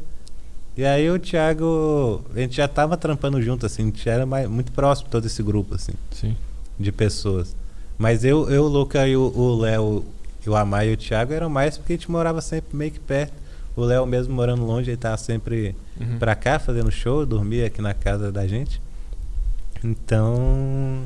E 0.76 0.84
aí 0.84 1.10
o 1.10 1.18
Thiago, 1.18 2.24
a 2.34 2.38
gente 2.38 2.56
já 2.56 2.66
tava 2.68 2.96
trampando 2.96 3.40
junto, 3.42 3.66
assim, 3.66 3.82
a 3.82 3.84
gente 3.86 4.08
era 4.08 4.24
mais, 4.24 4.48
muito 4.48 4.72
próximo 4.72 5.08
todo 5.10 5.26
esse 5.26 5.42
grupo, 5.42 5.74
assim 5.74 5.92
Sim. 6.10 6.36
de 6.78 6.90
pessoas. 6.92 7.54
Mas 7.98 8.24
eu, 8.24 8.48
eu 8.50 8.64
o 8.64 8.68
Luca 8.68 9.06
e 9.06 9.16
o 9.16 9.56
Léo, 9.56 10.04
o 10.46 10.54
Amar 10.56 10.86
e 10.86 10.92
o 10.94 10.96
Thiago 10.96 11.32
eram 11.34 11.50
mais 11.50 11.76
porque 11.76 11.92
a 11.92 11.96
gente 11.96 12.10
morava 12.10 12.40
sempre 12.40 12.74
meio 12.76 12.90
que 12.92 13.00
perto. 13.00 13.34
O 13.76 13.82
Léo 13.84 14.06
mesmo 14.06 14.34
morando 14.34 14.64
longe, 14.64 14.90
ele 14.90 14.96
tava 14.96 15.16
sempre 15.16 15.74
Uhum. 16.00 16.18
pra 16.18 16.34
cá 16.34 16.58
fazendo 16.58 16.90
show, 16.90 17.26
dormia 17.26 17.66
aqui 17.66 17.82
na 17.82 17.92
casa 17.92 18.32
da 18.32 18.46
gente. 18.46 18.80
Então, 19.84 21.02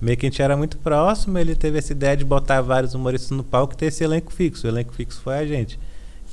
meio 0.00 0.16
que 0.16 0.26
a 0.26 0.28
gente 0.30 0.40
era 0.40 0.56
muito 0.56 0.76
próximo, 0.78 1.38
ele 1.38 1.54
teve 1.54 1.78
essa 1.78 1.92
ideia 1.92 2.16
de 2.16 2.24
botar 2.24 2.60
vários 2.60 2.94
humoristas 2.94 3.30
no 3.36 3.44
palco 3.44 3.74
e 3.74 3.76
ter 3.76 3.86
esse 3.86 4.04
elenco 4.04 4.32
fixo. 4.32 4.66
O 4.66 4.70
elenco 4.70 4.92
fixo 4.94 5.20
foi 5.20 5.34
a 5.38 5.46
gente. 5.46 5.78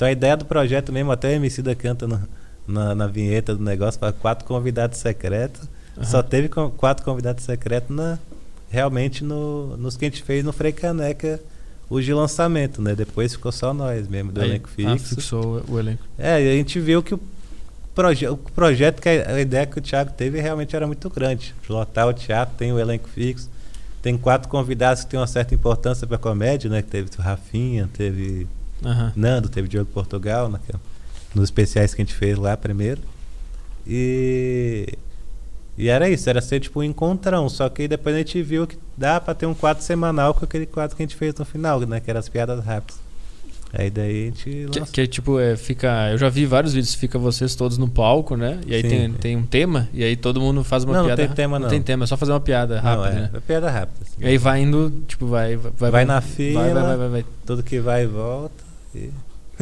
Então 0.04 0.10
a 0.10 0.12
ideia 0.12 0.36
do 0.36 0.44
projeto 0.46 0.92
mesmo, 0.92 1.12
até 1.14 1.30
o 1.30 1.32
MC 1.32 1.62
da 1.62 1.74
canta 1.74 2.06
no- 2.06 2.28
na, 2.68 2.94
na 2.94 3.08
vinheta 3.08 3.56
do 3.56 3.64
negócio, 3.64 3.98
fala 4.00 4.12
quatro 4.12 4.44
convidados 4.46 4.98
secretos. 5.00 5.62
Aham. 5.98 6.06
Só 6.06 6.22
teve 6.22 6.50
com- 6.50 6.70
quatro 6.72 7.06
convidados 7.06 7.44
secretos 7.46 7.96
na, 7.96 8.20
realmente 8.70 9.24
no, 9.24 9.78
nos 9.78 9.96
que 9.96 10.04
a 10.06 10.10
gente 10.10 10.22
fez 10.24 10.44
no 10.44 10.52
Frei 10.52 10.74
Caneca, 10.74 11.40
o 11.90 12.02
de 12.02 12.14
lançamento, 12.14 12.82
né? 12.82 12.96
Depois 12.96 13.32
ficou 13.34 13.52
só 13.52 13.74
nós 13.74 14.08
mesmo, 14.10 14.32
do 14.34 14.42
Aí- 14.42 14.50
elenco 14.50 14.68
Ah, 14.70 14.76
fixo. 14.98 15.16
fixou 15.16 15.64
o 15.70 15.80
elenco. 15.80 16.04
É, 16.18 16.42
e 16.44 16.52
a 16.52 16.56
gente 16.58 16.80
viu 16.82 17.02
que 17.02 17.14
o, 17.14 17.20
proje 17.96 18.28
o 18.28 18.36
projeto, 18.36 19.02
que 19.02 19.08
a, 19.08 19.36
a 19.36 19.40
ideia 19.40 19.66
que 19.66 19.78
o 19.78 19.82
Thiago 19.82 20.12
teve 20.12 20.42
realmente 20.42 20.76
era 20.76 20.86
muito 20.88 21.10
grande. 21.10 21.54
De 21.66 21.72
Lotar 21.72 22.08
o 22.10 22.14
teatro, 22.14 22.56
tem 22.58 22.74
o 22.74 22.80
elenco 22.80 23.08
fixo, 23.08 23.50
tem 24.02 24.18
quatro 24.18 24.50
convidados 24.50 25.04
que 25.06 25.12
têm 25.12 25.20
uma 25.20 25.28
certa 25.28 25.54
importância 25.56 26.06
para 26.06 26.18
comédia, 26.18 26.70
né? 26.70 26.82
Que 26.82 26.90
teve 26.90 27.10
o 27.18 27.22
Rafinha, 27.22 27.90
teve 27.94 28.48
Aham. 28.84 29.12
Nando, 29.16 29.50
teve 29.50 29.68
Diogo 29.68 29.90
Portugal, 29.94 30.50
naquela- 30.50 30.80
nos 31.34 31.46
especiais 31.46 31.94
que 31.94 32.02
a 32.02 32.06
gente 32.06 32.14
fez 32.16 32.38
lá 32.38 32.56
primeiro. 32.58 33.02
E, 33.88 34.88
e 35.78 35.90
era 35.90 36.10
isso, 36.10 36.30
era 36.30 36.42
ser 36.42 36.60
tipo 36.60 36.80
um 36.80 36.84
encontrão. 36.84 37.50
Só 37.50 37.68
que 37.70 37.88
depois 37.88 38.16
a 38.16 38.20
gente 38.20 38.42
viu 38.42 38.66
que 38.68 38.78
dá 38.98 39.20
pra 39.20 39.34
ter 39.34 39.46
um 39.46 39.54
quadro 39.54 39.84
semanal 39.84 40.34
com 40.34 40.46
aquele 40.46 40.66
quadro 40.66 40.96
que 40.96 41.04
a 41.04 41.06
gente 41.06 41.16
fez 41.16 41.34
no 41.36 41.46
final, 41.46 41.80
né? 41.82 42.00
Que 42.00 42.10
era 42.10 42.20
as 42.20 42.30
piadas 42.30 42.64
rápidas. 42.64 43.02
Aí 43.76 43.90
daí 43.90 44.22
a 44.22 44.26
gente 44.26 44.68
Que, 44.72 44.82
que, 44.92 45.08
tipo, 45.08 45.40
é, 45.40 45.56
fica. 45.58 46.12
Eu 46.12 46.18
já 46.20 46.30
vi 46.30 46.46
vários 46.46 46.74
vídeos, 46.74 46.94
fica 46.94 47.18
vocês 47.18 47.56
todos 47.56 47.76
no 47.80 47.88
palco, 47.90 48.38
né? 48.38 48.60
E 48.68 48.76
aí 48.76 48.84
Sim, 48.84 48.88
tem, 48.90 49.14
tem 49.14 49.36
um 49.36 49.42
tema, 49.44 49.90
e 49.92 50.04
aí 50.04 50.16
todo 50.16 50.40
mundo 50.40 50.64
faz 50.64 50.84
uma 50.84 50.94
Não, 50.94 51.00
não 51.00 51.06
piada. 51.08 51.26
tem 51.26 51.36
tema, 51.36 51.58
Não 51.58 51.64
não. 51.64 51.70
tem 51.72 51.82
tema, 51.82 52.04
é 52.04 52.08
só 52.08 52.16
fazer 52.16 52.34
uma 52.34 52.40
piada 52.40 52.80
rápida, 52.80 53.10
Não, 53.10 53.18
é, 53.18 53.22
né? 53.22 53.30
é 53.34 53.40
piada 53.40 53.72
rápida. 53.72 53.98
assim. 54.04 54.14
E 54.24 54.28
aí 54.28 54.38
vai 54.38 54.62
indo, 54.62 54.94
tipo, 55.08 55.26
vai. 55.26 55.56
Vai, 55.58 55.90
Vai 55.90 56.06
na 56.06 56.22
fila. 56.22 56.62
Vai, 56.62 56.74
vai, 56.76 56.84
vai, 56.84 56.98
vai. 56.98 57.10
vai. 57.10 57.26
Tudo 57.48 57.64
que 57.64 57.80
vai 57.80 58.04
e 58.04 58.06
volta. 58.06 58.63
E- 58.96 59.12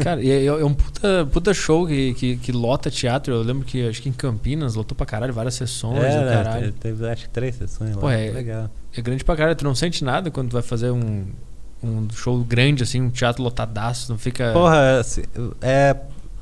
Cara, 0.02 0.22
e 0.24 0.32
é, 0.32 0.46
é 0.46 0.66
um 0.66 0.74
puta, 0.74 1.28
puta 1.34 1.54
show 1.54 1.86
que, 1.86 2.14
que, 2.14 2.38
que 2.38 2.52
lota 2.54 2.90
teatro. 2.90 3.34
Eu 3.34 3.42
lembro 3.44 3.66
que 3.66 3.88
acho 3.90 4.02
que 4.02 4.08
em 4.08 4.14
Campinas 4.14 4.74
lotou 4.74 4.96
pra 4.96 5.06
caralho, 5.06 5.34
várias 5.34 5.54
sessões, 5.56 6.02
É, 6.02 6.26
né, 6.26 6.32
caralho. 6.44 6.72
te- 6.72 6.78
teve 6.80 7.10
acho 7.10 7.24
que 7.24 7.30
três 7.30 7.56
sessões 7.56 7.96
Pô, 7.98 8.06
lá. 8.06 8.14
é- 8.14 8.32
Legal. 8.32 8.70
É 8.96 9.02
grande 9.02 9.24
pra 9.24 9.36
caralho, 9.36 9.56
tu 9.56 9.66
não 9.66 9.76
sente 9.76 10.02
nada 10.04 10.32
quando 10.32 10.50
tu 10.50 10.54
vai 10.54 10.62
fazer 10.62 10.92
um, 10.92 11.26
um 11.84 12.08
show 12.14 12.42
grande, 12.42 12.84
assim, 12.84 13.02
um 13.02 13.10
teatro 13.10 13.44
lotadaço, 13.44 14.10
não 14.12 14.18
fica. 14.18 14.54
Porra, 14.54 15.00
assim, 15.00 15.24
é, 15.62 15.96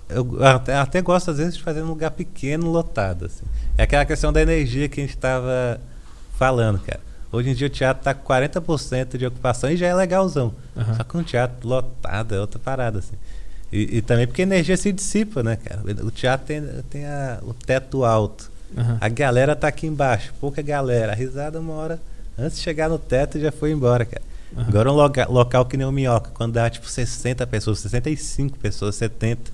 eu 0.10 0.44
até, 0.46 0.76
até 0.76 1.02
gosto 1.02 1.32
às 1.32 1.38
vezes 1.40 1.58
de 1.58 1.64
fazer 1.64 1.82
num 1.82 1.90
lugar 1.90 2.12
pequeno, 2.12 2.70
lotado. 2.72 3.26
Assim. 3.26 3.46
É 3.78 3.84
aquela 3.84 4.06
questão 4.06 4.32
da 4.32 4.42
energia 4.44 4.88
que 4.88 5.02
a 5.02 5.04
gente 5.04 5.18
tava 5.18 5.82
falando, 6.38 6.80
cara. 6.80 7.00
Hoje 7.32 7.50
em 7.50 7.54
dia 7.54 7.68
o 7.68 7.70
teatro 7.70 8.04
tá 8.04 8.14
com 8.14 8.26
40% 8.34 9.18
de 9.18 9.26
ocupação 9.26 9.70
e 9.70 9.78
já 9.78 9.88
é 9.88 9.94
legalzão. 9.94 10.54
Aham. 10.76 10.96
Só 10.96 11.04
que 11.04 11.18
um 11.18 11.24
teatro 11.24 11.68
lotado 11.68 12.34
é 12.36 12.40
outra 12.40 12.60
parada, 12.60 13.00
assim. 13.00 13.16
E, 13.72 13.98
e 13.98 14.02
também 14.02 14.26
porque 14.26 14.42
a 14.42 14.46
energia 14.46 14.76
se 14.76 14.92
dissipa, 14.92 15.44
né, 15.44 15.56
cara? 15.56 15.82
O 16.04 16.10
teatro 16.10 16.48
tem, 16.48 16.62
tem 16.90 17.06
a- 17.06 17.40
o 17.44 17.54
teto 17.54 18.04
alto. 18.04 18.50
Aham. 18.76 18.98
A 19.00 19.10
galera 19.10 19.56
tá 19.56 19.68
aqui 19.68 19.86
embaixo, 19.86 20.34
pouca 20.42 20.62
galera. 20.62 21.12
A 21.12 21.16
risada 21.16 21.60
uma 21.60 21.74
hora 21.74 22.00
antes 22.38 22.58
de 22.58 22.64
chegar 22.64 22.90
no 22.90 22.98
teto 22.98 23.40
já 23.40 23.52
foi 23.52 23.72
embora, 23.72 24.06
cara. 24.06 24.24
Aham. 24.58 24.66
Agora 24.68 24.92
um 24.92 24.96
loca- 24.96 25.28
local 25.30 25.66
que 25.66 25.78
nem 25.78 25.86
o 25.86 25.92
Minhoca, 25.92 26.32
quando 26.34 26.54
dá 26.54 26.68
tipo 26.68 26.90
60 26.90 27.46
pessoas, 27.46 27.78
65 27.80 28.58
pessoas, 28.58 28.96
70. 28.96 29.52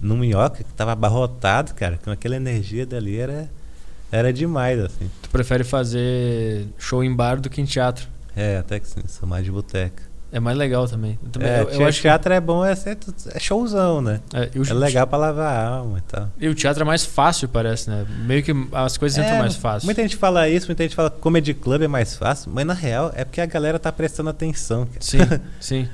No 0.00 0.16
Minhoca, 0.16 0.62
que 0.62 0.72
tava 0.74 0.92
abarrotado, 0.92 1.74
cara, 1.74 1.98
com 2.04 2.10
aquela 2.12 2.36
energia 2.36 2.84
dali 2.86 3.18
era, 3.18 3.48
era 4.12 4.32
demais, 4.32 4.78
assim. 4.80 5.10
Tu 5.22 5.28
prefere 5.30 5.64
fazer 5.64 6.66
show 6.78 7.02
em 7.02 7.14
bar 7.14 7.40
do 7.40 7.48
que 7.50 7.60
em 7.60 7.64
teatro. 7.64 8.06
É, 8.36 8.58
até 8.58 8.78
que 8.80 8.88
sim, 8.88 9.00
sou 9.06 9.28
mais 9.28 9.44
de 9.44 9.50
boteca. 9.50 10.02
É 10.32 10.40
mais 10.40 10.58
legal 10.58 10.88
também. 10.88 11.16
Eu, 11.22 11.30
também, 11.30 11.48
É, 11.48 11.60
eu, 11.62 11.68
eu 11.70 11.86
acho 11.86 11.98
que- 11.98 12.02
teatro 12.02 12.32
é 12.32 12.40
bom, 12.40 12.64
é, 12.64 12.72
é 12.72 13.38
showzão, 13.38 14.00
né? 14.02 14.20
é, 14.34 14.50
e 14.52 14.58
o, 14.58 14.68
É 14.68 14.72
legal 14.74 15.06
pra 15.06 15.16
lavar 15.16 15.56
a 15.56 15.68
alma 15.76 15.98
e 15.98 16.00
tal. 16.02 16.28
E 16.40 16.48
o 16.48 16.54
teatro 16.56 16.82
é 16.82 16.84
mais 16.84 17.04
fácil, 17.04 17.48
parece, 17.48 17.88
né? 17.88 18.04
Meio 18.26 18.42
que 18.42 18.50
as 18.72 18.96
coisas 18.98 19.16
entram 19.16 19.36
É, 19.36 19.38
mais 19.38 19.54
fácil. 19.54 19.86
Muita 19.86 20.02
gente 20.02 20.16
fala 20.16 20.48
isso, 20.48 20.66
muita 20.66 20.82
gente 20.82 20.96
fala 20.96 21.08
que 21.08 21.18
comedy 21.20 21.54
club 21.54 21.82
é 21.82 21.86
mais 21.88 22.16
fácil, 22.16 22.50
mas 22.52 22.66
na 22.66 22.74
real 22.74 23.12
é 23.14 23.24
porque 23.24 23.40
a 23.40 23.46
galera 23.46 23.78
tá 23.78 23.92
prestando 23.92 24.28
atenção. 24.30 24.86
cara. 24.86 24.98
Sim, 25.00 25.18
sim. 25.60 25.88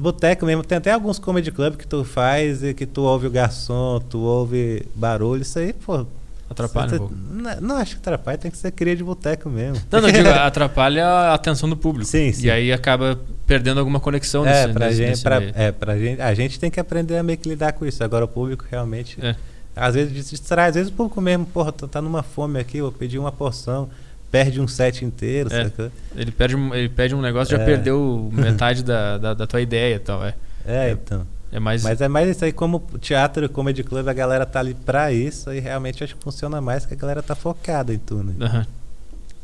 Boteco 0.00 0.44
mesmo, 0.44 0.62
tem 0.64 0.76
até 0.76 0.90
alguns 0.92 1.18
comedy 1.18 1.50
club 1.50 1.76
que 1.76 1.86
tu 1.86 2.04
faz 2.04 2.62
e 2.62 2.74
que 2.74 2.84
tu 2.84 3.02
ouve 3.02 3.28
o 3.28 3.30
garçom, 3.30 3.98
tu 4.10 4.18
ouve 4.20 4.84
barulho, 4.94 5.40
isso 5.40 5.58
aí, 5.58 5.72
pô. 5.72 6.06
Atrapalha 6.50 6.94
um 6.94 6.98
pouco. 6.98 7.14
Não, 7.14 7.60
não 7.60 7.76
acho 7.76 7.92
que 7.94 8.00
atrapalha, 8.00 8.36
tem 8.36 8.50
que 8.50 8.58
ser 8.58 8.72
cria 8.72 8.96
de 8.96 9.04
boteco 9.04 9.48
mesmo. 9.48 9.80
Não, 9.90 10.00
não, 10.00 10.10
digo, 10.10 10.28
atrapalha 10.34 11.06
a 11.06 11.34
atenção 11.34 11.68
do 11.68 11.76
público. 11.76 12.04
Sim, 12.10 12.32
sim. 12.32 12.46
E 12.46 12.50
aí 12.50 12.72
acaba 12.72 13.18
perdendo 13.46 13.78
alguma 13.78 14.00
conexão 14.00 14.44
é, 14.46 14.62
nesse, 14.66 14.72
pra 14.74 14.86
nesse- 14.86 14.98
gente, 14.98 15.08
nesse 15.10 15.22
pra, 15.22 15.42
é, 15.54 15.70
pra 15.72 15.96
gente, 15.96 16.20
a 16.20 16.34
gente 16.34 16.58
tem 16.58 16.70
que 16.70 16.80
aprender 16.80 17.16
a 17.16 17.22
meio 17.22 17.38
que 17.38 17.48
lidar 17.48 17.72
com 17.72 17.86
isso. 17.86 18.02
Agora 18.02 18.24
o 18.24 18.28
público 18.28 18.64
realmente. 18.68 19.16
É. 19.24 19.36
Às 19.76 19.94
vezes 19.94 20.28
distrai, 20.28 20.68
às 20.70 20.74
vezes 20.74 20.90
o 20.90 20.94
público 20.94 21.20
mesmo, 21.20 21.46
porra, 21.46 21.70
tá 21.72 22.02
numa 22.02 22.22
fome 22.24 22.58
aqui, 22.58 22.80
vou 22.82 22.90
pedir 22.90 23.18
uma 23.20 23.30
porção, 23.30 23.88
perde 24.30 24.60
um 24.60 24.66
set 24.66 25.04
inteiro, 25.04 25.48
É. 25.54 25.70
Ele, 26.16 26.32
perde, 26.32 26.56
um- 26.56 26.74
ele 26.74 26.88
pede 26.88 27.14
um 27.14 27.20
negócio 27.20 27.56
já 27.56 27.62
É. 27.62 27.64
perdeu 27.64 28.28
metade 28.34 28.82
da, 28.82 29.16
da, 29.18 29.34
da 29.34 29.46
tua 29.46 29.60
ideia 29.60 29.94
e 29.94 29.98
tal. 30.00 30.24
É, 30.24 30.34
É, 30.66 30.88
É. 30.88 30.90
então. 30.90 31.24
É 31.52 31.58
mais. 31.58 31.82
Mas 31.82 32.00
é 32.00 32.08
mais 32.08 32.28
isso 32.28 32.44
aí, 32.44 32.52
como 32.52 32.80
teatro 33.00 33.44
e 33.44 33.48
comedy 33.48 33.82
club, 33.82 34.06
a 34.08 34.12
galera 34.12 34.46
tá 34.46 34.60
ali 34.60 34.74
pra 34.74 35.12
isso, 35.12 35.50
aí 35.50 35.58
realmente 35.58 36.04
acho 36.04 36.16
que 36.16 36.22
funciona 36.22 36.60
mais 36.60 36.86
que 36.86 36.94
a 36.94 36.96
galera 36.96 37.22
tá 37.22 37.34
focada 37.34 37.92
em 37.92 37.98
tudo. 37.98 38.24
Né? 38.24 38.34
Aham. 38.40 38.66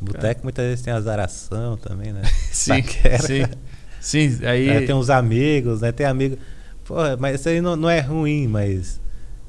Boteco 0.00 0.40
muitas 0.42 0.64
vezes 0.66 0.84
tem 0.84 0.92
azaração 0.92 1.76
também, 1.76 2.12
né? 2.12 2.22
Sim, 2.52 2.82
sim. 3.20 3.44
Sim, 3.98 4.38
aí. 4.46 4.68
É, 4.68 4.80
tem 4.82 4.94
uns 4.94 5.10
amigos, 5.10 5.80
né? 5.80 5.90
Tem 5.90 6.06
amigo. 6.06 6.36
Porra, 6.84 7.16
mas 7.16 7.40
isso 7.40 7.48
aí 7.48 7.60
não, 7.60 7.74
não 7.74 7.90
é 7.90 8.00
ruim, 8.00 8.46
mas 8.46 9.00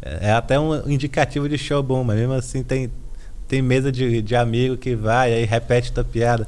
é, 0.02 0.30
é 0.30 0.32
até 0.32 0.60
um 0.60 0.90
indicativo 0.90 1.48
de 1.48 1.58
show 1.58 1.84
bom, 1.84 2.04
mas 2.04 2.18
mesmo 2.18 2.34
assim 2.34 2.64
tem, 2.64 2.90
tem 3.48 3.62
mesa 3.62 3.92
de, 3.92 4.22
de 4.22 4.36
amigo 4.36 4.78
que 4.78 4.96
vai, 4.96 5.34
aí 5.34 5.46
repete 5.46 5.92
tua 5.92 6.04
piada. 6.04 6.48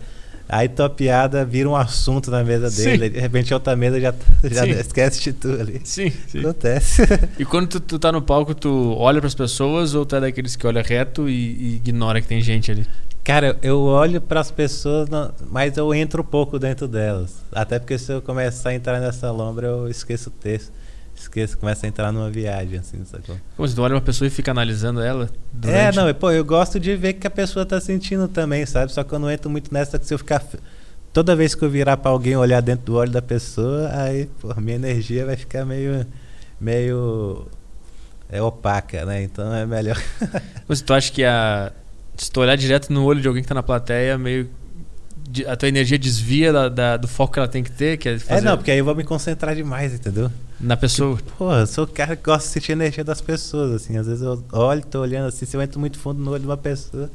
Aí 0.52 0.68
tua 0.68 0.90
piada 0.90 1.46
vira 1.46 1.70
um 1.70 1.76
assunto 1.76 2.32
na 2.32 2.44
mesa 2.44 2.72
Sim. 2.72 2.86
dele, 2.86 3.10
de 3.10 3.20
repente 3.20 3.54
a 3.54 3.58
outra 3.58 3.76
mesa 3.76 4.02
já, 4.02 4.12
já 4.50 4.64
Sim. 4.64 4.72
esquece 4.72 5.22
de 5.22 5.34
tu 5.34 5.50
ali. 5.50 5.80
Sim, 5.84 6.12
sim. 6.28 6.40
Acontece. 6.40 7.04
E 7.38 7.46
quando 7.46 7.68
tu, 7.68 7.80
tu 7.80 8.00
tá 8.00 8.12
no 8.12 8.20
palco, 8.20 8.56
tu 8.56 8.96
olha 8.98 9.22
pras 9.22 9.36
pessoas 9.36 9.94
ou 9.94 10.08
tu 10.08 10.16
é 10.16 10.22
daqueles 10.22 10.56
que 10.56 10.66
olha 10.66 10.82
reto 10.82 11.30
e, 11.30 11.34
e 11.34 11.76
ignora 11.76 12.20
que 12.20 12.28
tem 12.28 12.42
gente 12.42 12.72
ali? 12.72 12.88
Cara, 13.24 13.60
eu 13.62 13.82
olho 13.82 14.20
para 14.20 14.40
as 14.40 14.50
pessoas, 14.50 15.08
mas 15.52 15.78
eu 15.78 15.94
entro 15.94 16.24
um 16.24 16.26
pouco 16.26 16.58
dentro 16.58 16.88
delas. 16.88 17.36
Até 17.52 17.78
porque 17.78 17.96
se 18.00 18.12
eu 18.12 18.20
começar 18.20 18.70
a 18.70 18.74
entrar 18.74 19.00
nessa 19.00 19.30
lombra, 19.30 19.68
eu 19.68 19.88
esqueço 19.88 20.30
o 20.30 20.32
texto. 20.32 20.72
Esqueço, 21.20 21.58
começo 21.58 21.86
a 21.86 21.90
entrar 21.90 22.12
numa 22.14 22.30
viagem, 22.30 22.80
assim, 22.80 23.04
sacou? 23.04 23.36
Como 23.58 23.68
se 23.68 23.76
tu 23.76 23.82
olha 23.82 23.94
uma 23.96 24.02
pessoa 24.02 24.26
e 24.28 24.32
fica 24.32 24.52
analisando 24.52 25.02
ela? 25.02 25.26
É, 25.26 25.28
durante- 25.92 25.96
não, 25.98 26.14
pô, 26.14 26.32
eu 26.32 26.46
gosto 26.46 26.80
de 26.80 26.96
ver 26.96 27.14
o 27.14 27.18
que 27.18 27.28
a 27.28 27.30
pessoa 27.30 27.66
tá 27.66 27.80
sentindo 27.82 28.28
também, 28.28 28.66
sabe? 28.66 28.92
Só 28.94 29.04
que 29.04 29.12
eu 29.14 29.20
não 29.20 29.30
entro 29.30 29.50
muito 29.50 29.74
nessa 29.74 30.00
que 30.00 30.06
se 30.08 30.14
eu 30.14 30.18
ficar. 30.18 30.42
Toda 31.12 31.36
vez 31.36 31.54
que 31.56 31.64
eu 31.64 31.70
virar 31.70 31.98
pra 31.98 32.10
alguém 32.12 32.38
olhar 32.38 32.62
dentro 32.62 32.86
do 32.86 32.96
olho 32.96 33.12
da 33.12 33.22
pessoa, 33.22 33.90
aí, 33.94 34.28
pô, 34.40 34.54
minha 34.62 34.76
energia 34.78 35.26
vai 35.26 35.36
ficar 35.36 35.66
meio. 35.66 36.06
meio. 36.60 37.48
É 38.32 38.42
opaca, 38.42 39.06
né? 39.06 39.24
Então 39.24 39.54
é 39.54 39.66
melhor. 39.66 39.98
Mas 40.68 40.82
tu 40.82 40.94
acha 40.94 41.12
que 41.12 41.24
a. 41.24 41.72
Se 42.16 42.30
tu 42.32 42.40
olhar 42.42 42.56
direto 42.56 42.92
no 42.94 43.04
olho 43.04 43.22
de 43.22 43.28
alguém 43.28 43.42
que 43.44 43.50
tá 43.50 43.56
na 43.56 43.64
plateia, 43.64 44.18
meio. 44.18 44.50
A 45.48 45.56
tua 45.56 45.68
energia 45.70 45.98
desvia 45.98 46.52
da- 46.52 46.70
da- 46.70 46.98
do 46.98 47.08
foco 47.08 47.34
que 47.34 47.40
ela 47.40 47.48
tem 47.48 47.64
que 47.64 47.72
ter, 47.72 47.98
que 47.98 48.10
é 48.10 48.14
É, 48.14 48.20
fazer 48.20 48.42
não, 48.46 48.58
porque 48.58 48.72
aí 48.72 48.78
eu 48.80 48.86
vou 48.86 48.96
me 48.96 49.04
concentrar 49.04 49.56
demais, 49.56 49.94
entendeu? 49.94 50.32
Na 50.60 50.76
pessoa. 50.76 51.18
Pô, 51.38 51.54
eu 51.54 51.68
sou 51.68 51.86
o 51.86 51.88
cara 51.88 52.16
que 52.16 52.24
gosta 52.24 52.48
de 52.48 52.54
sentir 52.54 52.72
a 52.72 52.76
energia 52.76 53.04
das 53.04 53.22
pessoas, 53.22 53.74
assim. 53.74 53.98
Às 53.98 54.08
vezes 54.08 54.22
eu 54.22 54.44
olho, 54.52 54.82
tô 54.82 55.02
olhando 55.02 55.28
assim, 55.28 55.46
se 55.46 55.56
eu 55.56 55.62
entro 55.62 55.80
muito 55.80 55.98
fundo 55.98 56.22
no 56.22 56.32
olho 56.32 56.42
de 56.42 56.48
uma 56.48 56.58
pessoa, 56.58 57.10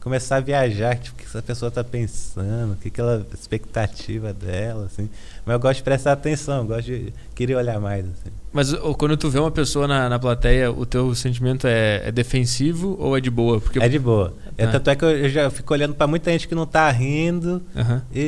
começar 0.00 0.36
a 0.36 0.40
viajar, 0.40 0.98
tipo, 0.98 1.16
o 1.16 1.18
que 1.18 1.24
essa 1.24 1.40
pessoa 1.40 1.70
tá 1.70 1.82
pensando, 1.82 2.74
o 2.74 2.76
que, 2.76 2.90
que 2.90 3.00
ela. 3.00 3.26
expectativa 3.32 4.34
dela, 4.34 4.84
assim. 4.84 5.08
Mas 5.46 5.54
eu 5.54 5.58
gosto 5.60 5.76
de 5.78 5.82
prestar 5.82 6.12
atenção, 6.12 6.66
gosto 6.66 6.84
de 6.84 7.12
querer 7.34 7.56
olhar 7.56 7.80
mais, 7.80 8.04
assim. 8.04 8.30
Mas 8.52 8.72
ô, 8.74 8.94
quando 8.94 9.16
tu 9.16 9.30
vê 9.30 9.38
uma 9.38 9.50
pessoa 9.50 9.88
na, 9.88 10.08
na 10.08 10.18
plateia, 10.18 10.70
o 10.70 10.84
teu 10.84 11.14
sentimento 11.14 11.66
é, 11.66 12.02
é 12.06 12.12
defensivo 12.12 12.96
ou 13.00 13.16
é 13.16 13.20
de 13.20 13.30
boa? 13.30 13.60
Porque 13.60 13.78
É 13.78 13.88
de 13.88 13.98
boa. 13.98 14.32
É, 14.56 14.66
Tá. 14.66 14.72
tanto 14.72 14.90
é 14.90 14.96
que 14.96 15.04
eu, 15.04 15.28
já 15.28 15.50
fico 15.50 15.72
olhando 15.74 15.94
pra 15.94 16.06
muita 16.06 16.30
gente 16.30 16.46
que 16.46 16.54
não 16.54 16.66
tá 16.66 16.88
rindo. 16.90 17.60
Aham. 17.74 18.02
E, 18.14 18.20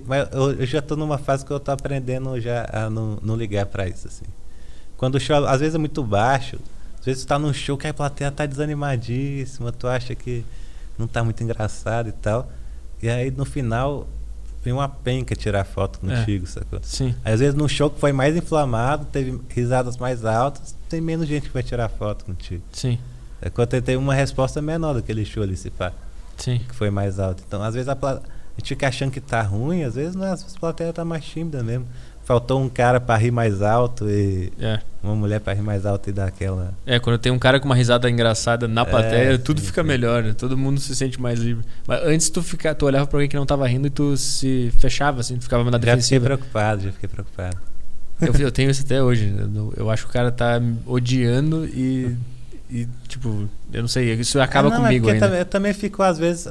e- 0.00 0.04
mas 0.06 0.28
eu, 0.32 0.52
eu 0.52 0.66
já 0.66 0.80
tô 0.80 0.96
numa 0.96 1.18
fase 1.18 1.44
que 1.44 1.50
eu 1.50 1.60
tô 1.60 1.70
aprendendo 1.70 2.40
já 2.40 2.66
a 2.72 2.88
não, 2.88 3.18
não 3.22 3.36
ligar 3.36 3.66
pra 3.66 3.86
isso, 3.88 4.06
assim. 4.08 4.24
Quando 4.96 5.16
o 5.16 5.20
show, 5.20 5.44
às 5.46 5.60
vezes 5.60 5.74
é 5.74 5.78
muito 5.78 6.02
baixo, 6.02 6.58
às 6.98 7.04
vezes 7.04 7.24
tu 7.24 7.28
tá 7.28 7.38
num 7.38 7.52
show 7.52 7.76
que 7.76 7.86
a 7.86 7.92
plateia 7.92 8.30
tá 8.30 8.46
desanimadíssima, 8.46 9.72
tu 9.72 9.86
acha 9.88 10.14
que 10.14 10.44
não 10.98 11.06
tá 11.06 11.22
muito 11.24 11.42
engraçado 11.42 12.08
e 12.08 12.12
tal. 12.12 12.50
E 13.02 13.08
aí 13.08 13.30
no 13.30 13.44
final 13.44 14.06
vem 14.62 14.72
uma 14.72 14.88
penca 14.88 15.34
tirar 15.34 15.64
foto 15.64 15.98
É. 16.08 16.16
contigo, 16.20 16.46
sacou? 16.46 16.78
Sim. 16.82 17.14
Às 17.24 17.40
vezes 17.40 17.54
num 17.54 17.66
show 17.68 17.90
que 17.90 17.98
foi 17.98 18.12
mais 18.12 18.36
inflamado, 18.36 19.04
teve 19.06 19.38
risadas 19.48 19.96
mais 19.96 20.24
altas, 20.24 20.74
tem 20.88 21.00
menos 21.00 21.26
gente 21.26 21.48
que 21.48 21.52
vai 21.52 21.62
tirar 21.64 21.88
foto 21.88 22.24
contigo. 22.24 22.62
Sim. 22.72 22.98
É 23.42 23.50
quando 23.50 23.80
tem 23.82 23.96
uma 23.96 24.14
resposta 24.14 24.62
menor 24.62 24.94
daquele 24.94 25.24
show 25.24 25.42
ali, 25.42 25.56
se 25.56 25.68
pá 25.70 25.92
Sim. 26.36 26.60
que 26.68 26.74
foi 26.74 26.90
mais 26.90 27.18
alto. 27.18 27.42
Então, 27.46 27.62
às 27.62 27.74
vezes 27.74 27.88
a, 27.88 27.96
pla- 27.96 28.22
a 28.22 28.60
gente 28.60 28.68
fica 28.68 28.88
achando 28.88 29.10
que 29.10 29.20
tá 29.20 29.42
ruim, 29.42 29.82
às 29.82 29.94
vezes 29.96 30.14
não, 30.14 30.32
às 30.32 30.42
vezes 30.42 30.56
a 30.56 30.60
plateia 30.60 30.92
tá 30.92 31.04
mais 31.04 31.24
tímida 31.24 31.62
mesmo. 31.62 31.86
Faltou 32.24 32.62
um 32.62 32.68
cara 32.68 33.00
pra 33.00 33.16
rir 33.16 33.32
mais 33.32 33.60
alto 33.62 34.08
e 34.08 34.52
É. 34.60 34.78
uma 35.02 35.16
mulher 35.16 35.40
pra 35.40 35.52
rir 35.54 35.60
mais 35.60 35.84
alto 35.84 36.08
e 36.08 36.12
dar 36.12 36.26
aquela. 36.28 36.72
É, 36.86 37.00
quando 37.00 37.18
tem 37.18 37.32
um 37.32 37.38
cara 37.38 37.58
com 37.58 37.66
uma 37.66 37.74
risada 37.74 38.08
engraçada 38.08 38.68
na 38.68 38.84
plateia, 38.86 39.34
É, 39.34 39.38
tudo 39.38 39.60
sim, 39.60 39.66
fica 39.66 39.82
sim. 39.82 39.88
melhor, 39.88 40.22
né? 40.22 40.32
todo 40.32 40.56
mundo 40.56 40.78
se 40.80 40.94
sente 40.94 41.20
mais 41.20 41.40
livre. 41.40 41.64
Mas 41.84 42.00
antes 42.04 42.30
tu 42.30 42.40
ficar, 42.40 42.76
tu 42.76 42.86
olhava 42.86 43.08
pra 43.08 43.16
alguém 43.18 43.28
que 43.28 43.34
não 43.36 43.44
tava 43.44 43.66
rindo 43.66 43.88
e 43.88 43.90
tu 43.90 44.16
se 44.16 44.72
fechava 44.78 45.18
assim, 45.20 45.36
tu 45.36 45.42
ficava 45.42 45.64
na 45.64 45.70
Já 45.72 45.78
fiquei 45.78 45.90
defensiva. 45.96 46.24
preocupado, 46.26 46.82
já 46.84 46.92
fiquei 46.92 47.08
preocupado. 47.08 47.56
Eu, 48.20 48.32
eu 48.34 48.52
tenho 48.52 48.70
isso 48.70 48.82
até 48.84 49.02
hoje. 49.02 49.34
Eu, 49.56 49.74
eu 49.76 49.90
acho 49.90 50.04
que 50.04 50.10
o 50.10 50.12
cara 50.12 50.30
tá 50.30 50.60
odiando 50.86 51.64
e, 51.66 52.16
e, 52.72 52.88
tipo, 53.08 53.48
eu 53.72 53.82
não 53.82 53.88
sei, 53.88 54.12
isso 54.14 54.40
acaba 54.40 54.68
Ah, 54.68 54.70
não, 54.70 54.78
é 54.78 54.88
comigo 54.88 55.06
porque 55.06 55.24
ainda. 55.24 55.38
eu 55.38 55.44
também 55.44 55.72
fico, 55.72 56.02
às 56.02 56.18
vezes, 56.18 56.46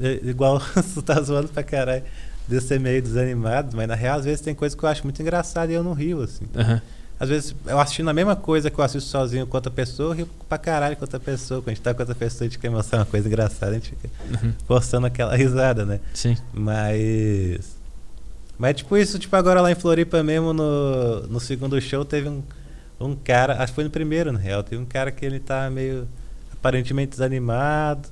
é, 0.00 0.20
igual 0.24 0.60
tu 0.94 1.02
tá 1.02 1.20
zoando 1.20 1.48
pra 1.48 1.62
caralho, 1.62 2.02
de 2.48 2.60
ser 2.60 2.78
meio 2.80 3.00
desanimado, 3.02 3.76
mas 3.76 3.88
na 3.88 3.94
real, 3.94 4.18
às 4.18 4.24
vezes 4.24 4.40
tem 4.40 4.54
coisa 4.54 4.76
que 4.76 4.82
eu 4.82 4.88
acho 4.88 5.02
muito 5.04 5.20
engraçada 5.22 5.70
e 5.72 5.74
eu 5.74 5.82
não 5.82 5.92
rio, 5.92 6.22
assim. 6.22 6.44
Aham. 6.56 6.80
Às 7.18 7.30
vezes 7.30 7.56
eu 7.66 7.80
assistindo 7.80 8.10
a 8.10 8.12
mesma 8.12 8.36
coisa 8.36 8.70
que 8.70 8.78
eu 8.78 8.84
assisto 8.84 9.08
sozinho 9.08 9.46
com 9.46 9.56
outra 9.56 9.70
pessoa, 9.72 10.10
eu 10.10 10.16
rio 10.16 10.28
pra 10.50 10.58
caralho 10.58 10.94
com 10.96 11.02
outra 11.02 11.18
pessoa. 11.18 11.62
Quando 11.62 11.68
a 11.70 11.74
gente 11.74 11.80
tá 11.82 11.94
com 11.94 12.02
outra 12.02 12.14
pessoa, 12.14 12.42
a 12.42 12.44
gente 12.50 12.58
quer 12.58 12.68
mostrar 12.70 12.98
uma 12.98 13.06
coisa 13.06 13.26
engraçada, 13.26 13.72
a 13.72 13.74
gente 13.74 13.88
fica 13.90 14.10
Uhum. 14.44 14.52
forçando 14.66 15.06
aquela 15.06 15.34
risada, 15.36 15.86
né? 15.86 15.98
Sim. 16.12 16.36
Mas. 16.52 17.74
Mas 18.58 18.76
tipo 18.76 18.96
isso, 18.96 19.18
tipo 19.18 19.34
agora 19.34 19.60
lá 19.62 19.70
em 19.70 19.74
Floripa 19.74 20.22
mesmo, 20.22 20.52
no, 20.52 21.22
no 21.26 21.40
segundo 21.40 21.80
show, 21.80 22.04
teve 22.04 22.28
um, 22.28 22.42
um 23.00 23.14
cara, 23.14 23.54
acho 23.62 23.72
que 23.72 23.74
foi 23.74 23.84
no 23.84 23.90
primeiro, 23.90 24.32
na 24.32 24.38
real, 24.38 24.62
teve 24.62 24.80
um 24.80 24.86
cara 24.86 25.10
que 25.10 25.24
ele 25.24 25.38
tá 25.38 25.68
meio 25.70 26.08
aparentemente 26.52 27.10
desanimado. 27.10 28.08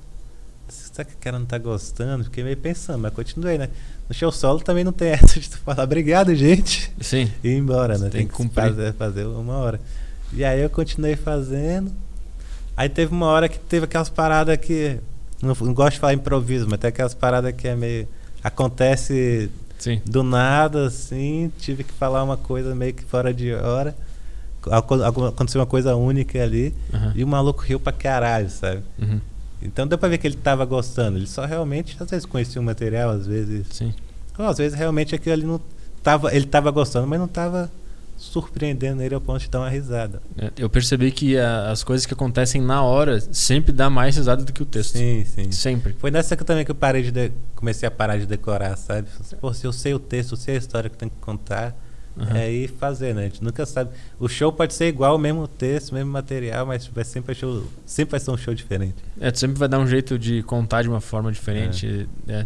Será 0.67 1.03
que 1.05 1.13
o 1.13 1.17
cara 1.17 1.37
não 1.37 1.45
tá 1.45 1.57
gostando? 1.57 2.23
Fiquei 2.23 2.43
meio 2.43 2.57
pensando, 2.57 2.99
mas 2.99 3.13
continuei, 3.13 3.57
né? 3.57 3.69
No 4.07 4.15
show 4.15 4.31
solo 4.31 4.59
também 4.59 4.83
não 4.83 4.91
tem 4.91 5.09
essa 5.13 5.39
de 5.39 5.49
tu 5.49 5.57
falar, 5.59 5.83
obrigado, 5.83 6.33
gente 6.35 6.91
Sim. 7.01 7.31
e 7.43 7.49
ir 7.49 7.57
embora, 7.57 7.97
né? 7.97 8.09
Tem 8.09 8.11
Tem, 8.11 8.21
que 8.27 8.31
que 8.31 8.37
cumprir. 8.37 8.69
fazer, 8.69 8.93
fazer 8.93 9.25
uma 9.25 9.57
hora. 9.57 9.79
E 10.33 10.43
aí 10.43 10.61
eu 10.61 10.69
continuei 10.69 11.15
fazendo. 11.15 11.91
Aí 12.75 12.89
teve 12.89 13.11
uma 13.13 13.27
hora 13.27 13.47
que 13.47 13.57
teve 13.59 13.85
aquelas 13.85 14.09
paradas 14.09 14.57
que. 14.57 14.99
Não, 15.41 15.55
não 15.61 15.73
gosto 15.73 15.93
de 15.93 15.99
falar 15.99 16.13
improviso, 16.13 16.67
mas 16.69 16.79
tem 16.79 16.89
aquelas 16.89 17.13
paradas 17.13 17.53
que 17.53 17.67
é 17.67 17.75
meio. 17.75 18.07
Acontece 18.43 19.49
Sim. 19.77 20.01
do 20.05 20.23
nada, 20.23 20.87
assim. 20.87 21.51
Tive 21.59 21.83
que 21.83 21.93
falar 21.93 22.23
uma 22.23 22.37
coisa 22.37 22.73
meio 22.75 22.93
que 22.93 23.03
fora 23.03 23.33
de 23.33 23.53
hora. 23.53 23.95
Aco- 24.71 25.03
aco- 25.03 25.25
Aconteceu 25.25 25.59
uma 25.61 25.67
coisa 25.67 25.95
única 25.95 26.41
ali. 26.41 26.73
Aham. 26.93 27.13
E 27.15 27.23
o 27.23 27.27
maluco 27.27 27.61
riu 27.61 27.79
pra 27.79 27.91
caralho, 27.93 28.49
sabe? 28.49 28.81
Uhum. 28.99 29.19
Então 29.61 29.87
deu 29.87 29.97
pra 29.97 30.09
ver 30.09 30.17
que 30.17 30.27
ele 30.27 30.35
tava 30.37 30.63
gostando. 30.65 31.17
Ele 31.17 31.27
só 31.27 31.45
realmente, 31.45 31.95
às 31.99 32.09
vezes, 32.09 32.25
conhecia 32.25 32.61
o 32.61 32.63
material, 32.63 33.09
às 33.09 33.25
vezes. 33.25 33.65
Sim. 33.71 33.93
Ou 34.37 34.45
às 34.45 34.57
vezes 34.57 34.77
realmente 34.77 35.15
aquilo 35.15 35.33
ali 35.33 35.43
não 35.45 35.59
tava, 36.03 36.35
ele 36.35 36.45
tava 36.45 36.69
gostando, 36.71 37.07
mas 37.07 37.19
não 37.19 37.27
tava 37.27 37.71
surpreendendo 38.17 39.01
ele 39.01 39.13
ao 39.13 39.21
ponto 39.21 39.41
de 39.41 39.49
dar 39.49 39.59
uma 39.59 39.69
risada. 39.69 40.21
É, 40.37 40.51
Eu 40.57 40.69
percebi 40.69 41.11
que 41.11 41.37
a- 41.37 41.69
as 41.71 41.83
coisas 41.83 42.05
que 42.05 42.13
acontecem 42.13 42.61
na 42.61 42.81
hora 42.81 43.19
sempre 43.31 43.71
dá 43.71 43.89
mais 43.89 44.15
risada 44.15 44.43
do 44.43 44.53
que 44.53 44.61
o 44.61 44.65
texto. 44.65 44.97
Sim, 44.97 45.25
sim. 45.25 45.51
Sempre. 45.51 45.93
Foi 45.99 46.11
nessa 46.11 46.35
que 46.35 46.43
também 46.43 46.63
que 46.65 46.71
eu 46.71 46.75
parei 46.75 47.01
de 47.03 47.11
de- 47.11 47.31
comecei 47.55 47.87
a 47.87 47.91
parar 47.91 48.17
de 48.17 48.25
decorar, 48.25 48.77
sabe? 48.77 49.07
Pô, 49.41 49.53
se 49.53 49.65
eu 49.65 49.73
sei 49.73 49.93
o 49.93 49.99
texto, 49.99 50.31
eu 50.33 50.37
sei 50.37 50.55
a 50.55 50.57
história 50.57 50.89
que 50.89 50.97
tem 50.97 51.09
que 51.09 51.15
contar, 51.21 51.75
Aham. 52.17 52.37
é 52.37 52.51
ir 52.51 52.69
fazer, 52.69 53.13
né? 53.13 53.21
A 53.21 53.25
gente 53.25 53.43
nunca 53.43 53.65
sabe. 53.65 53.89
O 54.19 54.27
show 54.27 54.51
pode 54.51 54.73
ser 54.73 54.87
igual, 54.87 55.15
o 55.15 55.19
mesmo 55.19 55.47
texto, 55.47 55.89
o 55.91 55.95
mesmo 55.95 56.11
material, 56.11 56.65
mas 56.65 56.87
vai 56.87 57.03
sempre, 57.03 57.35
show, 57.35 57.65
sempre 57.85 58.11
vai 58.11 58.19
ser 58.19 58.31
um 58.31 58.37
show 58.37 58.53
diferente. 58.53 58.95
É, 59.19 59.29
tu 59.31 59.39
sempre 59.39 59.57
vai 59.59 59.67
dar 59.67 59.79
um 59.79 59.87
jeito 59.87 60.17
de 60.17 60.41
contar 60.43 60.81
de 60.81 60.87
uma 60.89 61.01
forma 61.01 61.31
diferente. 61.31 62.07
É. 62.27 62.45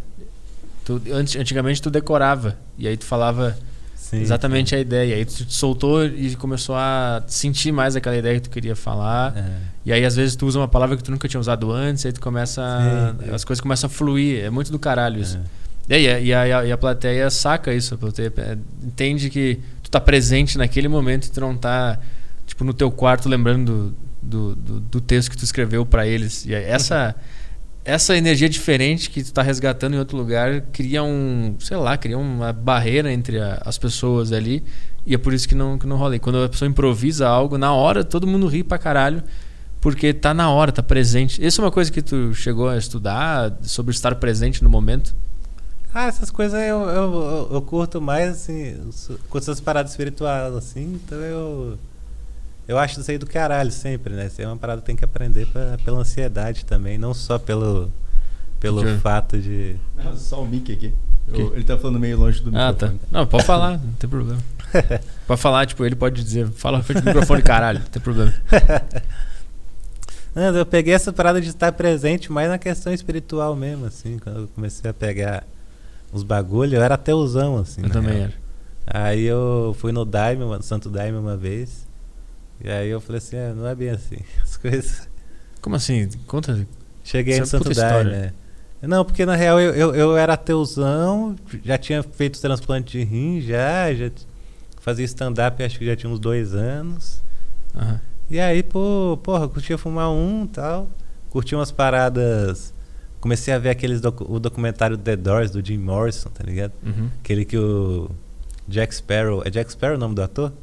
Tu, 0.85 0.99
antes, 1.11 1.35
antigamente 1.35 1.81
tu 1.81 1.91
decorava 1.91 2.57
e 2.77 2.87
aí 2.87 2.97
tu 2.97 3.05
falava 3.05 3.55
Sim, 3.95 4.21
exatamente 4.21 4.73
a 4.73 4.79
ideia. 4.79 5.15
Aí 5.15 5.23
tu 5.25 5.45
te 5.45 5.53
soltou 5.53 6.03
e 6.03 6.35
começou 6.35 6.75
a 6.75 7.21
sentir 7.27 7.71
mais 7.71 7.95
aquela 7.95 8.17
ideia 8.17 8.35
que 8.39 8.49
tu 8.49 8.51
queria 8.51 8.75
falar. 8.75 9.37
É. 9.37 9.51
E 9.85 9.93
aí 9.93 10.03
às 10.03 10.15
vezes 10.15 10.35
tu 10.35 10.47
usa 10.47 10.57
uma 10.57 10.67
palavra 10.67 10.97
que 10.97 11.03
tu 11.03 11.11
nunca 11.11 11.27
tinha 11.27 11.39
usado 11.39 11.71
antes, 11.71 12.03
aí 12.07 12.11
tu 12.11 12.19
começa. 12.19 12.59
a- 12.63 13.13
Sim, 13.23 13.29
é. 13.31 13.35
as 13.35 13.43
coisas 13.43 13.61
começam 13.61 13.87
a 13.87 13.89
fluir. 13.91 14.43
É 14.43 14.49
muito 14.49 14.71
do 14.71 14.79
caralho 14.79 15.21
isso. 15.21 15.37
É. 15.37 15.58
E, 15.89 16.07
a, 16.07 16.19
e, 16.19 16.33
a, 16.53 16.65
e 16.67 16.71
a 16.71 16.77
plateia 16.77 17.29
saca 17.29 17.73
isso. 17.73 17.95
A 17.95 17.97
plateia 17.97 18.31
entende 18.83 19.29
que 19.29 19.59
tu 19.81 19.89
tá 19.89 19.99
presente 19.99 20.57
naquele 20.57 20.87
momento 20.87 21.25
e 21.25 21.31
tu 21.31 21.41
não 21.41 21.55
tá, 21.57 21.99
tipo, 22.45 22.63
no 22.63 22.73
teu 22.73 22.91
quarto 22.91 23.27
lembrando 23.27 23.95
do, 24.21 24.55
do, 24.55 24.79
do 24.79 25.01
texto 25.01 25.31
que 25.31 25.37
tu 25.37 25.43
escreveu 25.43 25.85
pra 25.85 26.05
eles. 26.05 26.45
E 26.45 26.53
essa, 26.53 27.15
essa 27.83 28.15
energia 28.15 28.47
diferente 28.47 29.09
que 29.09 29.23
tu 29.23 29.33
tá 29.33 29.41
resgatando 29.41 29.95
em 29.95 29.97
outro 29.99 30.15
lugar 30.15 30.61
cria 30.71 31.01
um, 31.03 31.55
sei 31.59 31.77
lá, 31.77 31.97
cria 31.97 32.17
uma 32.17 32.53
barreira 32.53 33.11
entre 33.11 33.39
a- 33.39 33.61
as 33.65 33.77
pessoas 33.77 34.31
ali. 34.31 34.63
E 35.07 35.15
é 35.15 35.17
por 35.17 35.33
isso 35.33 35.47
que 35.49 35.55
não, 35.55 35.79
que 35.79 35.87
não 35.87 35.97
rola. 35.97 36.15
E 36.15 36.19
quando 36.19 36.43
a 36.43 36.49
pessoa 36.49 36.69
improvisa 36.69 37.27
algo, 37.27 37.57
na 37.57 37.73
hora 37.73 38.03
todo 38.03 38.27
mundo 38.27 38.45
ri 38.47 38.63
pra 38.63 38.77
caralho. 38.77 39.23
Porque 39.81 40.13
tá 40.13 40.33
na 40.33 40.51
hora, 40.51 40.73
tá 40.73 40.83
presente. 40.83 41.43
Isso 41.43 41.61
é 41.61 41.63
uma 41.63 41.71
coisa 41.71 41.89
que 41.89 42.01
tu 42.01 42.33
chegou 42.35 42.67
a 42.67 42.77
estudar 42.77 43.57
sobre 43.61 43.95
estar 43.95 44.13
presente 44.15 44.61
no 44.61 44.69
momento? 44.69 45.15
Ah, 45.93 46.05
essas 46.07 46.29
coisas 46.29 46.59
eu, 46.59 46.81
eu, 46.81 47.13
eu, 47.13 47.49
eu 47.53 47.61
curto 47.61 47.99
mais, 47.99 48.29
assim, 48.29 48.77
curto 49.29 49.43
essas 49.43 49.59
paradas 49.59 49.91
espirituais, 49.91 50.53
assim, 50.55 50.99
então 51.03 51.17
eu. 51.19 51.77
Eu 52.67 52.77
acho 52.77 52.99
isso 52.99 53.09
aí 53.09 53.17
do 53.17 53.25
caralho 53.25 53.71
sempre, 53.71 54.13
né? 54.13 54.27
Isso 54.27 54.39
aí 54.39 54.45
é 54.45 54.47
uma 54.47 54.55
parada 54.57 54.81
que 54.81 54.85
tem 54.85 54.95
que 54.95 55.03
aprender 55.03 55.47
pra, 55.47 55.79
pela 55.83 55.99
ansiedade 55.99 56.63
também, 56.65 56.99
não 56.99 57.15
só 57.15 57.39
pelo, 57.39 57.91
pelo 58.59 58.85
fato 58.99 59.39
de. 59.39 59.75
Não, 59.97 60.13
só 60.17 60.43
o 60.43 60.47
mic 60.47 60.71
aqui. 60.71 60.93
Eu- 61.27 61.53
ele 61.55 61.63
tá 61.63 61.77
falando 61.77 61.99
meio 61.99 62.19
longe 62.19 62.39
do 62.41 62.49
Ah, 62.55 62.71
tá. 62.73 62.87
microfone. 62.87 62.99
Não, 63.11 63.25
pode 63.25 63.43
falar, 63.45 63.71
não 63.79 63.93
tem 63.93 64.09
problema. 64.09 64.39
Pode 65.25 65.41
falar, 65.41 65.65
tipo, 65.65 65.83
ele 65.83 65.95
pode 65.95 66.23
dizer, 66.23 66.47
fala 66.51 66.81
frente 66.83 67.01
do 67.01 67.05
microfone, 67.05 67.41
caralho, 67.41 67.79
não 67.79 67.87
tem 67.87 67.99
problema. 68.01 68.31
Não, 70.35 70.55
eu 70.55 70.65
peguei 70.65 70.93
essa 70.93 71.11
parada 71.11 71.41
de 71.41 71.49
estar 71.49 71.71
presente 71.71 72.31
mais 72.31 72.49
na 72.49 72.57
questão 72.59 72.93
espiritual 72.93 73.55
mesmo, 73.55 73.85
assim, 73.87 74.19
quando 74.19 74.41
eu 74.41 74.47
comecei 74.49 74.89
a 74.89 74.93
pegar 74.93 75.43
uns 76.13 76.23
bagulho, 76.23 76.75
eu 76.75 76.81
era 76.81 76.95
ateuzão, 76.95 77.57
assim. 77.57 77.81
Eu 77.83 77.89
também 77.89 78.13
real. 78.13 78.23
era. 78.25 78.33
Aí 78.85 79.23
eu 79.23 79.75
fui 79.77 79.91
no 79.91 80.03
Daime, 80.03 80.43
no 80.43 80.63
Santo 80.63 80.89
Daime 80.89 81.17
uma 81.17 81.37
vez. 81.37 81.87
E 82.63 82.69
aí 82.69 82.89
eu 82.89 82.99
falei 82.99 83.19
assim, 83.19 83.35
é, 83.35 83.53
não 83.53 83.67
é 83.67 83.75
bem 83.75 83.89
assim. 83.89 84.17
As 84.41 84.57
coisas. 84.57 85.07
Como 85.61 85.75
assim? 85.75 86.09
Conta. 86.25 86.67
Cheguei 87.03 87.33
Isso 87.33 87.41
no 87.41 87.45
é 87.45 87.63
Santo 87.63 87.73
Daime, 87.73 88.09
né? 88.09 88.33
Não, 88.81 89.03
porque 89.03 89.25
na 89.25 89.35
real 89.35 89.59
eu, 89.59 89.73
eu, 89.73 89.95
eu 89.95 90.17
era 90.17 90.33
ateuzão, 90.33 91.35
já 91.65 91.77
tinha 91.77 92.01
feito 92.01 92.39
transplante 92.39 92.97
de 92.97 93.03
rim, 93.03 93.41
já, 93.41 93.93
já 93.93 94.09
fazia 94.79 95.03
stand-up 95.03 95.61
acho 95.61 95.77
que 95.77 95.85
já 95.85 95.97
tinha 95.97 96.09
uns 96.09 96.19
dois 96.19 96.55
anos. 96.55 97.21
Aham. 97.75 97.99
E 98.29 98.39
aí, 98.39 98.61
pô, 98.61 99.19
porra, 99.23 99.49
curtia 99.49 99.77
fumar 99.77 100.11
um 100.11 100.45
e 100.45 100.47
tal. 100.49 100.87
Curtia 101.31 101.57
umas 101.57 101.71
paradas. 101.71 102.73
Comecei 103.21 103.53
a 103.53 103.57
ver 103.59 103.69
aqueles 103.69 103.99
docu- 104.01 104.25
o 104.31 104.39
documentário 104.39 104.97
The 104.97 105.15
Doors 105.15 105.51
do 105.51 105.63
Jim 105.65 105.77
Morrison, 105.77 106.29
tá 106.29 106.43
ligado? 106.43 106.71
Uhum. 106.85 107.09
Aquele 107.23 107.43
que 107.45 107.57
o 107.57 108.09
Jack 108.67 108.95
Sparrow. 108.95 109.41
É 109.45 109.49
Jack 109.49 109.71
Sparrow 109.71 109.95
o 109.97 109.99
nome 109.99 110.15
do 110.15 110.21
ator? 110.23 110.53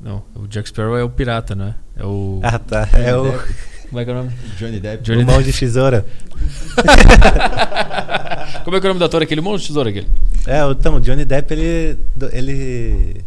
Não, 0.00 0.22
o 0.34 0.46
Jack 0.46 0.68
Sparrow 0.68 0.96
é 0.96 1.02
o 1.02 1.10
pirata, 1.10 1.54
né? 1.54 1.74
É 1.96 2.04
o. 2.04 2.40
Ah, 2.42 2.58
tá. 2.58 2.88
É 2.92 3.16
o, 3.16 3.24
Como 3.88 4.00
é 4.00 4.04
que 4.04 4.10
é 4.10 4.14
o 4.14 4.16
nome? 4.16 4.30
Johnny 4.58 4.78
Depp. 4.80 5.02
Johnny 5.02 5.22
o 5.22 5.26
mão 5.26 5.42
de 5.42 5.52
tesoura. 5.52 6.04
Como 8.64 8.76
é 8.76 8.80
que 8.80 8.86
é 8.86 8.90
o 8.90 8.92
nome 8.94 8.98
do 8.98 9.04
ator 9.04 9.22
aquele? 9.22 9.40
Monte 9.40 9.62
de 9.62 9.66
tesoura 9.68 9.90
aquele. 9.90 10.08
É, 10.46 10.64
o- 10.64 10.72
então, 10.72 10.96
o 10.96 11.00
Johnny 11.00 11.24
Depp, 11.24 11.52
ele, 11.52 11.98
ele 12.32 13.24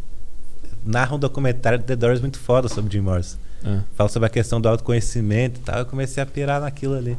narra 0.86 1.16
um 1.16 1.20
documentário 1.20 1.80
do 1.80 1.86
The 1.86 1.96
Doors 1.96 2.22
muito 2.22 2.40
foda 2.40 2.68
sobre 2.68 2.92
Jim 2.92 3.02
Morrison. 3.02 3.38
Ah. 3.64 3.82
Fala 3.96 4.10
sobre 4.10 4.28
a 4.28 4.30
questão 4.30 4.60
do 4.62 4.68
autoconhecimento 4.70 5.60
e 5.60 5.64
tal. 5.64 5.80
Eu 5.80 5.86
comecei 5.86 6.22
a 6.22 6.26
pirar 6.26 6.62
naquilo 6.62 6.96
ali. 6.96 7.18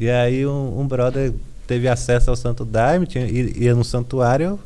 E 0.00 0.08
aí 0.10 0.46
um, 0.46 0.80
um 0.80 0.86
brother 0.88 1.32
teve 1.66 1.86
acesso 1.88 2.30
ao 2.30 2.36
Santo 2.36 2.64
Daime, 2.64 3.06
tinha, 3.06 3.26
ia, 3.26 3.74
no 3.74 3.84
santuário, 3.84 4.58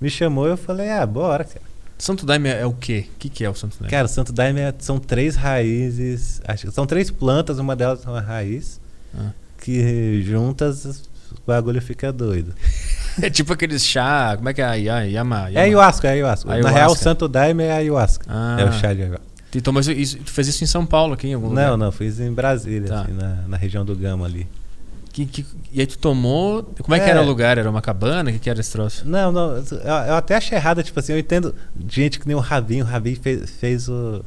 me 0.00 0.10
chamou 0.10 0.46
e 0.46 0.50
eu 0.50 0.56
falei, 0.56 0.90
ah, 0.90 1.04
bora, 1.06 1.42
cara. 1.44 1.62
Santo 1.98 2.26
Daime 2.26 2.48
é, 2.50 2.66
o 2.66 2.72
quê? 2.72 3.06
O 3.14 3.18
que, 3.18 3.28
que 3.28 3.44
é 3.44 3.48
o 3.50 3.54
Santo 3.54 3.76
Daime? 3.78 3.90
Cara, 3.90 4.04
o 4.04 4.08
Santo 4.08 4.32
Daime 4.32 4.60
é- 4.60 4.74
são 4.78 4.98
três 4.98 5.36
raízes, 5.36 6.42
acho 6.46 6.66
que 6.66 6.72
são 6.72 6.86
três 6.86 7.10
plantas, 7.10 7.58
uma 7.58 7.74
delas 7.74 8.04
é 8.06 8.10
uma 8.10 8.20
raiz, 8.20 8.78
Ah. 9.16 9.30
que 9.62 10.22
juntas 10.22 10.84
o 11.32 11.36
bagulho 11.46 11.80
fica 11.80 12.12
doido. 12.12 12.52
É 13.22 13.30
tipo 13.30 13.52
aqueles 13.52 13.84
chá. 13.86 14.34
Como 14.36 14.48
é 14.48 14.52
que 14.52 14.60
é? 14.60 14.76
Ya- 14.80 15.02
Yama, 15.02 15.48
É 15.52 15.60
ayahuasca, 15.60 16.08
é 16.08 16.10
ayahuasca. 16.14 16.48
Na 16.48 16.54
Ayahuasca. 16.56 16.76
real, 16.78 16.90
o 16.90 16.96
Santo 16.96 17.28
Daime 17.28 17.62
é 17.62 17.70
ayahuasca. 17.70 18.26
Ah. 18.28 18.56
É 18.58 18.64
o 18.64 18.72
chá 18.72 18.92
de 18.92 19.02
ayahuasca. 19.02 19.24
Tu, 19.52 19.62
tomou 19.62 19.80
isso, 19.80 20.18
tu 20.18 20.32
fez 20.32 20.48
isso 20.48 20.64
em 20.64 20.66
São 20.66 20.84
Paulo, 20.84 21.14
aqui 21.14 21.28
em 21.28 21.34
algum 21.34 21.50
lugar? 21.50 21.70
Não, 21.70 21.76
não, 21.76 21.92
fiz 21.92 22.18
em 22.18 22.32
Brasília, 22.32 22.88
Tá. 22.88 23.02
assim, 23.02 23.12
na, 23.12 23.44
na 23.46 23.56
região 23.56 23.84
do 23.84 23.94
Gama 23.94 24.26
ali. 24.26 24.48
Que- 25.14 25.26
que- 25.26 25.46
e 25.72 25.80
aí 25.80 25.86
tu 25.86 25.96
tomou. 25.96 26.64
Como 26.82 26.92
é 26.92 26.98
que 26.98 27.06
É. 27.06 27.10
era 27.10 27.22
o 27.22 27.24
lugar? 27.24 27.56
Era 27.56 27.70
uma 27.70 27.80
cabana? 27.80 28.30
O 28.30 28.32
que, 28.32 28.38
que 28.40 28.50
era 28.50 28.58
esse 28.58 28.72
troço? 28.72 29.08
Não, 29.08 29.30
não, 29.30 29.56
eu, 29.58 29.64
eu 30.08 30.14
até 30.16 30.34
achei 30.34 30.58
errado, 30.58 30.82
tipo 30.82 30.98
assim, 30.98 31.12
eu 31.12 31.18
entendo 31.20 31.54
gente 31.88 32.18
que 32.18 32.26
nem 32.26 32.36
o 32.36 32.40
Rabinho, 32.40 32.84
o 32.84 32.88
Rabinho 32.88 33.16
fez, 33.22 33.48
fez 33.50 33.88
o. 33.88 34.24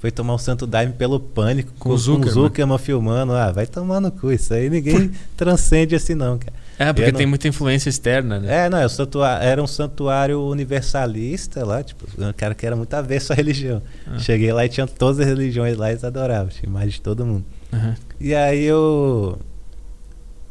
Foi 0.00 0.10
tomar 0.10 0.34
o 0.34 0.38
Santo 0.38 0.66
Daime 0.66 0.92
pelo 0.92 1.18
pânico, 1.20 1.70
Com 1.78 1.78
com, 1.78 1.88
o 1.90 1.92
com 1.92 1.96
Zuckerman. 1.98 2.28
o 2.28 2.32
Zuckerman 2.34 2.78
filmando. 2.78 3.32
Ah, 3.34 3.52
vai 3.52 3.66
tomar 3.68 4.00
no 4.00 4.10
cu, 4.10 4.32
isso 4.32 4.52
aí 4.52 4.68
ninguém 4.68 5.12
transcende 5.36 5.94
assim 5.94 6.14
não, 6.16 6.36
cara. 6.38 6.52
É, 6.78 6.92
porque 6.92 7.10
não- 7.12 7.18
tem 7.18 7.26
muita 7.26 7.46
influência 7.48 7.88
externa, 7.88 8.38
né? 8.40 8.66
É, 8.66 8.68
não, 8.68 8.78
é 8.78 8.84
o 8.84 8.88
santua- 8.88 9.38
era 9.42 9.62
um 9.62 9.66
santuário 9.66 10.42
universalista 10.42 11.64
lá, 11.64 11.82
tipo, 11.82 12.04
um 12.18 12.32
cara 12.32 12.54
que 12.54 12.66
era 12.66 12.76
muito 12.76 12.92
avesso 12.94 13.32
à 13.32 13.36
religião. 13.36 13.80
Ah. 14.06 14.18
Cheguei 14.18 14.52
lá 14.52 14.66
e 14.66 14.68
tinha 14.68 14.86
todas 14.86 15.20
as 15.20 15.26
religiões 15.26 15.76
lá 15.76 15.88
e 15.88 15.92
eles 15.92 16.04
adoravam, 16.04 16.48
tinha 16.48 16.70
mais 16.70 16.92
de 16.92 17.00
todo 17.00 17.24
mundo. 17.24 17.44
Aham. 17.72 17.94
E 18.20 18.34
aí 18.34 18.64
eu. 18.64 19.38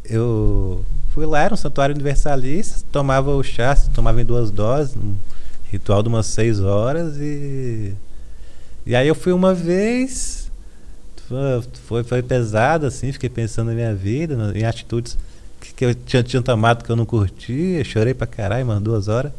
Eu 0.10 0.84
fui 1.14 1.26
lá, 1.26 1.44
era 1.44 1.54
um 1.54 1.58
santuário 1.58 1.96
universalista, 1.96 2.86
tomava 2.92 3.32
o 3.32 3.44
chá, 3.44 3.76
tomava 3.94 4.22
em 4.22 4.26
duas 4.26 4.52
doses, 4.52 4.96
um 4.96 5.16
ritual 5.72 6.04
de 6.04 6.10
umas 6.10 6.26
seis 6.26 6.60
horas 6.60 7.18
e. 7.18 7.94
E 8.86 8.96
aí 8.96 9.08
eu 9.08 9.16
fui 9.16 9.34
uma 9.34 9.54
vez, 9.54 10.52
foi, 11.88 12.04
foi, 12.04 12.22
pesado 12.22 12.86
assim, 12.86 13.12
fiquei 13.12 13.30
pensando 13.30 13.68
na 13.68 13.74
minha 13.74 13.96
vida, 13.96 14.54
em 14.54 14.64
atitudes 14.64 15.18
que, 15.60 15.74
que 15.74 15.86
eu 15.86 15.96
tinha, 15.96 16.22
tinha 16.22 16.42
tomado 16.42 16.84
que 16.84 16.92
eu 16.92 16.96
não 16.96 17.06
curtia, 17.06 17.84
chorei 17.84 18.14
pra 18.14 18.28
caralho, 18.28 18.64
umas 18.64 18.82
duas 18.82 19.08
horas, 19.08 19.32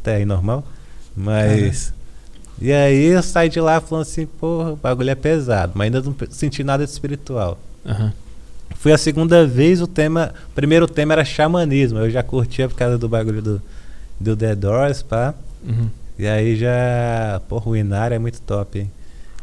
até 0.00 0.16
aí 0.16 0.24
normal. 0.24 0.64
Mas. 1.14 1.92
E 2.60 2.72
aí 2.72 3.06
eu 3.06 3.22
saí 3.22 3.50
de 3.50 3.60
lá 3.60 3.80
falando 3.82 4.02
assim, 4.02 4.24
porra, 4.24 4.72
o 4.72 4.76
bagulho 4.76 5.10
é 5.10 5.14
pesado, 5.14 5.72
mas 5.74 5.86
ainda 5.86 6.00
não 6.00 6.16
senti 6.30 6.64
nada 6.64 6.86
de 6.86 6.90
espiritual. 6.90 7.58
Aham. 7.84 8.12
Foi 8.74 8.92
a 8.92 8.98
segunda 8.98 9.46
vez 9.46 9.80
o 9.80 9.86
tema. 9.86 10.32
O 10.50 10.54
primeiro 10.54 10.86
tema 10.86 11.12
era 11.14 11.24
xamanismo. 11.24 11.98
Eu 11.98 12.10
já 12.10 12.22
curtia 12.22 12.68
por 12.68 12.76
causa 12.76 12.98
do 12.98 13.08
bagulho 13.08 13.40
do, 13.42 13.62
do 14.20 14.36
The 14.36 14.54
Doors, 14.54 15.02
pá. 15.02 15.34
Uhum. 15.64 15.88
E 16.18 16.26
aí 16.26 16.56
já. 16.56 17.40
Porra, 17.48 17.70
o 17.70 17.76
Inário 17.76 18.14
é 18.14 18.18
muito 18.18 18.40
top, 18.42 18.78
hein? 18.80 18.90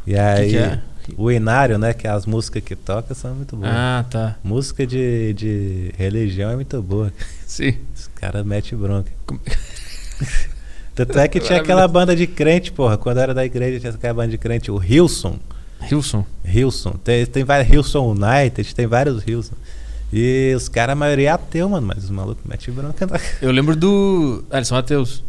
E 0.06 0.12
O 0.12 0.14
que, 0.14 0.18
aí. 0.20 0.50
que 0.50 0.56
é? 0.56 0.80
O 1.18 1.30
Inário, 1.30 1.76
né? 1.78 1.92
Que 1.92 2.08
as 2.08 2.24
músicas 2.24 2.62
que 2.62 2.74
toca 2.74 3.14
são 3.14 3.34
muito 3.34 3.56
boas. 3.56 3.70
Ah, 3.72 4.04
tá. 4.10 4.36
Música 4.42 4.86
de, 4.86 5.34
de 5.34 5.90
religião 5.98 6.50
é 6.50 6.54
muito 6.54 6.80
boa. 6.80 7.12
Sim. 7.46 7.74
Os 7.94 8.06
caras 8.14 8.44
metem 8.44 8.78
bronca. 8.78 9.10
Como- 9.26 9.40
Tanto 10.94 11.18
é 11.18 11.26
que 11.26 11.40
tinha 11.40 11.58
aquela 11.60 11.86
banda 11.88 12.14
de 12.14 12.26
crente, 12.26 12.70
porra. 12.70 12.96
Quando 12.96 13.16
eu 13.16 13.22
era 13.24 13.34
da 13.34 13.44
igreja, 13.44 13.80
tinha 13.80 13.92
aquela 13.92 14.14
banda 14.14 14.28
de 14.28 14.38
crente, 14.38 14.70
o 14.70 14.82
Hilson. 14.82 15.38
Hilson. 15.90 16.24
Hilson. 16.44 16.92
Tem, 17.04 17.26
tem 17.26 17.44
vários 17.44 17.72
Hilson 17.72 18.12
United, 18.12 18.74
tem 18.74 18.86
vários 18.86 19.26
Hilson. 19.26 19.54
E 20.12 20.52
os 20.56 20.68
caras, 20.68 20.92
a 20.92 20.96
maioria 20.96 21.30
é 21.30 21.32
ateu, 21.32 21.68
mano, 21.68 21.86
mas 21.88 22.04
os 22.04 22.10
malucos 22.10 22.44
metem 22.44 22.72
bronca 22.72 23.20
Eu 23.42 23.50
lembro 23.50 23.74
do. 23.74 24.44
Ah, 24.50 24.56
eles 24.58 24.68
são 24.68 24.78
ateus. 24.78 25.22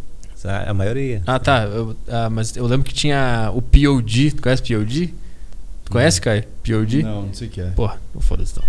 A 0.67 0.73
maioria. 0.75 1.23
Ah, 1.25 1.39
tá. 1.39 1.63
Eu- 1.63 1.95
ah, 2.07 2.29
mas 2.29 2.55
eu 2.55 2.67
lembro 2.67 2.85
que 2.85 2.93
tinha 2.93 3.49
o 3.55 3.61
POD. 3.63 4.31
Tu 4.31 4.41
conhece 4.43 4.61
POD? 4.61 5.07
Tu 5.85 5.91
conhece, 5.91 6.21
Caio? 6.21 6.43
POD? 6.63 7.01
Não, 7.01 7.23
não 7.23 7.33
sei 7.33 7.47
o 7.47 7.49
que 7.51 7.61
é. 7.61 7.65
Porra, 7.71 7.99
foda-se 8.19 8.51
então. 8.51 8.63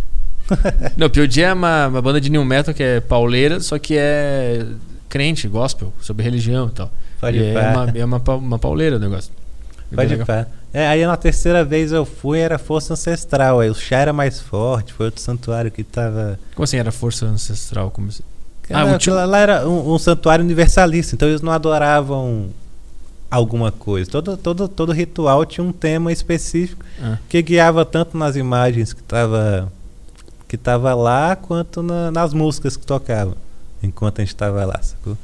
não, 0.97 1.11
POD 1.11 1.43
é 1.43 1.53
uma, 1.53 1.89
uma 1.89 2.01
banda 2.01 2.19
de 2.19 2.31
new 2.31 2.45
metal 2.47 2.73
que 2.73 2.83
é 2.83 3.01
pauleira, 3.01 3.61
só 3.61 3.79
que 3.79 3.95
é 3.99 4.65
crente, 5.09 5.47
gospel, 5.49 5.93
sobre 6.01 6.25
religião 6.25 6.69
e 6.69 6.71
tal. 6.71 6.91
Pode 7.21 7.39
e 7.39 7.45
é 7.45 7.61
uma, 7.71 7.91
é 7.95 8.05
uma, 8.05 8.23
uma 8.37 8.59
pauleira 8.59 8.97
o 8.97 8.99
negócio. 8.99 9.31
Pode 9.95 10.17
pá. 10.25 10.47
É, 10.73 10.87
aí 10.89 11.07
na 11.07 11.17
terceira 11.17 11.65
vez 11.65 11.93
eu 11.93 12.05
fui, 12.05 12.39
era 12.39 12.59
força 12.59 12.93
ancestral. 12.93 13.61
Aí 13.61 13.71
o 13.71 13.75
chá 13.75 13.99
era 13.99 14.13
mais 14.13 14.41
forte, 14.41 14.93
foi 14.93 15.07
outro 15.07 15.21
santuário 15.23 15.71
que 15.71 15.83
tava. 15.85 16.39
Como 16.55 16.65
assim 16.65 16.77
era 16.77 16.93
força 16.93 17.25
ancestral? 17.27 17.91
Como 17.91 18.09
assim? 18.09 18.23
Ah, 18.69 18.99
lá, 19.15 19.25
lá 19.25 19.39
era 19.39 19.69
um, 19.69 19.95
um 19.95 19.99
santuário 19.99 20.45
universalista, 20.45 21.15
então 21.15 21.29
eles 21.29 21.41
não 21.41 21.53
adoravam 21.53 22.49
alguma 23.31 23.71
coisa. 23.71 24.11
Todo, 24.11 24.37
todo, 24.37 24.69
todo 24.69 24.93
ritual 24.93 25.45
tinha 25.47 25.65
um 25.65 25.73
tema 25.73 26.13
específico 26.13 26.85
Ah, 27.01 27.19
que 27.29 27.41
guiava 27.43 27.85
tanto 27.85 28.17
nas 28.19 28.35
imagens 28.37 28.93
que 28.93 29.03
tava, 29.03 29.73
que 30.49 30.57
tava 30.57 30.95
lá, 30.95 31.37
quanto 31.37 31.81
na- 31.83 32.11
nas 32.11 32.35
músicas 32.35 32.77
que 32.77 32.85
tocavam. 32.85 33.35
Enquanto 33.83 34.21
a 34.21 34.25
gente 34.25 34.35
tava 34.35 34.65
lá, 34.65 34.81
sacou? 34.83 35.17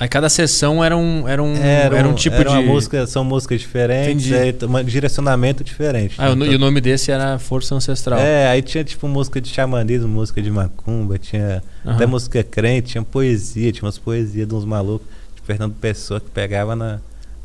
Aí 0.00 0.08
cada 0.08 0.30
sessão 0.30 0.82
era 0.82 0.96
um, 0.96 1.28
era 1.28 1.42
um, 1.42 1.54
era 1.54 2.08
um 2.08 2.14
tipo 2.14 2.36
era 2.36 2.48
de. 2.58 2.66
música, 2.66 3.06
são 3.06 3.22
músicas 3.22 3.60
diferentes, 3.60 4.32
aí, 4.32 4.56
um 4.66 4.82
direcionamento 4.82 5.62
diferente. 5.62 6.14
Ah, 6.16 6.30
Então- 6.30 6.46
e 6.46 6.54
o 6.56 6.58
nome 6.58 6.80
desse 6.80 7.12
era 7.12 7.38
Força 7.38 7.74
Ancestral. 7.74 8.18
É, 8.18 8.48
aí 8.48 8.62
tinha 8.62 8.82
tipo 8.82 9.06
música 9.06 9.38
de 9.42 9.50
xamanismo, 9.50 10.08
música 10.08 10.40
de 10.40 10.50
macumba, 10.50 11.18
tinha 11.18 11.62
Aham. 11.84 11.94
até 11.96 12.06
música 12.06 12.42
crente, 12.42 12.92
tinha 12.92 13.02
poesia, 13.04 13.70
tinha 13.72 13.84
umas 13.84 13.98
poesias 13.98 14.48
de 14.48 14.54
uns 14.54 14.64
malucos, 14.64 15.06
de 15.36 15.42
Fernando 15.42 15.74
Pessoa 15.74 16.18
que 16.18 16.30
pegava 16.30 16.74
na, 16.74 16.98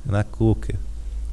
na 0.05 0.23
cuca. 0.23 0.75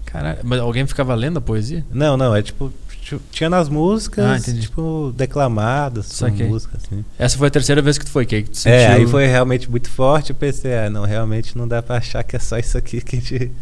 Caralho, 0.05 0.40
mas 0.43 0.61
alguém 0.61 0.85
ficava 0.86 1.15
lendo 1.15 1.39
a 1.39 1.40
poesia? 1.40 1.85
Não, 1.90 2.16
não, 2.19 2.35
é 2.36 2.43
tipo, 2.43 2.70
ti- 2.81 2.81
tinha 3.31 3.51
nas 3.51 3.69
músicas, 3.69 4.47
Ah, 4.47 4.53
tipo, 4.53 5.12
declamadas, 5.16 6.20
músicas 6.49 6.85
assim. 6.85 7.05
Essa 7.19 7.37
foi 7.37 7.49
a 7.49 7.51
terceira 7.51 7.83
vez 7.83 7.99
que 7.99 8.05
tu 8.05 8.11
foi, 8.11 8.24
que 8.24 8.37
aí 8.37 8.43
tu 8.45 8.57
sentiu... 8.57 8.79
É, 8.79 8.87
aí 8.87 9.07
foi 9.07 9.27
realmente 9.27 9.70
muito 9.70 9.91
forte, 9.91 10.31
eu 10.31 10.37
pensei, 10.37 10.74
ah, 10.74 10.89
não, 10.89 11.05
realmente 11.05 11.57
não 11.59 11.66
dá 11.66 11.83
pra 11.83 11.97
achar 11.97 12.23
que 12.23 12.37
é 12.37 12.39
só 12.39 12.59
isso 12.59 12.79
aqui 12.79 13.01
que 13.01 13.16
a 13.16 13.19
gente 13.20 13.53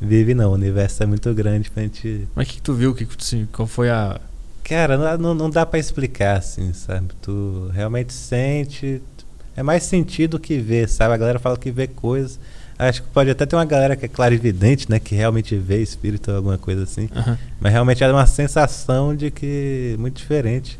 vive 0.00 0.34
não, 0.34 0.50
o 0.50 0.54
universo 0.54 1.02
é 1.02 1.06
muito 1.06 1.32
grande 1.34 1.70
pra 1.70 1.82
gente... 1.82 2.26
Mas 2.34 2.46
o 2.46 2.50
que, 2.50 2.56
que 2.56 2.62
tu 2.62 2.74
viu? 2.74 2.94
Que, 2.94 3.04
que 3.04 3.16
assim, 3.20 3.46
qual 3.52 3.66
foi 3.68 3.90
a... 3.90 4.20
Cara, 4.64 4.98
não, 4.98 5.18
não, 5.18 5.34
não 5.34 5.50
dá 5.50 5.64
pra 5.64 5.78
explicar 5.78 6.36
assim, 6.36 6.72
sabe? 6.74 7.08
Tu 7.22 7.70
realmente 7.72 8.12
sente. 8.12 9.00
É 9.56 9.62
mais 9.62 9.82
sentido 9.82 10.38
que 10.38 10.58
ver, 10.58 10.88
sabe? 10.90 11.14
A 11.14 11.16
galera 11.16 11.38
fala 11.38 11.56
que 11.56 11.70
vê 11.70 11.86
coisas. 11.86 12.38
Acho 12.78 13.02
que 13.02 13.08
pode 13.08 13.28
até 13.28 13.44
ter 13.44 13.56
uma 13.56 13.64
galera 13.64 13.96
que 13.96 14.04
é 14.04 14.08
clarividente, 14.08 14.88
né? 14.88 15.00
Que 15.00 15.14
realmente 15.14 15.56
vê 15.56 15.82
espírito 15.82 16.30
ou 16.30 16.36
alguma 16.36 16.56
coisa 16.58 16.84
assim. 16.84 17.08
Aham. 17.14 17.36
Mas 17.60 17.72
realmente 17.72 18.04
é 18.04 18.12
uma 18.12 18.26
sensação 18.26 19.16
de 19.16 19.30
que. 19.30 19.96
muito 19.98 20.16
diferente. 20.18 20.78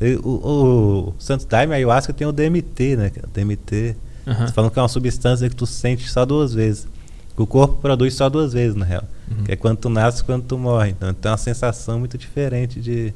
E 0.00 0.14
O, 0.16 0.28
o, 0.28 1.08
o 1.08 1.14
Santo 1.18 1.46
Daime, 1.46 1.72
a 1.72 1.76
ayahuasca, 1.76 2.12
tem 2.12 2.26
o 2.26 2.32
DMT, 2.32 2.96
né? 2.96 3.10
cara? 3.10 3.28
DMT. 3.32 3.96
Aham. 4.26 4.46
Você 4.46 4.52
falando 4.52 4.70
que 4.70 4.78
é 4.78 4.82
uma 4.82 4.88
substância 4.88 5.48
que 5.48 5.56
tu 5.56 5.64
sente 5.66 6.08
só 6.10 6.26
duas 6.26 6.52
vezes. 6.52 6.86
Que 7.34 7.42
o 7.42 7.46
corpo 7.46 7.76
produz 7.80 8.14
só 8.14 8.28
duas 8.28 8.52
vezes, 8.52 8.74
na 8.74 8.84
real. 8.84 9.04
Uhum. 9.30 9.44
Que 9.44 9.52
é 9.52 9.56
quando 9.56 9.78
tu 9.78 9.88
nasce 9.88 10.20
e 10.20 10.24
quando 10.24 10.42
tu 10.44 10.58
morre. 10.58 10.90
Então 10.90 11.14
tem 11.14 11.30
uma 11.30 11.38
sensação 11.38 11.98
muito 11.98 12.18
diferente 12.18 12.78
de 12.80 13.14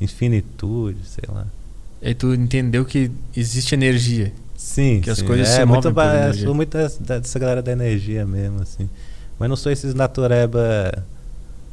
infinitude, 0.00 0.98
sei 1.04 1.24
lá. 1.32 1.46
Aí 2.02 2.14
tu 2.14 2.32
entendeu 2.34 2.84
que 2.84 3.10
existe 3.36 3.74
energia. 3.74 4.32
Sim, 4.58 5.00
Que 5.00 5.08
as 5.10 5.18
sim. 5.18 5.24
coisas 5.24 5.48
é, 5.48 5.60
se 5.60 5.64
muito 5.64 5.88
movem 5.92 6.32
sou 6.34 6.52
muito 6.52 6.76
dessa, 7.00 7.38
galera 7.38 7.62
da 7.62 7.70
energia 7.70 8.26
mesmo, 8.26 8.60
assim. 8.60 8.90
Mas 9.38 9.48
não 9.48 9.54
sou 9.54 9.70
esses 9.70 9.94
natureba 9.94 10.92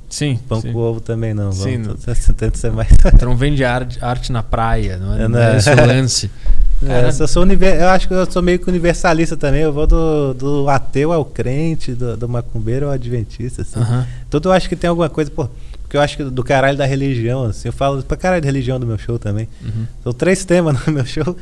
Sim. 0.07 0.39
pão 0.47 0.61
sim. 0.61 0.71
com 0.71 0.77
ovo 0.77 1.01
também, 1.01 1.33
não. 1.33 1.51
Sim, 1.51 1.81
Vamos, 1.81 2.05
tento 2.37 2.59
ser 2.59 2.71
mais. 2.71 2.87
Não 3.23 3.35
vende 3.35 3.65
arte, 3.65 3.97
arte 3.99 4.31
na 4.31 4.43
praia, 4.43 4.97
não 4.97 5.13
é, 5.13 5.23
É, 5.23 5.27
não 5.27 5.29
né? 5.39 5.53
é 5.55 5.57
esse 5.57 5.69
o 5.71 5.75
lance. 5.85 6.29
Cara, 6.85 7.07
É, 7.07 7.21
eu, 7.21 7.27
sou 7.27 7.41
univer- 7.41 7.79
eu 7.81 7.87
acho 7.89 8.07
que 8.07 8.13
eu 8.13 8.29
sou 8.31 8.43
meio 8.43 8.59
que 8.59 8.69
universalista 8.69 9.35
também. 9.35 9.61
Eu 9.61 9.73
vou 9.73 9.87
do, 9.87 10.33
do 10.35 10.69
ateu 10.69 11.11
ao 11.11 11.25
crente, 11.25 11.93
do, 11.93 12.15
do 12.15 12.29
macumbeiro 12.29 12.85
ao 12.85 12.91
adventista, 12.91 13.63
assim. 13.63 13.79
Aham. 13.79 14.05
Tudo 14.29 14.49
eu 14.49 14.53
acho 14.53 14.69
que 14.69 14.75
tem 14.75 14.89
alguma 14.89 15.09
coisa, 15.09 15.31
pô. 15.31 15.47
Porque 15.81 15.97
eu 15.97 16.01
acho 16.01 16.17
que 16.17 16.23
do 16.23 16.43
caralho 16.43 16.77
da 16.77 16.85
religião, 16.85 17.45
assim. 17.45 17.67
Eu 17.69 17.73
falo 17.73 18.03
pra 18.03 18.15
caralho 18.15 18.41
da 18.43 18.45
religião 18.45 18.79
do 18.79 18.85
meu 18.85 18.97
show 18.97 19.17
também. 19.17 19.47
Uhum. 19.63 19.85
São 20.03 20.13
três 20.13 20.45
temas 20.45 20.77
no 20.85 20.93
meu 20.93 21.05
show. 21.05 21.35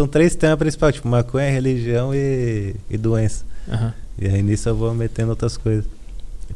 São 0.00 0.08
três 0.08 0.34
temas 0.34 0.58
principais, 0.58 0.94
tipo 0.94 1.06
maconha, 1.08 1.50
religião 1.50 2.14
e, 2.14 2.74
e 2.88 2.96
doença. 2.96 3.44
Aham. 3.68 3.92
E 4.18 4.26
aí 4.26 4.42
nisso 4.42 4.66
eu 4.68 4.74
vou 4.74 4.94
metendo 4.94 5.28
outras 5.30 5.56
coisas. 5.58 5.84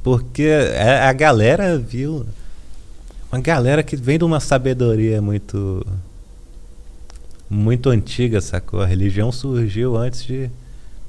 Porque 0.03 0.49
a, 0.79 1.11
a 1.11 1.12
galera 1.12 1.79
viu. 1.79 2.25
Uma 3.31 3.41
galera 3.43 3.83
que 3.83 3.97
vem 3.97 4.16
de 4.16 4.25
uma 4.25 4.41
sabedoria 4.41 5.21
muito. 5.21 5.87
Muito 7.51 7.91
antiga, 7.91 8.41
sacou? 8.41 8.81
A 8.81 8.87
religião 8.87 9.31
surgiu 9.31 9.95
antes 9.97 10.25
de 10.25 10.49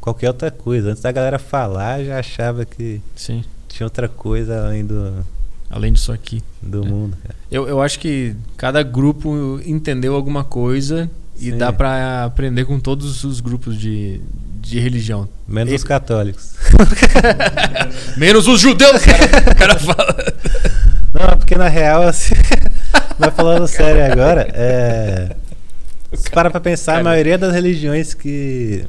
qualquer 0.02 0.28
outra 0.28 0.52
coisa. 0.52 0.90
Antes 0.92 1.02
da 1.02 1.12
galera 1.12 1.40
falar, 1.40 2.04
já 2.04 2.20
achava 2.20 2.66
que 2.66 3.00
Sim. 3.16 3.44
tinha 3.70 3.86
outra 3.88 4.08
coisa 4.10 4.66
além 4.68 4.86
do, 4.86 5.24
Além 5.70 5.94
disso 5.94 6.12
aqui. 6.12 6.44
do 6.62 6.84
É. 6.84 6.88
mundo. 6.90 7.18
cara. 7.24 7.36
Eu, 7.50 7.68
eu 7.68 7.82
acho 7.82 7.98
que 8.00 8.36
cada 8.58 8.84
grupo 8.84 9.60
entendeu 9.66 10.14
alguma 10.16 10.44
coisa 10.44 11.10
e 11.40 11.52
Sim. 11.52 11.58
dá 11.58 11.72
pra 11.74 12.24
aprender 12.26 12.66
com 12.66 12.80
todos 12.80 13.24
os 13.24 13.40
grupos 13.40 13.78
de, 13.80 14.22
de 14.62 14.80
religião. 14.80 15.28
Menos 15.48 15.74
E- 15.74 15.76
os 15.76 15.84
católicos. 15.84 16.54
Menos 18.18 18.48
os 18.48 18.60
judeus, 18.62 19.02
cara. 19.04 19.52
O 19.52 19.56
cara 19.56 19.80
fala. 19.80 20.16
Não, 21.14 21.38
porque 21.38 21.56
na 21.56 21.68
real, 21.68 22.04
assim. 22.04 22.34
mas 23.20 23.34
falando 23.34 23.68
sério 23.68 24.12
agora, 24.12 24.48
é. 24.54 25.36
Se 26.14 26.30
para 26.30 26.50
pra 26.50 26.60
pensar, 26.62 26.94
Cara. 26.94 27.02
a 27.02 27.04
maioria 27.04 27.38
das 27.38 27.54
religiões 27.54 28.14
que, 28.14 28.86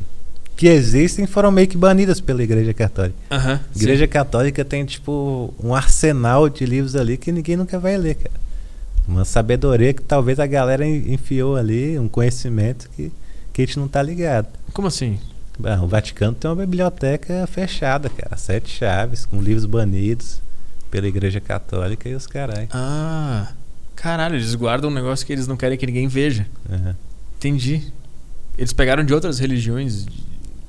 que 0.56 0.68
existem 0.68 1.26
foram 1.26 1.50
meio 1.50 1.66
que 1.66 1.76
banidas 1.76 2.20
pela 2.20 2.42
Igreja 2.42 2.72
Católica. 2.72 3.16
Aham. 3.30 3.54
A 3.54 3.56
sim. 3.56 3.82
Igreja 3.84 4.06
Católica 4.06 4.64
tem, 4.64 4.84
tipo, 4.84 5.52
um 5.62 5.74
arsenal 5.74 6.48
de 6.48 6.64
livros 6.64 6.94
ali 6.94 7.16
que 7.16 7.32
ninguém 7.32 7.56
nunca 7.56 7.78
vai 7.80 7.96
ler, 7.96 8.14
cara. 8.14 8.45
Uma 9.06 9.24
sabedoria 9.24 9.92
que 9.94 10.02
talvez 10.02 10.38
a 10.40 10.46
galera 10.46 10.86
en- 10.86 11.12
enfiou 11.12 11.56
ali, 11.56 11.98
um 11.98 12.08
conhecimento 12.08 12.88
que, 12.96 13.12
que 13.52 13.62
a 13.62 13.64
gente 13.66 13.78
não 13.78 13.86
tá 13.88 14.02
ligado. 14.02 14.48
Como 14.72 14.88
assim? 14.88 15.18
Ah, 15.64 15.80
o 15.82 15.86
Vaticano 15.86 16.34
tem 16.34 16.50
uma 16.50 16.56
biblioteca 16.56 17.46
fechada, 17.46 18.08
cara. 18.10 18.36
Sete 18.36 18.68
chaves, 18.70 19.24
com 19.24 19.40
livros 19.40 19.64
banidos 19.64 20.40
pela 20.90 21.06
Igreja 21.06 21.40
Católica 21.40 22.08
e 22.08 22.14
os 22.14 22.26
carai. 22.26 22.68
Ah. 22.72 23.52
Caralho, 23.94 24.34
eles 24.36 24.54
guardam 24.54 24.90
um 24.90 24.92
negócio 24.92 25.24
que 25.26 25.32
eles 25.32 25.46
não 25.46 25.56
querem 25.56 25.78
que 25.78 25.86
ninguém 25.86 26.06
veja. 26.08 26.46
Aham. 26.70 26.94
Entendi. 27.38 27.90
Eles 28.58 28.72
pegaram 28.72 29.02
de 29.04 29.14
outras 29.14 29.38
religiões 29.38 30.04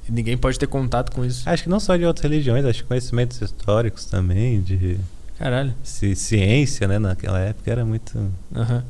e 0.08 0.12
ninguém 0.12 0.38
pode 0.38 0.58
ter 0.58 0.68
contato 0.68 1.12
com 1.12 1.26
isso. 1.26 1.48
Acho 1.50 1.64
que 1.64 1.70
não 1.70 1.80
só 1.80 1.96
de 1.98 2.06
outras 2.06 2.24
religiões, 2.24 2.64
acho 2.66 2.84
que 2.84 2.88
conhecimentos 2.88 3.42
históricos 3.42 4.06
também, 4.06 4.62
de 4.62 4.98
Caralho. 5.38 5.74
ci- 5.84 6.16
ciência, 6.16 6.88
né? 6.88 6.98
Naquela 7.00 7.40
época 7.40 7.72
era 7.72 7.86
muito. 7.86 8.18
Aham. 8.56 8.84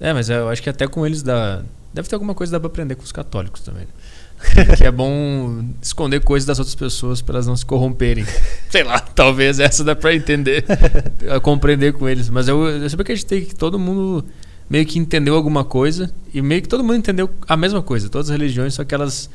É, 0.00 0.12
mas 0.12 0.28
eu 0.28 0.48
acho 0.48 0.62
que 0.62 0.70
até 0.70 0.86
com 0.86 1.04
eles 1.06 1.22
dá. 1.22 1.62
Deve 1.94 2.08
ter 2.08 2.14
alguma 2.14 2.34
coisa 2.34 2.50
que 2.50 2.54
dá 2.54 2.60
pra 2.60 2.68
aprender 2.68 2.94
com 2.94 3.02
os 3.02 3.12
católicos 3.12 3.60
também. 3.62 3.86
que 4.76 4.84
é 4.84 4.90
bom 4.90 5.64
esconder 5.80 6.20
coisas 6.20 6.44
das 6.46 6.58
outras 6.58 6.74
pessoas 6.74 7.22
pra 7.22 7.34
elas 7.36 7.46
não 7.46 7.56
se 7.56 7.64
corromperem. 7.64 8.24
Sei 8.70 8.82
lá, 8.82 8.98
talvez 8.98 9.60
essa 9.60 9.84
dá 9.84 9.94
pra 9.94 10.14
entender, 10.14 10.64
a 11.30 11.38
compreender 11.38 11.92
com 11.92 12.08
eles. 12.08 12.28
Mas 12.28 12.48
eu, 12.48 12.66
eu 12.66 12.88
sempre 12.90 13.02
acreditei 13.02 13.42
que 13.44 13.54
todo 13.54 13.78
mundo 13.78 14.24
meio 14.68 14.86
que 14.86 14.98
entendeu 14.98 15.34
alguma 15.34 15.64
coisa 15.64 16.10
e 16.32 16.40
meio 16.42 16.62
que 16.62 16.68
todo 16.68 16.82
mundo 16.82 16.96
entendeu 16.96 17.28
a 17.46 17.56
mesma 17.56 17.82
coisa. 17.82 18.08
Todas 18.08 18.30
as 18.30 18.36
religiões, 18.36 18.74
só 18.74 18.84
que 18.84 18.94
elas 18.94 19.28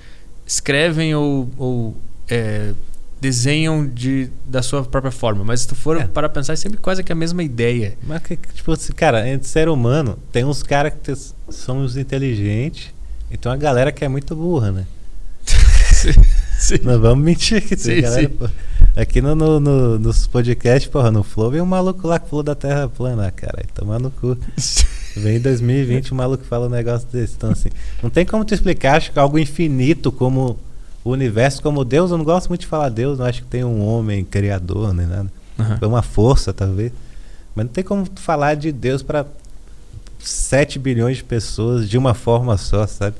escrevem 0.46 1.14
ou, 1.16 1.50
ou, 1.58 1.98
é, 2.30 2.74
desenham 3.20 3.86
de, 3.88 4.30
da 4.46 4.62
sua 4.62 4.84
própria 4.84 5.12
forma. 5.12 5.44
Mas 5.44 5.62
se 5.62 5.68
tu 5.68 5.76
for 5.76 5.98
É. 6.00 6.06
para 6.08 6.30
pensar, 6.30 6.54
é 6.54 6.56
sempre 6.56 6.78
quase 6.78 7.04
que 7.04 7.12
a 7.12 7.16
mesma 7.16 7.44
ideia. 7.44 7.98
Mas, 8.04 8.22
tipo 8.54 8.72
assim, 8.72 8.94
cara, 8.94 9.28
entre 9.28 9.48
ser 9.48 9.70
humano, 9.70 10.18
tem 10.32 10.44
uns 10.46 10.62
caras 10.64 10.94
que 11.02 11.14
são 11.52 11.84
os 11.84 11.98
inteligentes 11.98 12.94
e 13.32 13.38
tem 13.38 13.52
uma 13.52 13.58
galera 13.58 13.92
que 13.92 14.06
é 14.06 14.08
muito 14.08 14.36
burra, 14.36 14.72
né? 14.72 14.86
Sim. 16.60 16.80
Não 16.84 17.00
vamos 17.00 17.24
mentir 17.24 17.62
que 17.62 17.76
tem 17.76 17.96
Sim, 17.98 18.02
galera. 18.02 18.22
sim. 18.24 18.30
pô. 18.30 18.50
Aqui 18.96 19.22
no, 19.22 19.36
no, 19.36 19.60
no- 19.60 20.00
nos 20.00 20.26
podcasts, 20.28 20.90
porra, 20.90 21.12
no 21.12 21.24
Flow, 21.24 21.52
vem 21.52 21.62
um 21.62 21.66
maluco 21.66 22.08
lá 22.08 22.20
que 22.20 22.28
falou 22.30 22.42
da 22.44 22.56
Terra 22.56 22.90
plana, 22.90 23.32
cara. 23.32 23.64
Tomar 23.74 24.00
no 24.00 24.10
cu. 24.12 24.38
Vem 25.16 25.38
em 25.38 25.40
2020 25.40 26.12
o 26.12 26.16
maluco 26.16 26.44
fala 26.44 26.68
um 26.68 26.70
negócio 26.70 27.08
desse. 27.12 27.34
Então, 27.36 27.50
assim, 27.50 27.70
não 28.04 28.10
tem 28.10 28.24
como 28.24 28.46
te 28.46 28.54
explicar, 28.54 28.98
acho 28.98 29.12
que 29.12 29.18
algo 29.18 29.40
infinito 29.40 30.12
como 30.12 30.60
o 31.08 31.12
universo, 31.12 31.62
como 31.62 31.86
Deus. 31.86 32.12
Eu 32.12 32.18
não 32.18 32.26
gosto 32.26 32.50
muito 32.50 32.62
de 32.62 32.68
falar 32.68 32.90
Deus, 32.90 33.20
não 33.20 33.26
acho 33.26 33.42
que 33.42 33.48
tem 33.48 33.64
um 33.64 33.86
homem 33.86 34.24
criador, 34.24 34.94
nem 34.94 35.08
nada. 35.08 35.32
Aham. 35.60 35.80
É 35.82 35.88
uma 35.88 36.02
força, 36.02 36.54
talvez. 36.54 36.92
Mas 37.56 37.66
não 37.66 37.74
tem 37.74 37.84
como 37.84 38.06
falar 38.16 38.56
de 38.56 38.72
Deus 38.72 39.02
para 39.02 39.26
7 40.20 40.78
bilhões 40.78 41.18
de 41.18 41.24
pessoas 41.24 41.90
de 41.90 41.98
uma 41.98 42.14
forma 42.14 42.58
só, 42.58 42.86
sabe? 42.86 43.16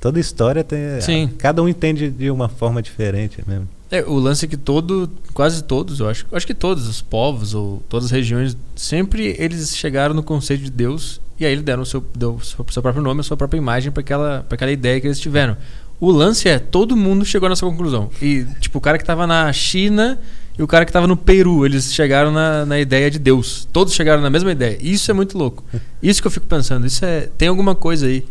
Toda 0.00 0.20
história 0.20 0.62
tem. 0.62 1.00
Sim. 1.00 1.30
Cada 1.38 1.62
um 1.62 1.68
entende 1.68 2.10
de 2.10 2.30
uma 2.30 2.48
forma 2.48 2.82
diferente 2.82 3.42
mesmo. 3.46 3.68
É, 3.90 4.02
o 4.02 4.14
lance 4.14 4.44
é 4.44 4.48
que 4.48 4.56
todo, 4.56 5.08
quase 5.32 5.62
todos, 5.62 6.00
eu 6.00 6.08
acho, 6.08 6.26
acho 6.32 6.46
que 6.46 6.54
todos 6.54 6.88
os 6.88 7.00
povos 7.00 7.54
ou 7.54 7.82
todas 7.88 8.06
as 8.06 8.10
regiões, 8.10 8.56
sempre 8.74 9.36
eles 9.38 9.76
chegaram 9.76 10.14
no 10.14 10.22
conceito 10.22 10.64
de 10.64 10.70
Deus 10.70 11.20
e 11.38 11.44
aí 11.44 11.52
eles 11.52 11.64
deram 11.64 11.82
o 11.82 11.86
seu, 11.86 12.04
deu 12.14 12.34
o 12.34 12.44
seu, 12.44 12.64
seu 12.70 12.82
próprio 12.82 13.02
nome, 13.02 13.20
a 13.20 13.22
sua 13.22 13.36
própria 13.36 13.58
imagem 13.58 13.90
para 13.90 14.00
aquela, 14.00 14.44
pra 14.48 14.54
aquela 14.54 14.72
ideia 14.72 15.00
que 15.00 15.06
eles 15.06 15.18
tiveram. 15.18 15.56
O 16.00 16.10
lance 16.10 16.48
é, 16.48 16.58
todo 16.58 16.96
mundo 16.96 17.24
chegou 17.24 17.48
nessa 17.48 17.64
conclusão. 17.64 18.10
E, 18.20 18.44
tipo, 18.60 18.78
o 18.78 18.80
cara 18.80 18.98
que 18.98 19.04
tava 19.04 19.26
na 19.26 19.52
China 19.52 20.18
e 20.58 20.62
o 20.62 20.66
cara 20.66 20.84
que 20.84 20.92
tava 20.92 21.06
no 21.06 21.16
Peru, 21.16 21.64
eles 21.64 21.92
chegaram 21.94 22.30
na, 22.32 22.66
na 22.66 22.78
ideia 22.78 23.10
de 23.10 23.18
Deus. 23.18 23.66
Todos 23.72 23.94
chegaram 23.94 24.20
na 24.22 24.30
mesma 24.30 24.52
ideia. 24.52 24.76
Isso 24.80 25.10
é 25.10 25.14
muito 25.14 25.36
louco. 25.38 25.64
Isso 26.02 26.20
que 26.20 26.26
eu 26.26 26.30
fico 26.32 26.46
pensando. 26.46 26.86
Isso 26.86 27.04
é. 27.04 27.28
Tem 27.38 27.48
alguma 27.48 27.74
coisa 27.74 28.06
aí. 28.06 28.24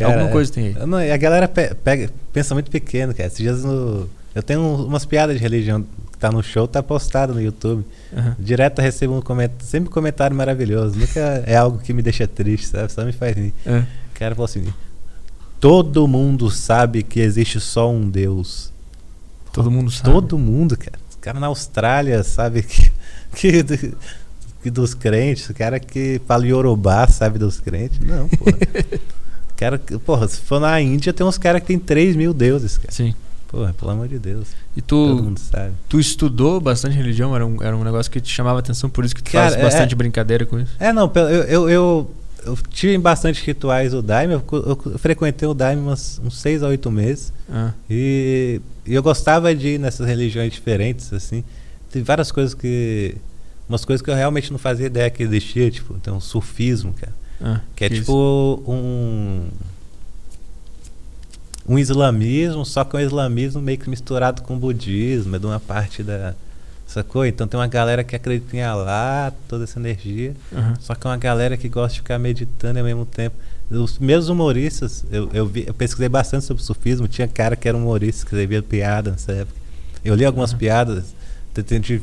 Alguma 0.00 0.28
coisa 0.28 0.52
tem 0.52 0.66
aí. 0.76 0.86
não- 0.86 0.98
a 0.98 1.16
galera 1.16 1.46
pe- 1.46 1.72
pega, 1.76 2.10
pensa 2.32 2.52
muito 2.54 2.70
pequeno, 2.70 3.14
cara. 3.14 3.28
Esses 3.28 3.38
dias 3.38 3.64
no. 3.64 4.08
Eu 4.34 4.42
tenho 4.42 4.60
um- 4.60 4.86
umas 4.86 5.04
piadas 5.04 5.36
de 5.36 5.40
religião 5.42 5.82
que 6.10 6.18
tá 6.18 6.32
no 6.32 6.42
show, 6.42 6.66
tá 6.66 6.82
postado 6.82 7.32
no 7.32 7.40
YouTube. 7.40 7.84
Aham. 8.16 8.34
Direto 8.38 8.80
eu 8.80 8.84
recebo 8.84 9.16
um 9.16 9.20
comentário, 9.22 9.64
sempre 9.64 9.88
comentário 9.90 10.36
maravilhoso. 10.36 10.98
Nunca 10.98 11.44
é 11.46 11.54
algo 11.56 11.78
que 11.78 11.92
me 11.92 12.02
deixa 12.02 12.26
triste, 12.26 12.66
sabe? 12.66 12.92
Só 12.92 13.04
me 13.04 13.12
faz 13.12 13.36
rir. 13.36 13.54
É. 13.64 13.78
O 13.78 14.18
cara 14.18 14.34
falou 14.34 14.46
assim: 14.46 14.64
Todo 15.64 16.06
mundo 16.06 16.50
sabe 16.50 17.02
que 17.02 17.20
existe 17.20 17.58
só 17.58 17.90
um 17.90 18.06
Deus. 18.10 18.70
Todo 19.50 19.70
mundo 19.70 19.90
sabe. 19.90 20.10
Todo 20.10 20.36
mundo, 20.36 20.76
cara. 20.76 20.98
Os 21.08 21.16
caras 21.16 21.40
na 21.40 21.46
Austrália 21.46 22.22
sabe 22.22 22.60
que, 22.68 22.90
que, 23.34 23.94
que 24.62 24.70
dos 24.70 24.92
crentes. 24.92 25.48
O 25.48 25.54
cara 25.54 25.80
que 25.80 26.20
fala 26.28 26.46
Yorubá 26.46 27.06
sabe 27.06 27.38
dos 27.38 27.60
crentes. 27.60 27.98
Não, 28.00 28.28
porra. 28.36 28.58
cara, 29.56 29.78
porra, 30.04 30.28
se 30.28 30.38
for 30.40 30.60
na 30.60 30.78
Índia, 30.82 31.14
tem 31.14 31.26
uns 31.26 31.38
caras 31.38 31.62
que 31.62 31.68
tem 31.68 31.78
3 31.78 32.14
mil 32.14 32.34
deuses, 32.34 32.76
cara. 32.76 32.92
Sim. 32.92 33.14
Porra, 33.48 33.72
pelo 33.72 33.90
amor 33.90 34.06
de 34.06 34.18
Deus. 34.18 34.48
E 34.76 34.82
Todo 34.82 35.16
tu, 35.16 35.22
mundo 35.22 35.38
sabe. 35.40 35.72
tu 35.88 35.98
estudou 35.98 36.60
bastante 36.60 36.94
religião? 36.94 37.34
Era 37.34 37.46
um, 37.46 37.62
era 37.62 37.74
um 37.74 37.84
negócio 37.84 38.12
que 38.12 38.20
te 38.20 38.28
chamava 38.30 38.58
atenção, 38.58 38.90
por 38.90 39.02
isso 39.02 39.14
que 39.14 39.22
tu 39.22 39.32
Cara, 39.32 39.48
faz 39.50 39.58
é- 39.58 39.62
bastante 39.62 39.94
brincadeira 39.94 40.44
com 40.44 40.60
isso. 40.60 40.72
É, 40.78 40.92
não, 40.92 41.10
eu, 41.14 41.22
eu, 41.44 41.70
eu, 41.70 42.10
eu 42.44 42.56
tive 42.70 42.94
em 42.94 43.00
bastante 43.00 43.44
rituais 43.44 43.92
o 43.94 44.02
Daime. 44.02 44.34
Eu, 44.34 44.44
eu 44.52 44.98
frequentei 44.98 45.46
o 45.48 45.54
Daime 45.54 45.82
uns, 45.82 46.20
uns 46.24 46.38
6 46.38 46.62
a 46.62 46.68
8 46.68 46.90
meses. 46.90 47.32
Ah, 47.48 47.72
E, 47.90 48.60
e 48.86 48.94
eu 48.94 49.02
gostava 49.02 49.54
de 49.54 49.68
ir 49.68 49.78
nessas 49.78 50.06
religiões 50.06 50.52
diferentes, 50.52 51.12
assim. 51.12 51.42
Tem 51.90 52.02
várias 52.02 52.30
coisas 52.32 52.54
que. 52.54 53.16
Umas 53.68 53.84
coisas 53.84 54.02
que 54.02 54.10
eu 54.10 54.14
realmente 54.14 54.50
não 54.50 54.58
fazia 54.58 54.86
ideia 54.86 55.08
que 55.08 55.22
existia, 55.22 55.70
tipo, 55.70 55.94
tem 55.94 56.12
um 56.12 56.20
sufismo, 56.20 56.92
cara. 56.92 57.12
ah, 57.40 57.60
Que 57.74 57.84
é 57.84 57.88
isso. 57.88 58.00
tipo 58.00 58.62
um. 58.66 59.48
Um 61.66 61.78
islamismo, 61.78 62.64
só 62.66 62.84
que 62.84 62.94
é 62.96 63.00
um 63.00 63.02
islamismo 63.02 63.60
meio 63.62 63.78
que 63.78 63.88
misturado 63.88 64.42
com 64.42 64.58
budismo, 64.58 65.36
é 65.36 65.38
de 65.38 65.46
uma 65.46 65.58
parte 65.60 66.02
da. 66.02 66.34
Sacou? 66.94 67.26
Então 67.26 67.46
tem 67.48 67.58
uma 67.58 67.66
galera 67.66 68.04
que 68.04 68.14
acredita 68.14 68.56
em 68.56 68.62
Allah, 68.62 69.32
toda 69.48 69.64
essa 69.64 69.78
energia. 69.80 70.34
Aham. 70.52 70.74
Só 70.80 70.94
que 70.94 71.06
é 71.06 71.10
uma 71.10 71.16
galera 71.16 71.56
que 71.56 71.68
gosta 71.68 71.94
de 71.94 72.00
ficar 72.00 72.18
meditando 72.18 72.78
ao 72.78 72.84
mesmo 72.84 73.04
tempo. 73.04 73.34
Os 73.70 73.98
meus 73.98 74.28
humoristas, 74.28 75.04
eu, 75.10 75.28
eu, 75.32 75.46
vi- 75.46 75.64
eu 75.66 75.74
pesquisei 75.74 76.08
bastante 76.08 76.44
sobre 76.44 76.62
sufismo. 76.62 77.08
Tinha 77.08 77.26
cara 77.26 77.56
que 77.56 77.66
era 77.66 77.76
humorista, 77.76 78.20
que 78.24 78.28
escrevia 78.34 78.62
piada 78.62 79.10
nessa 79.10 79.32
época. 79.32 79.56
Eu 80.04 80.14
li 80.14 80.24
algumas 80.24 80.50
Aham. 80.50 80.58
piadas. 80.58 81.14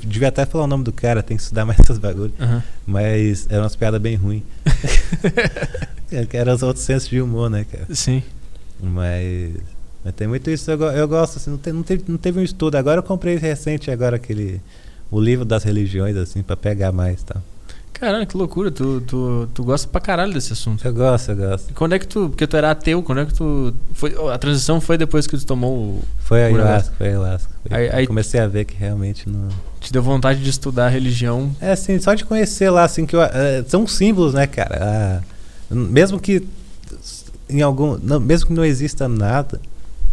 Devia 0.06 0.28
até 0.30 0.46
falar 0.46 0.64
o 0.64 0.68
nome 0.68 0.84
do 0.84 0.92
cara, 0.94 1.22
tem 1.24 1.36
que 1.38 1.44
estudar 1.44 1.66
mais 1.66 1.80
essas 1.82 1.98
bagulhos. 1.98 2.34
Aham. 2.40 2.62
Mas 2.86 3.46
eram 3.50 3.64
umas 3.64 3.76
piadas 3.76 4.02
bem 4.02 4.16
ruins. 4.16 4.44
É, 6.12 6.28
Eram 6.34 6.54
os 6.54 6.62
outros 6.62 6.84
sensos 6.84 7.08
de 7.08 7.22
humor, 7.22 7.50
né, 7.50 7.66
cara? 7.72 7.88
Sim. 7.96 8.22
Mas. 8.82 9.54
Mas 10.04 10.14
tem 10.16 10.28
muito 10.28 10.50
isso, 10.50 10.70
eu, 10.72 10.80
eu 10.82 11.08
gosto, 11.08 11.38
assim, 11.38 11.52
não, 11.52 11.74
não, 11.74 11.84
teve, 11.84 12.04
não 12.08 12.18
teve 12.18 12.40
um 12.40 12.44
estudo. 12.44 12.76
Agora 12.76 13.00
eu 13.00 13.04
comprei 13.04 13.36
recente 13.38 13.92
agora 13.92 14.16
aquele. 14.16 14.60
O 15.12 15.20
livro 15.20 15.44
das 15.46 15.64
religiões, 15.64 16.16
assim, 16.16 16.42
pra 16.42 16.56
pegar 16.56 16.92
mais 16.92 17.22
tá? 17.22 17.36
Caralho, 17.94 18.26
que 18.26 18.36
loucura. 18.36 18.72
Tu, 18.72 19.02
tu, 19.02 19.48
tu 19.54 19.64
gosta 19.64 19.88
pra 19.88 20.02
caralho 20.02 20.34
desse 20.34 20.54
assunto. 20.54 20.84
Eu 20.88 20.92
gosto, 20.94 21.30
eu 21.30 21.36
gosto. 21.36 21.70
E 21.70 21.74
Quando 21.74 21.94
é 21.94 22.00
que 22.00 22.08
tu. 22.08 22.30
Porque 22.30 22.48
tu 22.48 22.58
era 22.58 22.72
ateu, 22.72 23.04
quando 23.04 23.20
é 23.22 23.26
que 23.28 23.34
tu. 23.34 23.76
Foi, 23.94 24.16
a 24.34 24.38
transição 24.40 24.82
foi 24.82 24.98
depois 24.98 25.28
que 25.28 25.38
tu 25.38 25.46
tomou. 25.46 25.76
o- 25.78 26.04
Foi 26.20 26.42
a 26.42 26.46
ayahuasca, 26.48 26.94
foi 26.98 27.08
a 27.08 27.10
ayahuasca. 27.12 27.50
Aí- 27.70 27.90
aí- 27.92 28.08
Comecei 28.08 28.40
a 28.40 28.48
ver 28.48 28.66
que 28.66 28.74
realmente 28.76 29.30
não. 29.30 29.50
Te 29.80 29.92
deu 29.94 30.02
vontade 30.02 30.42
de 30.42 30.50
estudar 30.50 30.88
a 30.88 30.90
religião. 30.90 31.56
É 31.62 31.74
assim, 31.74 32.00
só 32.00 32.16
de 32.16 32.26
conhecer 32.26 32.72
lá, 32.72 32.86
assim, 32.86 33.06
que 33.06 33.16
eu- 33.16 33.22
é, 33.22 33.64
são 33.68 33.86
símbolos, 33.86 34.34
né, 34.34 34.48
cara? 34.48 34.80
Ah, 34.82 35.22
mesmo 35.70 36.20
que 36.20 36.42
em 37.50 37.62
algum. 37.62 38.00
Não, 38.02 38.20
mesmo 38.20 38.48
que 38.48 38.54
não 38.54 38.66
exista 38.66 39.08
nada 39.08 39.60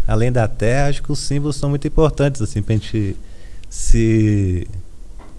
além 0.09 0.33
da 0.33 0.49
Terra, 0.49 0.89
acho 0.89 1.03
que 1.03 1.13
os 1.13 1.19
símbolos 1.19 1.57
são 1.57 1.69
muito 1.69 1.87
importantes, 1.87 2.41
assim, 2.41 2.63
pra 2.63 2.75
gente 2.75 3.15
se. 3.69 4.67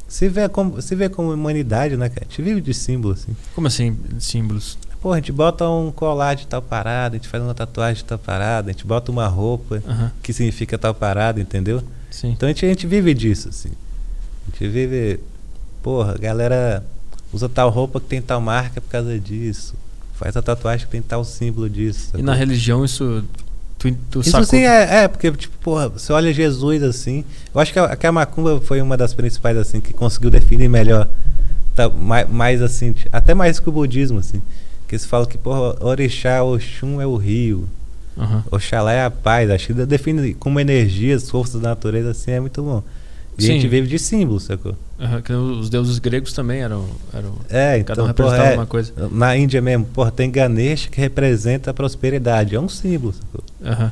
Se 0.07 0.27
ver 0.27 0.49
como, 0.49 0.81
se 0.81 0.95
ver 0.95 1.09
como 1.09 1.31
humanidade, 1.31 1.95
né, 1.95 2.09
cara? 2.09 2.21
A 2.21 2.29
gente 2.29 2.41
vive 2.41 2.61
de 2.61 2.73
símbolos, 2.73 3.21
assim. 3.21 3.35
Como 3.53 3.67
assim, 3.67 3.95
símbolos? 4.19 4.77
Pô, 5.01 5.13
a 5.13 5.17
gente 5.17 5.31
bota 5.31 5.69
um 5.69 5.91
colar 5.91 6.35
de 6.35 6.47
tal 6.47 6.61
parada, 6.61 7.15
a 7.15 7.19
gente 7.19 7.27
faz 7.27 7.43
uma 7.43 7.53
tatuagem 7.53 8.03
de 8.03 8.05
tal 8.05 8.17
parada, 8.17 8.69
a 8.69 8.71
gente 8.71 8.85
bota 8.85 9.11
uma 9.11 9.27
roupa 9.27 9.83
que 10.23 10.33
significa 10.33 10.77
tal 10.77 10.93
parada, 10.93 11.39
entendeu? 11.39 11.81
sim. 12.09 12.31
Então 12.31 12.47
a 12.47 12.51
gente, 12.51 12.65
a 12.65 12.69
gente 12.69 12.87
vive 12.87 13.13
disso, 13.13 13.49
assim. 13.49 13.69
A 14.47 14.51
gente 14.51 14.67
vive. 14.67 15.19
Porra, 15.83 16.13
a 16.15 16.17
galera 16.17 16.83
usa 17.31 17.47
tal 17.47 17.69
roupa 17.69 17.99
que 17.99 18.07
tem 18.07 18.21
tal 18.21 18.41
marca 18.41 18.81
por 18.81 18.89
causa 18.89 19.17
disso. 19.19 19.75
Faz 20.15 20.35
a 20.35 20.41
tatuagem 20.41 20.85
que 20.85 20.91
tem 20.91 21.01
tal 21.01 21.23
símbolo 21.23 21.69
disso. 21.69 21.99
E 21.99 22.05
sacou? 22.05 22.23
na 22.23 22.33
religião 22.33 22.83
isso. 22.83 23.23
Tu, 23.79 23.95
tu 24.11 24.19
Isso 24.19 24.31
sacou. 24.31 24.45
sim 24.45 24.65
é, 24.65 25.03
é, 25.03 25.07
porque, 25.07 25.31
tipo, 25.31 25.57
porra, 25.59 25.87
você 25.87 26.11
olha 26.11 26.33
Jesus 26.33 26.83
assim. 26.83 27.23
Eu 27.55 27.61
acho 27.61 27.71
que 27.71 27.79
a, 27.79 27.95
que 27.95 28.05
a 28.05 28.11
Macumba 28.11 28.59
foi 28.59 28.81
uma 28.81 28.97
das 28.97 29.13
principais, 29.13 29.55
assim, 29.57 29.79
que 29.79 29.93
conseguiu 29.93 30.29
definir 30.29 30.67
melhor. 30.69 31.07
Tá, 31.73 31.87
mais, 31.87 32.29
mais 32.29 32.61
assim, 32.61 32.93
até 33.11 33.33
mais 33.33 33.57
que 33.57 33.69
o 33.69 33.71
budismo, 33.71 34.19
assim. 34.19 34.41
Que 34.85 34.95
eles 34.95 35.05
falam 35.05 35.25
que, 35.25 35.37
porra, 35.37 35.77
Orixá, 35.83 36.43
Oxum 36.43 36.99
é 36.99 37.07
o 37.07 37.15
rio. 37.15 37.69
Aham. 38.17 38.43
Oxalá 38.51 38.91
é 38.91 39.05
a 39.05 39.09
paz. 39.09 39.49
Acho 39.49 39.67
que 39.67 39.85
define 39.85 40.33
como 40.33 40.59
energias, 40.59 41.29
forças 41.29 41.61
da 41.61 41.69
natureza, 41.69 42.11
assim, 42.11 42.31
é 42.31 42.39
muito 42.41 42.61
bom. 42.61 42.83
E 43.39 43.43
Sim. 43.43 43.51
a 43.51 43.53
gente 43.55 43.67
vive 43.67 43.87
de 43.87 43.97
símbolos, 43.97 44.43
sacou? 44.43 44.75
Que 45.23 45.31
os 45.33 45.69
deuses 45.69 45.97
gregos 45.97 46.33
também 46.33 46.61
eram. 46.61 46.85
eram 47.13 47.33
É, 47.49 47.81
cada 47.83 48.03
um 48.03 48.05
então, 48.05 48.07
representava 48.07 48.41
porra, 48.43 48.53
é, 48.53 48.57
uma 48.57 48.65
coisa. 48.65 48.93
na 49.11 49.37
Índia 49.37 49.61
mesmo, 49.61 49.85
porra, 49.85 50.11
tem 50.11 50.29
Ganesha 50.29 50.89
que 50.89 50.99
representa 50.99 51.71
a 51.71 51.73
prosperidade. 51.73 52.55
É 52.55 52.59
um 52.59 52.67
símbolo, 52.69 53.13
sacou? 53.13 53.43
Aham. 53.63 53.91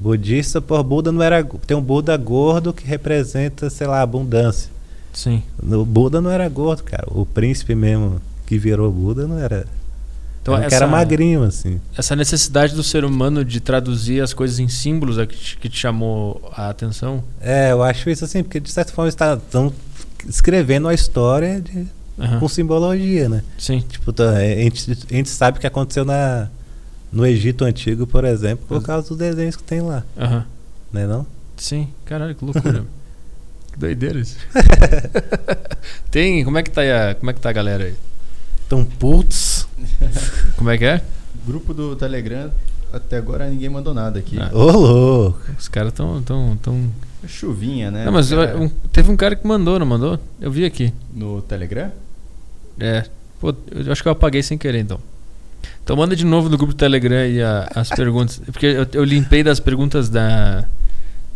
Budista, 0.00 0.60
por 0.60 0.82
Buda 0.82 1.10
não 1.12 1.22
era. 1.22 1.42
Tem 1.66 1.76
um 1.76 1.80
Buda 1.80 2.16
gordo 2.16 2.72
que 2.72 2.86
representa, 2.86 3.68
sei 3.70 3.86
lá, 3.86 4.00
abundância. 4.02 4.70
Sim. 5.12 5.42
O 5.62 5.84
Buda 5.84 6.20
não 6.20 6.30
era 6.30 6.48
gordo, 6.48 6.82
cara. 6.82 7.06
O 7.08 7.24
príncipe 7.24 7.74
mesmo 7.74 8.20
que 8.46 8.58
virou 8.58 8.90
Buda 8.90 9.26
não 9.26 9.38
era. 9.38 9.66
Então, 10.44 10.54
era 10.58 10.66
um 10.66 10.68
cara 10.70 10.86
magrinho, 10.86 11.42
assim. 11.42 11.80
essa 11.96 12.14
necessidade 12.14 12.74
do 12.74 12.82
ser 12.82 13.02
humano 13.02 13.42
de 13.42 13.60
traduzir 13.60 14.20
as 14.22 14.34
coisas 14.34 14.58
em 14.58 14.68
símbolos 14.68 15.16
é 15.16 15.24
que 15.26 15.34
te, 15.34 15.56
que 15.56 15.68
te 15.70 15.78
chamou 15.78 16.52
a 16.54 16.68
atenção? 16.68 17.24
É, 17.40 17.72
eu 17.72 17.82
acho 17.82 18.10
isso 18.10 18.26
assim, 18.26 18.42
porque 18.42 18.60
de 18.60 18.70
certa 18.70 18.92
forma 18.92 19.08
estão 19.08 19.72
escrevendo 20.28 20.86
a 20.86 20.92
história 20.92 21.62
de- 21.62 21.86
Aham. 22.18 22.40
com 22.40 22.46
simbologia, 22.48 23.26
né? 23.26 23.42
Sim. 23.56 23.82
Tipo, 23.88 24.12
tá, 24.12 24.36
a, 24.36 24.40
gente, 24.44 24.92
a 25.10 25.14
gente 25.14 25.30
sabe 25.30 25.56
o 25.56 25.60
que 25.62 25.66
aconteceu 25.66 26.04
na, 26.04 26.48
no 27.10 27.24
Egito 27.26 27.64
Antigo, 27.64 28.06
por 28.06 28.26
exemplo, 28.26 28.66
por 28.68 28.82
causa 28.82 29.08
dos 29.08 29.16
desenhos 29.16 29.56
que 29.56 29.62
tem 29.62 29.80
lá, 29.80 30.04
Aham. 30.16 30.44
né 30.92 31.06
não? 31.06 31.26
Sim. 31.56 31.88
Caralho, 32.04 32.34
que 32.34 32.44
loucura. 32.44 32.84
que 33.72 33.78
doideira 33.78 34.18
isso. 34.20 34.36
Tem. 36.10 36.44
Como 36.44 36.58
é 36.58 36.62
que 36.62 36.70
tá 36.70 36.82
aí 36.82 36.92
a, 36.92 37.14
como 37.14 37.30
é 37.30 37.34
que 37.34 37.40
tá 37.40 37.48
a 37.48 37.52
galera 37.52 37.84
aí? 37.84 37.94
Então, 38.66 38.84
putz. 38.84 39.66
Como 40.56 40.70
é 40.70 40.78
que 40.78 40.84
é? 40.84 41.02
Grupo 41.46 41.74
do 41.74 41.94
Telegram, 41.96 42.50
até 42.92 43.16
agora 43.18 43.48
ninguém 43.48 43.68
mandou 43.68 43.92
nada 43.92 44.18
aqui. 44.18 44.38
Ah. 44.40 44.50
Ô, 44.52 44.70
louco. 44.70 45.40
Os 45.58 45.68
caras 45.68 45.92
tão, 45.92 46.22
tão, 46.22 46.56
tão. 46.62 46.90
Chuvinha, 47.26 47.90
né? 47.90 48.04
Não, 48.04 48.12
mas 48.12 48.30
eu- 48.30 48.40
um- 48.62 48.68
teve 48.92 49.10
um 49.10 49.16
cara 49.16 49.34
que 49.36 49.46
mandou, 49.46 49.78
não 49.78 49.86
mandou? 49.86 50.18
Eu 50.40 50.50
vi 50.50 50.64
aqui. 50.64 50.92
No 51.12 51.40
Telegram? 51.42 51.90
É. 52.78 53.04
Pô, 53.40 53.54
eu 53.70 53.92
acho 53.92 54.02
que 54.02 54.08
eu 54.08 54.12
apaguei 54.12 54.42
sem 54.42 54.56
querer, 54.58 54.80
então. 54.80 54.98
Então 55.82 55.96
manda 55.96 56.14
de 56.16 56.24
novo 56.24 56.48
no 56.48 56.56
grupo 56.56 56.72
do 56.72 56.76
Telegram 56.76 57.16
aí 57.16 57.42
a- 57.42 57.68
as 57.74 57.88
perguntas. 57.96 58.40
Porque 58.46 58.66
eu, 58.66 58.86
eu 58.92 59.04
limpei 59.04 59.42
das 59.42 59.58
perguntas 59.60 60.08
da, 60.08 60.64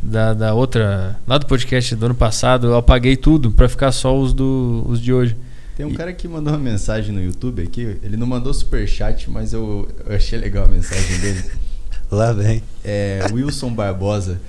da, 0.03 0.35
da 0.35 0.55
outra. 0.55 1.19
Lá 1.27 1.39
do 1.39 1.47
podcast 1.47 1.95
do 1.97 2.07
ano 2.07 2.15
passado, 2.15 2.69
eu 2.69 2.77
apaguei 2.77 3.17
tudo 3.17 3.51
pra 3.53 3.69
ficar 3.69 3.93
só 3.93 4.19
os, 4.19 4.33
do, 4.35 4.85
os 4.89 5.01
de 5.01 5.13
hoje. 5.13 5.37
Tem 5.79 5.87
um 5.87 5.91
E- 5.91 5.95
cara 5.95 6.13
que 6.13 6.27
mandou 6.27 6.53
uma 6.53 6.59
mensagem 6.59 7.15
no 7.15 7.23
YouTube 7.23 7.63
aqui. 7.63 7.97
Ele 8.03 8.17
não 8.17 8.27
mandou 8.27 8.53
superchat, 8.53 9.31
mas 9.31 9.53
eu, 9.53 9.89
eu 10.05 10.17
achei 10.17 10.37
legal 10.37 10.65
a 10.65 10.69
mensagem 10.69 11.21
dele. 11.21 11.45
Lá 12.11 12.33
vem. 12.33 12.61
É, 12.85 13.21
Wilson 13.33 13.73
Barbosa. 13.73 14.41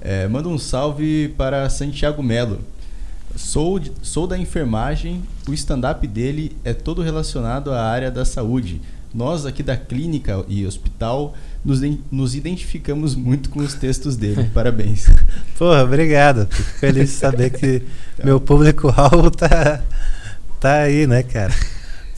É, 0.00 0.26
manda 0.26 0.48
um 0.48 0.56
salve 0.56 1.34
para 1.36 1.68
Santiago 1.68 2.22
Melo. 2.22 2.60
Sou, 3.36 3.78
sou 4.00 4.26
da 4.26 4.38
enfermagem, 4.38 5.22
o 5.46 5.52
stand-up 5.52 6.06
dele 6.06 6.56
é 6.64 6.72
todo 6.72 7.02
relacionado 7.02 7.70
à 7.70 7.82
área 7.82 8.10
da 8.10 8.24
saúde. 8.24 8.80
Nós 9.14 9.44
aqui 9.44 9.62
da 9.62 9.76
clínica 9.76 10.42
e 10.48 10.64
hospital 10.66 11.34
nos, 11.64 11.80
nos 12.10 12.34
identificamos 12.34 13.14
muito 13.14 13.50
com 13.50 13.60
os 13.60 13.74
textos 13.74 14.16
dele. 14.16 14.48
Parabéns. 14.54 15.10
Porra, 15.58 15.84
obrigado. 15.84 16.46
Fico 16.50 16.70
feliz 16.78 17.10
de 17.10 17.16
saber 17.16 17.50
que 17.50 17.82
meu 18.24 18.40
público-alvo 18.40 19.30
tá, 19.30 19.82
tá 20.60 20.82
aí, 20.82 21.06
né, 21.06 21.22
cara? 21.22 21.54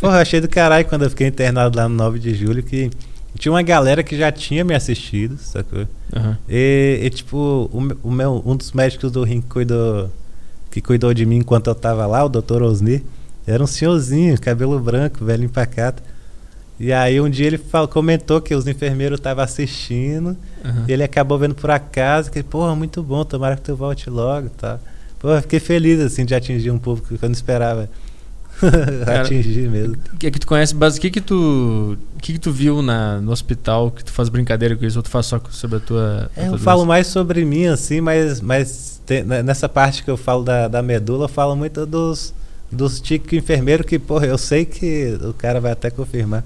Porra, 0.00 0.16
eu 0.16 0.20
achei 0.22 0.40
do 0.40 0.48
caralho 0.48 0.86
quando 0.86 1.02
eu 1.02 1.10
fiquei 1.10 1.26
internado 1.26 1.76
lá 1.76 1.88
no 1.88 1.94
9 1.94 2.18
de 2.18 2.34
julho 2.34 2.62
que 2.62 2.90
tinha 3.38 3.52
uma 3.52 3.62
galera 3.62 4.02
que 4.02 4.16
já 4.16 4.32
tinha 4.32 4.64
me 4.64 4.74
assistido, 4.74 5.36
sacou? 5.38 5.86
Aham. 6.14 6.38
E, 6.48 7.00
e, 7.02 7.10
tipo, 7.10 7.36
o, 7.72 8.08
o 8.08 8.10
meu, 8.10 8.42
um 8.44 8.56
dos 8.56 8.72
médicos 8.72 9.12
do 9.12 9.22
rim 9.22 9.40
que 9.40 9.48
cuidou, 9.48 10.10
que 10.70 10.80
cuidou 10.80 11.12
de 11.14 11.24
mim 11.24 11.36
enquanto 11.36 11.68
eu 11.68 11.74
tava 11.74 12.06
lá, 12.06 12.24
o 12.24 12.28
Dr. 12.28 12.62
Osni, 12.62 13.04
era 13.46 13.62
um 13.62 13.66
senhorzinho, 13.66 14.40
cabelo 14.40 14.78
branco, 14.80 15.24
velho 15.24 15.44
empacado. 15.44 16.02
E 16.78 16.92
aí 16.94 17.20
um 17.20 17.28
dia 17.28 17.46
ele 17.46 17.58
falou, 17.58 17.86
comentou 17.86 18.40
que 18.40 18.54
os 18.54 18.66
enfermeiros 18.66 19.18
estavam 19.18 19.44
assistindo 19.44 20.34
aham. 20.64 20.86
e 20.88 20.92
ele 20.92 21.02
acabou 21.02 21.38
vendo 21.38 21.54
por 21.54 21.70
acaso, 21.70 22.30
que, 22.30 22.42
porra, 22.42 22.74
muito 22.74 23.02
bom, 23.02 23.22
tomara 23.22 23.54
que 23.56 23.62
tu 23.62 23.76
volte 23.76 24.08
logo 24.08 24.46
e 24.46 24.50
tal. 24.50 24.80
Pô, 25.18 25.28
eu 25.30 25.42
fiquei 25.42 25.60
feliz, 25.60 26.00
assim, 26.00 26.24
de 26.24 26.34
atingir 26.34 26.70
um 26.70 26.78
público 26.78 27.08
que 27.08 27.22
eu 27.22 27.28
não 27.28 27.34
esperava 27.34 27.88
Cara, 29.04 29.22
atingir 29.22 29.68
mesmo. 29.68 29.96
Que 30.18 30.26
é 30.26 30.30
que 30.30 30.38
tu 30.38 30.46
conhece, 30.46 30.74
base, 30.74 30.98
o 30.98 31.00
que 31.00 31.10
que 31.10 31.20
tu, 31.20 31.96
o 32.16 32.20
que 32.20 32.34
que 32.34 32.38
tu 32.38 32.52
viu 32.52 32.82
na, 32.82 33.20
no 33.20 33.32
hospital 33.32 33.90
que 33.90 34.04
tu 34.04 34.12
faz 34.12 34.28
brincadeira 34.28 34.76
com 34.76 34.84
isso 34.84 34.98
ou 34.98 35.02
tu 35.02 35.08
faz 35.10 35.26
só 35.26 35.40
sobre 35.50 35.78
a 35.78 35.80
tua. 35.80 36.30
a 36.36 36.40
É, 36.40 36.44
tua 36.46 36.54
eu 36.54 36.58
falo 36.58 36.78
doença? 36.80 36.88
mais 36.88 37.06
sobre 37.06 37.44
mim, 37.44 37.66
assim, 37.66 38.00
mas, 38.00 38.40
mas 38.40 39.00
tem- 39.06 39.24
nessa 39.24 39.68
parte 39.68 40.02
que 40.04 40.10
eu 40.10 40.16
falo 40.16 40.44
da, 40.44 40.68
da 40.68 40.82
medula, 40.82 41.24
eu 41.24 41.28
falo 41.28 41.56
muito 41.56 41.86
dos, 41.86 42.34
dos 42.70 43.00
ticos 43.00 43.32
enfermeiros 43.32 43.86
que, 43.86 43.98
porra, 43.98 44.26
eu 44.26 44.38
sei 44.38 44.64
que 44.64 45.18
o 45.22 45.32
cara 45.32 45.60
vai 45.60 45.72
até 45.72 45.90
confirmar 45.90 46.44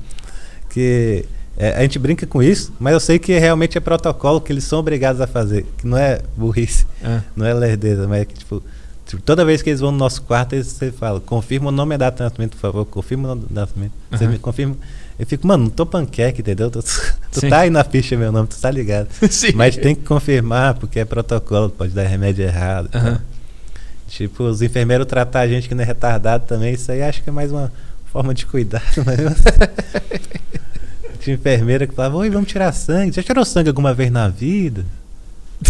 que 0.71 1.25
é, 1.57 1.71
a 1.77 1.83
gente 1.83 1.99
brinca 1.99 2.27
com 2.27 2.43
isso, 2.43 2.73
mas 2.81 2.93
eu 2.95 3.01
sei 3.01 3.19
que 3.19 3.39
realmente 3.39 3.79
é 3.79 3.81
protocolo 3.81 4.41
que 4.41 4.53
eles 4.53 4.65
são 4.65 4.81
obrigados 4.81 5.21
a 5.21 5.27
fazer, 5.27 5.65
que 5.79 5.87
não 5.87 5.97
é 5.97 6.21
burrice, 6.37 6.85
É. 7.03 7.21
não 7.37 7.47
é 7.47 7.55
lerdeza, 7.55 8.09
mas 8.09 8.23
é 8.23 8.25
que, 8.25 8.35
tipo, 8.35 8.61
tipo, 9.07 9.23
toda 9.23 9.45
vez 9.45 9.63
que 9.63 9.71
eles 9.71 9.81
vão 9.81 9.93
no 9.93 9.99
nosso 9.99 10.23
quarto, 10.23 10.55
eles 10.55 10.67
você 10.69 10.91
fala, 10.93 11.21
confirma 11.21 11.69
o 11.69 11.73
nome 11.73 11.97
da 11.97 12.11
tratamento, 12.11 12.53
por 12.53 12.61
favor, 12.61 12.85
confirma 12.87 13.25
o 13.25 13.35
nome 13.35 13.47
da 13.51 13.67
tratamento. 13.67 13.93
Você 14.11 14.25
Aham. 14.25 14.33
me 14.33 14.39
confirma. 14.39 14.77
Eu 15.19 15.27
fico, 15.27 15.47
mano, 15.47 15.65
não 15.65 15.71
tô 15.71 15.87
panqueque, 15.87 16.41
entendeu? 16.41 16.71
Tu, 16.71 16.83
tu 17.31 17.41
Sim. 17.41 17.49
tá 17.49 17.61
aí 17.61 17.71
na 17.71 17.85
ficha 17.85 18.17
meu 18.17 18.33
nome, 18.33 18.49
tu 18.49 18.59
tá 18.61 18.71
ligado. 18.71 19.09
Sim. 19.31 19.53
Mas 19.55 19.77
tem 19.77 19.95
que 19.95 20.03
confirmar, 20.03 20.75
porque 20.75 20.99
é 21.01 21.05
protocolo, 21.05 21.71
pode 21.71 21.93
dar 21.93 22.05
remédio 22.07 22.45
errado. 22.45 22.87
e 22.87 22.89
tal. 22.91 23.01
Aham. 23.03 23.21
Tipo, 24.09 24.45
os 24.45 24.61
enfermeiros 24.63 25.07
tratar 25.07 25.41
a 25.41 25.49
gente 25.49 25.69
que 25.69 25.75
não 25.75 25.83
é 25.83 25.87
retardado 25.87 26.45
também, 26.47 26.75
isso 26.75 26.93
aí 26.93 27.03
acho 27.03 27.23
que 27.23 27.31
é 27.31 27.33
mais 27.33 27.51
uma 27.51 27.73
forma 28.13 28.33
de 28.35 28.47
cuidado. 28.47 28.83
Mas. 29.05 29.19
Tinha 31.21 31.35
enfermeira 31.35 31.87
que 31.87 31.95
falava, 31.95 32.17
oi, 32.19 32.29
vamos 32.31 32.49
tirar 32.49 32.71
sangue. 32.73 33.13
Já 33.13 33.23
tirou 33.23 33.45
sangue 33.45 33.69
alguma 33.69 33.95
vez 33.95 34.11
na 34.13 34.29
vida? 34.29 34.85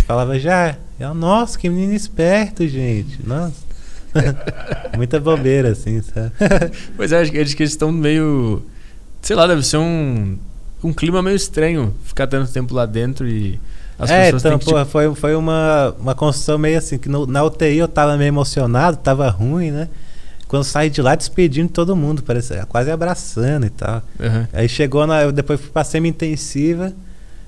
Falava, 0.06 0.38
já. 0.38 0.76
Eu, 0.98 1.14
Nossa, 1.14 1.58
que 1.58 1.68
menino 1.68 1.94
esperto, 1.94 2.66
gente. 2.66 3.18
Nossa. 3.26 3.64
Muita 4.96 5.18
bobeira, 5.18 5.70
assim, 5.70 6.00
sabe? 6.02 6.32
Pois 6.96 7.10
é, 7.12 7.20
acho 7.20 7.30
que 7.32 7.38
eles 7.38 7.56
estão 7.60 7.90
meio. 7.90 8.62
Sei 9.22 9.34
lá, 9.34 9.46
deve 9.46 9.62
ser 9.62 9.78
um, 9.78 10.36
um 10.82 10.92
clima 10.92 11.22
meio 11.22 11.36
estranho 11.36 11.94
ficar 12.04 12.26
tanto 12.26 12.52
tempo 12.52 12.74
lá 12.74 12.86
dentro 12.86 13.26
e 13.26 13.58
as 13.98 14.10
é, 14.10 14.24
pessoas 14.26 14.42
então, 14.42 14.50
têm 14.52 14.58
que. 14.58 14.64
porra, 14.66 14.80
tipo, 14.82 14.92
foi, 14.92 15.14
foi 15.14 15.34
uma, 15.34 15.94
uma 15.98 16.14
construção 16.14 16.58
meio 16.58 16.78
assim, 16.78 16.98
que 16.98 17.08
no- 17.08 17.26
na 17.26 17.42
UTI 17.42 17.78
eu 17.78 17.88
tava 17.88 18.16
meio 18.16 18.28
emocionado, 18.28 18.96
tava 18.98 19.28
ruim, 19.30 19.70
né? 19.70 19.88
Quando 20.46 20.62
saí 20.62 20.90
de 20.90 21.00
lá 21.02 21.14
despedindo 21.14 21.70
todo 21.70 21.96
mundo, 21.96 22.22
parecia 22.22 22.64
quase 22.66 22.90
abraçando 22.90 23.66
e 23.66 23.70
tal. 23.70 24.02
aham. 24.20 24.46
Aí 24.52 24.68
chegou 24.68 25.06
na. 25.06 25.22
Eu 25.22 25.32
depois 25.32 25.60
fui 25.60 25.70
pra 25.70 25.82
semi-intensiva. 25.82 26.92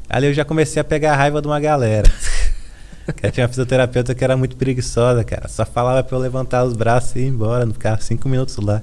Ali 0.09 0.29
eu 0.29 0.35
já 0.35 0.45
comecei 0.45 0.81
a 0.81 0.85
pegar 0.85 1.13
a 1.13 1.17
raiva 1.17 1.41
de 1.41 1.49
uma 1.49 1.59
galera. 1.59 2.11
que 3.17 3.31
tinha 3.31 3.45
uma 3.45 3.49
fisioterapeuta 3.49 4.15
que 4.15 4.25
era 4.25 4.37
muito 4.37 4.57
preguiçosa, 4.57 5.25
cara. 5.25 5.49
Só 5.49 5.65
falava 5.65 6.03
pra 6.03 6.17
eu 6.17 6.21
levantar 6.21 6.65
os 6.65 6.75
braços 6.75 7.17
e 7.17 7.21
ir 7.21 7.29
embora, 7.29 7.65
não 7.65 7.73
ficava 7.73 8.01
cinco 8.01 8.29
minutos 8.29 8.57
lá. 8.57 8.83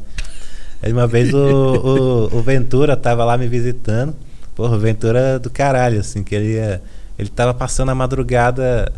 Aí 0.81 0.91
uma 0.91 1.07
vez 1.07 1.33
o, 1.33 1.37
o, 1.37 2.37
o 2.37 2.41
Ventura 2.41 2.95
tava 2.97 3.23
lá 3.23 3.37
me 3.37 3.47
visitando. 3.47 4.15
Porra, 4.55 4.75
o 4.75 4.79
Ventura 4.79 5.39
do 5.39 5.49
caralho, 5.49 5.99
assim, 5.99 6.23
que 6.23 6.35
ele 6.35 6.53
ia, 6.53 6.81
Ele 7.17 7.29
tava 7.29 7.53
passando 7.53 7.89
a 7.89 7.95
madrugada, 7.95 8.91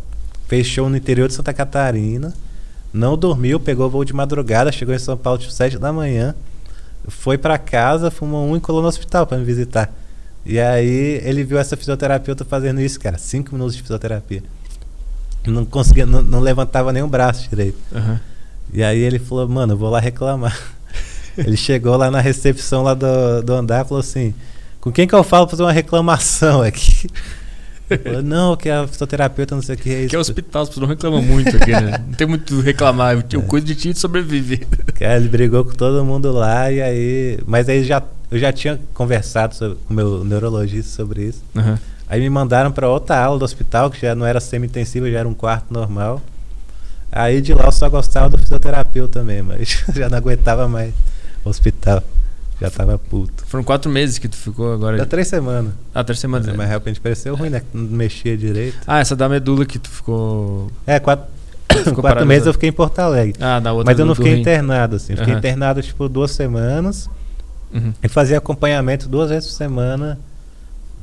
fez 0.48 0.68
show 0.68 0.90
no 0.90 0.98
interior 0.98 1.28
de 1.28 1.34
Santa 1.34 1.54
Catarina. 1.54 2.34
Não 2.92 3.18
dormiu, 3.18 3.60
pegou 3.60 3.90
voo 3.90 4.06
de 4.06 4.14
madrugada, 4.14 4.72
chegou 4.72 4.96
em 4.96 5.00
São 5.00 5.18
Paulo 5.18 5.40
tipo 5.40 5.52
7 5.52 5.78
da 5.78 5.94
manhã. 5.94 6.34
Foi 7.08 7.38
para 7.38 7.58
casa, 7.58 8.10
fumou 8.10 8.48
um 8.48 8.58
e 8.58 8.60
colou 8.60 8.82
no 8.82 8.88
hospital 8.88 9.28
para 9.28 9.38
me 9.38 9.44
visitar. 9.44 9.94
E 10.46 10.60
aí 10.60 11.22
ele 11.24 11.44
viu 11.44 11.58
essa 11.58 11.76
fisioterapeuta 11.76 12.46
fazendo 12.46 12.80
isso, 12.80 13.00
cara. 13.00 13.18
Cinco 13.18 13.54
minutos 13.54 13.76
de 13.76 13.82
fisioterapia. 13.82 14.44
Não 15.48 15.66
conseguia, 15.66 16.06
não, 16.06 16.22
não 16.22 16.40
levantava 16.40 16.94
nem 16.94 17.04
o 17.04 17.08
braço 17.08 17.50
direito. 17.50 17.78
Aham. 17.94 18.20
E 18.74 18.84
aí 18.84 19.00
ele 19.00 19.20
falou, 19.20 19.48
mano, 19.48 19.74
eu 19.74 19.78
vou 19.78 19.90
lá 19.90 20.00
reclamar. 20.00 20.58
ele 21.38 21.58
chegou 21.58 21.96
lá 21.96 22.12
na 22.12 22.20
recepção 22.20 22.84
lá 22.84 22.94
do, 22.94 23.42
do 23.44 23.54
andar 23.54 23.86
e 23.86 23.88
falou 23.88 24.00
assim, 24.00 24.34
com 24.82 24.92
quem 24.92 25.08
que 25.08 25.16
eu 25.16 25.24
falo 25.24 25.46
pra 25.46 25.52
fazer 25.52 25.64
uma 25.64 25.72
reclamação 25.72 26.62
aqui? 26.62 27.08
Não, 28.24 28.56
que 28.56 28.70
a 28.70 28.88
fisioterapeuta 28.88 29.56
não 29.56 29.62
sei 29.62 29.76
o 29.76 29.78
que 29.78 29.90
é 29.90 30.00
isso. 30.02 30.10
Que 30.10 30.16
é 30.16 30.20
hospital, 30.20 30.64
as 30.64 30.70
pessoas 30.70 30.82
não 30.82 30.90
reclamam 30.90 31.22
muito 31.22 31.56
aqui, 31.56 31.72
né? 31.72 32.04
Não 32.06 32.14
tem 32.14 32.28
muito 32.28 32.56
o 32.56 32.60
que 32.60 32.66
reclamar. 32.66 33.14
Eu, 33.14 33.24
eu 33.32 33.42
cuido 33.44 33.68
de 33.68 33.76
ti 33.76 33.90
e 33.90 33.94
de 33.94 34.00
sobreviver. 34.00 34.66
Cara, 34.96 35.18
ele 35.18 35.30
brigou 35.30 35.64
com 35.64 35.74
todo 35.74 36.04
mundo 36.04 36.32
lá 36.32 36.72
e 36.72 36.82
aí. 36.82 37.40
Mas 37.46 37.70
aí 37.70 37.84
já, 37.84 38.02
eu 38.32 38.40
já 38.40 38.52
tinha 38.52 38.80
conversado 38.94 39.56
sobre- 39.56 39.78
com 39.88 39.94
o 39.94 39.96
meu 39.96 40.24
neurologista 40.24 40.92
sobre 40.96 41.24
isso. 41.26 41.42
Aham. 41.56 41.80
Aí 42.08 42.20
me 42.22 42.30
mandaram 42.30 42.72
para 42.72 42.88
outra 42.88 43.18
aula 43.18 43.40
do 43.40 43.46
hospital, 43.46 43.90
que 43.90 44.00
já 44.02 44.14
não 44.14 44.26
era 44.26 44.40
semi-intensiva, 44.40 45.10
já 45.10 45.20
era 45.20 45.28
um 45.28 45.34
quarto 45.34 45.74
normal. 45.74 46.22
Aí 47.12 47.42
de 47.42 47.54
lá 47.54 47.66
eu 47.66 47.72
só 47.72 47.90
gostava 47.90 48.30
do 48.30 48.38
fisioterapeuta 48.38 49.24
mesmo, 49.24 49.54
mas 49.58 49.84
já 49.96 50.10
não 50.10 50.18
aguentava 50.18 50.68
mais 50.68 50.94
o 51.44 51.50
hospital. 51.50 52.04
Já 52.62 52.70
tava 52.70 52.98
puto. 52.98 53.44
Foram 53.48 53.64
quatro 53.66 53.92
meses 53.92 54.18
que 54.18 54.30
tu 54.30 54.38
ficou 54.38 54.72
agora. 54.74 54.98
Dá 54.98 55.06
três 55.06 55.28
semanas. 55.28 55.74
Ah, 55.94 56.04
três 56.06 56.20
semanas. 56.20 56.48
Mas 56.56 56.68
de 56.68 56.74
repente 56.74 57.02
pareceu 57.02 57.36
ruim, 57.36 57.50
né? 57.50 57.62
Não 57.74 57.84
mexia 57.84 58.38
direito. 58.38 58.78
Ah, 58.88 59.00
essa 59.00 59.14
da 59.16 59.28
medula 59.28 59.66
que 59.66 59.78
tu 59.78 59.90
ficou. 59.90 60.72
É, 60.88 60.98
quatro, 61.00 61.26
Ficou 61.84 62.02
quatro 62.02 62.26
meses 62.26 62.48
eu 62.48 62.54
fiquei 62.54 62.70
em 62.70 62.72
Porto 62.74 63.00
Alegre. 63.00 63.36
Ah, 63.42 63.60
da 63.60 63.74
outra 63.74 63.92
Mas 63.92 64.00
eu 64.00 64.06
não 64.06 64.16
fiquei 64.16 64.36
rim. 64.36 64.42
internado, 64.42 64.96
assim. 64.96 65.16
Fiquei 65.18 65.34
Aham. 65.34 65.40
internado, 65.40 65.82
tipo, 65.82 66.08
duas 66.08 66.32
semanas. 66.32 67.10
Uhum. 67.76 67.94
E 68.02 68.08
fazia 68.08 68.38
acompanhamento 68.38 69.08
duas 69.10 69.30
vezes 69.30 69.50
por 69.50 69.56
semana 69.56 70.18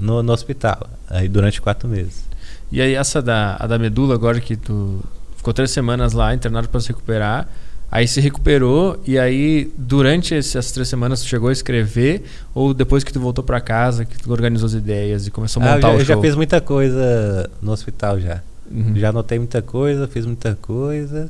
no, 0.01 0.23
no 0.23 0.33
hospital. 0.33 0.89
Aí 1.09 1.29
durante 1.29 1.61
quatro 1.61 1.89
meses. 1.89 2.25
E 2.71 2.81
aí 2.81 2.95
essa 2.95 3.21
da, 3.21 3.57
a 3.61 3.67
da 3.67 3.79
medula, 3.79 4.15
agora 4.15 4.41
que 4.41 4.57
tu 4.57 5.01
ficou 5.37 5.53
três 5.53 5.71
semanas 5.71 6.13
lá, 6.15 6.35
internado 6.35 6.69
pra 6.69 6.81
se 6.81 6.89
recuperar. 6.89 7.47
Aí 7.91 8.09
se 8.09 8.23
recuperou 8.23 8.99
e 9.07 9.19
aí 9.19 9.71
durante 9.77 10.35
esse- 10.35 10.57
essas 10.57 10.73
três 10.73 10.89
semanas 10.89 11.21
tu 11.21 11.27
chegou 11.29 11.51
a 11.51 11.53
escrever 11.53 12.25
ou 12.55 12.73
depois 12.73 13.05
que 13.05 13.13
tu 13.13 13.21
voltou 13.21 13.45
pra 13.45 13.61
casa 13.61 14.07
que 14.07 14.17
tu 14.19 14.33
organizou 14.33 14.67
as 14.67 14.73
ideias 14.73 15.27
e 15.27 15.31
começou 15.31 15.63
a 15.63 15.67
Ah, 15.67 15.69
eu 15.69 15.75
montar 15.75 15.89
já, 15.89 15.95
o 15.95 16.01
eu 16.01 16.05
já 16.07 16.15
show? 16.15 16.23
fiz 16.23 16.35
muita 16.35 16.59
coisa 16.63 17.51
no 17.61 17.71
hospital 17.71 18.19
já. 18.19 18.41
Uhum. 18.71 18.95
Já 18.97 19.11
anotei 19.11 19.39
muita 19.39 19.61
coisa, 19.61 20.09
fiz 20.09 20.25
muita 20.25 20.55
coisa. 20.63 21.29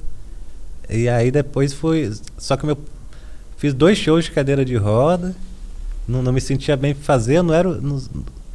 E 0.88 1.08
aí 1.08 1.32
depois 1.32 1.72
fui. 1.72 2.12
Só 2.38 2.56
que 2.56 2.64
meu. 2.64 2.78
Fiz 3.62 3.72
dois 3.72 3.96
shows 3.96 4.24
de 4.24 4.32
cadeira 4.32 4.64
de 4.64 4.74
roda. 4.74 5.36
Não, 6.08 6.20
não 6.20 6.32
me 6.32 6.40
sentia 6.40 6.76
bem 6.76 6.94
fazer. 6.94 7.40
Não 7.42 7.54
era. 7.54 7.68
Não, 7.70 8.02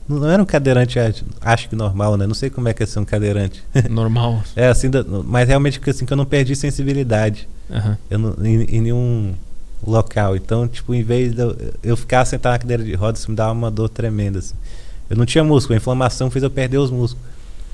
não 0.09 0.29
era 0.29 0.43
um 0.43 0.45
cadeirante, 0.45 0.99
acho- 0.99 1.69
que 1.69 1.75
normal, 1.77 2.17
né? 2.17 2.27
Não 2.27 2.33
sei 2.33 2.49
como 2.49 2.67
é 2.67 2.73
que 2.73 2.83
é 2.83 2.85
ser 2.85 2.99
um 2.99 3.05
cadeirante. 3.05 3.63
Normal. 3.89 4.43
É 4.53 4.67
assim, 4.67 4.89
mas 5.23 5.47
realmente 5.47 5.79
que, 5.79 5.89
assim, 5.89 6.05
que 6.05 6.11
eu 6.11 6.17
não 6.17 6.25
perdi 6.25 6.57
sensibilidade. 6.57 7.47
Aham. 7.71 7.97
Eu 8.09 8.19
não, 8.19 8.35
em, 8.45 8.63
em 8.63 8.81
nenhum 8.81 9.33
local. 9.85 10.35
Então, 10.35 10.67
tipo, 10.67 10.93
em 10.93 11.03
vez 11.03 11.33
de 11.33 11.41
eu, 11.41 11.55
eu 11.81 11.95
ficar 11.95 12.25
sentado 12.25 12.51
na 12.51 12.59
cadeira 12.59 12.83
de 12.83 12.93
rodas, 12.95 13.21
isso 13.21 13.31
me 13.31 13.37
dava 13.37 13.53
uma 13.53 13.71
dor 13.71 13.87
tremenda. 13.87 14.39
Assim. 14.39 14.55
Eu 15.09 15.15
não 15.15 15.25
tinha 15.25 15.41
músculo, 15.41 15.75
a 15.75 15.77
inflamação 15.77 16.29
fez 16.29 16.43
eu 16.43 16.49
perder 16.49 16.79
os 16.79 16.91
músculos. 16.91 17.25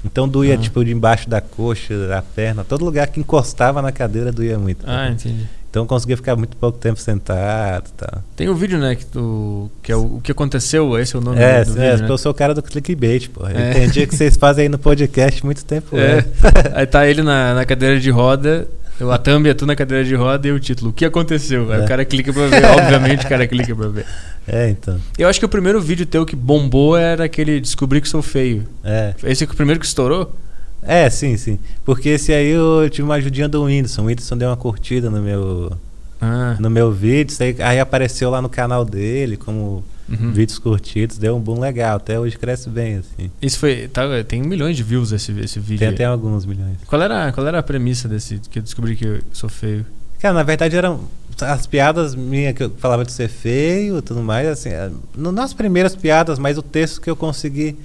Então 0.05 0.27
doía, 0.29 0.53
Ah. 0.53 0.57
tipo, 0.57 0.85
de 0.85 0.91
embaixo 0.91 1.27
da 1.27 1.41
coxa, 1.41 2.07
da 2.07 2.21
perna, 2.21 2.63
todo 2.63 2.85
lugar 2.85 3.07
que 3.07 3.19
encostava 3.19 3.81
na 3.81 3.91
cadeira 3.91 4.31
doía 4.31 4.59
muito. 4.59 4.83
Ah, 4.87 5.09
entendi. 5.09 5.47
Então 5.73 5.81
eu 5.81 5.87
conseguia 5.87 6.15
ficar 6.15 6.35
muito 6.35 6.55
pouco 6.55 6.77
tempo 6.77 6.99
sentado 6.99 7.87
e 7.89 7.93
tal. 7.93 8.23
Tem 8.35 8.47
o 8.47 8.53
vídeo, 8.53 8.77
né, 8.77 8.93
que 8.93 9.07
tu 9.07 9.71
que 9.81 9.91
é 9.91 9.95
o, 9.95 10.17
o 10.17 10.21
que 10.21 10.31
aconteceu, 10.31 10.99
esse 10.99 11.15
é 11.15 11.17
o 11.17 11.21
nome 11.21 11.39
É, 11.41 11.65
do, 11.65 11.73
do 11.73 11.81
é, 11.81 11.89
vídeo, 11.93 12.05
né? 12.07 12.13
eu 12.13 12.17
sou 12.19 12.31
o 12.31 12.35
cara 12.35 12.53
do 12.53 12.61
clickbait, 12.61 13.27
pô. 13.29 13.47
Eu 13.47 13.57
É. 13.57 13.71
entendi 13.71 14.05
que 14.05 14.15
vocês 14.15 14.37
fazem 14.37 14.63
aí 14.65 14.69
no 14.69 14.77
podcast 14.77 15.43
muito 15.43 15.65
tempo. 15.65 15.97
É. 15.97 16.17
né? 16.17 16.25
Aí 16.75 16.85
tá 16.85 17.07
ele 17.07 17.23
na, 17.23 17.55
na 17.55 17.65
cadeira 17.65 17.99
de 17.99 18.11
roda, 18.11 18.67
a 19.11 19.17
thumb 19.17 19.49
é 19.49 19.53
tu 19.55 19.65
na 19.65 19.75
cadeira 19.75 20.03
de 20.05 20.13
roda 20.13 20.47
e 20.47 20.51
o 20.51 20.59
título, 20.59 20.91
o 20.91 20.93
que 20.93 21.05
aconteceu? 21.05 21.71
Aí 21.71 21.81
É. 21.81 21.83
o 21.85 21.87
cara 21.87 22.05
clica 22.05 22.31
pra 22.31 22.45
ver, 22.45 22.63
obviamente 22.65 23.25
o 23.25 23.29
cara 23.29 23.47
clica 23.47 23.75
pra 23.75 23.87
ver. 23.87 24.05
É, 24.45 24.69
então. 24.69 24.99
Eu 25.17 25.27
acho 25.29 25.39
que 25.39 25.45
o 25.45 25.49
primeiro 25.49 25.81
vídeo 25.81 26.05
teu 26.05 26.23
que 26.25 26.35
bombou 26.35 26.95
era 26.97 27.23
aquele 27.23 27.59
Descobri 27.61 27.99
que 28.01 28.09
sou 28.09 28.21
feio. 28.21 28.67
É. 28.83 29.13
Esse 29.23 29.45
é 29.45 29.47
o 29.47 29.55
primeiro 29.55 29.79
que 29.79 29.85
estourou? 29.87 30.35
É, 30.87 31.09
sim, 31.09 31.37
sim. 31.37 31.59
Porque 31.85 32.09
esse 32.09 32.33
aí 32.33 32.49
eu 32.49 32.89
tive 32.89 33.03
uma 33.03 33.15
ajudinha 33.15 33.47
do 33.47 33.63
Whindersson. 33.63 34.03
O 34.03 34.05
Whindersson 34.05 34.37
deu 34.37 34.49
uma 34.49 34.57
curtida 34.57 35.09
no 35.09 35.21
meu, 35.21 35.71
Ah, 36.21 36.55
no 36.59 36.69
meu 36.69 36.91
vídeo. 36.91 37.35
Aí, 37.39 37.55
aí 37.59 37.79
apareceu 37.79 38.29
lá 38.29 38.41
no 38.41 38.49
canal 38.49 38.83
dele 38.85 39.37
como 39.37 39.83
uhum. 40.09 40.31
vídeos 40.31 40.59
curtidos. 40.59 41.17
Deu 41.17 41.35
um 41.35 41.39
boom 41.39 41.59
legal. 41.59 41.97
Até 41.97 42.19
hoje 42.19 42.37
cresce 42.37 42.69
bem, 42.69 42.97
assim. 42.97 43.31
Isso 43.41 43.59
foi. 43.59 43.87
Tá, 43.87 44.03
tem 44.27 44.41
milhões 44.41 44.77
de 44.77 44.83
views 44.83 45.11
esse, 45.11 45.31
esse 45.39 45.59
vídeo. 45.59 45.79
Tem 45.79 45.89
até 45.89 46.05
alguns 46.05 46.45
milhões. 46.45 46.77
Qual, 46.87 47.01
era, 47.01 47.31
qual 47.31 47.45
era 47.47 47.59
a 47.59 47.63
premissa 47.63 48.07
desse 48.07 48.39
que 48.49 48.59
eu 48.59 48.63
descobri 48.63 48.95
que 48.95 49.05
eu 49.05 49.19
sou 49.31 49.49
feio? 49.49 49.85
Cara, 50.19 50.33
na 50.33 50.43
verdade 50.43 50.75
eram 50.75 51.01
as 51.41 51.65
piadas 51.65 52.15
minhas 52.15 52.55
que 52.55 52.63
eu 52.63 52.69
falava 52.77 53.03
de 53.03 53.11
ser 53.11 53.27
feio 53.27 53.97
e 53.97 54.01
tudo 54.01 54.21
mais, 54.21 54.47
assim, 54.47 54.69
é, 54.69 54.89
não 55.17 55.31
nas 55.31 55.53
primeiras 55.53 55.95
piadas, 55.95 56.37
mas 56.37 56.57
o 56.57 56.61
texto 56.61 57.01
que 57.01 57.09
eu 57.09 57.15
consegui 57.15 57.77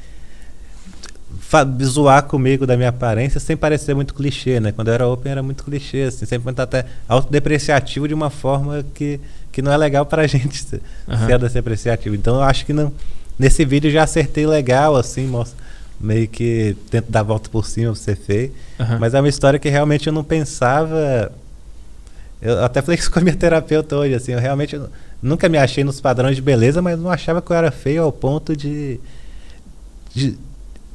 zoar 1.82 2.24
comigo 2.24 2.66
da 2.66 2.76
minha 2.76 2.90
aparência 2.90 3.40
sem 3.40 3.56
parecer 3.56 3.94
muito 3.94 4.12
clichê, 4.12 4.60
né? 4.60 4.72
Quando 4.72 4.88
eu 4.88 4.94
era 4.94 5.08
open 5.08 5.32
era 5.32 5.42
muito 5.42 5.64
clichê, 5.64 6.02
assim, 6.02 6.26
sempre 6.26 6.44
muito 6.44 6.60
até 6.60 6.84
autodepreciativo 7.08 8.06
de 8.06 8.14
uma 8.14 8.28
forma 8.28 8.84
que, 8.94 9.18
que 9.50 9.62
não 9.62 9.72
é 9.72 9.76
legal 9.76 10.04
pra 10.04 10.26
gente 10.28 10.62
ser, 10.62 10.80
Aham. 11.08 11.26
ser 11.26 11.32
autodepreciativo. 11.34 12.14
Então 12.14 12.36
eu 12.36 12.42
acho 12.42 12.66
que 12.66 12.72
não, 12.72 12.92
nesse 13.38 13.64
vídeo 13.64 13.88
eu 13.88 13.92
já 13.92 14.02
acertei 14.02 14.46
legal, 14.46 14.94
assim, 14.94 15.26
mostra, 15.26 15.56
meio 15.98 16.28
que 16.28 16.76
tento 16.90 17.10
dar 17.10 17.20
a 17.20 17.24
volta 17.24 17.48
por 17.48 17.64
cima 17.64 17.92
pra 17.92 18.00
ser 18.00 18.16
feio. 18.16 18.52
Aham. 18.78 18.98
Mas 18.98 19.14
é 19.14 19.20
uma 19.20 19.28
história 19.28 19.58
que 19.58 19.70
realmente 19.70 20.06
eu 20.06 20.12
não 20.12 20.22
pensava. 20.22 21.32
Eu 22.42 22.62
até 22.62 22.82
falei 22.82 22.98
isso 22.98 23.10
com 23.10 23.18
a 23.18 23.22
minha 23.22 23.34
terapeuta 23.34 23.96
hoje, 23.96 24.14
assim, 24.14 24.32
eu 24.32 24.38
realmente 24.38 24.78
nunca 25.22 25.48
me 25.48 25.56
achei 25.58 25.82
nos 25.82 26.00
padrões 26.00 26.36
de 26.36 26.42
beleza, 26.42 26.82
mas 26.82 26.98
não 26.98 27.10
achava 27.10 27.40
que 27.40 27.50
eu 27.50 27.56
era 27.56 27.70
feio 27.70 28.02
ao 28.02 28.12
ponto 28.12 28.54
de, 28.54 29.00
de 30.14 30.38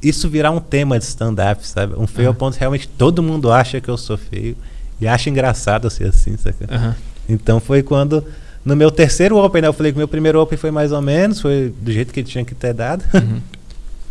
isso 0.04 0.28
virar 0.28 0.50
um 0.50 0.60
tema 0.60 0.98
de 0.98 1.04
stand-up, 1.04 1.66
sabe? 1.66 1.94
Um 1.96 2.06
feio 2.06 2.28
ao 2.28 2.32
Aham. 2.32 2.38
ponto 2.38 2.54
que 2.54 2.60
realmente 2.60 2.86
todo 2.86 3.22
mundo 3.22 3.50
acha 3.50 3.80
que 3.80 3.88
eu 3.88 3.96
sou 3.96 4.16
feio 4.16 4.56
e 5.00 5.08
acha 5.08 5.28
engraçado 5.30 5.88
ser 5.90 6.08
assim, 6.08 6.36
saca? 6.36 6.66
Aham. 6.70 6.94
Então 7.28 7.58
foi 7.58 7.82
quando, 7.82 8.22
no 8.64 8.76
meu 8.76 8.90
terceiro 8.90 9.36
Open, 9.38 9.62
né? 9.62 9.68
Eu 9.68 9.72
falei 9.72 9.92
que 9.92 9.98
meu 9.98 10.06
primeiro 10.08 10.40
Open 10.40 10.58
foi 10.58 10.70
mais 10.70 10.92
ou 10.92 11.00
menos, 11.00 11.40
foi 11.40 11.74
do 11.80 11.90
jeito 11.90 12.12
que 12.12 12.22
tinha 12.22 12.44
que 12.44 12.54
ter 12.54 12.74
dado. 12.74 13.04
Uhum. 13.14 13.40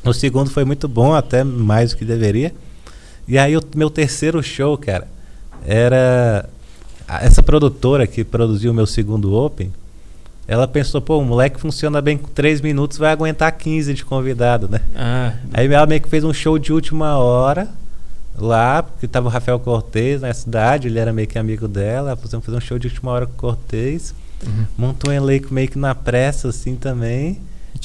O 0.05 0.11
segundo 0.11 0.49
foi 0.49 0.65
muito 0.65 0.85
bom, 0.85 1.13
até 1.13 1.45
mais 1.45 1.91
do 1.91 1.97
que 1.97 2.03
deveria. 2.03 2.53
E 3.25 3.37
aí 3.37 3.55
o 3.55 3.61
meu 3.73 3.89
terceiro 3.89 4.43
show, 4.43 4.77
cara, 4.77 5.07
era 5.65 6.49
essa 7.21 7.41
produtora 7.41 8.05
que 8.05 8.21
produziu 8.21 8.71
o 8.71 8.73
meu 8.73 8.85
segundo 8.85 9.33
Open. 9.33 9.71
Ela 10.47 10.67
pensou, 10.67 11.01
pô, 11.01 11.19
o 11.19 11.25
moleque 11.25 11.59
funciona 11.59 12.01
bem 12.01 12.17
com 12.17 12.27
3 12.27 12.59
minutos, 12.61 12.97
vai 12.97 13.11
aguentar 13.11 13.51
15 13.51 13.93
de 13.93 14.03
convidado, 14.03 14.67
né? 14.67 14.81
Ah, 14.95 15.33
Aí 15.53 15.71
ela 15.71 15.85
meio 15.85 16.01
que 16.01 16.09
fez 16.09 16.23
um 16.23 16.33
show 16.33 16.59
de 16.59 16.73
última 16.73 17.17
hora 17.17 17.69
lá, 18.37 18.83
porque 18.83 19.07
tava 19.07 19.27
o 19.27 19.31
Rafael 19.31 19.59
Cortez 19.59 20.21
na 20.21 20.33
cidade, 20.33 20.87
ele 20.87 20.99
era 20.99 21.13
meio 21.13 21.27
que 21.27 21.37
amigo 21.37 21.67
dela, 21.67 22.09
ela 22.09 22.17
fazer 22.17 22.41
fazer 22.41 22.57
um 22.57 22.61
show 22.61 22.77
de 22.77 22.87
última 22.87 23.11
hora 23.11 23.25
com 23.25 23.33
o 23.33 23.35
Cortez. 23.35 24.13
uhum. 24.45 24.65
Montou 24.77 25.11
um 25.11 25.13
elenco 25.13 25.53
meio 25.53 25.69
que 25.69 25.77
na 25.77 25.95
pressa, 25.95 26.49
assim, 26.49 26.75
também. 26.75 27.39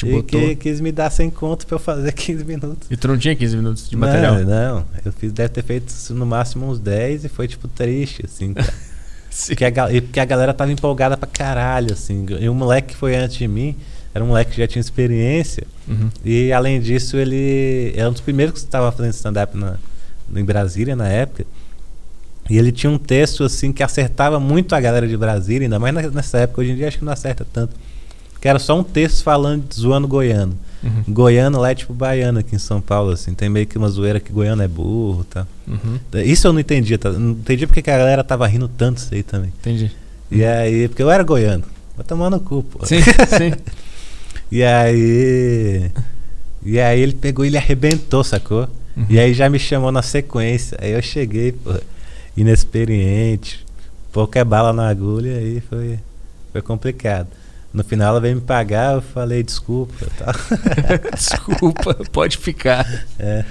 E 0.04 0.22
que, 0.22 0.56
quis 0.56 0.80
me 0.80 0.92
dar 0.92 1.10
100 1.10 1.30
conto 1.30 1.66
pra 1.66 1.76
eu 1.76 1.80
fazer 1.80 2.12
15 2.12 2.44
minutos. 2.44 2.90
E 2.90 2.96
tu 2.96 3.08
não 3.08 3.18
tinha 3.18 3.34
15 3.34 3.56
minutos 3.56 3.88
de 3.88 3.96
material? 3.96 4.36
Não, 4.36 4.44
não. 4.44 4.84
Eu 5.04 5.12
fiz, 5.12 5.32
deve 5.32 5.48
ter 5.48 5.62
feito 5.62 5.92
no 6.10 6.26
máximo 6.26 6.66
uns 6.66 6.78
10 6.78 7.24
e 7.24 7.28
foi, 7.28 7.48
tipo, 7.48 7.66
triste, 7.68 8.24
assim, 8.24 8.52
cara. 8.54 8.72
Porque, 9.46 9.64
a, 9.64 9.72
porque 9.72 10.20
a 10.20 10.24
galera 10.24 10.52
tava 10.52 10.72
empolgada 10.72 11.16
pra 11.16 11.28
caralho, 11.28 11.92
assim. 11.92 12.26
E 12.40 12.48
o 12.48 12.54
moleque 12.54 12.88
que 12.88 12.96
foi 12.96 13.14
antes 13.14 13.36
de 13.36 13.46
mim, 13.46 13.76
era 14.14 14.24
um 14.24 14.28
moleque 14.28 14.52
que 14.52 14.58
já 14.58 14.66
tinha 14.66 14.80
experiência. 14.80 15.64
Uhum. 15.86 16.10
E 16.24 16.52
além 16.52 16.80
disso, 16.80 17.16
ele 17.16 17.92
era 17.96 18.08
um 18.08 18.12
dos 18.12 18.20
primeiros 18.20 18.54
que 18.54 18.58
estava 18.66 18.90
fazendo 18.90 19.12
stand-up 19.12 19.56
na- 19.56 19.76
em 20.34 20.44
Brasília 20.44 20.96
na 20.96 21.08
época. 21.08 21.46
E 22.50 22.56
ele 22.58 22.72
tinha 22.72 22.90
um 22.90 22.98
texto 22.98 23.44
assim 23.44 23.72
que 23.72 23.82
acertava 23.82 24.40
muito 24.40 24.74
a 24.74 24.80
galera 24.80 25.06
de 25.06 25.16
Brasília, 25.16 25.66
ainda 25.66 25.78
mais 25.78 25.94
nessa 26.12 26.38
época. 26.38 26.62
Hoje 26.62 26.72
em 26.72 26.76
dia 26.76 26.88
acho 26.88 26.98
que 26.98 27.04
não 27.04 27.12
acerta 27.12 27.46
tanto. 27.52 27.76
Que 28.40 28.48
era 28.48 28.58
só 28.58 28.78
um 28.78 28.82
texto 28.82 29.22
falando, 29.22 29.64
zoando 29.74 30.08
goiano. 30.08 30.58
Uhum. 30.82 31.02
Goiano 31.08 31.60
lá 31.60 31.70
é 31.70 31.74
tipo 31.74 31.92
baiano 31.92 32.38
aqui 32.38 32.54
em 32.54 32.58
São 32.58 32.80
Paulo, 32.80 33.10
assim. 33.10 33.34
Tem 33.34 33.48
meio 33.48 33.66
que 33.66 33.76
uma 33.76 33.88
zoeira 33.88 34.20
que 34.20 34.32
goiano 34.32 34.62
é 34.62 34.68
burro, 34.68 35.24
tá? 35.24 35.46
Uhum. 35.66 35.98
Isso 36.24 36.46
eu 36.46 36.52
não 36.52 36.60
entendia, 36.60 36.98
tá? 36.98 37.10
Não 37.10 37.32
entendi 37.32 37.66
porque 37.66 37.82
que 37.82 37.90
a 37.90 37.98
galera 37.98 38.22
tava 38.22 38.46
rindo 38.46 38.68
tanto 38.68 38.98
isso 38.98 39.12
aí 39.12 39.22
também. 39.22 39.52
Entendi. 39.58 39.90
E 40.30 40.44
aí, 40.44 40.88
porque 40.88 41.02
eu 41.02 41.10
era 41.10 41.22
goiano. 41.22 41.64
Vai 41.96 42.06
tomar 42.06 42.30
no 42.30 42.38
cu, 42.38 42.62
pô. 42.62 42.86
Sim, 42.86 43.02
sim. 43.36 43.52
E 44.52 44.62
aí. 44.62 45.90
E 46.64 46.78
aí 46.78 47.00
ele 47.00 47.14
pegou 47.14 47.44
e 47.44 47.48
ele 47.48 47.56
arrebentou, 47.56 48.22
sacou? 48.22 48.68
Uhum. 48.96 49.06
E 49.08 49.18
aí 49.18 49.34
já 49.34 49.48
me 49.48 49.58
chamou 49.58 49.90
na 49.90 50.02
sequência. 50.02 50.78
Aí 50.80 50.92
eu 50.92 51.02
cheguei, 51.02 51.52
pô, 51.52 51.74
inexperiente, 52.36 53.64
pouca 54.12 54.44
bala 54.44 54.72
na 54.72 54.88
agulha, 54.88 55.36
aí 55.36 55.60
foi, 55.68 55.98
foi 56.52 56.62
complicado. 56.62 57.28
No 57.72 57.84
final 57.84 58.08
ela 58.08 58.20
veio 58.20 58.34
me 58.36 58.40
pagar, 58.40 58.94
eu 58.94 59.02
falei 59.02 59.42
desculpa 59.42 59.94
tal. 60.16 60.32
Desculpa, 61.14 61.94
pode 62.10 62.38
ficar. 62.38 62.86
É. 63.18 63.44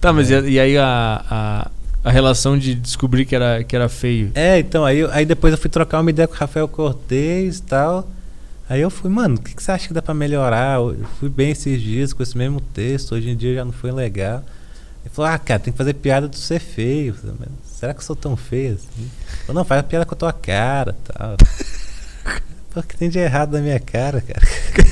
Tá, 0.00 0.12
mas 0.12 0.30
e, 0.30 0.40
e 0.50 0.60
aí 0.60 0.78
a, 0.78 1.24
a, 1.28 1.70
a 2.04 2.10
relação 2.10 2.56
de 2.56 2.74
descobrir 2.74 3.24
que 3.26 3.34
era, 3.34 3.64
que 3.64 3.74
era 3.74 3.88
feio? 3.88 4.30
É, 4.34 4.58
então, 4.60 4.84
aí, 4.84 4.98
eu- 4.98 5.10
aí 5.10 5.26
depois 5.26 5.52
eu 5.52 5.58
fui 5.58 5.68
trocar 5.68 6.00
uma 6.00 6.10
ideia 6.10 6.28
com 6.28 6.34
o 6.34 6.38
Rafael 6.38 6.68
Cortez 6.68 7.58
e 7.58 7.62
tal. 7.62 8.08
Aí 8.70 8.80
eu 8.80 8.90
fui, 8.90 9.10
mano, 9.10 9.36
o 9.36 9.40
que, 9.40 9.54
que 9.56 9.62
você 9.62 9.72
acha 9.72 9.88
que 9.88 9.94
dá 9.94 10.00
pra 10.02 10.14
melhorar? 10.14 10.76
Eu 10.78 10.96
fui 11.18 11.28
bem 11.28 11.50
esses 11.50 11.80
dias 11.82 12.12
com 12.12 12.22
esse 12.22 12.38
mesmo 12.38 12.60
texto, 12.60 13.14
hoje 13.16 13.30
em 13.30 13.36
dia 13.36 13.54
já 13.56 13.64
não 13.64 13.72
foi 13.72 13.90
legal. 13.90 14.44
Ele 15.04 15.12
falou, 15.12 15.30
ah, 15.32 15.38
cara, 15.38 15.58
tem 15.58 15.72
que 15.72 15.78
fazer 15.78 15.94
piada 15.94 16.28
de 16.28 16.36
ser 16.38 16.60
feio. 16.60 17.08
Eu 17.08 17.14
falei, 17.14 17.36
"Mas 17.40 17.48
Será 17.78 17.94
que 17.94 18.00
eu 18.00 18.04
sou 18.04 18.14
tão 18.16 18.36
feio 18.36 18.74
assim? 18.74 18.86
Ele 19.00 19.10
falou, 19.46 19.54
não, 19.60 19.64
faz 19.64 19.80
a 19.80 19.84
piada 19.84 20.04
com 20.04 20.14
a 20.14 20.18
tua 20.18 20.32
cara 20.32 20.94
tal. 21.04 21.36
O 22.80 22.82
que 22.82 22.96
tem 22.96 23.08
de 23.08 23.18
errado 23.18 23.52
na 23.52 23.60
minha 23.60 23.78
cara, 23.80 24.20
cara? 24.20 24.40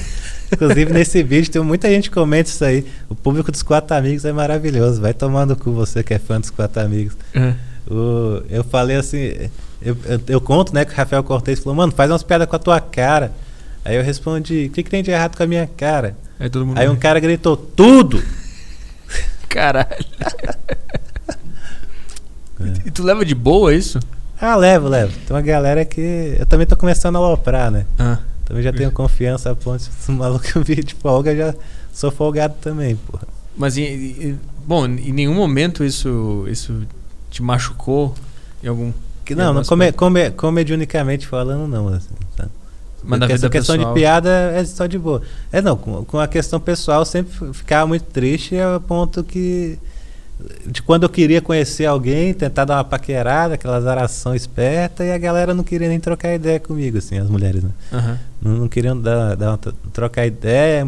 Inclusive, 0.52 0.92
nesse 0.92 1.22
vídeo 1.22 1.50
tem 1.50 1.60
muita 1.62 1.88
gente 1.88 2.08
que 2.08 2.14
comenta 2.14 2.48
isso 2.48 2.64
aí. 2.64 2.86
O 3.08 3.14
público 3.14 3.50
dos 3.50 3.62
quatro 3.62 3.96
amigos 3.96 4.24
é 4.24 4.32
maravilhoso. 4.32 5.00
Vai 5.00 5.12
tomando 5.12 5.56
cu 5.56 5.72
você 5.72 6.02
que 6.02 6.14
é 6.14 6.18
fã 6.18 6.40
dos 6.40 6.50
quatro 6.50 6.80
amigos. 6.82 7.16
Uhum. 7.34 7.54
O- 7.88 8.42
eu 8.48 8.62
falei 8.64 8.96
assim, 8.96 9.18
eu, 9.82 9.96
eu, 10.04 10.20
eu 10.28 10.40
conto, 10.40 10.72
né, 10.74 10.84
que 10.84 10.92
o 10.92 10.96
Rafael 10.96 11.22
Cortez 11.24 11.58
falou, 11.58 11.74
mano, 11.74 11.92
faz 11.92 12.10
umas 12.10 12.22
piadas 12.22 12.46
com 12.48 12.54
a 12.56 12.58
tua 12.60 12.80
cara. 12.80 13.32
Aí 13.84 13.96
eu 13.96 14.02
respondi, 14.04 14.66
o 14.66 14.70
que, 14.70 14.82
que 14.82 14.90
tem 14.90 15.02
de 15.02 15.10
errado 15.10 15.36
com 15.36 15.42
a 15.42 15.46
minha 15.46 15.66
cara? 15.76 16.16
Aí 16.38 16.48
todo 16.50 16.64
mundo. 16.66 16.78
Aí 16.78 16.88
um 16.88 16.96
cara 16.96 17.18
gritou, 17.20 17.56
tudo! 17.56 18.22
Caralho. 19.48 19.86
É. 20.20 20.56
E 22.86 22.90
tu 22.90 23.02
leva 23.02 23.22
de 23.24 23.34
boa 23.34 23.74
isso? 23.74 24.00
Ah, 24.40 24.54
levo, 24.56 24.88
levo. 24.88 25.12
Tem 25.26 25.34
uma 25.36 25.42
galera 25.42 25.84
que. 25.84 26.36
Eu 26.38 26.46
também 26.46 26.66
tô 26.66 26.76
começando 26.76 27.16
a 27.16 27.18
aloprar, 27.18 27.70
né? 27.70 27.86
Ah. 27.98 28.18
Também 28.44 28.62
já 28.62 28.72
tenho 28.72 28.90
confiança 28.92 29.50
a 29.50 29.54
ponto 29.56 29.82
de 29.82 30.12
maluco 30.12 30.44
que 30.44 30.56
eu 30.56 30.62
vi 30.62 30.76
de 30.76 30.94
folga, 30.94 31.34
já 31.34 31.54
sou 31.92 32.10
folgado 32.10 32.54
também, 32.60 32.94
porra. 32.96 33.26
Mas, 33.56 33.76
em, 33.76 33.82
em- 33.84 34.40
bom, 34.66 34.84
em 34.86 35.12
nenhum 35.12 35.34
momento 35.34 35.82
isso, 35.82 36.44
isso 36.48 36.82
te 37.30 37.42
machucou 37.42 38.14
em 38.62 38.68
algum. 38.68 38.92
Que 39.24 39.34
não, 39.34 39.52
não 39.52 39.64
come, 39.64 39.90
come, 39.92 40.30
comedionicamente 40.30 41.26
falando, 41.26 41.66
não, 41.66 41.88
assim, 41.88 42.10
tá? 42.36 42.46
Mas 43.02 43.18
na 43.20 43.26
essa 43.26 43.48
questão 43.48 43.74
pessoal- 43.76 43.94
de 43.94 44.00
piada 44.00 44.28
é 44.54 44.64
só 44.64 44.86
de 44.86 44.98
boa. 44.98 45.22
É 45.50 45.60
não, 45.60 45.76
com, 45.76 46.04
com 46.04 46.18
a 46.20 46.28
questão 46.28 46.60
pessoal 46.60 47.04
sempre 47.04 47.52
ficava 47.52 47.86
muito 47.88 48.04
triste 48.04 48.56
a 48.58 48.78
ponto 48.78 49.24
que 49.24 49.78
de 50.66 50.82
quando 50.82 51.04
eu 51.04 51.08
queria 51.08 51.40
conhecer 51.40 51.86
alguém, 51.86 52.34
tentar 52.34 52.64
dar 52.66 52.76
uma 52.76 52.84
paquerada, 52.84 53.54
aquela 53.54 53.80
zaração 53.80 54.34
esperta, 54.34 55.02
e 55.04 55.10
a 55.10 55.18
galera 55.18 55.54
não 55.54 55.64
queria 55.64 55.88
nem 55.88 55.98
trocar 55.98 56.34
ideia 56.34 56.60
comigo, 56.60 56.98
assim, 56.98 57.18
as 57.18 57.28
mulheres, 57.30 57.62
né? 57.64 57.70
Aham. 57.92 58.18
Não, 58.42 58.52
não 58.52 58.68
queriam 58.68 59.00
dar, 59.00 59.34
dar 59.36 59.50
uma 59.52 59.58
tro- 59.58 59.74
trocar 59.92 60.26
ideia. 60.26 60.86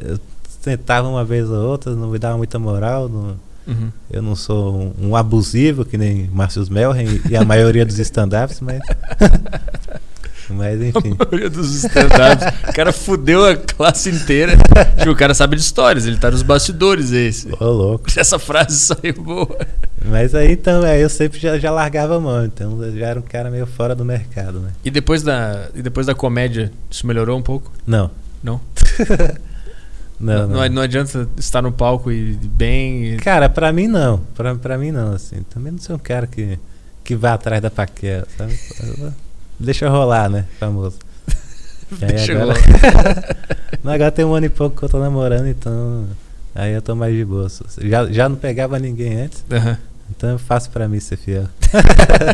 Eu 0.00 0.18
tentava 0.62 1.08
uma 1.08 1.24
vez 1.24 1.48
ou 1.48 1.56
outra, 1.70 1.94
não 1.94 2.10
me 2.10 2.18
dava 2.18 2.36
muita 2.36 2.58
moral. 2.58 3.08
não- 3.08 3.48
Uhum. 3.66 3.90
eu 4.10 4.22
não 4.22 4.34
sou 4.34 4.74
um, 4.98 5.08
um 5.08 5.16
abusivo, 5.16 5.84
que 5.84 5.98
nem 5.98 6.26
Márcio 6.32 6.64
Melren 6.70 7.20
e 7.28 7.36
a 7.36 7.44
maioria 7.44 7.84
dos 7.84 7.98
stand-ups, 7.98 8.60
mas. 8.62 8.80
mas 10.50 10.80
enfim. 10.82 11.14
A 11.18 11.24
maioria 11.24 11.50
dos 11.50 11.74
stand-ups. 11.74 12.68
o 12.68 12.72
cara 12.72 12.92
fudeu 12.92 13.44
a 13.44 13.56
classe 13.56 14.10
inteira. 14.10 14.52
Tipo, 14.98 15.10
o 15.12 15.16
cara 15.16 15.34
sabe 15.34 15.56
de 15.56 15.62
histórias, 15.62 16.06
ele 16.06 16.16
tá 16.18 16.30
nos 16.30 16.42
bastidores 16.42 17.12
esse. 17.12 17.48
Ô, 17.60 17.64
louco. 17.66 18.04
Essa 18.16 18.38
frase 18.38 18.76
saiu 18.78 19.14
boa. 19.22 19.56
Mas 20.04 20.34
aí 20.34 20.52
então, 20.52 20.82
aí 20.82 21.00
eu 21.02 21.08
sempre 21.08 21.38
já, 21.38 21.58
já 21.58 21.70
largava 21.70 22.16
a 22.16 22.20
mão, 22.20 22.44
então 22.44 22.82
eu 22.82 22.96
já 22.96 23.06
era 23.08 23.18
um 23.18 23.22
cara 23.22 23.50
meio 23.50 23.66
fora 23.66 23.94
do 23.94 24.04
mercado, 24.04 24.60
né? 24.60 24.70
E 24.84 24.90
depois 24.90 25.22
da, 25.22 25.68
e 25.74 25.82
depois 25.82 26.06
da 26.06 26.14
comédia, 26.14 26.72
isso 26.90 27.06
melhorou 27.06 27.36
um 27.38 27.42
pouco? 27.42 27.72
Não. 27.86 28.10
Não? 28.42 28.60
Não, 30.20 30.48
não. 30.48 30.56
não, 30.60 30.68
não 30.68 30.82
adianta 30.82 31.28
estar 31.36 31.62
no 31.62 31.70
palco 31.70 32.10
e 32.10 32.32
bem. 32.34 33.14
e- 33.14 33.16
Cara, 33.18 33.48
pra 33.48 33.72
mim 33.72 33.86
não. 33.86 34.18
Pra, 34.34 34.52
pra 34.56 34.76
mim 34.76 34.90
não, 34.90 35.12
assim. 35.12 35.44
Também 35.48 35.70
não 35.70 35.78
sou 35.78 35.94
um 35.94 35.98
cara 36.00 36.26
que, 36.26 36.58
que 37.04 37.14
vá 37.14 37.34
atrás 37.34 37.62
da 37.62 37.70
paquera, 37.70 38.26
sabe? 38.36 38.58
Deixa 39.58 39.88
rolar, 39.88 40.28
né? 40.28 40.44
Famoso. 40.60 40.96
Deixa 41.98 42.32
agora- 42.32 42.58
rolar. 42.60 43.36
Não, 43.84 43.92
agora 43.92 44.10
tem 44.10 44.24
um 44.24 44.34
ano 44.34 44.46
e 44.46 44.50
pouco 44.50 44.76
que 44.78 44.84
eu 44.84 44.88
tô 44.88 44.98
namorando, 44.98 45.46
então. 45.46 46.06
Aí 46.54 46.72
eu 46.72 46.82
tô 46.82 46.94
mais 46.94 47.14
de 47.14 47.24
boa. 47.24 47.46
Já, 47.80 48.06
já 48.06 48.28
não 48.28 48.34
pegava 48.36 48.78
ninguém 48.78 49.22
antes, 49.22 49.44
Aham. 49.50 49.78
então 50.10 50.34
é 50.34 50.38
fácil 50.38 50.70
pra 50.72 50.88
mim 50.88 50.98
ser 51.00 51.16
fiel. 51.16 51.44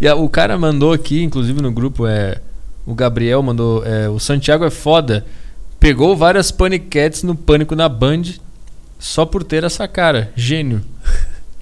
E 0.00 0.06
a- 0.06 0.14
o 0.14 0.28
cara 0.28 0.56
mandou 0.58 0.92
aqui, 0.92 1.22
inclusive 1.22 1.60
no 1.60 1.72
grupo, 1.72 2.06
é. 2.06 2.38
O 2.86 2.94
Gabriel 2.94 3.42
mandou. 3.42 3.84
é, 3.84 4.08
o 4.08 4.18
Santiago 4.18 4.64
é 4.64 4.70
foda. 4.70 5.24
Pegou 5.80 6.16
várias 6.16 6.50
paniquetes 6.50 7.22
no 7.22 7.34
pânico 7.34 7.74
na 7.76 7.88
Band 7.88 8.22
só 8.98 9.24
por 9.26 9.42
ter 9.44 9.64
essa 9.64 9.86
cara. 9.88 10.30
Gênio. 10.36 10.82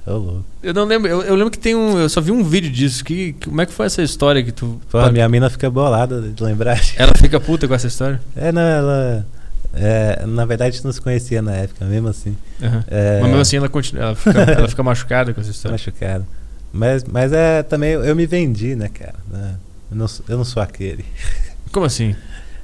Ô, 0.06 0.12
louco. 0.12 0.44
Eu 0.62 0.72
não 0.72 0.84
lembro. 0.84 1.08
Eu, 1.10 1.22
eu 1.22 1.34
lembro 1.34 1.50
que 1.50 1.58
tem 1.58 1.74
um. 1.74 1.98
Eu 1.98 2.08
só 2.08 2.20
vi 2.20 2.30
um 2.30 2.44
vídeo 2.44 2.70
disso. 2.70 3.04
Que, 3.04 3.32
que- 3.32 3.48
como 3.48 3.60
é 3.60 3.66
que 3.66 3.72
foi 3.72 3.86
essa 3.86 4.02
história 4.02 4.42
que 4.42 4.52
tu. 4.52 4.80
Pô, 4.90 5.10
minha 5.10 5.28
mina 5.28 5.50
fica 5.50 5.68
bolada 5.68 6.20
de 6.22 6.42
lembrar. 6.42 6.78
Ela 6.96 7.12
fica 7.16 7.40
puta 7.40 7.66
com 7.66 7.74
essa 7.74 7.86
história? 7.88 8.20
É, 8.36 8.52
não, 8.52 8.62
ela. 8.62 9.26
é, 9.74 10.24
na 10.26 10.44
verdade, 10.44 10.70
a 10.70 10.72
gente 10.72 10.84
não 10.84 10.92
se 10.92 11.00
conhecia 11.00 11.42
na 11.42 11.52
época, 11.52 11.84
mesmo 11.86 12.08
assim. 12.08 12.36
Aham. 12.62 12.84
É, 12.88 13.18
Mas 13.20 13.28
mesmo 13.28 13.40
assim 13.42 13.56
ela 13.56 13.68
continua. 13.68 14.04
Ela 14.04 14.14
fica, 14.14 14.38
ela 14.52 14.68
fica 14.68 14.82
machucada 14.82 15.34
com 15.34 15.40
essa 15.40 15.50
história. 15.50 15.72
machucado. 15.72 16.24
Mas, 16.72 17.02
mas 17.04 17.32
é 17.32 17.62
também, 17.62 17.92
eu 17.92 18.14
me 18.14 18.26
vendi, 18.26 18.74
né, 18.76 18.88
cara? 18.88 19.14
né? 19.30 19.54
Eu 19.90 19.96
não, 19.96 20.06
sou- 20.08 20.24
eu 20.28 20.36
não 20.36 20.44
sou 20.44 20.62
aquele. 20.62 21.04
Como 21.72 21.84
assim? 21.86 22.14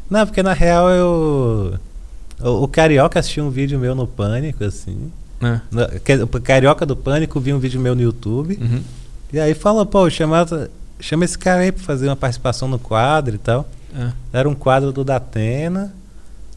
Não, 0.08 0.24
porque 0.26 0.42
na 0.42 0.52
real 0.52 0.88
eu. 0.90 1.78
O, 2.40 2.64
o 2.64 2.68
Carioca 2.68 3.18
assistiu 3.18 3.44
um 3.44 3.50
vídeo 3.50 3.78
meu 3.78 3.94
no 3.94 4.06
Pânico, 4.06 4.62
assim. 4.64 5.10
Ah, 5.42 5.60
Na- 5.70 5.88
Carioca 6.42 6.86
do 6.86 6.94
Pânico 6.96 7.40
viu 7.40 7.56
um 7.56 7.58
vídeo 7.58 7.80
meu 7.80 7.94
no 7.94 8.00
YouTube. 8.02 8.58
uhum. 8.60 8.80
E 9.32 9.40
aí 9.40 9.54
falou, 9.54 9.84
pô, 9.86 10.08
chama, 10.10 10.46
chama 11.00 11.24
esse 11.24 11.38
cara 11.38 11.60
aí 11.62 11.72
pra 11.72 11.82
fazer 11.82 12.06
uma 12.06 12.16
participação 12.16 12.68
no 12.68 12.78
quadro 12.78 13.34
e 13.34 13.38
tal. 13.38 13.68
Ah, 13.94 14.12
Era 14.32 14.48
um 14.48 14.54
quadro 14.54 14.92
do 14.92 15.02
Datena. 15.04 15.92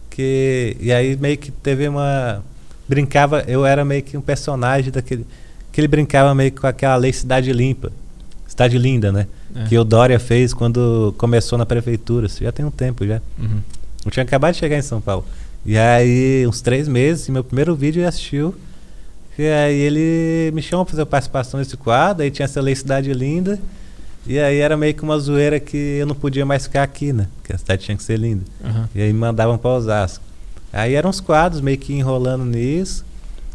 Que, 0.10 0.78
e 0.80 0.91
aí 0.94 1.16
meio 1.18 1.38
que 1.38 1.52
teve 1.52 1.88
uma. 1.88 2.41
Brincava, 2.88 3.44
eu 3.48 3.66
era 3.66 3.84
meio 3.84 4.03
que 4.03 4.16
um 4.18 4.22
personagem 4.22 4.91
daquele. 4.91 5.26
Que 5.72 5.82
ele 5.82 5.88
brincava 5.88 6.34
meio 6.34 6.52
que 6.52 6.62
com 6.62 6.68
aquela 6.68 6.95
lei 6.95 7.12
Cidade 7.12 7.52
Limpa. 7.52 7.91
Cidade 8.48 8.78
Linda, 8.78 9.12
né? 9.12 9.28
é. 9.56 9.66
Que 9.66 9.78
o 9.78 9.84
Dória 9.84 10.20
fez 10.20 10.53
quando 10.53 11.14
começou 11.18 11.57
na 11.57 11.66
prefeitura. 11.66 12.28
Isso 12.28 12.41
já 12.44 12.52
tem 12.52 12.66
um 12.66 12.72
tempo 12.72 13.06
já. 13.06 13.22
Uhum. 13.38 13.60
Eu 14.06 14.12
tinha 14.12 14.24
acabado 14.24 14.53
de 14.53 14.60
chegar 14.60 14.78
em 14.78 14.82
São 14.82 15.02
Paulo. 15.02 15.26
E 15.66 15.78
aí, 15.78 16.45
uns 16.48 16.62
três 16.62 16.88
meses, 16.88 17.28
meu 17.28 17.44
primeiro 17.44 17.76
vídeo 17.76 17.99
ele 18.02 18.07
assistiu. 18.07 18.56
E 19.38 19.45
aí 19.48 19.76
ele 19.78 20.52
me 20.53 20.62
chamou 20.62 20.86
pra 20.86 20.91
fazer 20.91 21.06
participação 21.06 21.60
nesse 21.60 21.76
quadro, 21.76 22.24
aí 22.24 22.32
tinha 22.32 22.45
essa 22.45 22.62
lei 22.62 22.76
Cidade 22.76 23.12
Linda. 23.14 23.60
E 24.28 24.40
aí 24.40 24.57
era 24.60 24.76
meio 24.76 24.94
que 24.94 25.03
uma 25.03 25.20
zoeira 25.20 25.60
que 25.60 25.78
eu 25.78 26.06
não 26.07 26.16
podia 26.16 26.45
mais 26.45 26.64
ficar 26.64 26.82
aqui, 26.84 27.14
né? 27.14 27.28
Porque 27.38 27.53
a 27.53 27.57
cidade 27.57 27.84
tinha 27.84 27.95
que 27.95 28.02
ser 28.03 28.18
linda. 28.18 28.44
Aham. 28.64 28.90
E 28.95 29.02
aí 29.02 29.14
me 29.14 29.20
mandavam 29.20 29.57
pra 29.57 29.70
Osasco. 29.72 30.24
Aí 30.74 30.95
eram 30.95 31.10
uns 31.10 31.20
quadros 31.20 31.62
meio 31.62 31.78
que 31.78 31.94
enrolando 31.94 32.44
nisso. 32.44 33.06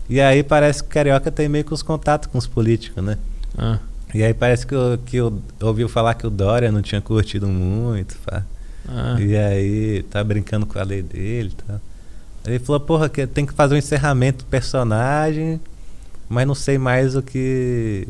E 0.09 0.21
aí 0.21 0.43
parece 0.43 0.83
que 0.83 0.89
o 0.89 0.93
Carioca 0.93 1.31
tem 1.31 1.49
meio 1.49 1.65
que 1.65 1.75
os 1.75 1.83
contatos 1.83 2.29
com 2.31 2.39
os 2.39 2.47
políticos, 2.47 3.03
né? 3.03 3.19
Ah, 3.59 3.79
E 4.15 4.23
aí 4.23 4.33
parece 4.33 4.67
que 4.67 4.75
eu, 4.75 4.99
que 5.05 5.17
eu 5.17 5.41
ouviu 5.61 5.89
falar 5.89 6.15
que 6.15 6.27
o 6.27 6.31
Dória 6.31 6.71
não 6.71 6.83
tinha 6.83 7.01
curtido 7.01 7.47
muito, 7.49 8.17
pá. 8.25 8.45
ah. 8.89 9.17
E 9.21 9.37
aí 9.37 10.03
tá 10.05 10.23
brincando 10.23 10.67
com 10.67 10.79
a 10.79 10.83
lei 10.85 11.03
dele 11.03 11.53
e 11.53 11.63
tal. 11.65 11.81
Aí 12.45 12.53
ele 12.55 12.59
falou, 12.65 12.81
porra, 12.81 13.09
que 13.09 13.27
tem 13.27 13.45
que 13.45 13.53
fazer 13.53 13.75
um 13.75 13.79
encerramento 13.79 14.45
do 14.45 14.49
personagem, 14.49 15.61
mas 16.31 16.47
não 16.47 16.55
sei 16.55 16.79
mais 16.79 17.17
o 17.17 17.23
que. 17.23 18.07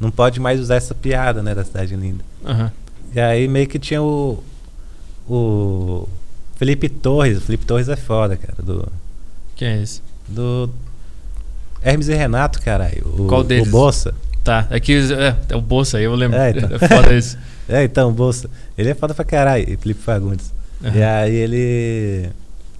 Não 0.00 0.10
pode 0.10 0.40
mais 0.40 0.58
usar 0.58 0.76
essa 0.76 0.94
piada, 0.94 1.42
né, 1.42 1.54
da 1.54 1.62
cidade 1.62 1.94
linda. 1.94 2.24
Aham. 2.44 2.72
E 3.14 3.20
aí 3.20 3.46
meio 3.46 3.68
que 3.68 3.78
tinha 3.78 4.02
o. 4.02 4.42
O. 5.28 6.08
Felipe 6.56 6.88
Torres. 6.88 7.36
O 7.36 7.40
Felipe 7.42 7.66
Torres 7.66 7.90
é 7.90 7.96
foda, 7.96 8.38
cara. 8.38 8.54
Do. 8.62 8.90
Quem 9.54 9.68
é 9.68 9.82
esse? 9.82 10.00
Do. 10.26 10.70
Hermes 11.82 12.08
e 12.08 12.14
Renato, 12.14 12.60
caralho. 12.62 13.06
O, 13.06 13.26
Qual 13.26 13.44
deles? 13.44 13.68
O 13.68 13.70
Bolsa. 13.70 14.14
Tá, 14.42 14.66
é 14.70 14.80
que 14.80 14.94
é, 14.94 15.36
é 15.50 15.56
o 15.56 15.60
Bolsa 15.60 15.98
aí, 15.98 16.04
eu 16.04 16.14
lembro. 16.14 16.38
É, 16.38 16.50
então. 16.56 16.70
É 16.72 16.88
foda 16.88 17.14
isso. 17.14 17.36
É, 17.70 17.84
então, 17.84 18.08
o 18.08 18.12
Bolsa. 18.12 18.48
Ele 18.78 18.88
é 18.88 18.94
foda 18.94 19.12
pra 19.12 19.26
caralho, 19.26 19.66
Felipe 19.78 20.00
Fagundes. 20.00 20.50
Aham. 20.82 20.96
E 20.96 21.02
aí 21.02 21.34
ele. 21.34 22.30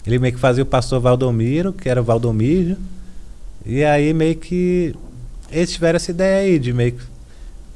Ele 0.07 0.19
meio 0.19 0.33
que 0.33 0.41
fazia 0.41 0.63
o 0.63 0.67
pastor 0.67 0.99
Valdomiro, 0.99 1.75
que 1.75 1.91
era 1.91 2.01
o 2.01 2.05
Valdomiro. 2.05 2.75
E 3.65 3.85
aí 3.85 4.13
meio 4.13 4.37
que 4.37 4.95
eles 5.51 5.73
tiveram 5.73 5.97
essa 5.97 6.11
ideia 6.11 6.47
aí 6.47 6.59
de 6.59 6.73
meio 6.73 6.93
que 6.93 7.05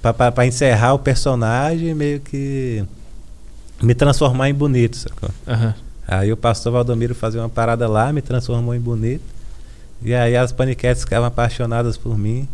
pra, 0.00 0.46
encerrar 0.46 0.94
o 0.94 0.98
personagem, 0.98 1.94
meio 1.94 2.20
que 2.20 2.84
me 3.82 3.94
transformar 3.94 4.48
em 4.48 4.54
bonito, 4.54 4.96
sacou? 4.96 5.30
Aham. 5.46 5.74
Aí 6.06 6.32
o 6.32 6.36
pastor 6.36 6.72
Valdomiro 6.72 7.14
fazia 7.14 7.40
uma 7.40 7.48
parada 7.48 7.88
lá, 7.88 8.12
me 8.12 8.20
transformou 8.20 8.74
em 8.74 8.80
bonito. 8.80 9.22
E 10.02 10.12
aí 10.14 10.36
as 10.36 10.50
paniquetes 10.50 11.04
ficavam 11.04 11.26
apaixonadas 11.28 11.96
por 11.96 12.18
mim 12.18 12.48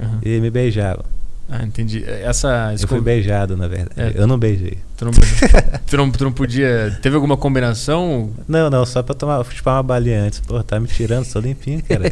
aham. 0.00 0.20
e 0.22 0.40
me 0.40 0.50
beijavam. 0.50 1.04
Ah, 1.48 1.62
entendi. 1.62 2.02
Essa 2.06 2.74
Eu 2.80 2.88
fui 2.88 3.00
beijado, 3.00 3.56
na 3.56 3.68
verdade. 3.68 3.92
É. 3.96 4.12
Eu 4.20 4.26
não 4.26 4.38
beijei. 4.38 4.78
Tu 4.96 5.04
não, 5.04 5.12
tu, 5.86 5.96
não, 5.96 6.10
tu 6.10 6.24
não 6.24 6.32
podia. 6.32 6.98
Teve 7.02 7.16
alguma 7.16 7.36
combinação? 7.36 8.30
Não, 8.48 8.70
não, 8.70 8.86
só 8.86 9.02
pra 9.02 9.14
tomar, 9.14 9.44
chupar 9.44 9.76
uma 9.76 9.82
balinha 9.82 10.22
antes. 10.22 10.40
Pô, 10.40 10.62
tá 10.62 10.80
me 10.80 10.88
tirando, 10.88 11.24
sou 11.24 11.42
limpinho, 11.42 11.82
cara. 11.82 12.04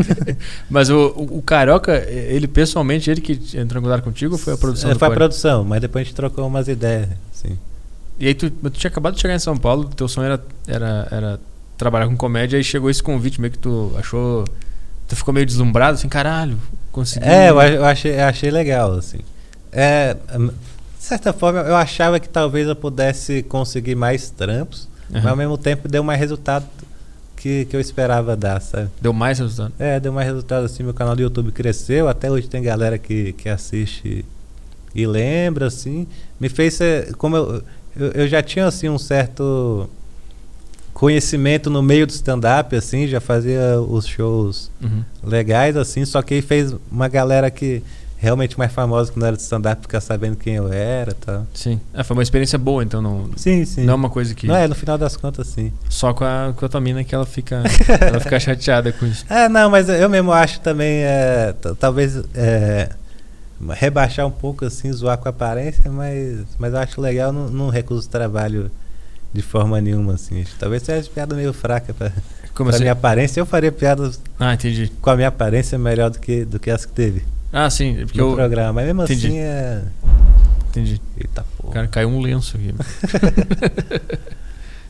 Mas 0.70 0.88
o, 0.88 1.08
o, 1.16 1.38
o 1.38 1.42
Carioca, 1.42 1.96
ele 2.08 2.48
pessoalmente, 2.48 3.10
ele 3.10 3.20
que 3.20 3.32
entrou 3.58 3.80
em 3.80 3.84
contato 3.84 4.02
contigo 4.02 4.34
ou 4.34 4.38
foi 4.38 4.54
a 4.54 4.56
produção 4.56 4.90
É, 4.90 4.94
foi 4.94 5.08
a 5.08 5.10
produção, 5.10 5.64
mas 5.64 5.80
depois 5.80 6.02
a 6.02 6.04
gente 6.04 6.14
trocou 6.14 6.46
umas 6.46 6.66
ideias, 6.68 7.08
assim. 7.34 7.58
E 8.18 8.26
aí 8.28 8.34
tu, 8.34 8.50
tu 8.50 8.70
tinha 8.70 8.90
acabado 8.90 9.14
de 9.14 9.20
chegar 9.20 9.34
em 9.34 9.38
São 9.38 9.56
Paulo, 9.56 9.84
teu 9.96 10.08
sonho 10.08 10.26
era, 10.26 10.44
era, 10.66 11.08
era 11.10 11.40
trabalhar 11.76 12.06
com 12.06 12.16
comédia, 12.16 12.56
aí 12.56 12.64
chegou 12.64 12.88
esse 12.88 13.02
convite 13.02 13.40
meio 13.40 13.52
que 13.52 13.58
tu 13.58 13.92
achou. 13.98 14.44
Tu 15.12 15.16
ficou 15.16 15.34
meio 15.34 15.44
deslumbrado, 15.44 15.96
assim, 15.98 16.08
caralho, 16.08 16.58
consegui. 16.90 17.26
É, 17.26 17.50
eu, 17.50 17.60
eu 17.60 17.84
achei, 17.84 18.18
eu 18.18 18.24
achei 18.24 18.50
legal, 18.50 18.94
assim. 18.94 19.18
É, 19.70 20.16
hum, 20.34 20.46
de 20.46 21.04
certa 21.04 21.34
forma, 21.34 21.60
eu 21.60 21.76
achava 21.76 22.18
que 22.18 22.26
talvez 22.26 22.66
eu 22.66 22.74
pudesse 22.74 23.42
conseguir 23.42 23.94
mais 23.94 24.30
trampos, 24.30 24.88
mas 25.10 25.26
ao 25.26 25.36
mesmo 25.36 25.58
tempo 25.58 25.86
deu 25.86 26.02
mais 26.02 26.18
resultado 26.18 26.64
que, 27.36 27.66
que 27.66 27.76
eu 27.76 27.80
esperava 27.80 28.34
dar, 28.34 28.62
sabe? 28.62 28.88
Deu 29.02 29.12
mais 29.12 29.38
resultado. 29.38 29.74
É, 29.78 30.00
deu 30.00 30.14
mais 30.14 30.26
resultado 30.26 30.64
assim, 30.64 30.82
meu 30.82 30.94
canal 30.94 31.14
do 31.14 31.20
YouTube 31.20 31.52
cresceu, 31.52 32.08
até 32.08 32.30
hoje 32.30 32.48
tem 32.48 32.62
galera 32.62 32.96
que, 32.96 33.34
que 33.34 33.50
assiste 33.50 34.24
e 34.94 35.06
lembra, 35.06 35.66
assim. 35.66 36.06
Me 36.40 36.48
fez 36.48 36.72
ser, 36.72 37.14
como 37.16 37.36
eu, 37.36 37.62
eu, 37.94 38.12
eu 38.12 38.28
já 38.28 38.42
tinha, 38.42 38.64
assim, 38.64 38.88
um 38.88 38.98
certo 38.98 39.90
conhecimento 41.02 41.68
no 41.68 41.82
meio 41.82 42.06
do 42.06 42.10
stand-up, 42.10 42.76
assim, 42.76 43.08
já 43.08 43.20
fazia 43.20 43.80
os 43.80 44.06
shows 44.06 44.70
Uhum. 44.80 45.02
legais, 45.24 45.76
assim, 45.76 46.04
só 46.04 46.22
que 46.22 46.34
aí 46.34 46.40
fez 46.42 46.72
uma 46.92 47.08
galera 47.08 47.50
que 47.50 47.82
realmente 48.16 48.56
mais 48.56 48.70
famosa 48.72 49.10
que 49.10 49.18
não 49.18 49.26
era 49.26 49.34
de 49.36 49.42
stand-up 49.42 49.82
ficar 49.82 50.00
sabendo 50.00 50.36
quem 50.36 50.54
eu 50.54 50.72
era 50.72 51.10
e 51.10 51.14
tal. 51.14 51.44
Sim. 51.52 51.80
É, 51.92 52.04
foi 52.04 52.16
uma 52.16 52.22
experiência 52.22 52.56
boa, 52.56 52.84
então 52.84 53.02
não, 53.02 53.28
Sim, 53.34 53.64
sim. 53.64 53.82
não 53.82 53.94
é 53.94 53.96
uma 53.96 54.10
coisa 54.10 54.32
que. 54.32 54.46
Não 54.46 54.54
é, 54.54 54.68
no 54.68 54.76
final 54.76 54.96
das 54.96 55.16
contas, 55.16 55.48
sim. 55.48 55.72
Só 55.88 56.14
com 56.14 56.22
a, 56.22 56.52
com 56.56 56.64
a 56.64 56.68
tua 56.68 56.80
mina 56.80 57.02
que 57.02 57.12
ela 57.12 57.26
fica, 57.26 57.64
ela 58.00 58.20
fica 58.20 58.38
chateada 58.38 58.92
com 58.92 59.04
isso. 59.04 59.24
É, 59.28 59.48
não, 59.48 59.68
mas 59.68 59.88
eu 59.88 60.08
mesmo 60.08 60.30
acho 60.30 60.60
também, 60.60 61.02
é, 61.02 61.52
talvez 61.80 62.22
é, 62.32 62.90
rebaixar 63.70 64.24
um 64.24 64.30
pouco, 64.30 64.64
assim, 64.64 64.92
zoar 64.92 65.18
com 65.18 65.28
a 65.28 65.30
aparência, 65.30 65.90
mas, 65.90 66.42
mas 66.60 66.72
eu 66.72 66.78
acho 66.78 67.00
legal, 67.00 67.32
não, 67.32 67.48
não 67.48 67.68
recuso 67.70 68.08
trabalho 68.08 68.70
de 69.32 69.42
forma 69.42 69.80
nenhuma, 69.80 70.14
assim. 70.14 70.44
Talvez 70.58 70.82
seja 70.82 71.08
piada 71.08 71.34
meio 71.34 71.52
fraca 71.52 71.92
pra, 71.94 72.10
Como 72.54 72.68
pra 72.68 72.76
assim? 72.76 72.84
minha 72.84 72.92
aparência. 72.92 73.40
Eu 73.40 73.46
faria 73.46 73.72
piadas 73.72 74.20
Ah, 74.38 74.54
entendi. 74.54 74.90
com 75.00 75.10
a 75.10 75.16
minha 75.16 75.28
aparência 75.28 75.78
melhor 75.78 76.10
do 76.10 76.18
que, 76.18 76.44
do 76.44 76.58
que 76.58 76.70
as 76.70 76.84
que 76.84 76.92
teve 76.92 77.24
Ah, 77.52 77.68
sim, 77.70 78.00
é 78.00 78.04
porque 78.04 78.20
no 78.20 78.30
eu. 78.30 78.34
programa. 78.34 78.72
Mas 78.74 78.86
mesmo 78.86 79.02
Entendi. 79.04 79.26
assim 79.28 79.38
é. 79.38 79.82
Entendi. 80.70 81.00
Eita 81.18 81.44
porra. 81.58 81.74
Cara, 81.74 81.86
caiu 81.88 82.08
um 82.08 82.20
lenço 82.20 82.56
aqui. 82.56 82.74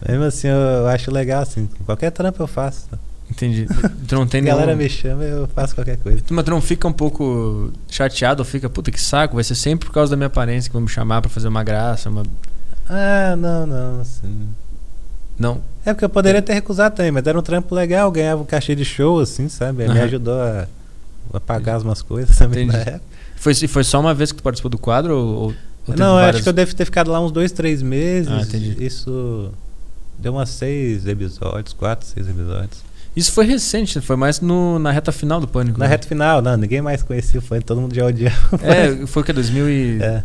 Mesmo 0.08 0.24
assim, 0.24 0.48
eu, 0.48 0.56
eu 0.56 0.86
acho 0.88 1.10
legal, 1.12 1.42
assim. 1.42 1.68
Qualquer 1.84 2.10
trampo 2.10 2.42
eu 2.42 2.46
faço. 2.46 2.86
Entendi. 3.30 3.66
Tu 4.06 4.14
não 4.14 4.26
tem 4.26 4.40
A 4.42 4.44
galera 4.44 4.66
nenhum... 4.74 4.78
me 4.82 4.88
chama, 4.88 5.22
eu 5.24 5.46
faço 5.48 5.74
qualquer 5.74 5.96
coisa. 5.98 6.20
Mas 6.30 6.44
tu 6.44 6.50
não 6.50 6.60
fica 6.60 6.86
um 6.88 6.92
pouco 6.92 7.72
chateado 7.88 8.42
ou 8.42 8.44
fica, 8.44 8.68
puta 8.68 8.90
que 8.90 9.00
saco, 9.00 9.34
vai 9.36 9.44
ser 9.44 9.54
sempre 9.54 9.86
por 9.86 9.92
causa 9.94 10.10
da 10.10 10.16
minha 10.16 10.26
aparência 10.26 10.68
que 10.68 10.72
vão 10.74 10.82
me 10.82 10.88
chamar 10.88 11.20
pra 11.22 11.30
fazer 11.30 11.48
uma 11.48 11.62
graça, 11.64 12.10
uma. 12.10 12.24
Ah, 12.92 13.34
não, 13.36 13.66
não, 13.66 14.00
assim. 14.00 14.48
Não. 15.38 15.62
É 15.84 15.92
porque 15.92 16.04
eu 16.04 16.10
poderia 16.10 16.42
ter 16.42 16.52
recusado 16.52 16.94
também, 16.94 17.10
mas 17.10 17.26
era 17.26 17.38
um 17.38 17.42
trampo 17.42 17.74
legal, 17.74 18.10
ganhava 18.10 18.42
um 18.42 18.44
cachê 18.44 18.74
de 18.74 18.84
show, 18.84 19.18
assim, 19.18 19.48
sabe? 19.48 19.84
Aí 19.84 19.88
Me 19.88 20.00
ajudou 20.00 20.40
a, 20.40 20.68
a 21.32 21.40
pagar 21.40 21.80
umas 21.80 22.02
coisas 22.02 22.36
também 22.36 22.64
Entendi. 22.68 22.84
na 22.84 22.92
época. 22.92 23.12
Foi, 23.36 23.54
foi 23.54 23.82
só 23.82 23.98
uma 23.98 24.14
vez 24.14 24.30
que 24.30 24.38
tu 24.38 24.42
participou 24.42 24.70
do 24.70 24.78
quadro 24.78 25.16
ou, 25.16 25.54
ou 25.86 25.96
Não, 25.96 26.10
eu 26.10 26.14
várias? 26.14 26.36
acho 26.36 26.42
que 26.44 26.48
eu 26.48 26.52
devo 26.52 26.74
ter 26.76 26.84
ficado 26.84 27.10
lá 27.10 27.20
uns 27.20 27.32
dois, 27.32 27.50
três 27.50 27.82
meses. 27.82 28.30
Ah, 28.30 28.42
entendi. 28.42 28.76
Isso 28.78 29.50
deu 30.18 30.32
umas 30.32 30.50
seis 30.50 31.06
episódios, 31.06 31.72
quatro, 31.72 32.06
seis 32.06 32.28
episódios. 32.28 32.82
Isso 33.16 33.32
foi 33.32 33.44
recente, 33.44 34.00
foi 34.00 34.16
mais 34.16 34.40
no, 34.40 34.78
na 34.78 34.90
reta 34.90 35.10
final 35.10 35.40
do 35.40 35.48
Pânico. 35.48 35.78
Na 35.78 35.86
né? 35.86 35.90
reta 35.90 36.06
final, 36.06 36.40
não, 36.40 36.56
ninguém 36.56 36.80
mais 36.80 37.02
conhecia 37.02 37.40
o 37.40 37.42
funk, 37.42 37.64
todo 37.64 37.80
mundo 37.80 37.94
já 37.94 38.06
odiava. 38.06 38.60
É, 38.62 39.06
foi 39.06 39.22
o 39.22 39.24
que? 39.24 39.32
2000 39.32 39.68
e... 39.68 40.02
É. 40.02 40.22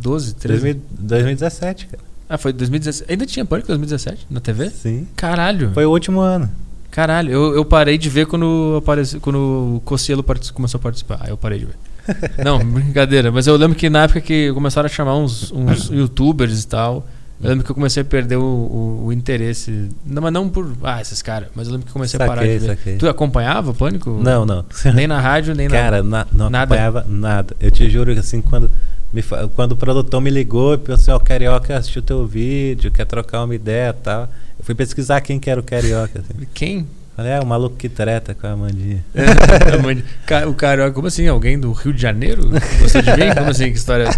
2012, 0.00 0.34
13? 0.34 0.62
2000 0.74 0.82
2017, 0.98 1.86
cara. 1.86 2.02
Ah, 2.28 2.36
foi 2.38 2.52
2017. 2.52 3.10
Ainda 3.10 3.24
tinha 3.26 3.44
Pânico 3.44 3.66
em 3.68 3.74
2017 3.78 4.26
na 4.30 4.40
TV? 4.40 4.70
Sim. 4.70 5.06
Caralho. 5.16 5.70
Foi 5.72 5.84
o 5.86 5.90
último 5.90 6.20
ano. 6.20 6.50
Caralho, 6.90 7.30
eu, 7.30 7.54
eu 7.54 7.64
parei 7.64 7.98
de 7.98 8.08
ver 8.08 8.26
quando, 8.26 8.76
apareceu, 8.78 9.20
quando 9.20 9.76
o 9.76 9.82
Cossielo 9.84 10.24
começou 10.54 10.78
a 10.78 10.82
participar. 10.82 11.18
Aí 11.20 11.30
eu 11.30 11.36
parei 11.36 11.58
de 11.60 11.66
ver. 11.66 11.74
Não, 12.42 12.58
brincadeira. 12.58 13.30
Mas 13.30 13.46
eu 13.46 13.56
lembro 13.56 13.76
que 13.76 13.90
na 13.90 14.04
época 14.04 14.20
que 14.20 14.52
começaram 14.52 14.86
a 14.86 14.88
chamar 14.88 15.16
uns, 15.16 15.52
uns 15.52 15.88
youtubers 15.92 16.62
e 16.62 16.66
tal, 16.66 17.06
eu 17.42 17.50
lembro 17.50 17.64
que 17.64 17.70
eu 17.70 17.74
comecei 17.74 18.00
a 18.00 18.04
perder 18.04 18.36
o, 18.36 18.42
o, 18.42 19.02
o 19.06 19.12
interesse. 19.12 19.88
Não, 20.06 20.22
mas 20.22 20.32
não 20.32 20.48
por. 20.48 20.72
Ah, 20.82 21.00
esses 21.00 21.20
caras. 21.20 21.48
Mas 21.54 21.66
eu 21.66 21.72
lembro 21.74 21.86
que 21.86 21.92
comecei 21.92 22.18
a 22.18 22.26
parar 22.26 22.42
de 22.42 22.48
Saquei, 22.48 22.58
ver. 22.58 22.66
saquei. 22.76 22.96
Tu 22.96 23.08
acompanhava 23.08 23.72
o 23.72 23.74
Pânico? 23.74 24.10
Não, 24.22 24.46
não. 24.46 24.64
Nem 24.94 25.06
na 25.06 25.20
rádio, 25.20 25.54
nem 25.54 25.68
na. 25.68 25.74
Cara, 25.74 26.02
na, 26.02 26.26
não 26.32 26.48
Nada. 26.48 26.74
acompanhava 26.74 27.06
nada. 27.08 27.54
Eu 27.60 27.70
te 27.70 27.90
juro 27.90 28.14
que 28.14 28.20
assim, 28.20 28.40
quando, 28.40 28.70
me, 29.16 29.48
quando 29.54 29.72
o 29.72 29.76
produtor 29.76 30.20
me 30.20 30.30
ligou 30.30 30.74
e 30.74 30.78
pensou, 30.78 31.14
ó, 31.14 31.16
o 31.16 31.20
Carioca 31.20 31.76
assistiu 31.76 32.02
teu 32.02 32.26
vídeo, 32.26 32.90
quer 32.90 33.06
trocar 33.06 33.42
uma 33.44 33.54
ideia 33.54 33.90
e 33.90 34.02
tal. 34.02 34.22
Eu 34.58 34.64
fui 34.64 34.74
pesquisar 34.74 35.20
quem 35.20 35.38
que 35.40 35.48
era 35.50 35.58
o 35.60 35.64
Carioca. 35.64 36.20
Assim. 36.20 36.46
Quem? 36.54 36.86
Falei, 37.16 37.32
é, 37.32 37.40
o 37.40 37.46
maluco 37.46 37.76
que 37.76 37.88
treta 37.88 38.34
com 38.34 38.46
a 38.46 38.50
Amandinha. 38.50 39.02
O 40.48 40.54
cara, 40.54 40.90
como 40.90 41.06
assim? 41.06 41.26
Alguém 41.26 41.58
do 41.58 41.72
Rio 41.72 41.92
de 41.94 42.00
Janeiro? 42.02 42.50
Gostou 42.78 43.00
de 43.00 43.10
mim? 43.12 43.34
Como 43.34 43.50
assim? 43.50 43.70
Que 43.72 43.78
história? 43.78 44.08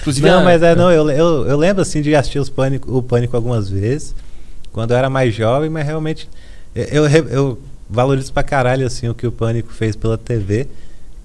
Inclusive, 0.00 0.28
Não, 0.28 0.40
a- 0.40 0.44
mas 0.44 0.62
é, 0.62 0.74
não, 0.76 0.90
eu, 0.92 1.10
eu, 1.10 1.46
eu 1.48 1.56
lembro 1.56 1.82
assim 1.82 2.00
de 2.00 2.14
assistir 2.14 2.38
os 2.38 2.48
Pânico, 2.48 2.96
o 2.96 3.02
Pânico 3.02 3.34
algumas 3.34 3.68
vezes, 3.68 4.14
quando 4.72 4.92
eu 4.92 4.96
era 4.96 5.10
mais 5.10 5.34
jovem, 5.34 5.68
mas 5.68 5.84
realmente 5.84 6.28
eu, 6.74 7.06
eu, 7.08 7.28
eu 7.28 7.58
valorizo 7.90 8.32
pra 8.32 8.42
caralho 8.44 8.86
assim, 8.86 9.08
o 9.08 9.14
que 9.14 9.26
o 9.26 9.32
Pânico 9.32 9.72
fez 9.72 9.96
pela 9.96 10.16
TV. 10.16 10.68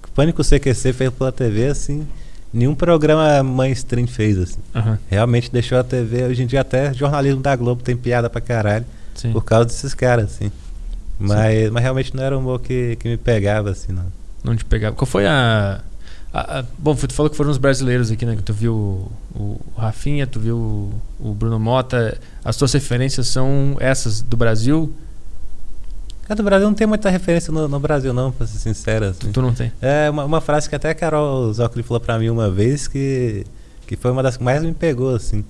O 0.04 0.10
Pânico 0.10 0.42
CQC 0.42 0.92
fez 0.92 1.10
pela 1.12 1.30
TV, 1.30 1.66
assim, 1.68 2.06
nenhum 2.54 2.74
programa 2.74 3.42
mainstream 3.42 4.06
fez, 4.06 4.38
assim. 4.38 4.60
Aham, 4.74 4.98
Realmente 5.10 5.50
deixou 5.52 5.76
a 5.78 5.84
TV, 5.84 6.24
hoje 6.24 6.42
em 6.42 6.46
dia 6.46 6.60
até 6.60 6.94
jornalismo 6.94 7.42
da 7.42 7.54
Globo 7.56 7.82
tem 7.82 7.96
piada 7.96 8.30
pra 8.30 8.40
caralho, 8.40 8.86
sim. 9.14 9.32
por 9.32 9.44
causa 9.44 9.66
desses 9.66 9.92
caras, 9.92 10.26
assim. 10.26 10.50
Mas, 11.18 11.70
mas 11.70 11.82
realmente 11.82 12.14
não 12.16 12.24
era 12.24 12.36
um 12.36 12.40
humor 12.40 12.60
que, 12.60 12.96
que 12.96 13.08
me 13.08 13.16
pegava, 13.16 13.70
assim, 13.70 13.92
não. 13.92 14.04
Não 14.42 14.56
te 14.56 14.64
pegava. 14.64 14.94
Qual 14.96 15.06
foi 15.06 15.26
a. 15.26 15.80
a- 16.32 16.58
a- 16.60 16.64
bom, 16.78 16.94
tu 16.94 17.12
falou 17.14 17.30
que 17.30 17.36
foram 17.36 17.50
os 17.50 17.58
brasileiros 17.58 18.10
aqui, 18.10 18.26
né? 18.26 18.34
Que 18.36 18.42
tu 18.42 18.52
viu 18.52 18.74
o, 18.74 19.10
o 19.34 19.60
Rafinha, 19.78 20.26
tu 20.26 20.38
viu 20.40 20.56
o, 20.56 20.92
o 21.30 21.34
Bruno 21.34 21.58
Mota. 21.58 22.18
As 22.44 22.56
tuas 22.56 22.72
referências 22.72 23.28
são 23.28 23.76
essas 23.80 24.20
do 24.20 24.36
Brasil? 24.36 24.92
Cara, 26.24 26.36
do 26.36 26.42
Brasil 26.42 26.66
não 26.66 26.74
tem 26.74 26.86
muita 26.86 27.10
referência 27.10 27.52
no, 27.52 27.68
no 27.68 27.78
Brasil, 27.78 28.12
não, 28.12 28.32
pra 28.32 28.46
ser 28.46 28.58
sincero. 28.58 29.06
Assim. 29.06 29.30
Tu, 29.30 29.42
não 29.42 29.52
tem. 29.52 29.70
É 29.82 30.08
uma, 30.08 30.24
uma 30.24 30.40
frase 30.40 30.68
que 30.68 30.74
até 30.74 30.90
a 30.90 30.94
Carol 30.94 31.52
Zócoli 31.52 31.82
falou 31.82 32.00
pra 32.00 32.18
mim 32.18 32.30
uma 32.30 32.50
vez 32.50 32.88
que, 32.88 33.44
que 33.86 33.94
foi 33.96 34.10
uma 34.10 34.22
das 34.22 34.36
que 34.36 34.42
mais 34.42 34.62
me 34.62 34.72
pegou, 34.72 35.14
assim. 35.14 35.44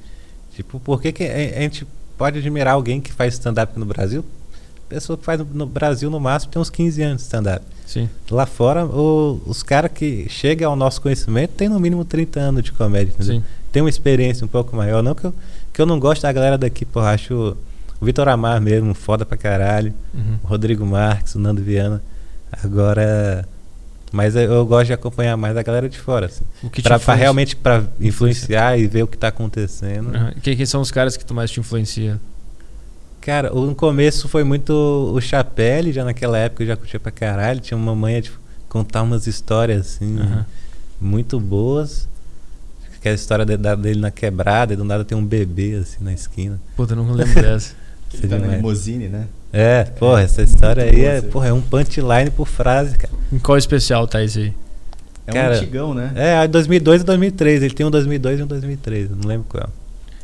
Tipo, 0.54 0.80
por 0.80 1.00
que, 1.00 1.12
que 1.12 1.24
a, 1.24 1.58
a 1.58 1.60
gente 1.62 1.86
pode 2.18 2.38
admirar 2.38 2.74
alguém 2.74 3.00
que 3.00 3.12
faz 3.12 3.34
stand-up 3.34 3.78
no 3.78 3.84
Brasil? 3.86 4.24
Pessoa 4.88 5.16
que 5.16 5.24
faz 5.24 5.38
no, 5.40 5.46
no 5.46 5.66
Brasil, 5.66 6.10
no 6.10 6.18
máximo, 6.20 6.52
tem 6.52 6.60
uns 6.60 6.70
15 6.70 7.02
anos 7.02 7.16
de 7.18 7.22
stand-up. 7.22 7.64
Sim. 7.86 8.08
Lá 8.30 8.44
fora, 8.46 8.84
o- 8.84 9.40
os 9.46 9.62
caras 9.62 9.90
que 9.92 10.26
chegam 10.28 10.70
ao 10.70 10.76
nosso 10.76 11.00
conhecimento 11.00 11.52
têm 11.52 11.68
no 11.68 11.78
mínimo 11.78 12.04
30 12.04 12.40
anos 12.40 12.62
de 12.64 12.72
comédia, 12.72 13.12
entendeu? 13.12 13.36
Sim. 13.36 13.44
Tem 13.72 13.80
uma 13.82 13.88
experiência 13.88 14.44
um 14.44 14.48
pouco 14.48 14.74
maior. 14.76 15.02
Não 15.02 15.14
que 15.14 15.24
eu, 15.24 15.34
que 15.72 15.80
eu 15.80 15.86
não 15.86 15.98
gosto 16.00 16.22
da 16.22 16.32
galera 16.32 16.58
daqui, 16.58 16.84
porra, 16.84 17.10
acho 17.10 17.56
o 18.00 18.04
Vitor 18.04 18.28
Amar 18.28 18.60
mesmo, 18.60 18.92
foda 18.94 19.24
pra 19.24 19.36
caralho 19.36 19.92
Uhum. 20.14 20.38
o 20.42 20.46
Rodrigo 20.46 20.84
Marques, 20.84 21.34
o 21.34 21.38
Nando 21.38 21.62
Viana. 21.62 22.02
Agora. 22.62 23.46
Mas 24.12 24.36
eu, 24.36 24.64
gosto 24.64 24.86
de 24.86 24.92
acompanhar 24.92 25.36
mais 25.36 25.56
a 25.56 25.62
galera 25.62 25.88
de 25.88 25.98
fora, 25.98 26.26
assim. 26.26 26.44
O 26.62 26.70
que 26.70 26.80
Pra, 26.80 27.00
pra 27.00 27.14
realmente 27.14 27.56
pra 27.56 27.82
influenciar 28.00 28.78
e 28.78 28.86
ver 28.86 29.02
o 29.02 29.08
que 29.08 29.18
tá 29.18 29.26
acontecendo. 29.28 30.14
Aham. 30.14 30.32
Quem, 30.40 30.56
quem 30.56 30.64
são 30.66 30.80
os 30.80 30.90
caras 30.92 31.16
que 31.16 31.24
tu 31.24 31.34
mais 31.34 31.50
te 31.50 31.58
influencia? 31.58 32.20
Cara, 33.20 33.50
no 33.50 33.74
começo 33.74 34.28
foi 34.28 34.44
muito 34.44 34.70
o 34.72 35.20
Chapelle, 35.20 35.92
já 35.92 36.04
naquela 36.04 36.38
época 36.38 36.62
eu 36.62 36.66
já 36.68 36.76
curtia 36.76 37.00
pra 37.00 37.10
caralho. 37.10 37.58
Tinha 37.58 37.76
uma 37.76 37.94
manha 37.94 38.22
de 38.22 38.30
contar 38.68 39.02
umas 39.02 39.26
histórias, 39.26 39.80
assim, 39.80 40.16
Aham. 40.20 40.46
muito 41.00 41.40
boas. 41.40 42.06
Aquela 42.96 43.14
história 43.16 43.44
de- 43.44 43.56
da- 43.56 43.74
dele 43.74 43.98
na 44.00 44.10
quebrada, 44.12 44.74
e 44.74 44.76
do 44.76 44.84
nada 44.84 45.04
tem 45.04 45.16
um 45.18 45.24
bebê, 45.24 45.74
assim, 45.74 46.04
na 46.04 46.12
esquina. 46.12 46.60
Puta, 46.76 46.92
eu 46.92 46.96
não 46.98 47.12
lembro 47.12 47.34
dessa. 47.42 47.74
Ele 48.18 48.28
tá 48.28 48.38
na 48.38 48.56
limousine, 48.56 49.08
né? 49.08 49.26
É, 49.52 49.84
porra, 49.84 50.22
essa 50.22 50.42
história 50.42 50.82
aí 50.82 51.04
é, 51.04 51.20
porra, 51.20 51.48
é 51.48 51.52
um 51.52 51.60
punchline 51.60 52.30
por 52.30 52.46
frase, 52.46 52.96
cara. 52.96 53.12
Em 53.32 53.38
qual 53.38 53.56
especial 53.56 54.06
tá 54.06 54.22
esse 54.22 54.38
aí? 54.40 54.52
É 55.26 55.32
Cara, 55.32 55.54
um 55.54 55.56
antigão, 55.56 55.94
né? 55.94 56.12
É, 56.16 56.46
2002 56.48 57.02
e 57.02 57.04
2003. 57.04 57.62
Ele 57.62 57.74
tem 57.74 57.86
um 57.86 57.90
2002 57.90 58.40
e 58.40 58.42
um 58.42 58.46
2003, 58.46 59.10
não 59.10 59.28
lembro 59.28 59.46
qual. 59.48 59.70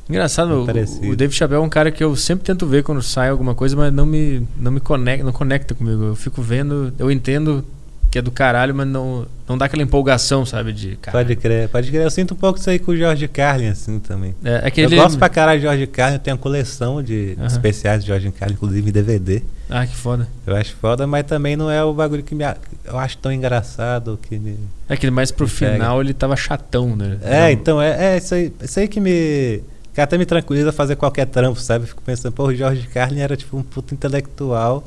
Engraçado, 0.08 0.62
o, 0.62 0.66
Parecido. 0.66 1.08
o 1.08 1.14
David 1.14 1.36
Chappelle 1.36 1.62
é 1.62 1.64
um 1.64 1.68
cara 1.68 1.92
que 1.92 2.02
eu 2.02 2.16
sempre 2.16 2.44
tento 2.44 2.66
ver 2.66 2.82
quando 2.82 3.00
sai 3.00 3.28
alguma 3.28 3.54
coisa, 3.54 3.76
mas 3.76 3.92
não 3.92 4.04
me, 4.04 4.42
não 4.56 4.72
me 4.72 4.80
conecta, 4.80 5.24
não 5.24 5.32
conecta 5.32 5.72
comigo. 5.72 6.02
Eu 6.02 6.16
fico 6.16 6.42
vendo, 6.42 6.92
eu 6.98 7.10
entendo 7.12 7.64
que 8.11 8.19
é 8.19 8.23
do 8.23 8.31
caralho, 8.31 8.74
mas 8.74 8.89
não, 8.89 9.27
não 9.49 9.57
dá 9.57 9.66
aquela 9.66 9.82
empolgação, 9.82 10.45
sabe? 10.45 10.73
De 10.73 10.97
caralho. 10.97 11.27
Pode 11.27 11.37
crer, 11.37 11.69
pode 11.69 11.91
crer. 11.91 12.03
Eu 12.03 12.11
sinto 12.11 12.35
um 12.35 12.37
pouco 12.37 12.59
isso 12.59 12.69
aí 12.69 12.78
com 12.78 12.91
o 12.91 12.97
George 12.97 13.28
Carlin, 13.28 13.69
assim, 13.69 14.01
também. 14.01 14.35
É, 14.45 14.62
é 14.65 14.70
que 14.70 14.81
eu 14.81 14.87
ele... 14.87 14.97
gosto 14.97 15.16
pra 15.16 15.28
caralho 15.28 15.61
de 15.61 15.66
George 15.66 15.87
Carlin, 15.87 16.16
eu 16.16 16.20
tenho 16.20 16.37
uma 16.37 16.43
coleção 16.43 17.03
de 17.03 17.37
especiais 17.47 18.03
de 18.03 18.09
George 18.09 18.31
Carlin, 18.32 18.55
inclusive 18.55 18.89
em 18.89 18.93
DVD. 18.93 19.43
Ah, 19.69 19.87
que 19.87 19.95
foda. 19.95 20.27
Eu 20.45 20.57
acho 20.57 20.74
foda, 20.74 21.07
mas 21.07 21.24
também 21.24 21.55
não 21.57 21.70
é 21.70 21.85
o 21.85 21.93
bagulho 21.93 22.24
que 22.24 22.35
me, 22.35 22.45
eu 22.85 22.99
acho 22.99 23.16
tão 23.19 23.32
engraçado 23.32 24.19
que 24.20 24.37
me... 24.37 24.59
É 24.89 24.97
que 24.97 25.09
mais 25.09 25.31
pro 25.31 25.49
pega. 25.49 25.74
final 25.74 26.01
ele 26.01 26.12
tava 26.12 26.35
chatão, 26.35 26.97
né? 26.97 27.19
É, 27.23 27.43
Não- 27.43 27.51
então, 27.51 27.81
é, 27.81 28.15
é 28.15 28.16
isso, 28.16 28.35
aí, 28.35 28.53
isso 28.61 28.81
aí 28.81 28.89
que 28.89 28.99
me. 28.99 29.62
Que 29.95 30.01
até 30.01 30.16
me 30.19 30.27
tranquiliza 30.27 30.73
fazer 30.73 30.97
qualquer 30.97 31.27
trampo, 31.27 31.61
sabe? 31.61 31.87
Fico 31.87 32.03
pensando, 32.03 32.32
pô, 32.32 32.45
o 32.47 32.55
George 32.55 32.87
Carlin 32.89 33.20
era 33.20 33.37
tipo 33.37 33.57
um 33.57 33.62
puto 33.62 33.95
intelectual, 33.95 34.85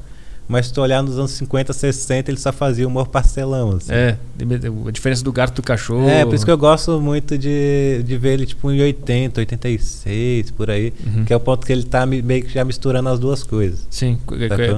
mas 0.47 0.67
se 0.67 0.73
tu 0.73 0.81
olhar 0.81 1.01
nos 1.01 1.17
anos 1.17 1.31
50, 1.31 1.71
60, 1.73 2.29
ele 2.31 2.37
só 2.37 2.51
fazia 2.51 2.87
humor 2.87 3.07
parcelão, 3.07 3.77
assim. 3.77 3.91
É, 3.93 4.17
a 4.87 4.91
diferença 4.91 5.23
do 5.23 5.31
gato 5.31 5.55
do 5.55 5.63
cachorro. 5.63 6.07
É, 6.09 6.25
por 6.25 6.33
isso 6.35 6.45
que 6.45 6.51
eu 6.51 6.57
gosto 6.57 6.99
muito 6.99 7.37
de, 7.37 8.03
de 8.03 8.17
ver 8.17 8.33
ele 8.33 8.45
tipo 8.45 8.71
em 8.71 8.81
80, 8.81 9.39
86, 9.41 10.51
por 10.51 10.69
aí. 10.69 10.93
Uhum. 11.05 11.25
Que 11.25 11.33
é 11.33 11.35
o 11.35 11.39
ponto 11.39 11.65
que 11.65 11.71
ele 11.71 11.83
tá 11.83 12.05
me- 12.05 12.21
meio 12.21 12.43
que 12.43 12.53
já 12.53 12.63
misturando 12.63 13.09
as 13.09 13.19
duas 13.19 13.43
coisas. 13.43 13.87
Sim, 13.89 14.17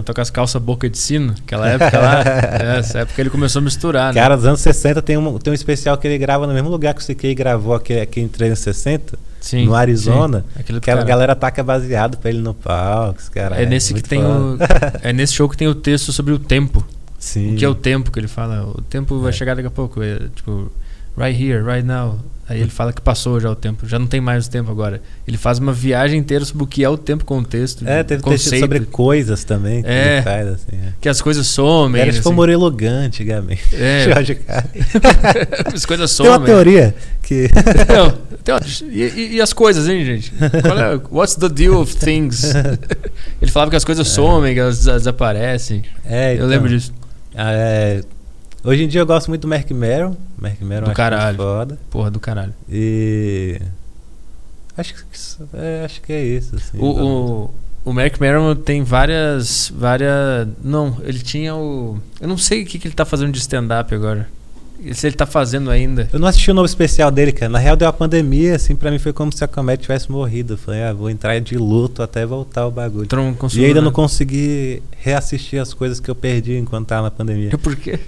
tô 0.05 0.13
com 0.13 0.21
as 0.21 0.29
calças 0.29 0.61
boca 0.61 0.89
de 0.89 0.97
sino, 0.97 1.33
aquela 1.43 1.67
época 1.69 1.99
lá. 1.99 2.21
é, 2.75 2.79
essa 2.79 2.99
época 2.99 3.21
ele 3.21 3.29
começou 3.29 3.59
a 3.59 3.63
misturar, 3.63 4.13
né? 4.13 4.21
Cara, 4.21 4.35
dos 4.35 4.45
anos 4.45 4.59
60 4.61 5.01
tem 5.01 5.17
um, 5.17 5.37
tem 5.39 5.51
um 5.51 5.55
especial 5.55 5.97
que 5.97 6.07
ele 6.07 6.17
grava 6.17 6.45
no 6.47 6.53
mesmo 6.53 6.69
lugar 6.69 6.93
que 6.93 7.01
o 7.01 7.15
CK 7.15 7.33
gravou 7.33 7.73
aqui, 7.73 7.99
aqui 7.99 8.21
em 8.21 8.27
360, 8.27 9.17
Sim, 9.45 9.67
no 9.67 9.75
Arizona. 9.75 10.43
sim. 10.65 10.79
Que 10.79 10.89
a 10.89 11.03
galera 11.03 11.35
taca 11.35 11.63
baseado 11.63 12.17
pra 12.17 12.31
ele 12.31 12.39
no 12.39 12.55
palco, 12.55 13.19
cara. 13.31 13.61
É 13.61 13.65
nesse 13.65 13.93
que 13.93 14.01
tem 14.01 14.23
o. 14.25 14.57
É 15.03 15.13
nesse 15.13 15.33
show 15.33 15.47
que 15.47 15.55
tem 15.55 15.67
o 15.67 15.75
texto 15.75 16.11
sobre 16.11 16.33
o 16.33 16.39
tempo. 16.39 16.83
Sim. 17.19 17.53
O 17.53 17.57
que 17.57 17.63
é 17.65 17.69
o 17.69 17.73
tempo 17.75 18.11
que 18.11 18.19
ele 18.19 18.27
fala? 18.27 18.67
O 18.67 18.81
tempo 18.81 19.19
vai 19.19 19.29
É. 19.29 19.31
chegar 19.31 19.55
daqui 19.55 19.67
a 19.67 19.71
pouco. 19.71 20.01
É, 20.01 20.17
tipo, 20.35 20.71
right 21.17 21.41
here, 21.41 21.61
right 21.63 21.85
now. 21.85 22.19
Aí 22.47 22.61
ele 22.61 22.69
fala 22.69 22.93
que 22.93 23.01
passou 23.01 23.39
já 23.39 23.49
o 23.49 23.55
tempo, 23.55 23.87
já 23.87 23.97
não 23.97 24.05
tem 24.05 24.21
mais 24.21 24.45
o 24.45 24.51
tempo 24.51 24.69
agora. 24.69 25.01
Ele 25.27 25.35
faz 25.35 25.57
uma 25.57 25.73
viagem 25.73 26.19
inteira 26.19 26.45
sobre 26.45 26.63
o 26.63 26.67
que 26.67 26.83
é 26.83 26.89
o 26.89 26.95
tempo, 26.95 27.25
contexto, 27.25 27.83
É, 27.87 28.03
teve 28.03 28.21
texto 28.21 28.43
conceito, 28.43 28.61
sobre 28.61 28.81
coisas 28.81 29.43
também 29.43 29.81
que 29.81 29.89
É. 29.89 30.21
faz, 30.21 30.47
assim. 30.49 30.73
é. 30.73 30.89
que 31.01 31.09
as 31.09 31.19
coisas 31.23 31.47
somem. 31.47 31.99
Era 32.03 32.11
tipo 32.13 32.27
assim. 32.29 32.35
Murilo 32.35 32.69
Gun 32.69 32.85
antigamente. 33.05 33.63
É. 33.75 34.03
Jorge 34.13 34.37
as 35.73 35.85
coisas 35.87 36.15
Tem 36.15 36.25
uma 36.27 36.33
somem. 36.35 36.45
teoria 36.45 36.95
que. 37.23 37.49
Não, 37.89 38.59
e, 38.91 39.01
e- 39.03 39.33
e 39.37 39.41
as 39.41 39.51
coisas, 39.51 39.87
hein, 39.89 40.05
gente? 40.05 40.31
É, 40.39 41.01
what's 41.09 41.33
the 41.35 41.49
deal 41.49 41.81
of 41.81 41.95
things? 41.95 42.43
Ele 43.41 43.49
falava 43.49 43.71
que 43.71 43.77
as 43.77 43.83
coisas 43.83 44.07
somem, 44.07 44.53
que 44.53 44.59
elas 44.59 44.77
des- 44.83 44.93
desaparecem. 44.93 45.81
É, 46.05 46.33
Eu 46.33 46.35
então, 46.35 46.47
lembro 46.47 46.69
disso. 46.69 46.93
ah, 47.35 47.51
é, 47.51 48.01
hoje 48.65 48.83
em 48.83 48.87
dia 48.87 49.01
eu 49.01 49.05
gosto 49.05 49.27
muito 49.29 49.41
do 49.41 49.47
Mark 49.47 49.69
Merrill. 49.71 50.15
Mark 50.37 50.61
Merrill 50.61 50.87
Do 50.89 50.93
caralho. 50.93 51.37
foda. 51.37 51.79
Porra 51.89 52.11
do 52.11 52.19
caralho. 52.19 52.53
E. 52.69 53.59
Acho 54.77 54.93
que, 54.93 55.01
é, 55.53 55.83
acho 55.85 56.01
que 56.01 56.11
é 56.11 56.23
isso. 56.23 56.55
Assim, 56.55 56.77
O, 56.77 56.85
o, 57.45 57.53
o 57.85 57.93
Mark 57.93 58.19
Merrill 58.19 58.55
tem 58.55 58.83
várias. 58.83 59.71
várias. 59.75 60.47
Não, 60.63 60.97
ele 61.03 61.19
tinha 61.19 61.55
o. 61.55 61.97
Eu 62.19 62.27
não 62.27 62.37
sei 62.37 62.63
o 62.63 62.65
que, 62.65 62.77
que 62.79 62.87
ele 62.87 62.95
tá 62.95 63.05
fazendo 63.05 63.31
de 63.31 63.39
stand-up 63.39 63.93
agora. 63.93 64.27
Se 64.93 65.07
ele 65.07 65.15
tá 65.15 65.25
fazendo 65.25 65.71
ainda. 65.71 66.09
Eu 66.11 66.19
não 66.19 66.27
assisti 66.27 66.51
o 66.51 66.53
novo 66.53 66.65
especial 66.65 67.09
dele, 67.09 67.31
cara. 67.31 67.49
Na 67.49 67.57
real 67.57 67.77
deu 67.77 67.87
a 67.87 67.93
pandemia, 67.93 68.57
assim, 68.57 68.75
pra 68.75 68.91
mim 68.91 68.99
foi 68.99 69.13
como 69.13 69.31
se 69.31 69.41
a 69.43 69.47
comédia 69.47 69.83
tivesse 69.83 70.11
morrido. 70.11 70.53
Eu 70.53 70.57
falei, 70.57 70.83
ah, 70.83 70.91
vou 70.93 71.09
entrar 71.09 71.39
de 71.39 71.57
luto 71.57 72.03
até 72.03 72.25
voltar 72.25 72.67
o 72.67 72.71
bagulho. 72.71 73.07
E 73.55 73.59
ainda 73.65 73.75
não 73.75 73.85
nada. 73.85 73.95
consegui 73.95 74.83
reassistir 74.99 75.59
as 75.61 75.73
coisas 75.73 75.99
que 76.01 76.11
eu 76.11 76.13
perdi 76.13 76.57
enquanto 76.57 76.87
tava 76.87 77.03
na 77.03 77.11
pandemia. 77.11 77.57
Por 77.57 77.75
quê? 77.75 77.99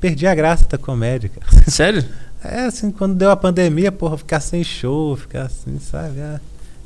Perdi 0.00 0.26
a 0.26 0.34
graça 0.34 0.66
da 0.68 0.76
comédia, 0.76 1.30
cara. 1.30 1.70
Sério? 1.70 2.04
É 2.46 2.66
assim, 2.66 2.90
quando 2.90 3.14
deu 3.14 3.30
a 3.30 3.36
pandemia, 3.36 3.90
porra, 3.90 4.18
ficar 4.18 4.38
sem 4.38 4.62
show, 4.62 5.16
ficar 5.16 5.44
assim, 5.44 5.78
sabe? 5.78 6.20
Ah, 6.20 6.38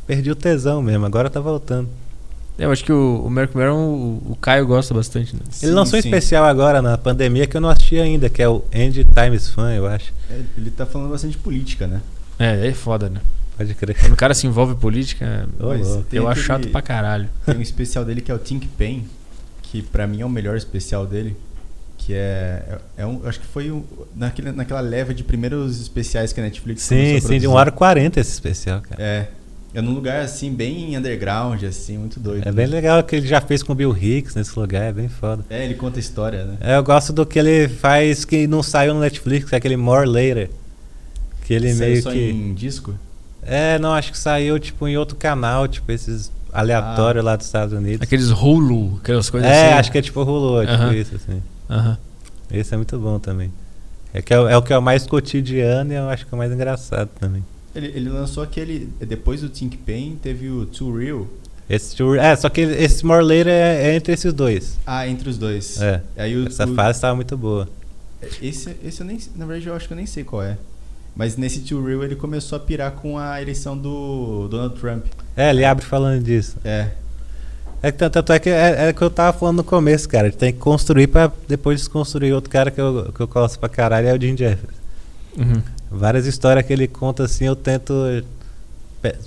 perdi 0.06 0.30
o 0.30 0.36
tesão 0.36 0.80
mesmo, 0.80 1.04
agora 1.04 1.28
tá 1.28 1.40
voltando. 1.40 1.88
Eu 2.58 2.72
acho 2.72 2.84
que 2.84 2.92
o, 2.92 3.24
o 3.24 3.28
Merrill, 3.30 3.74
o, 3.74 4.32
o 4.32 4.38
Caio 4.40 4.66
gosta 4.66 4.94
bastante. 4.94 5.34
Né? 5.34 5.42
Ele 5.62 5.72
lançou 5.72 5.98
um 5.98 6.02
sim. 6.02 6.08
especial 6.08 6.44
agora 6.44 6.80
na 6.80 6.96
pandemia 6.96 7.46
que 7.46 7.56
eu 7.56 7.60
não 7.60 7.68
assisti 7.68 7.98
ainda, 7.98 8.28
que 8.28 8.40
é 8.40 8.48
o 8.48 8.64
End 8.72 9.04
Times 9.04 9.48
Fun, 9.48 9.68
eu 9.68 9.86
acho. 9.86 10.12
É, 10.30 10.40
Ele 10.56 10.70
tá 10.70 10.86
falando 10.86 11.10
bastante 11.10 11.32
de 11.32 11.38
política, 11.38 11.86
né? 11.88 12.00
É, 12.38 12.68
é 12.68 12.72
foda, 12.72 13.08
né? 13.08 13.20
Pode 13.56 13.74
crer. 13.74 13.96
Quando 13.98 14.12
o 14.12 14.16
cara 14.16 14.34
se 14.34 14.46
envolve 14.46 14.74
em 14.74 14.76
política, 14.76 15.48
louco. 15.58 16.04
tem 16.04 16.18
eu 16.18 16.28
acho 16.28 16.42
chato 16.42 16.68
pra 16.68 16.82
caralho. 16.82 17.28
Tem 17.44 17.56
um 17.56 17.60
especial 17.60 18.04
dele 18.04 18.20
que 18.20 18.30
é 18.30 18.34
o 18.34 18.38
Think 18.38 18.68
Pain, 18.68 19.04
que 19.62 19.82
pra 19.82 20.06
mim 20.06 20.20
é 20.20 20.24
o 20.24 20.30
melhor 20.30 20.56
especial 20.56 21.06
dele. 21.06 21.36
Que 22.08 22.14
é. 22.14 22.62
É, 22.96 23.02
é 23.02 23.06
um, 23.06 23.20
acho 23.26 23.38
que 23.38 23.46
foi 23.46 23.70
um, 23.70 23.84
naquele, 24.16 24.50
naquela 24.50 24.80
leva 24.80 25.12
de 25.12 25.22
primeiros 25.22 25.78
especiais 25.78 26.32
que 26.32 26.40
a 26.40 26.42
Netflix 26.42 26.80
Sim, 26.80 27.16
a 27.16 27.20
sim, 27.20 27.38
de. 27.38 27.46
1 27.46 27.52
hora 27.52 27.68
e 27.68 27.72
40 27.72 28.18
esse 28.18 28.32
especial, 28.32 28.80
cara. 28.80 29.02
É. 29.02 29.28
É 29.74 29.82
num 29.82 29.92
lugar 29.92 30.22
assim, 30.22 30.50
bem 30.50 30.96
underground, 30.96 31.62
assim, 31.64 31.98
muito 31.98 32.18
doido. 32.18 32.48
É 32.48 32.50
bem 32.50 32.66
legal 32.66 33.00
o 33.00 33.02
que 33.02 33.16
ele 33.16 33.26
já 33.26 33.42
fez 33.42 33.62
com 33.62 33.74
o 33.74 33.74
Bill 33.74 33.94
Hicks 33.94 34.34
nesse 34.34 34.58
lugar, 34.58 34.84
é 34.84 34.92
bem 34.92 35.10
foda. 35.10 35.44
É, 35.50 35.62
ele 35.62 35.74
conta 35.74 36.00
história, 36.00 36.46
né? 36.46 36.56
É, 36.62 36.76
eu 36.76 36.82
gosto 36.82 37.12
do 37.12 37.26
que 37.26 37.38
ele 37.38 37.68
faz 37.68 38.24
que 38.24 38.46
não 38.46 38.62
saiu 38.62 38.94
no 38.94 39.00
Netflix, 39.00 39.46
que 39.46 39.54
é 39.54 39.58
aquele 39.58 39.76
More 39.76 40.08
Later. 40.08 40.48
Que 41.44 41.52
ele 41.52 41.74
Saiu 41.74 41.90
meio 41.90 42.02
só 42.02 42.10
que. 42.10 42.30
em 42.30 42.54
disco? 42.54 42.94
É, 43.42 43.78
não, 43.78 43.92
acho 43.92 44.12
que 44.12 44.18
saiu 44.18 44.58
tipo 44.58 44.88
em 44.88 44.96
outro 44.96 45.14
canal, 45.14 45.68
tipo 45.68 45.92
esses 45.92 46.32
aleatórios 46.50 47.22
lá 47.22 47.36
dos 47.36 47.44
Estados 47.44 47.74
Unidos. 47.74 48.00
Aqueles 48.00 48.30
Hulu, 48.30 48.98
aquelas 49.02 49.28
coisas 49.28 49.50
é, 49.50 49.66
assim. 49.66 49.78
acho 49.80 49.92
que 49.92 49.98
é 49.98 50.02
tipo 50.02 50.22
Hulu, 50.22 50.62
é 50.62 50.66
tipo 50.66 50.92
isso, 50.94 51.14
assim. 51.14 51.42
Aham. 51.68 51.98
Esse 52.50 52.72
é 52.74 52.76
muito 52.76 52.98
bom 52.98 53.18
também. 53.18 53.52
É, 54.14 54.22
que 54.22 54.32
é, 54.32 54.40
o- 54.40 54.48
é 54.48 54.56
o 54.56 54.62
que 54.62 54.72
é 54.72 54.78
o 54.78 54.82
mais 54.82 55.06
cotidiano 55.06 55.92
e 55.92 55.96
eu 55.96 56.08
acho 56.08 56.26
que 56.26 56.34
é 56.34 56.34
o 56.34 56.38
mais 56.38 56.50
engraçado 56.52 57.10
também. 57.20 57.44
Ele, 57.74 57.86
ele 57.88 58.08
lançou 58.08 58.42
aquele. 58.42 58.88
Depois 59.00 59.42
do 59.42 59.48
Think 59.50 59.76
Pain, 59.78 60.18
teve 60.22 60.48
o 60.48 60.64
Too 60.66 60.96
Real. 60.96 61.26
Esse 61.68 61.94
tour, 61.94 62.16
é, 62.16 62.34
só 62.34 62.48
que 62.48 62.62
esse 62.62 63.04
More 63.04 63.22
Later 63.22 63.48
é, 63.52 63.90
é 63.90 63.94
entre 63.94 64.14
esses 64.14 64.32
dois. 64.32 64.78
Ah, 64.86 65.06
entre 65.06 65.28
os 65.28 65.36
dois. 65.36 65.78
É. 65.82 66.00
Aí 66.16 66.34
o, 66.34 66.46
Essa 66.46 66.64
o- 66.66 66.74
fase 66.74 66.98
tava 67.02 67.14
muito 67.14 67.36
boa. 67.36 67.68
Esse, 68.40 68.74
esse 68.82 69.02
eu 69.02 69.06
nem. 69.06 69.18
Na 69.36 69.44
verdade, 69.44 69.66
eu 69.68 69.74
acho 69.74 69.86
que 69.86 69.92
eu 69.92 69.96
nem 69.96 70.06
sei 70.06 70.24
qual 70.24 70.42
é. 70.42 70.56
Mas 71.14 71.36
nesse 71.36 71.60
Too 71.60 71.84
Real 71.84 72.02
ele 72.04 72.16
começou 72.16 72.56
a 72.56 72.60
pirar 72.60 72.92
com 72.92 73.18
a 73.18 73.42
eleição 73.42 73.76
do 73.76 74.48
Donald 74.48 74.80
Trump. 74.80 75.04
É, 75.36 75.50
ele 75.50 75.64
abre 75.64 75.84
falando 75.84 76.22
disso. 76.24 76.56
É. 76.64 76.88
É 77.82 77.92
que 77.92 77.98
tanto, 77.98 78.32
é 78.32 78.38
que 78.38 78.50
é, 78.50 78.88
é 78.88 78.92
que 78.92 79.00
eu 79.02 79.10
tava 79.10 79.36
falando 79.38 79.58
no 79.58 79.64
começo, 79.64 80.08
cara. 80.08 80.26
Ele 80.26 80.36
tem 80.36 80.52
que 80.52 80.58
construir 80.58 81.06
pra 81.06 81.30
depois 81.46 81.78
desconstruir. 81.78 82.32
Outro 82.34 82.50
cara 82.50 82.70
que 82.70 82.80
eu, 82.80 83.12
que 83.14 83.20
eu 83.20 83.26
gosto 83.28 83.58
pra 83.58 83.68
caralho 83.68 84.08
é 84.08 84.14
o 84.16 84.20
Jim 84.20 84.36
Jeffers. 84.36 84.74
Uhum. 85.36 85.62
Várias 85.90 86.26
histórias 86.26 86.66
que 86.66 86.72
ele 86.72 86.88
conta 86.88 87.24
assim, 87.24 87.44
eu 87.46 87.54
tento 87.54 87.92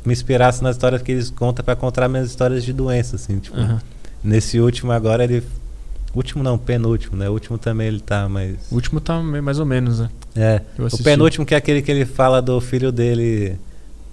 me 0.06 0.11
inspirar 0.11 0.49
assim, 0.49 0.64
nas 0.64 0.76
histórias 0.76 1.02
que 1.02 1.11
eles 1.14 1.30
contam 1.30 1.64
pra 1.64 1.76
contar 1.76 2.07
minhas 2.10 2.28
histórias 2.30 2.64
de 2.64 2.73
doença, 2.73 3.15
assim, 3.15 3.40
tipo. 3.40 3.57
Aham. 3.57 3.82
Nesse 4.23 4.60
último 4.60 4.91
agora 4.91 5.23
ele. 5.23 5.44
Último 6.14 6.44
não, 6.44 6.57
penúltimo, 6.57 7.15
né? 7.15 7.30
O 7.30 7.34
último 7.34 7.57
também 7.57 7.88
ele 7.88 8.02
tá, 8.02 8.28
mas. 8.28 8.57
O 8.69 8.76
último 8.76 8.99
tá 8.99 9.18
mais 9.22 9.60
ou 9.60 9.65
menos, 9.65 10.02
né? 10.02 10.10
É. 10.36 10.61
O 10.78 11.02
penúltimo 11.02 11.45
que 11.45 11.53
é 11.53 11.57
aquele 11.57 11.82
que 11.82 11.90
ele 11.90 12.06
fala 12.06 12.41
do 12.41 12.60
filho 12.60 12.91
dele. 12.91 13.57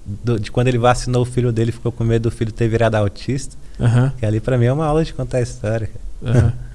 do- 0.06 0.38
de 0.38 0.50
quando 0.50 0.68
ele 0.68 0.78
vacinou 0.78 1.22
o 1.22 1.24
filho 1.26 1.52
dele, 1.52 1.72
ficou 1.72 1.90
com 1.92 2.02
medo 2.04 2.30
do 2.30 2.34
filho 2.34 2.52
ter 2.52 2.68
virado 2.68 2.94
autista. 2.94 3.56
Aham. 3.80 4.12
Que 4.18 4.26
ali 4.26 4.40
pra 4.40 4.58
mim 4.58 4.66
é 4.66 4.72
uma 4.72 4.86
aula 4.86 5.04
de 5.04 5.12
contar 5.12 5.38
a 5.38 5.42
história. 5.42 5.90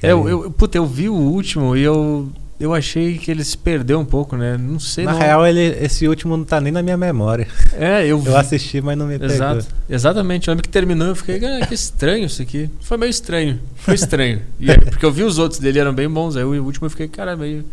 Que 0.00 0.06
É, 0.06 0.12
eu, 0.12 0.48
puta, 0.56 0.78
eu 0.78 0.86
vi 0.86 1.08
o 1.08 1.14
último 1.14 1.76
e 1.76 1.82
eu, 1.82 2.30
eu 2.60 2.72
achei 2.72 3.18
que 3.18 3.32
ele 3.32 3.42
se 3.42 3.58
perdeu 3.58 3.98
um 3.98 4.04
pouco, 4.04 4.36
né? 4.36 4.56
Não 4.56 4.78
sei. 4.78 5.04
Na 5.04 5.12
não. 5.12 5.18
real, 5.18 5.44
ele, 5.44 5.60
esse 5.84 6.06
último 6.06 6.36
não 6.36 6.44
tá 6.44 6.60
nem 6.60 6.72
na 6.72 6.82
minha 6.84 6.96
memória. 6.96 7.48
É, 7.74 8.06
eu 8.06 8.18
vi. 8.20 8.28
Eu 8.28 8.36
assisti, 8.36 8.80
mas 8.80 8.96
não 8.96 9.06
me 9.06 9.18
pegou. 9.18 9.34
Exato, 9.34 9.66
exatamente. 9.90 10.46
Eu 10.46 10.52
lembro 10.52 10.62
que 10.62 10.68
terminou, 10.68 11.08
eu 11.08 11.16
fiquei, 11.16 11.44
ah, 11.44 11.66
que 11.66 11.74
estranho 11.74 12.26
isso 12.26 12.40
aqui. 12.42 12.68
Foi 12.80 12.96
meio 12.96 13.10
estranho. 13.10 13.58
Foi 13.76 13.94
estranho. 13.94 14.40
E 14.60 14.70
é- 14.70 14.76
porque 14.78 15.04
eu 15.04 15.10
vi 15.12 15.22
os 15.24 15.36
outros 15.38 15.60
dele, 15.60 15.78
eram 15.80 15.92
bem 15.92 16.08
bons. 16.08 16.36
Aí 16.36 16.44
o 16.44 16.64
último 16.64 16.86
eu 16.86 16.90
fiquei, 16.90 17.08
cara, 17.08 17.36
meio, 17.36 17.64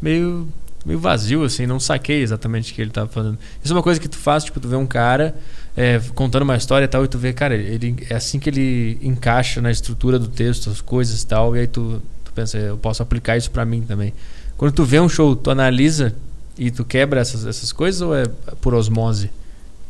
meio, 0.00 0.48
meio 0.86 0.98
vazio, 0.98 1.44
assim, 1.44 1.66
não 1.66 1.78
saquei 1.80 2.22
exatamente 2.22 2.72
o 2.72 2.74
que 2.74 2.80
ele 2.82 2.90
tava 2.90 3.08
falando. 3.08 3.38
Isso 3.62 3.72
é 3.72 3.76
uma 3.76 3.82
coisa 3.82 4.00
que 4.00 4.08
tu 4.08 4.16
faz, 4.18 4.44
tipo, 4.44 4.58
tu 4.60 4.68
vê 4.68 4.76
um 4.76 4.86
cara 4.86 5.34
é, 5.76 6.00
contando 6.14 6.42
uma 6.42 6.56
história 6.56 6.84
e 6.84 6.88
tal, 6.88 7.04
e 7.04 7.08
tu 7.08 7.18
vê, 7.18 7.32
cara, 7.32 7.54
ele 7.54 7.96
é 8.08 8.14
assim 8.14 8.38
que 8.38 8.48
ele 8.50 8.98
encaixa 9.02 9.60
na 9.60 9.70
estrutura 9.70 10.18
do 10.18 10.28
texto, 10.28 10.70
as 10.70 10.80
coisas 10.80 11.22
e 11.22 11.26
tal, 11.26 11.56
e 11.56 11.60
aí 11.60 11.66
tu, 11.66 12.00
tu 12.24 12.32
pensa, 12.32 12.56
eu 12.58 12.76
posso 12.78 13.02
aplicar 13.02 13.36
isso 13.36 13.50
pra 13.50 13.64
mim 13.64 13.82
também. 13.82 14.12
Quando 14.56 14.72
tu 14.72 14.84
vê 14.84 15.00
um 15.00 15.08
show, 15.08 15.34
tu 15.34 15.50
analisa 15.50 16.14
e 16.56 16.70
tu 16.70 16.84
quebra 16.84 17.20
essas, 17.20 17.44
essas 17.44 17.72
coisas 17.72 18.00
ou 18.00 18.14
é 18.16 18.24
por 18.60 18.72
osmose? 18.74 19.30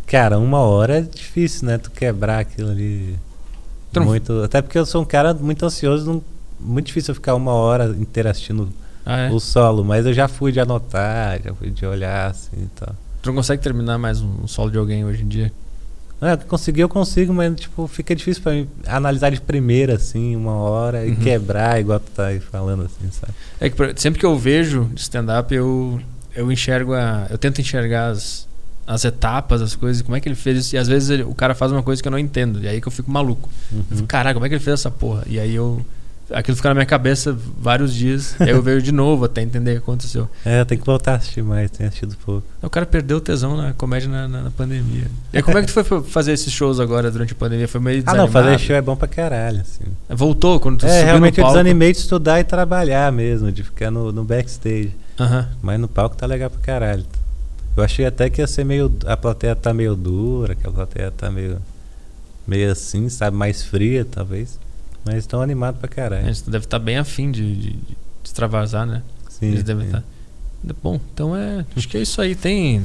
Cara, 0.06 0.38
uma 0.38 0.58
hora 0.60 0.98
é 0.98 1.00
difícil, 1.02 1.66
né? 1.66 1.78
Tu 1.78 1.90
quebrar 1.90 2.38
aquilo 2.40 2.70
ali. 2.70 3.18
Não- 3.94 4.04
Muito, 4.04 4.42
até 4.42 4.60
porque 4.60 4.78
eu 4.78 4.84
sou 4.86 5.02
um 5.02 5.04
cara 5.04 5.32
muito 5.34 5.64
ansioso, 5.64 6.04
não- 6.10 6.22
muito 6.58 6.86
difícil 6.86 7.12
eu 7.12 7.14
ficar 7.14 7.34
uma 7.34 7.52
hora 7.52 7.86
inteira 7.98 8.30
assistindo 8.30 8.68
Ah, 9.04 9.18
é? 9.18 9.30
o 9.30 9.38
solo, 9.38 9.84
mas 9.84 10.04
eu 10.06 10.12
já 10.14 10.26
fui 10.28 10.50
de 10.50 10.60
anotar, 10.60 11.40
já 11.42 11.54
fui 11.54 11.70
de 11.70 11.84
olhar 11.86 12.30
assim 12.30 12.56
e 12.56 12.66
tal. 12.74 12.94
Tu 13.22 13.26
não 13.28 13.34
consegue 13.36 13.62
terminar 13.62 13.96
mais 13.98 14.20
um 14.20 14.46
solo 14.46 14.70
de 14.70 14.78
alguém 14.78 15.04
hoje 15.04 15.22
em 15.22 15.28
dia? 15.28 15.52
É, 16.20 16.36
conseguir 16.36 16.80
eu 16.82 16.88
consigo, 16.88 17.34
mas 17.34 17.54
tipo, 17.60 17.86
fica 17.86 18.14
difícil 18.14 18.42
pra 18.42 18.52
mim 18.52 18.66
analisar 18.86 19.30
de 19.30 19.40
primeira, 19.40 19.94
assim, 19.96 20.34
uma 20.36 20.52
hora 20.54 21.04
e 21.04 21.10
Uhum. 21.10 21.16
quebrar, 21.16 21.78
igual 21.80 22.00
tu 22.00 22.10
tá 22.14 22.26
aí 22.26 22.40
falando, 22.40 22.84
assim, 22.84 23.10
sabe? 23.10 23.32
É 23.60 23.68
que 23.68 24.00
sempre 24.00 24.20
que 24.20 24.24
eu 24.26 24.38
vejo 24.38 24.90
stand-up, 24.96 25.54
eu, 25.54 26.00
eu 26.34 26.50
enxergo 26.50 26.94
a. 26.94 27.26
Eu 27.28 27.36
tento 27.36 27.60
enxergar 27.60 28.08
as, 28.08 28.46
as 28.86 29.04
etapas, 29.04 29.60
as 29.60 29.74
coisas, 29.76 30.00
como 30.02 30.16
é 30.16 30.20
que 30.20 30.28
ele 30.28 30.36
fez 30.36 30.58
isso. 30.58 30.74
E 30.76 30.78
às 30.78 30.88
vezes 30.88 31.10
ele- 31.10 31.24
o 31.24 31.34
cara 31.34 31.54
faz 31.54 31.70
uma 31.72 31.82
coisa 31.82 32.00
que 32.00 32.08
eu 32.08 32.12
não 32.12 32.18
entendo. 32.18 32.62
E 32.62 32.68
aí 32.68 32.80
que 32.80 32.88
eu 32.88 32.92
fico 32.92 33.10
maluco. 33.10 33.48
Eu 33.72 33.78
Uhum. 33.78 33.84
fico, 33.96 34.08
Caraca, 34.08 34.34
como 34.34 34.46
é 34.46 34.48
que 34.48 34.54
ele 34.54 34.64
fez 34.64 34.80
essa 34.80 34.90
porra? 34.90 35.24
E 35.26 35.38
aí 35.38 35.54
eu. 35.54 35.84
Aquilo 36.30 36.56
fica 36.56 36.68
na 36.70 36.74
minha 36.74 36.86
cabeça 36.86 37.36
vários 37.58 37.92
dias. 37.94 38.34
aí 38.40 38.48
eu 38.48 38.62
vejo 38.62 38.80
de 38.82 38.90
novo 38.92 39.26
até 39.26 39.42
entender 39.42 39.72
o 39.72 39.74
que 39.74 39.78
aconteceu. 39.82 40.28
É, 40.44 40.64
tem 40.64 40.78
que 40.78 40.84
voltar 40.86 41.12
a 41.12 41.16
assistir 41.16 41.42
mais, 41.42 41.70
tenho 41.70 41.86
assistido 41.88 42.16
pouco. 42.24 42.46
O 42.62 42.70
cara 42.70 42.86
perdeu 42.86 43.18
o 43.18 43.20
tesão 43.20 43.56
na 43.56 43.72
comédia 43.74 44.08
na, 44.08 44.26
na- 44.26 44.42
na 44.44 44.50
pandemia. 44.50 45.04
E 45.32 45.42
como 45.42 45.58
é 45.58 45.60
que 45.60 45.66
tu 45.66 45.72
foi 45.72 45.84
fa- 45.84 46.02
fazer 46.02 46.32
esses 46.32 46.52
shows 46.52 46.80
agora 46.80 47.10
durante 47.10 47.32
a 47.32 47.36
pandemia? 47.36 47.68
Foi 47.68 47.80
meio 47.80 48.02
Ah, 48.06 48.14
não, 48.14 48.26
fazer 48.26 48.46
desanimado? 48.56 48.58
show 48.62 48.76
é 48.76 48.80
bom 48.82 48.96
pra 48.96 49.06
caralho, 49.08 49.60
assim. 49.60 49.84
Voltou 50.08 50.58
quando 50.58 50.78
tu 50.78 50.86
É, 50.86 51.04
realmente 51.04 51.38
eu 51.40 51.46
desanimei 51.46 51.92
de 51.92 51.98
estudar 51.98 52.40
e 52.40 52.44
trabalhar 52.44 53.12
mesmo, 53.12 53.52
de 53.52 53.62
ficar 53.62 53.90
no, 53.90 54.10
no 54.10 54.24
backstage. 54.24 54.92
Aham. 55.20 55.48
Mas 55.62 55.78
no 55.78 55.88
palco 55.88 56.16
tá 56.16 56.26
legal 56.26 56.48
pra 56.50 56.60
caralho. 56.60 57.04
Eu 57.76 57.82
achei 57.84 58.06
até 58.06 58.30
que 58.30 58.40
ia 58.40 58.46
ser 58.46 58.64
meio. 58.64 58.90
A 59.06 59.16
plateia 59.16 59.54
tá 59.54 59.74
meio 59.74 59.94
dura, 59.94 60.54
que 60.54 60.66
a 60.66 60.70
plateia 60.70 61.10
tá 61.10 61.30
meio. 61.30 61.58
meio 62.46 62.70
assim, 62.70 63.08
sabe? 63.08 63.36
Mais 63.36 63.62
fria, 63.62 64.04
talvez. 64.08 64.58
Mas 65.04 65.16
estão 65.16 65.42
animados 65.42 65.78
pra 65.80 65.88
caralho. 65.88 66.26
Eles 66.26 66.40
devem 66.42 66.60
estar 66.60 66.78
bem 66.78 66.96
afim 66.96 67.30
de, 67.30 67.54
de, 67.54 67.70
de 67.72 67.96
extravasar, 68.24 68.86
né? 68.86 69.02
Sim. 69.28 69.46
Eles 69.46 69.62
devem 69.62 69.86
estar. 69.86 70.02
Bom, 70.82 70.98
então 71.12 71.36
é. 71.36 71.64
Acho 71.76 71.86
que 71.88 71.96
é 71.98 72.00
isso 72.00 72.20
aí. 72.20 72.34
Tem. 72.34 72.82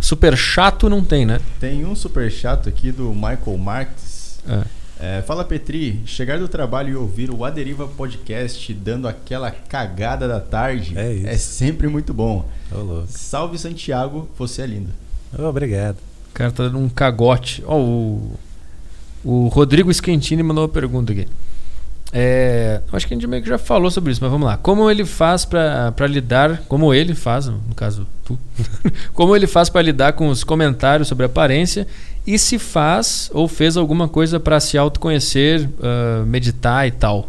Super 0.00 0.36
chato 0.36 0.88
não 0.90 1.04
tem, 1.04 1.24
né? 1.24 1.40
Tem 1.60 1.84
um 1.84 1.94
super 1.94 2.30
chato 2.30 2.68
aqui 2.68 2.90
do 2.90 3.12
Michael 3.14 3.56
Marques. 3.58 4.38
É. 4.48 4.64
É, 4.98 5.22
fala 5.22 5.44
Petri, 5.44 6.02
chegar 6.06 6.38
do 6.38 6.48
trabalho 6.48 6.88
e 6.90 6.96
ouvir 6.96 7.30
o 7.30 7.44
Aderiva 7.44 7.86
Podcast 7.86 8.72
dando 8.72 9.06
aquela 9.06 9.50
cagada 9.50 10.26
da 10.26 10.40
tarde 10.40 10.96
É 10.96 11.12
isso. 11.12 11.52
sempre 11.52 11.86
muito 11.86 12.14
bom. 12.14 12.48
Louco. 12.72 13.06
Salve 13.08 13.58
Santiago, 13.58 14.26
você 14.38 14.62
é 14.62 14.66
lindo. 14.66 14.90
Obrigado. 15.38 15.98
O 16.30 16.32
cara 16.32 16.50
tá 16.50 16.64
dando 16.64 16.78
um 16.78 16.88
cagote. 16.88 17.62
Ó, 17.66 17.78
o. 17.78 18.38
O 19.26 19.48
Rodrigo 19.48 19.92
Schentini 19.92 20.40
mandou 20.40 20.62
uma 20.62 20.68
pergunta 20.68 21.10
aqui. 21.10 21.26
É, 22.12 22.80
acho 22.92 23.08
que 23.08 23.12
a 23.12 23.16
gente 23.16 23.26
meio 23.26 23.42
que 23.42 23.48
já 23.48 23.58
falou 23.58 23.90
sobre 23.90 24.12
isso, 24.12 24.20
mas 24.22 24.30
vamos 24.30 24.46
lá. 24.46 24.56
Como 24.56 24.88
ele 24.88 25.04
faz 25.04 25.44
pra 25.44 25.92
lidar, 26.08 26.62
como 26.68 26.94
ele 26.94 27.12
faz, 27.12 27.46
no 27.46 27.74
caso 27.74 28.06
tu, 28.24 28.38
como 29.12 29.34
ele 29.34 29.48
faz 29.48 29.68
pra 29.68 29.82
lidar 29.82 30.12
com 30.12 30.28
os 30.28 30.44
comentários 30.44 31.08
sobre 31.08 31.26
aparência 31.26 31.88
e 32.24 32.38
se 32.38 32.56
faz 32.56 33.28
ou 33.34 33.48
fez 33.48 33.76
alguma 33.76 34.06
coisa 34.06 34.38
pra 34.38 34.60
se 34.60 34.78
autoconhecer, 34.78 35.68
ah, 35.82 36.22
meditar 36.24 36.86
e 36.86 36.92
tal. 36.92 37.28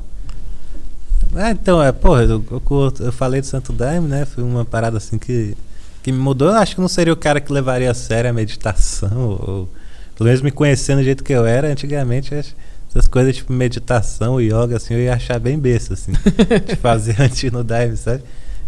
Ah, 1.36 1.49
então, 1.49 1.82
é, 1.82 1.91
porra, 1.91 2.26
eu, 2.26 2.44
eu, 2.52 2.94
eu 2.99 3.11
falei 3.11 3.41
do 3.41 3.48
Santo 3.48 3.74
Daime, 3.74 4.07
né? 4.07 4.24
Foi 4.24 4.44
uma 4.44 4.64
parada 4.64 4.98
assim 4.98 5.18
que, 5.18 5.57
que 6.03 6.11
me 6.11 6.19
mudou. 6.19 6.49
Eu 6.49 6.57
acho 6.57 6.76
que 6.76 6.82
não 6.82 6.88
seria 6.88 7.11
o 7.11 7.18
cara 7.18 7.41
que 7.41 7.52
levaria 7.52 7.90
a 7.90 7.95
sério 7.95 8.30
a 8.30 8.34
meditação, 8.34 9.40
ou 9.41 9.69
pelo 10.18 10.27
menos 10.27 10.41
me 10.41 10.49
conhecendo 10.49 10.98
do 10.98 11.03
jeito 11.03 11.23
que 11.23 11.31
eu 11.31 11.45
era 11.45 11.68
antigamente. 11.68 12.34
Essas 12.34 13.07
coisas 13.07 13.35
tipo 13.35 13.53
meditação, 13.53 14.41
yoga, 14.41 14.77
assim, 14.77 14.95
eu 14.95 14.99
ia 14.99 15.14
achar 15.14 15.39
bem 15.39 15.60
besta, 15.60 15.94
assim, 15.94 16.11
de 16.65 16.76
fazer 16.76 17.15
antes 17.22 17.52
no 17.52 17.64
dive, 17.64 17.95
sabe? 17.95 18.23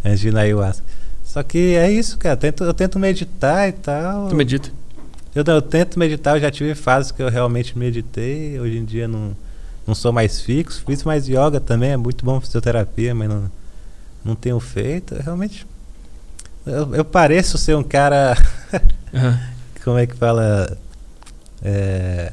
Antes 0.05 0.19
de 0.19 0.27
ir 0.27 0.33
na 0.33 0.41
ayahuasca. 0.41 0.85
Só 1.23 1.41
que 1.41 1.75
é 1.75 1.91
isso, 1.91 2.17
cara. 2.17 2.33
Eu 2.33 2.37
tento, 2.37 2.63
eu 2.63 2.73
tento 2.73 2.99
meditar 2.99 3.67
e 3.67 3.71
tal. 3.71 4.29
Tu 4.29 4.35
medita? 4.35 4.71
Eu, 5.33 5.43
eu 5.43 5.61
tento 5.61 5.97
meditar, 5.97 6.37
eu 6.37 6.41
já 6.41 6.51
tive 6.51 6.75
fases 6.75 7.11
que 7.11 7.21
eu 7.21 7.29
realmente 7.29 7.77
meditei. 7.77 8.59
Hoje 8.59 8.77
em 8.77 8.85
dia 8.85 9.07
não, 9.07 9.35
não 9.87 9.95
sou 9.95 10.11
mais 10.11 10.41
fixo. 10.41 10.83
Fiz 10.85 11.03
mais 11.03 11.27
yoga 11.27 11.59
também, 11.59 11.91
é 11.91 11.97
muito 11.97 12.23
bom 12.23 12.39
fisioterapia, 12.39 13.15
mas 13.15 13.27
não, 13.27 13.51
não 14.23 14.35
tenho 14.35 14.59
feito. 14.59 15.15
Eu 15.15 15.23
realmente. 15.23 15.65
Eu, 16.65 16.95
eu 16.95 17.05
pareço 17.05 17.57
ser 17.57 17.75
um 17.75 17.83
cara. 17.83 18.37
Aham. 19.13 19.39
Como 19.83 19.97
é 19.97 20.05
que 20.05 20.15
fala? 20.15 20.77
É. 21.61 22.31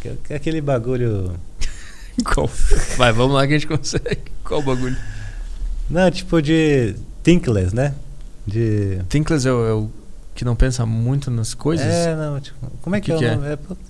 que- 0.00 0.16
que 0.24 0.32
é 0.32 0.36
Aquele 0.36 0.60
bagulho. 0.60 1.34
Qual? 2.24 2.50
Vai, 2.96 3.12
vamos 3.12 3.34
lá 3.34 3.46
que 3.46 3.54
a 3.54 3.58
gente 3.58 3.66
consegue. 3.68 4.22
Qual 4.44 4.60
o 4.60 4.62
bagulho? 4.62 4.96
Não, 5.88 6.10
tipo 6.10 6.40
de. 6.40 6.94
Thinkless, 7.22 7.74
né? 7.74 7.94
De. 8.46 8.98
Tinkless 9.08 9.46
é 9.46 9.52
o, 9.52 9.66
é 9.66 9.72
o 9.72 9.90
que 10.34 10.44
não 10.44 10.54
pensa 10.56 10.84
muito 10.86 11.30
nas 11.30 11.54
coisas? 11.54 11.86
É, 11.86 12.14
não, 12.14 12.40
tipo. 12.40 12.58
Como 12.82 12.94
é 12.96 12.98
O 12.98 13.02
que, 13.02 13.06
que 13.06 13.12
é 13.12 13.18
que 13.18 13.24
o 13.24 13.28
é? 13.28 13.34
nome? 13.36 13.48
É, 13.52 13.56
puta. 13.56 13.80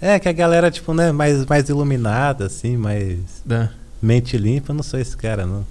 é, 0.00 0.18
que 0.18 0.28
a 0.28 0.32
galera, 0.32 0.70
tipo, 0.70 0.92
né, 0.94 1.12
mais, 1.12 1.44
mais 1.46 1.68
iluminada, 1.68 2.46
assim, 2.46 2.76
mais. 2.76 3.18
Da- 3.44 3.70
Mente 4.02 4.36
limpa, 4.36 4.70
eu 4.72 4.76
não 4.76 4.82
sou 4.82 5.00
esse 5.00 5.16
cara, 5.16 5.46
não. 5.46 5.66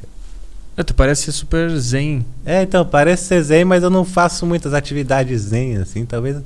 É, 0.76 0.84
tu 0.84 0.94
parece 0.96 1.24
ser 1.24 1.32
super 1.32 1.70
zen. 1.78 2.26
É, 2.46 2.64
então, 2.64 2.84
parece 2.86 3.26
ser 3.26 3.42
zen, 3.44 3.64
mas 3.66 3.84
eu 3.84 3.90
não 3.90 4.04
faço 4.04 4.46
muitas 4.46 4.74
atividades 4.74 5.42
zen, 5.44 5.78
assim. 5.78 6.06
Talvez 6.06 6.38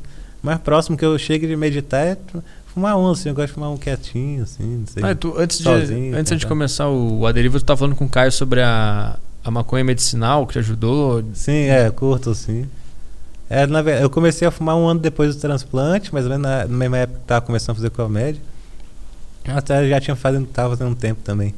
mais 0.42 0.60
próximo 0.60 0.98
que 0.98 1.06
eu 1.06 1.18
chegue 1.18 1.48
de 1.48 1.56
meditar 1.56 2.06
é 2.06 2.18
fumar 2.74 2.98
um, 2.98 3.12
assim. 3.12 3.30
Eu 3.30 3.36
gosto 3.36 3.48
de 3.48 3.54
fumar 3.54 3.72
um 3.72 3.78
quietinho, 3.78 4.44
assim, 4.44 4.78
não 4.78 4.88
sei. 4.88 5.04
Ah, 5.04 5.16
tu, 5.16 5.34
antes 5.38 5.58
de, 5.58 5.64
sozinho, 5.64 6.16
antes 6.16 6.38
de 6.38 6.44
tá. 6.44 6.48
começar 6.48 6.90
o, 6.90 7.26
Aderiva, 7.26 7.60
tu 7.60 7.66
tá 7.66 7.76
falando 7.76 7.96
com 7.96 8.06
o 8.06 8.10
Caio 8.10 8.32
sobre 8.32 8.62
a, 8.62 9.18
a 9.44 9.52
maconha 9.52 9.84
medicinal 9.84 10.46
que 10.48 10.54
te 10.54 10.60
ajudou. 10.60 11.24
Sim, 11.34 11.68
é, 11.68 11.90
curto, 11.92 12.34
sim. 12.34 12.68
É, 13.50 13.66
na 13.66 13.82
eu 13.82 14.10
comecei 14.10 14.48
a 14.48 14.52
fumar 14.52 14.76
um 14.76 14.88
ano 14.88 15.00
depois 15.00 15.36
do 15.36 15.42
transplante, 15.42 16.14
mais 16.14 16.26
ou 16.26 16.32
menos 16.32 16.44
na, 16.44 16.68
na 16.68 16.78
mesma 16.78 16.98
época 17.00 17.20
que 17.20 17.26
tava 17.26 17.46
começando 17.46 17.72
a 17.72 17.76
fazer 17.76 17.90
comédia. 17.90 18.42
Até 19.48 19.90
já 19.90 20.00
tinha 20.00 20.16
fazendo, 20.16 20.46
tava 20.48 20.70
fazendo 20.70 20.92
um 20.92 20.96
tempo 20.96 21.22
também. 21.24 21.56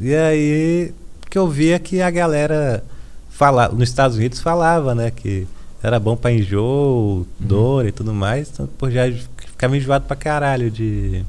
E 0.00 0.12
aí 0.14 0.92
que 1.30 1.38
eu 1.38 1.48
via 1.48 1.78
que 1.78 2.00
a 2.00 2.10
galera 2.10 2.82
fala, 3.30 3.68
nos 3.68 3.88
Estados 3.88 4.16
Unidos 4.16 4.40
falava, 4.40 4.94
né, 4.94 5.10
que 5.10 5.46
era 5.84 6.00
bom 6.00 6.16
pra 6.16 6.32
enjoo, 6.32 7.26
dor 7.38 7.86
e 7.86 7.92
tudo 7.92 8.12
mais. 8.14 8.50
Então, 8.52 8.66
pô, 8.78 8.90
já 8.90 9.02
ficava 9.36 9.76
enjoado 9.76 10.06
pra 10.06 10.16
caralho 10.16 10.70
de 10.70 11.24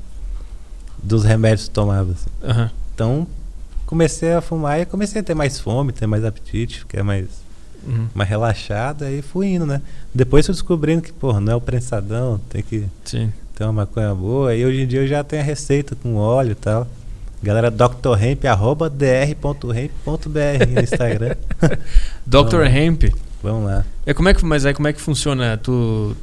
dos 1.04 1.24
remédios 1.24 1.68
que 1.68 1.74
tomava. 1.74 2.12
assim. 2.14 2.30
Aham. 2.44 2.72
Então, 2.94 3.28
comecei 3.86 4.34
a 4.34 4.42
fumar 4.42 4.80
e 4.80 4.86
comecei 4.86 5.22
a 5.22 5.24
ter 5.24 5.36
mais 5.36 5.60
fome, 5.60 5.92
ter 5.92 6.08
mais 6.08 6.24
apetite, 6.24 6.80
ficar 6.80 7.04
mais 7.04 7.28
Uhum. 7.86 8.08
mais 8.16 8.28
relaxado, 8.28 9.04
aí 9.04 9.22
fui 9.22 9.46
indo, 9.48 9.66
né? 9.66 9.80
Depois 10.12 10.44
fui 10.46 10.54
descobrindo 10.54 11.04
que, 11.04 11.14
porra, 11.14 11.40
não 11.40 11.54
é 11.54 11.56
o 11.56 11.62
prensadão, 11.62 12.42
tem 12.50 12.64
que 12.64 12.86
Sim. 13.04 13.32
ter 13.56 13.64
uma 13.66 13.74
maconha 13.74 14.16
boa. 14.16 14.56
E 14.56 14.66
hoje 14.66 14.82
em 14.82 14.88
dia 14.88 15.02
eu 15.02 15.08
já 15.08 15.24
tenho 15.24 15.44
a 15.44 15.46
receita 15.46 15.96
com 15.96 16.16
óleo 16.16 16.54
e 16.54 16.56
tal. 16.56 16.88
Galera, 17.44 17.70
drhemp, 17.70 18.44
arroba 18.46 18.90
dr.hemp.br 18.90 20.66
no 20.74 20.82
Instagram. 20.82 21.36
Dr. 22.26 22.56
Lá. 22.62 22.70
Hemp. 22.70 23.04
Vamos 23.46 23.66
lá. 23.66 23.86
É 24.06 24.14
como 24.14 24.28
é 24.30 24.34
que, 24.34 24.44
mas 24.46 24.66
aí 24.66 24.74
como 24.74 24.88
é 24.88 24.94
que 24.94 25.00
funciona? 25.02 25.58
Tu, 25.58 26.16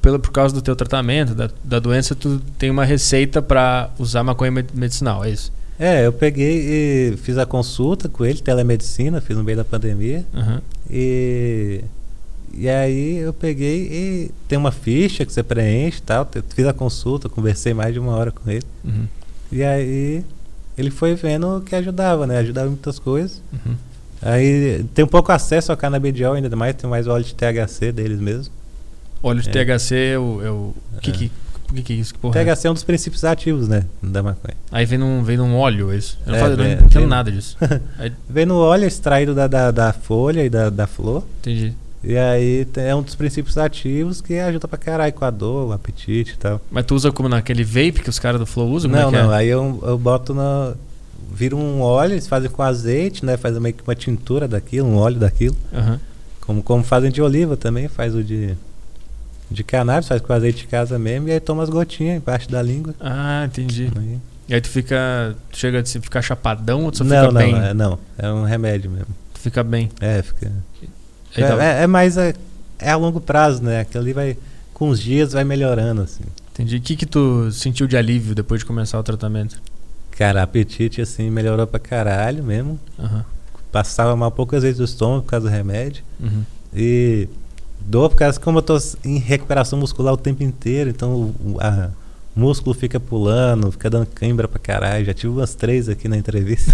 pelo, 0.00 0.18
por 0.18 0.30
causa 0.32 0.54
do 0.54 0.60
teu 0.62 0.74
tratamento, 0.74 1.34
da, 1.34 1.50
da 1.62 1.78
doença, 1.78 2.14
tu 2.14 2.40
tem 2.58 2.70
uma 2.70 2.84
receita 2.84 3.40
pra 3.42 3.90
usar 3.98 4.22
maconha 4.24 4.50
med- 4.50 4.70
medicinal, 4.74 5.24
é 5.24 5.30
isso? 5.30 5.52
É, 5.78 6.06
eu 6.06 6.12
peguei 6.12 7.12
e 7.12 7.16
fiz 7.16 7.36
a 7.38 7.44
consulta 7.46 8.08
com 8.08 8.24
ele, 8.24 8.40
telemedicina, 8.40 9.20
fiz 9.20 9.36
no 9.36 9.42
meio 9.44 9.56
da 9.58 9.64
pandemia. 9.64 10.24
Aham. 10.34 10.60
E, 10.88 11.82
e 12.54 12.68
aí 12.68 13.16
eu 13.18 13.32
peguei 13.32 13.88
e 13.90 14.30
tem 14.46 14.58
uma 14.58 14.70
ficha 14.70 15.24
que 15.24 15.32
você 15.32 15.42
preenche 15.42 15.98
e 15.98 16.02
tal. 16.02 16.28
Fiz 16.54 16.66
a 16.66 16.72
consulta, 16.72 17.28
conversei 17.28 17.74
mais 17.74 17.92
de 17.92 17.98
uma 17.98 18.12
hora 18.12 18.30
com 18.30 18.48
ele. 18.50 18.64
Uhum. 18.84 19.06
E 19.50 19.62
aí 19.62 20.24
ele 20.78 20.90
foi 20.90 21.14
vendo 21.14 21.62
que 21.66 21.74
ajudava, 21.74 22.26
né? 22.26 22.38
Ajudava 22.38 22.66
em 22.66 22.70
muitas 22.70 22.98
coisas. 22.98 23.42
Uhum. 23.52 23.74
Aí 24.22 24.84
tem 24.94 25.04
um 25.04 25.08
pouco 25.08 25.32
acesso 25.32 25.70
ao 25.72 25.76
canabidiol 25.76 26.34
ainda 26.34 26.54
mais, 26.56 26.74
tem 26.76 26.88
mais 26.88 27.06
óleo 27.08 27.24
de 27.24 27.34
THC 27.34 27.90
deles 27.92 28.20
mesmo. 28.20 28.52
Óleo 29.22 29.40
de 29.42 29.48
É. 29.50 29.64
THC 29.64 29.94
é 30.14 30.18
o. 30.18 30.40
É 30.44 30.50
o 30.50 30.74
que, 31.00 31.10
É. 31.10 31.12
que, 31.14 31.30
que, 31.74 31.82
que 31.82 31.92
é 31.92 31.96
isso? 31.96 32.12
Que 32.14 32.20
porra 32.20 32.40
é? 32.40 32.44
THC 32.44 32.66
é 32.66 32.70
um 32.70 32.74
dos 32.74 32.84
princípios 32.84 33.24
ativos, 33.24 33.66
né? 33.68 33.84
Da 34.02 34.22
maconha. 34.22 34.54
Aí 34.70 34.84
vem 34.86 34.98
num, 34.98 35.22
vem 35.22 35.36
num 35.36 35.56
óleo, 35.56 35.90
é 35.92 35.96
isso? 35.96 36.18
Eu 36.26 36.32
não, 36.32 36.38
É, 36.38 36.42
eu 36.52 36.56
não 36.56 36.70
entendo 36.86 37.06
nada 37.06 37.30
disso. 37.32 37.56
Aí, 37.98 38.12
Vem 38.28 38.46
no 38.46 38.56
óleo 38.58 38.84
extraído 38.86 39.34
da, 39.34 39.46
da, 39.46 39.70
da 39.70 39.92
folha 39.92 40.44
e 40.44 40.50
da, 40.50 40.70
da 40.70 40.86
flor. 40.86 41.24
entendi. 41.40 41.72
E 42.04 42.16
aí 42.18 42.66
é 42.78 42.92
um 42.96 43.00
dos 43.02 43.14
princípios 43.14 43.56
ativos 43.56 44.20
que 44.20 44.36
ajuda 44.36 44.66
pra 44.66 44.76
caralho 44.76 45.12
com 45.12 45.24
a 45.24 45.30
dor, 45.30 45.68
o 45.68 45.72
apetite 45.72 46.32
e 46.32 46.36
tal. 46.36 46.60
Mas 46.68 46.84
tu 46.84 46.96
usa 46.96 47.12
como 47.12 47.28
naquele 47.28 47.62
vape 47.62 48.02
que 48.02 48.10
os 48.10 48.18
caras 48.18 48.40
do 48.40 48.44
Flow 48.46 48.68
usam? 48.68 48.90
Como 48.90 49.00
não, 49.00 49.08
é 49.08 49.22
não, 49.22 49.32
é? 49.32 49.36
aí 49.36 49.48
eu, 49.48 49.78
eu 49.86 49.96
boto 49.96 50.34
na. 50.34 50.74
Vira 51.32 51.54
um 51.56 51.80
óleo, 51.80 52.14
eles 52.14 52.26
fazem 52.26 52.48
com 52.50 52.62
azeite, 52.62 53.24
né? 53.24 53.36
Faz 53.36 53.58
meio 53.58 53.74
que 53.74 53.82
uma 53.82 53.94
tintura 53.94 54.48
daquilo, 54.48 54.88
um 54.88 54.96
óleo 54.96 55.18
daquilo. 55.18 55.56
Aham. 55.72 56.00
Como, 56.40 56.62
como 56.62 56.82
fazem 56.82 57.10
de 57.10 57.20
oliva 57.22 57.56
também, 57.56 57.88
faz 57.88 58.14
o 58.14 58.22
de. 58.22 58.54
de 59.50 59.62
cannabis, 59.62 60.08
faz 60.08 60.20
com 60.20 60.32
azeite 60.32 60.60
de 60.62 60.66
casa 60.66 60.98
mesmo, 60.98 61.28
e 61.28 61.32
aí 61.32 61.40
toma 61.40 61.62
as 61.62 61.68
gotinhas 61.70 62.16
embaixo 62.16 62.50
da 62.50 62.60
língua. 62.62 62.94
Ah, 63.00 63.44
entendi. 63.46 63.90
Aí- 63.96 64.18
E 64.48 64.54
aí 64.54 64.60
tu 64.60 64.68
fica. 64.68 65.36
Tu 65.50 65.58
chega 65.58 65.80
a 65.80 65.84
ficar 65.84 66.20
chapadão 66.22 66.84
ou 66.84 66.90
tu 66.90 66.98
só 66.98 67.04
Não, 67.04 67.10
fica 67.28 67.32
não, 67.32 67.40
bem? 67.40 67.54
é, 67.64 67.72
não. 67.74 67.98
É 68.18 68.30
um 68.30 68.44
remédio 68.44 68.90
mesmo. 68.90 69.06
Tu 69.34 69.40
fica 69.40 69.62
bem. 69.62 69.88
É, 70.00 70.20
fica. 70.22 70.50
Aí 71.36 71.42
tá- 71.44 71.62
É, 71.64 71.80
é, 71.80 71.82
é 71.84 71.86
mais 71.86 72.18
a, 72.18 72.34
é 72.78 72.90
a 72.90 72.96
longo 72.96 73.20
prazo, 73.20 73.62
né? 73.62 73.80
Aquilo 73.80 74.02
ali 74.02 74.12
vai. 74.12 74.36
Com 74.74 74.88
os 74.88 75.00
dias 75.00 75.32
vai 75.32 75.44
melhorando, 75.44 76.02
assim. 76.02 76.24
Entendi. 76.52 76.76
O 76.76 76.80
que, 76.80 76.96
que 76.96 77.06
tu 77.06 77.50
sentiu 77.52 77.86
de 77.86 77.96
alívio 77.96 78.34
depois 78.34 78.60
de 78.60 78.66
começar 78.66 78.98
o 78.98 79.02
tratamento? 79.02 79.62
Cara, 80.18 80.42
apetite, 80.42 81.00
assim, 81.00 81.30
melhorou 81.30 81.66
pra 81.66 81.80
caralho 81.80 82.42
mesmo. 82.44 82.78
Aham. 82.98 83.24
Passava 83.70 84.14
mal 84.14 84.30
poucas 84.30 84.62
vezes 84.62 84.78
do 84.78 84.84
estômago 84.84 85.22
por 85.22 85.30
causa 85.30 85.48
do 85.48 85.52
remédio. 85.52 86.02
Uhum. 86.20 86.42
E 86.74 87.28
dor 87.80 88.10
por 88.10 88.16
causa 88.16 88.38
como 88.38 88.58
eu 88.58 88.62
tô 88.62 88.78
em 89.04 89.18
recuperação 89.18 89.78
muscular 89.78 90.12
o 90.12 90.16
tempo 90.16 90.42
inteiro, 90.42 90.90
então 90.90 91.12
o 91.14 91.58
o 92.34 92.40
músculo 92.40 92.74
fica 92.74 92.98
pulando, 92.98 93.70
fica 93.72 93.90
dando 93.90 94.06
cãibra 94.06 94.48
pra 94.48 94.58
caralho. 94.58 95.04
Já 95.04 95.12
tive 95.12 95.28
umas 95.34 95.54
três 95.54 95.86
aqui 95.88 96.08
na 96.08 96.16
entrevista. 96.16 96.72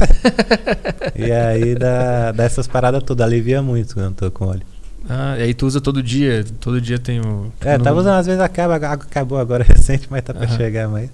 e 1.17 1.33
aí 1.33 1.75
dá, 1.75 2.31
dá 2.33 2.45
essas 2.45 2.69
paradas 2.69 3.03
todas, 3.03 3.27
alivia 3.27 3.61
muito 3.61 3.95
quando 3.95 4.07
eu 4.07 4.13
tô 4.13 4.31
com 4.31 4.47
óleo. 4.47 4.63
Ah, 5.09 5.37
e 5.39 5.43
aí 5.43 5.55
tu 5.55 5.67
usa 5.67 5.81
todo 5.81 6.01
dia. 6.03 6.45
Todo 6.61 6.81
dia 6.81 6.99
tem 6.99 7.21
o. 7.21 7.53
É, 7.61 7.77
no- 7.77 7.83
tava 7.83 7.99
usando, 7.99 8.15
às 8.19 8.27
vezes 8.27 8.41
acaba, 8.41 8.77
acabou 8.77 9.37
agora 9.39 9.65
recente, 9.67 10.07
mas 10.11 10.23
tá 10.23 10.33
pra 10.33 10.47
Aham. 10.47 10.57
chegar 10.57 10.89
mais. 10.89 11.11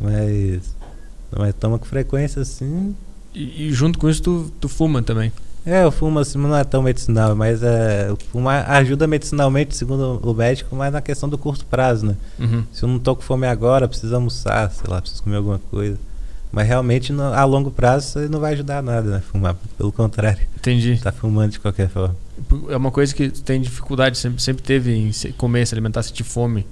Mas. 0.00 0.60
Mas 1.36 1.54
toma 1.54 1.78
com 1.78 1.84
frequência 1.86 2.42
assim. 2.42 2.94
E, 3.34 3.66
e 3.68 3.72
junto 3.72 3.98
com 3.98 4.08
isso 4.08 4.22
tu, 4.22 4.52
tu 4.60 4.68
fuma 4.68 5.02
também. 5.02 5.32
É, 5.66 5.84
eu 5.84 5.90
fumo 5.92 6.18
assim, 6.18 6.38
não 6.38 6.56
é 6.56 6.64
tão 6.64 6.82
medicinal, 6.82 7.34
mas 7.36 7.62
é, 7.62 8.10
o 8.10 8.16
fumo 8.32 8.48
ajuda 8.48 9.06
medicinalmente, 9.06 9.76
segundo 9.76 10.18
o 10.22 10.32
médico, 10.34 10.74
mas 10.74 10.90
na 10.92 11.02
questão 11.02 11.28
do 11.28 11.36
curto 11.36 11.66
prazo, 11.66 12.06
né? 12.06 12.16
Uhum. 12.38 12.64
Se 12.72 12.84
eu 12.84 12.88
não 12.88 12.98
tô 12.98 13.14
com 13.14 13.20
fome 13.20 13.46
agora, 13.46 13.86
preciso 13.86 14.14
almoçar, 14.14 14.70
sei 14.70 14.88
lá, 14.88 15.00
preciso 15.02 15.22
comer 15.22 15.36
alguma 15.36 15.58
coisa. 15.70 15.98
Mas 16.50 16.66
realmente 16.66 17.12
a 17.12 17.44
longo 17.44 17.70
prazo 17.70 18.20
isso 18.20 18.32
não 18.32 18.40
vai 18.40 18.54
ajudar 18.54 18.82
nada, 18.82 19.10
né? 19.10 19.22
Fumar. 19.30 19.54
Pelo 19.76 19.92
contrário, 19.92 20.40
Entendi. 20.56 20.98
tá 21.02 21.12
fumando 21.12 21.50
de 21.50 21.60
qualquer 21.60 21.90
forma. 21.90 22.16
É 22.70 22.76
uma 22.76 22.90
coisa 22.90 23.14
que 23.14 23.28
tu 23.28 23.42
tem 23.42 23.60
dificuldade, 23.60 24.16
sempre, 24.16 24.40
sempre 24.40 24.62
teve 24.62 24.94
em 24.96 25.12
comer, 25.36 25.66
se 25.66 25.74
alimentar, 25.74 26.02
sentir 26.02 26.24
fome. 26.24 26.64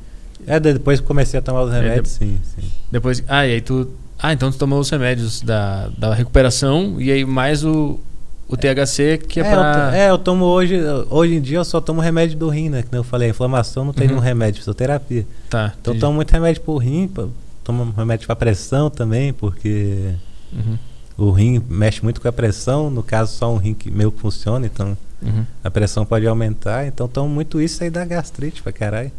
É, 0.47 0.59
de- 0.59 0.73
depois 0.73 1.01
que 1.01 1.07
comecei 1.07 1.39
a 1.39 1.43
tomar 1.43 1.65
os 1.65 1.73
É, 1.75 1.81
remédios, 1.83 2.15
sim, 2.15 2.39
sim. 2.59 2.67
Depois. 2.91 3.23
Ah, 3.29 3.47
e 3.47 3.53
aí 3.55 3.61
tu. 3.61 3.91
Ah, 4.19 4.33
então 4.33 4.51
tu 4.51 4.59
tomou 4.59 4.81
os 4.81 4.89
remédios 4.91 5.41
da, 5.43 5.89
da 5.97 6.15
recuperação 6.15 7.01
e 7.01 7.11
aí 7.11 7.25
mais 7.25 7.65
o, 7.65 8.01
o 8.49 8.57
THC 8.57 9.19
que 9.19 9.41
é, 9.41 9.47
é, 9.47 9.51
pra. 9.51 9.91
eu, 9.93 9.95
é, 9.95 10.11
eu 10.11 10.19
tomo 10.19 10.45
hoje, 10.47 10.79
hoje 11.11 11.35
em 11.35 11.41
dia 11.41 11.59
eu 11.59 11.65
só 11.65 11.81
tomo 11.81 12.01
remédio 12.01 12.37
do 12.39 12.49
rim, 12.49 12.69
né? 12.71 12.83
Que 12.83 12.97
eu 12.97 13.05
falei, 13.05 13.29
a 13.29 13.31
inflamação 13.31 13.85
não 13.85 13.93
tem 13.93 14.05
Uhum. 14.07 14.15
nenhum 14.15 14.23
remédio, 14.23 14.59
fisioterapia. 14.61 15.27
Tá. 15.51 15.73
Então 15.81 15.93
eu 15.93 15.97
entendi. 15.97 16.01
tomo 16.01 16.15
muito 16.15 16.31
remédio 16.31 16.63
pro 16.63 16.77
rim, 16.79 17.09
pra- 17.09 17.27
tomo 17.63 17.93
remédio 17.97 18.27
pra 18.27 18.35
pressão 18.37 18.89
também, 18.89 19.33
porque 19.33 20.13
Uhum, 20.53 20.79
o 21.19 21.31
rim 21.31 21.63
mexe 21.69 22.03
muito 22.03 22.21
com 22.21 22.29
a 22.29 22.33
pressão, 22.33 22.89
no 22.89 23.03
caso 23.03 23.37
só 23.37 23.53
um 23.53 23.57
rim 23.57 23.75
que 23.75 23.91
meio 23.91 24.11
que 24.13 24.21
funciona, 24.21 24.65
então 24.65 24.97
uhum. 25.23 25.45
a 25.63 25.71
pressão 25.71 26.07
pode 26.07 26.27
aumentar, 26.27 26.87
então 26.87 27.07
tomo 27.09 27.29
muito 27.29 27.61
isso 27.61 27.83
aí 27.85 27.91
dá 27.91 28.05
gastrite 28.05 28.63
pra 28.63 28.73
caralho. 28.73 29.11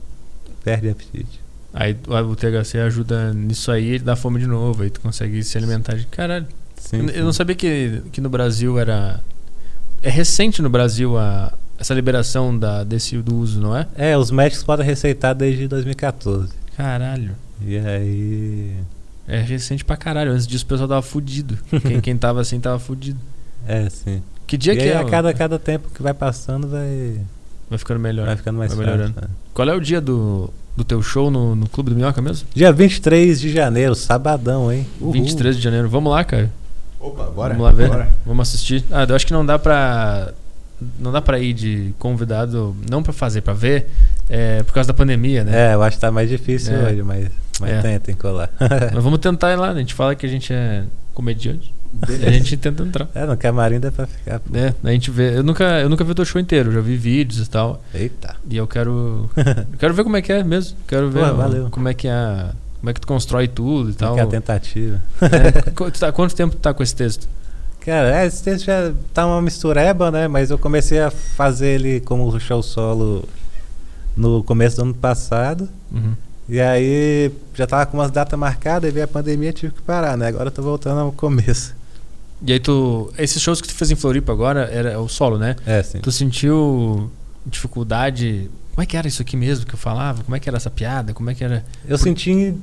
Perde 0.63 0.89
apetite. 0.89 1.39
Aí 1.79 1.95
o 2.07 2.35
THC 2.35 2.79
ajuda 2.79 3.31
nisso 3.35 3.71
aí, 3.71 3.85
ele 3.89 4.03
dá 4.03 4.15
fome 4.15 4.39
de 4.39 4.47
novo, 4.47 4.81
aí 4.81 4.89
tu 4.89 4.99
consegue 4.99 5.43
se 5.43 5.55
alimentar 5.59 5.95
de. 5.95 6.07
Caralho. 6.07 6.47
Sim, 6.75 7.01
eu, 7.01 7.07
sim. 7.09 7.13
eu 7.13 7.25
não 7.25 7.31
sabia 7.33 7.55
que, 7.55 8.01
que 8.11 8.19
no 8.19 8.29
Brasil 8.29 8.79
era. 8.79 9.19
É 10.01 10.09
recente 10.09 10.59
no 10.59 10.71
Brasil 10.71 11.15
a, 11.19 11.53
essa 11.77 11.93
liberação 11.93 12.57
da, 12.57 12.83
desse 12.83 13.15
do 13.17 13.35
uso, 13.35 13.61
não 13.61 13.77
é? 13.77 13.87
É, 13.95 14.17
os 14.17 14.31
médicos 14.31 14.63
podem 14.63 14.83
receitar 14.83 15.35
desde 15.35 15.67
2014. 15.67 16.51
Caralho. 16.75 17.35
E 17.61 17.77
aí. 17.77 18.73
É 19.27 19.39
recente 19.39 19.85
pra 19.85 19.95
caralho. 19.97 20.31
Antes 20.31 20.47
disso 20.47 20.63
o 20.65 20.67
pessoal 20.67 20.89
tava 20.89 21.01
fudido. 21.03 21.59
Quem, 21.85 22.01
quem 22.01 22.17
tava 22.17 22.41
assim 22.41 22.59
tava 22.59 22.79
fudido. 22.79 23.19
É, 23.69 23.89
sim. 23.89 24.23
Que 24.45 24.55
dia 24.55 24.73
e 24.73 24.77
que 24.77 24.83
aí, 24.83 24.89
é? 24.91 24.97
a 24.97 25.03
cada, 25.03 25.33
cada 25.33 25.59
tempo 25.59 25.89
que 25.93 26.01
vai 26.01 26.13
passando 26.13 26.69
vai, 26.69 27.19
Vai 27.69 27.77
ficando 27.77 27.99
melhor. 27.99 28.25
vai 28.25 28.37
ficando 28.37 28.57
mais 28.57 28.73
vai 28.73 28.85
fácil. 28.85 28.97
melhorando. 28.99 29.21
né? 29.21 29.27
Qual 29.53 29.67
é 29.67 29.73
o 29.73 29.81
dia 29.81 29.99
do, 29.99 30.53
do 30.77 30.83
teu 30.83 31.01
show 31.01 31.31
no, 31.31 31.55
no 31.55 31.67
Clube 31.67 31.89
do 31.89 31.95
Minhoca 31.95 32.21
mesmo? 32.21 32.47
Dia 32.53 32.71
23 32.71 33.41
de 33.41 33.51
janeiro, 33.51 33.95
sabadão, 33.95 34.71
hein? 34.71 34.85
Uhul. 35.01 35.11
23 35.11 35.57
de 35.57 35.61
janeiro. 35.61 35.89
Vamos 35.89 36.11
lá, 36.11 36.23
cara. 36.23 36.51
Opa, 36.99 37.23
bora? 37.25 37.49
Vamos 37.55 37.65
lá 37.65 37.71
ver. 37.71 37.87
Bora. 37.89 38.09
Vamos 38.25 38.47
assistir. 38.47 38.83
Ah, 38.91 39.05
eu 39.09 39.15
acho 39.15 39.25
que 39.25 39.33
não 39.33 39.43
dá 39.45 39.57
pra. 39.57 40.31
Não 40.99 41.11
dá 41.11 41.19
pra 41.19 41.39
ir 41.39 41.53
de 41.53 41.91
convidado, 41.97 42.75
não 42.87 43.01
pra 43.01 43.11
fazer, 43.11 43.41
pra 43.41 43.51
ver, 43.51 43.89
é, 44.29 44.61
por 44.61 44.73
causa 44.73 44.85
da 44.89 44.93
pandemia, 44.93 45.43
né? 45.43 45.71
É, 45.71 45.73
eu 45.73 45.81
acho 45.81 45.97
que 45.97 46.01
tá 46.01 46.11
mais 46.11 46.29
difícil 46.29 46.75
É. 46.75 46.83
hoje, 46.91 47.01
mas, 47.01 47.29
mas 47.59 47.69
É. 47.71 47.81
tentem 47.81 48.13
colar. 48.13 48.47
Mas 48.93 49.01
vamos 49.03 49.17
tentar 49.17 49.51
ir 49.51 49.55
lá, 49.55 49.69
né? 49.73 49.77
A 49.77 49.79
gente 49.79 49.95
fala 49.95 50.13
que 50.13 50.23
a 50.23 50.29
gente 50.29 50.53
é 50.53 50.83
comediante. 51.15 51.73
Beleza. 52.05 52.27
A 52.27 52.31
gente 52.31 52.57
tenta 52.57 52.83
entrar. 52.83 53.07
é, 53.15 53.25
no 53.25 53.35
camarim 53.37 53.79
dá 53.79 53.91
pra 53.91 54.05
ficar. 54.07 54.39
pô. 54.39 54.53
né? 54.53 54.73
A 54.83 54.91
gente 54.91 55.09
vê. 55.11 55.37
Eu 55.37 55.43
nunca, 55.43 55.63
eu 55.79 55.89
nunca 55.89 56.03
vi 56.03 56.11
o 56.11 56.15
teu 56.15 56.25
show 56.25 56.39
inteiro, 56.39 56.71
já 56.71 56.79
vi 56.81 56.95
vídeos 56.97 57.45
e 57.45 57.49
tal. 57.49 57.81
Eita. 57.93 58.35
E 58.49 58.57
eu 58.57 58.67
quero. 58.67 59.29
eu 59.35 59.77
quero 59.79 59.93
ver 59.93 60.03
como 60.03 60.17
é 60.17 60.21
que 60.21 60.31
é 60.31 60.43
mesmo. 60.43 60.77
Quero 60.87 61.09
ver 61.09 61.27
Pô, 61.27 61.33
valeu. 61.35 61.69
como 61.69 61.87
é 61.87 61.93
que 61.93 62.07
é. 62.07 62.45
Como 62.79 62.89
é 62.89 62.93
que 62.93 63.01
tu 63.01 63.07
constrói 63.07 63.47
tudo 63.47 63.89
e 63.89 63.93
tal. 63.93 64.13
Fica 64.13 64.25
a 64.25 64.29
tentativa. 64.29 65.01
É, 65.21 65.71
qu- 65.71 65.91
tá- 65.91 66.11
quanto 66.11 66.35
tempo 66.35 66.55
tu 66.55 66.59
tá 66.59 66.73
com 66.73 66.83
esse 66.83 66.95
texto? 66.95 67.27
Cara, 67.81 68.21
é, 68.21 68.25
esse 68.27 68.43
texto 68.43 68.65
já 68.65 68.91
tá 69.13 69.25
uma 69.25 69.41
mistureba, 69.41 70.11
né? 70.11 70.27
Mas 70.27 70.51
eu 70.51 70.57
comecei 70.57 70.99
a 70.99 71.09
fazer 71.09 71.67
ele 71.69 71.99
como 72.01 72.37
show 72.39 72.61
solo 72.61 73.27
no 74.15 74.43
começo 74.43 74.75
do 74.75 74.81
ano 74.83 74.93
passado. 74.93 75.67
Uhum. 75.91 76.13
E 76.49 76.59
aí 76.61 77.31
já 77.53 77.65
tava 77.67 77.85
com 77.85 77.97
umas 77.97 78.11
datas 78.11 78.37
marcadas, 78.39 78.89
e 78.89 78.93
veio 78.93 79.05
a 79.05 79.07
pandemia 79.07 79.51
tive 79.51 79.73
que 79.73 79.81
parar, 79.81 80.15
né? 80.17 80.27
Agora 80.27 80.47
eu 80.47 80.51
tô 80.51 80.61
voltando 80.61 80.99
ao 80.99 81.11
começo. 81.11 81.75
E 82.41 82.53
aí 82.53 82.59
tu. 82.59 83.11
Esses 83.17 83.41
shows 83.41 83.61
que 83.61 83.67
tu 83.67 83.73
fez 83.73 83.91
em 83.91 83.95
Floripa 83.95 84.31
agora 84.31 84.69
era 84.71 84.99
o 84.99 85.07
solo, 85.07 85.37
né? 85.37 85.55
É, 85.65 85.81
sim. 85.81 85.99
Tu 85.99 86.11
sentiu 86.11 87.11
dificuldade? 87.45 88.49
Como 88.73 88.83
é 88.83 88.85
que 88.85 88.95
era 88.95 89.07
isso 89.07 89.21
aqui 89.21 89.35
mesmo 89.35 89.65
que 89.65 89.73
eu 89.73 89.77
falava? 89.77 90.23
Como 90.23 90.35
é 90.35 90.39
que 90.39 90.47
era 90.47 90.57
essa 90.57 90.69
piada? 90.69 91.13
Como 91.13 91.29
é 91.29 91.33
que 91.33 91.43
era. 91.43 91.65
Eu 91.87 91.97
senti 91.97 92.31
em, 92.31 92.61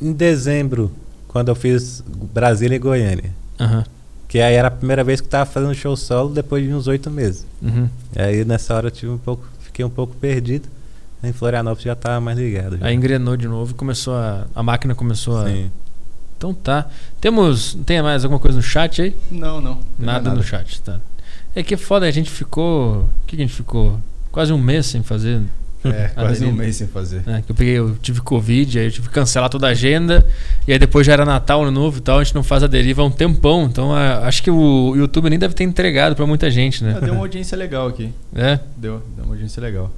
em 0.00 0.12
dezembro, 0.12 0.92
quando 1.28 1.48
eu 1.48 1.54
fiz 1.54 2.04
Brasília 2.34 2.76
e 2.76 2.78
Goiânia. 2.78 3.34
Aham. 3.58 3.84
Que 4.28 4.40
aí 4.40 4.54
era 4.54 4.68
a 4.68 4.70
primeira 4.70 5.02
vez 5.02 5.20
que 5.20 5.26
eu 5.26 5.30
tava 5.30 5.50
fazendo 5.50 5.74
show 5.74 5.96
solo 5.96 6.32
depois 6.32 6.64
de 6.64 6.72
uns 6.72 6.86
oito 6.86 7.10
meses. 7.10 7.44
Uhum. 7.60 7.88
E 8.14 8.20
aí 8.20 8.44
nessa 8.44 8.74
hora 8.74 8.86
eu 8.86 8.90
tive 8.90 9.10
um 9.10 9.18
pouco, 9.18 9.44
fiquei 9.60 9.84
um 9.84 9.90
pouco 9.90 10.14
perdido. 10.14 10.68
Em 11.22 11.32
Florianópolis 11.32 11.84
já 11.84 11.94
tava 11.94 12.20
mais 12.20 12.38
ligado. 12.38 12.78
Já. 12.78 12.86
Aí 12.86 12.94
engrenou 12.94 13.36
de 13.36 13.48
novo 13.48 13.72
e 13.72 13.74
começou 13.74 14.14
a. 14.14 14.46
A 14.54 14.62
máquina 14.62 14.94
começou 14.94 15.38
a. 15.38 15.46
Então 16.40 16.54
tá. 16.54 16.86
Temos. 17.20 17.76
Tem 17.84 18.00
mais 18.00 18.24
alguma 18.24 18.40
coisa 18.40 18.56
no 18.56 18.62
chat 18.62 19.02
aí? 19.02 19.14
Não, 19.30 19.60
não. 19.60 19.72
É 20.00 20.04
Nada, 20.04 20.32
no 20.32 20.42
chat, 20.42 20.80
tá. 20.80 20.98
É 21.54 21.62
que 21.62 21.76
foda, 21.76 22.06
a 22.06 22.10
gente 22.10 22.30
ficou. 22.30 23.02
O 23.02 23.08
que, 23.26 23.36
que 23.36 23.42
a 23.42 23.46
gente 23.46 23.54
ficou? 23.54 24.00
Quase 24.32 24.50
um 24.50 24.56
mês 24.58 24.86
sem 24.86 25.02
fazer. 25.02 25.42
É, 25.82 26.08
quase 26.08 26.44
um 26.44 26.52
mês 26.52 26.76
sem 26.76 26.86
fazer. 26.86 27.22
Que 27.22 27.52
eu 27.52 27.56
peguei, 27.56 27.78
eu 27.78 27.96
tive 28.02 28.20
Covid, 28.20 28.78
aí 28.78 28.84
eu 28.84 28.90
tive 28.90 29.08
que 29.08 29.14
cancelar 29.14 29.48
toda 29.48 29.66
a 29.66 29.70
agenda. 29.70 30.26
E 30.68 30.72
aí 30.74 30.78
depois 30.78 31.06
já 31.06 31.14
era 31.14 31.24
Natal, 31.24 31.62
Ano 31.62 31.70
Novo 31.70 31.96
e 31.96 32.00
tal, 32.02 32.18
a 32.18 32.22
gente 32.22 32.34
não 32.34 32.42
faz 32.42 32.62
a 32.62 32.66
deriva 32.66 33.00
há 33.00 33.04
um 33.06 33.10
tempão. 33.10 33.64
Então 33.64 33.90
ah, 33.90 34.26
acho 34.26 34.42
que 34.42 34.50
o 34.50 34.94
YouTube 34.94 35.30
nem 35.30 35.38
deve 35.38 35.54
ter 35.54 35.64
entregado 35.64 36.14
pra 36.14 36.26
muita 36.26 36.50
gente, 36.50 36.84
né? 36.84 36.96
Ah, 36.98 37.00
deu 37.00 37.14
uma 37.14 37.22
audiência 37.22 37.56
legal 37.56 37.88
aqui. 37.88 38.12
É, 38.36 38.60
Deu, 38.76 39.02
deu 39.16 39.24
uma 39.24 39.32
audiência 39.32 39.58
legal. 39.62 39.90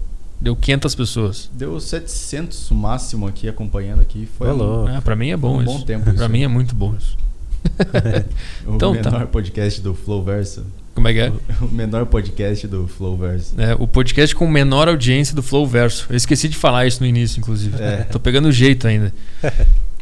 Deu 0.42 0.56
500 0.56 0.94
pessoas. 0.94 1.50
Deu 1.54 1.78
700 1.78 2.70
o 2.70 2.74
máximo 2.74 3.28
aqui 3.28 3.48
acompanhando 3.48 4.00
aqui. 4.00 4.28
Foi 4.36 4.48
um, 4.48 4.50
Falou. 4.50 4.88
Ah, 4.88 5.00
pra 5.00 5.14
mim 5.14 5.30
é 5.30 5.36
bom 5.36 5.58
um 5.58 5.62
isso. 5.62 5.72
bom 5.72 5.80
tempo 5.82 6.12
Pra 6.12 6.28
mim 6.28 6.42
é 6.42 6.48
muito 6.48 6.74
bom 6.74 6.94
isso. 6.98 7.16
o 8.66 8.74
Então 8.74 8.94
tá. 8.96 9.10
menor 9.10 9.26
podcast 9.28 9.80
do 9.80 9.94
Flowverso. 9.94 10.66
Como 10.94 11.08
é 11.08 11.12
que 11.12 11.20
é? 11.20 11.32
O 11.62 11.68
menor 11.68 12.04
podcast 12.06 12.66
do 12.66 12.86
Flowverso. 12.86 13.54
É, 13.56 13.74
o 13.78 13.86
podcast 13.86 14.34
com 14.34 14.46
menor 14.48 14.88
audiência 14.88 15.34
do 15.34 15.42
Flow 15.42 15.66
Verso. 15.66 16.06
Eu 16.10 16.16
esqueci 16.16 16.48
de 16.48 16.56
falar 16.56 16.86
isso 16.86 17.00
no 17.00 17.06
início, 17.06 17.40
inclusive. 17.40 17.80
É. 17.80 18.02
Tô 18.12 18.20
pegando 18.20 18.48
o 18.48 18.52
jeito 18.52 18.86
ainda. 18.86 19.12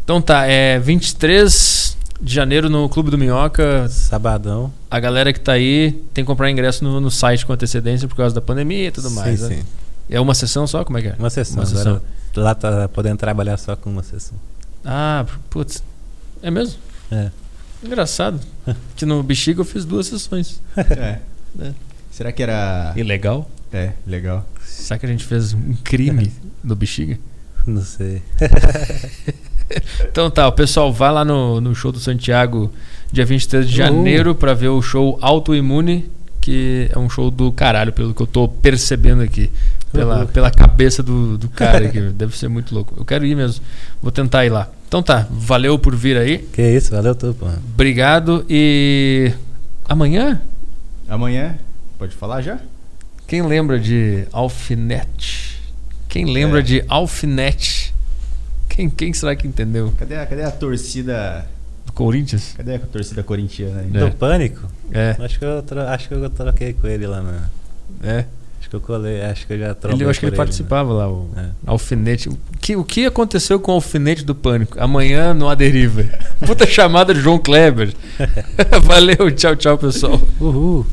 Então 0.02 0.20
tá, 0.20 0.44
é 0.44 0.76
23 0.76 1.96
de 2.20 2.34
janeiro 2.34 2.68
no 2.68 2.88
Clube 2.88 3.12
do 3.12 3.18
Minhoca. 3.18 3.88
Sabadão. 3.88 4.72
A 4.90 4.98
galera 4.98 5.32
que 5.32 5.38
tá 5.38 5.52
aí 5.52 5.92
tem 6.12 6.24
que 6.24 6.26
comprar 6.26 6.50
ingresso 6.50 6.82
no, 6.82 7.00
no 7.00 7.12
site 7.12 7.46
com 7.46 7.52
antecedência 7.52 8.08
por 8.08 8.16
causa 8.16 8.34
da 8.34 8.40
pandemia 8.40 8.88
e 8.88 8.90
tudo 8.90 9.08
mais. 9.12 9.38
Sim, 9.38 9.48
né? 9.48 9.56
sim. 9.56 9.62
É 10.10 10.20
uma 10.20 10.34
sessão 10.34 10.66
só? 10.66 10.84
Como 10.84 10.98
é 10.98 11.02
que 11.02 11.08
é? 11.08 11.14
Uma 11.18 11.30
sessão. 11.30 11.58
Uma 11.58 11.66
sessão. 11.66 11.92
Agora 11.92 12.02
lá 12.36 12.54
tá 12.54 12.88
podendo 12.88 13.16
trabalhar 13.18 13.56
só 13.56 13.76
com 13.76 13.90
uma 13.90 14.02
sessão. 14.02 14.36
Ah, 14.84 15.24
putz. 15.48 15.82
É 16.42 16.50
mesmo? 16.50 16.78
É. 17.10 17.30
Engraçado. 17.82 18.40
que 18.96 19.06
no 19.06 19.22
Bexiga 19.22 19.60
eu 19.60 19.64
fiz 19.64 19.84
duas 19.84 20.06
sessões. 20.06 20.60
É. 20.76 21.18
É. 21.60 21.72
Será 22.10 22.32
que 22.32 22.42
era. 22.42 22.92
Ilegal? 22.96 23.48
É, 23.72 23.92
legal. 24.06 24.46
Será 24.64 24.98
que 24.98 25.06
a 25.06 25.08
gente 25.08 25.24
fez 25.24 25.52
um 25.54 25.74
crime 25.84 26.32
no 26.62 26.74
Bexiga? 26.74 27.18
Não 27.66 27.82
sei. 27.82 28.22
Então 30.10 30.28
tá, 30.28 30.48
o 30.48 30.52
pessoal 30.52 30.92
vai 30.92 31.12
lá 31.12 31.24
no, 31.24 31.60
no 31.60 31.74
show 31.76 31.92
do 31.92 32.00
Santiago, 32.00 32.72
dia 33.12 33.24
23 33.24 33.68
de 33.68 33.80
Uhul. 33.80 33.86
janeiro, 33.86 34.34
pra 34.34 34.52
ver 34.52 34.66
o 34.68 34.82
show 34.82 35.16
Autoimune, 35.22 36.10
que 36.40 36.90
é 36.92 36.98
um 36.98 37.08
show 37.08 37.30
do 37.30 37.52
caralho, 37.52 37.92
pelo 37.92 38.12
que 38.12 38.20
eu 38.20 38.26
tô 38.26 38.48
percebendo 38.48 39.22
aqui. 39.22 39.48
Pela, 39.92 40.20
Uhum. 40.20 40.26
pela 40.26 40.50
cabeça 40.50 41.02
do, 41.02 41.36
do 41.38 41.48
cara 41.48 41.86
aqui. 41.86 42.00
Deve 42.00 42.36
ser 42.36 42.48
muito 42.48 42.74
louco. 42.74 42.94
Eu 42.98 43.04
quero 43.04 43.24
ir 43.26 43.34
mesmo. 43.34 43.64
Vou 44.02 44.10
tentar 44.12 44.44
ir 44.46 44.50
lá. 44.50 44.68
Então 44.88 45.02
tá, 45.02 45.26
valeu 45.30 45.78
por 45.78 45.94
vir 45.94 46.16
aí. 46.16 46.38
Que 46.38 46.62
isso, 46.62 46.90
valeu 46.90 47.14
tu, 47.14 47.34
pô. 47.38 47.46
Obrigado 47.74 48.44
e. 48.48 49.32
Amanhã? 49.88 50.40
Amanhã, 51.08 51.56
pode 51.98 52.14
falar 52.14 52.40
já? 52.42 52.58
Quem 53.26 53.42
lembra 53.42 53.78
de 53.78 54.24
Alfinete? 54.32 55.60
Quem 56.08 56.24
lembra 56.32 56.58
É. 56.60 56.62
de 56.62 56.84
Alfinete? 56.88 57.94
Quem, 58.68 58.88
quem 58.90 59.12
será 59.12 59.34
que 59.36 59.46
entendeu? 59.46 59.92
Cadê 59.98 60.16
a, 60.16 60.26
cadê 60.26 60.42
a 60.42 60.50
torcida. 60.50 61.46
Do 61.86 61.92
Corinthians? 61.92 62.54
Cadê 62.56 62.74
a 62.76 62.78
torcida 62.78 63.22
corintiana? 63.22 63.82
É. 63.92 63.98
Do 63.98 64.10
Pânico? 64.16 64.68
É, 64.92 65.16
Acho 65.20 65.38
que, 65.38 65.44
eu 65.44 65.64
acho 65.88 66.08
que 66.08 66.14
eu 66.14 66.30
troquei 66.30 66.72
com 66.72 66.86
ele 66.86 67.06
lá 67.06 67.20
na. 67.22 67.48
é. 68.02 68.24
Acho 68.70 68.76
que 68.76 68.76
eu 68.76 68.80
colei, 68.96 69.20
acho 69.22 69.46
que 69.48 69.52
eu 69.54 69.58
já 69.58 69.74
troquei. 69.74 69.96
Ele, 69.96 70.04
eu 70.04 70.10
acho 70.10 70.20
que 70.20 70.26
ele 70.26 70.36
participava 70.36 70.92
lá, 70.92 71.10
o 71.10 71.28
É. 71.36 71.46
Alfinete. 71.66 72.28
O 72.28 72.38
que, 72.60 72.76
o 72.76 72.84
que 72.84 73.04
aconteceu 73.04 73.58
com 73.58 73.72
o 73.72 73.74
Alfinete 73.74 74.24
do 74.24 74.32
Pânico? 74.32 74.78
Amanhã 74.80 75.34
no 75.34 75.48
A 75.48 75.56
Deriva. 75.56 76.04
Puta 76.46 76.64
chamada 76.70 77.12
de 77.12 77.20
João 77.20 77.36
Kleber. 77.36 77.92
Valeu, 78.84 79.28
tchau, 79.32 79.56
tchau, 79.56 79.76
pessoal. 79.76 80.20
Uhul. 80.40 80.86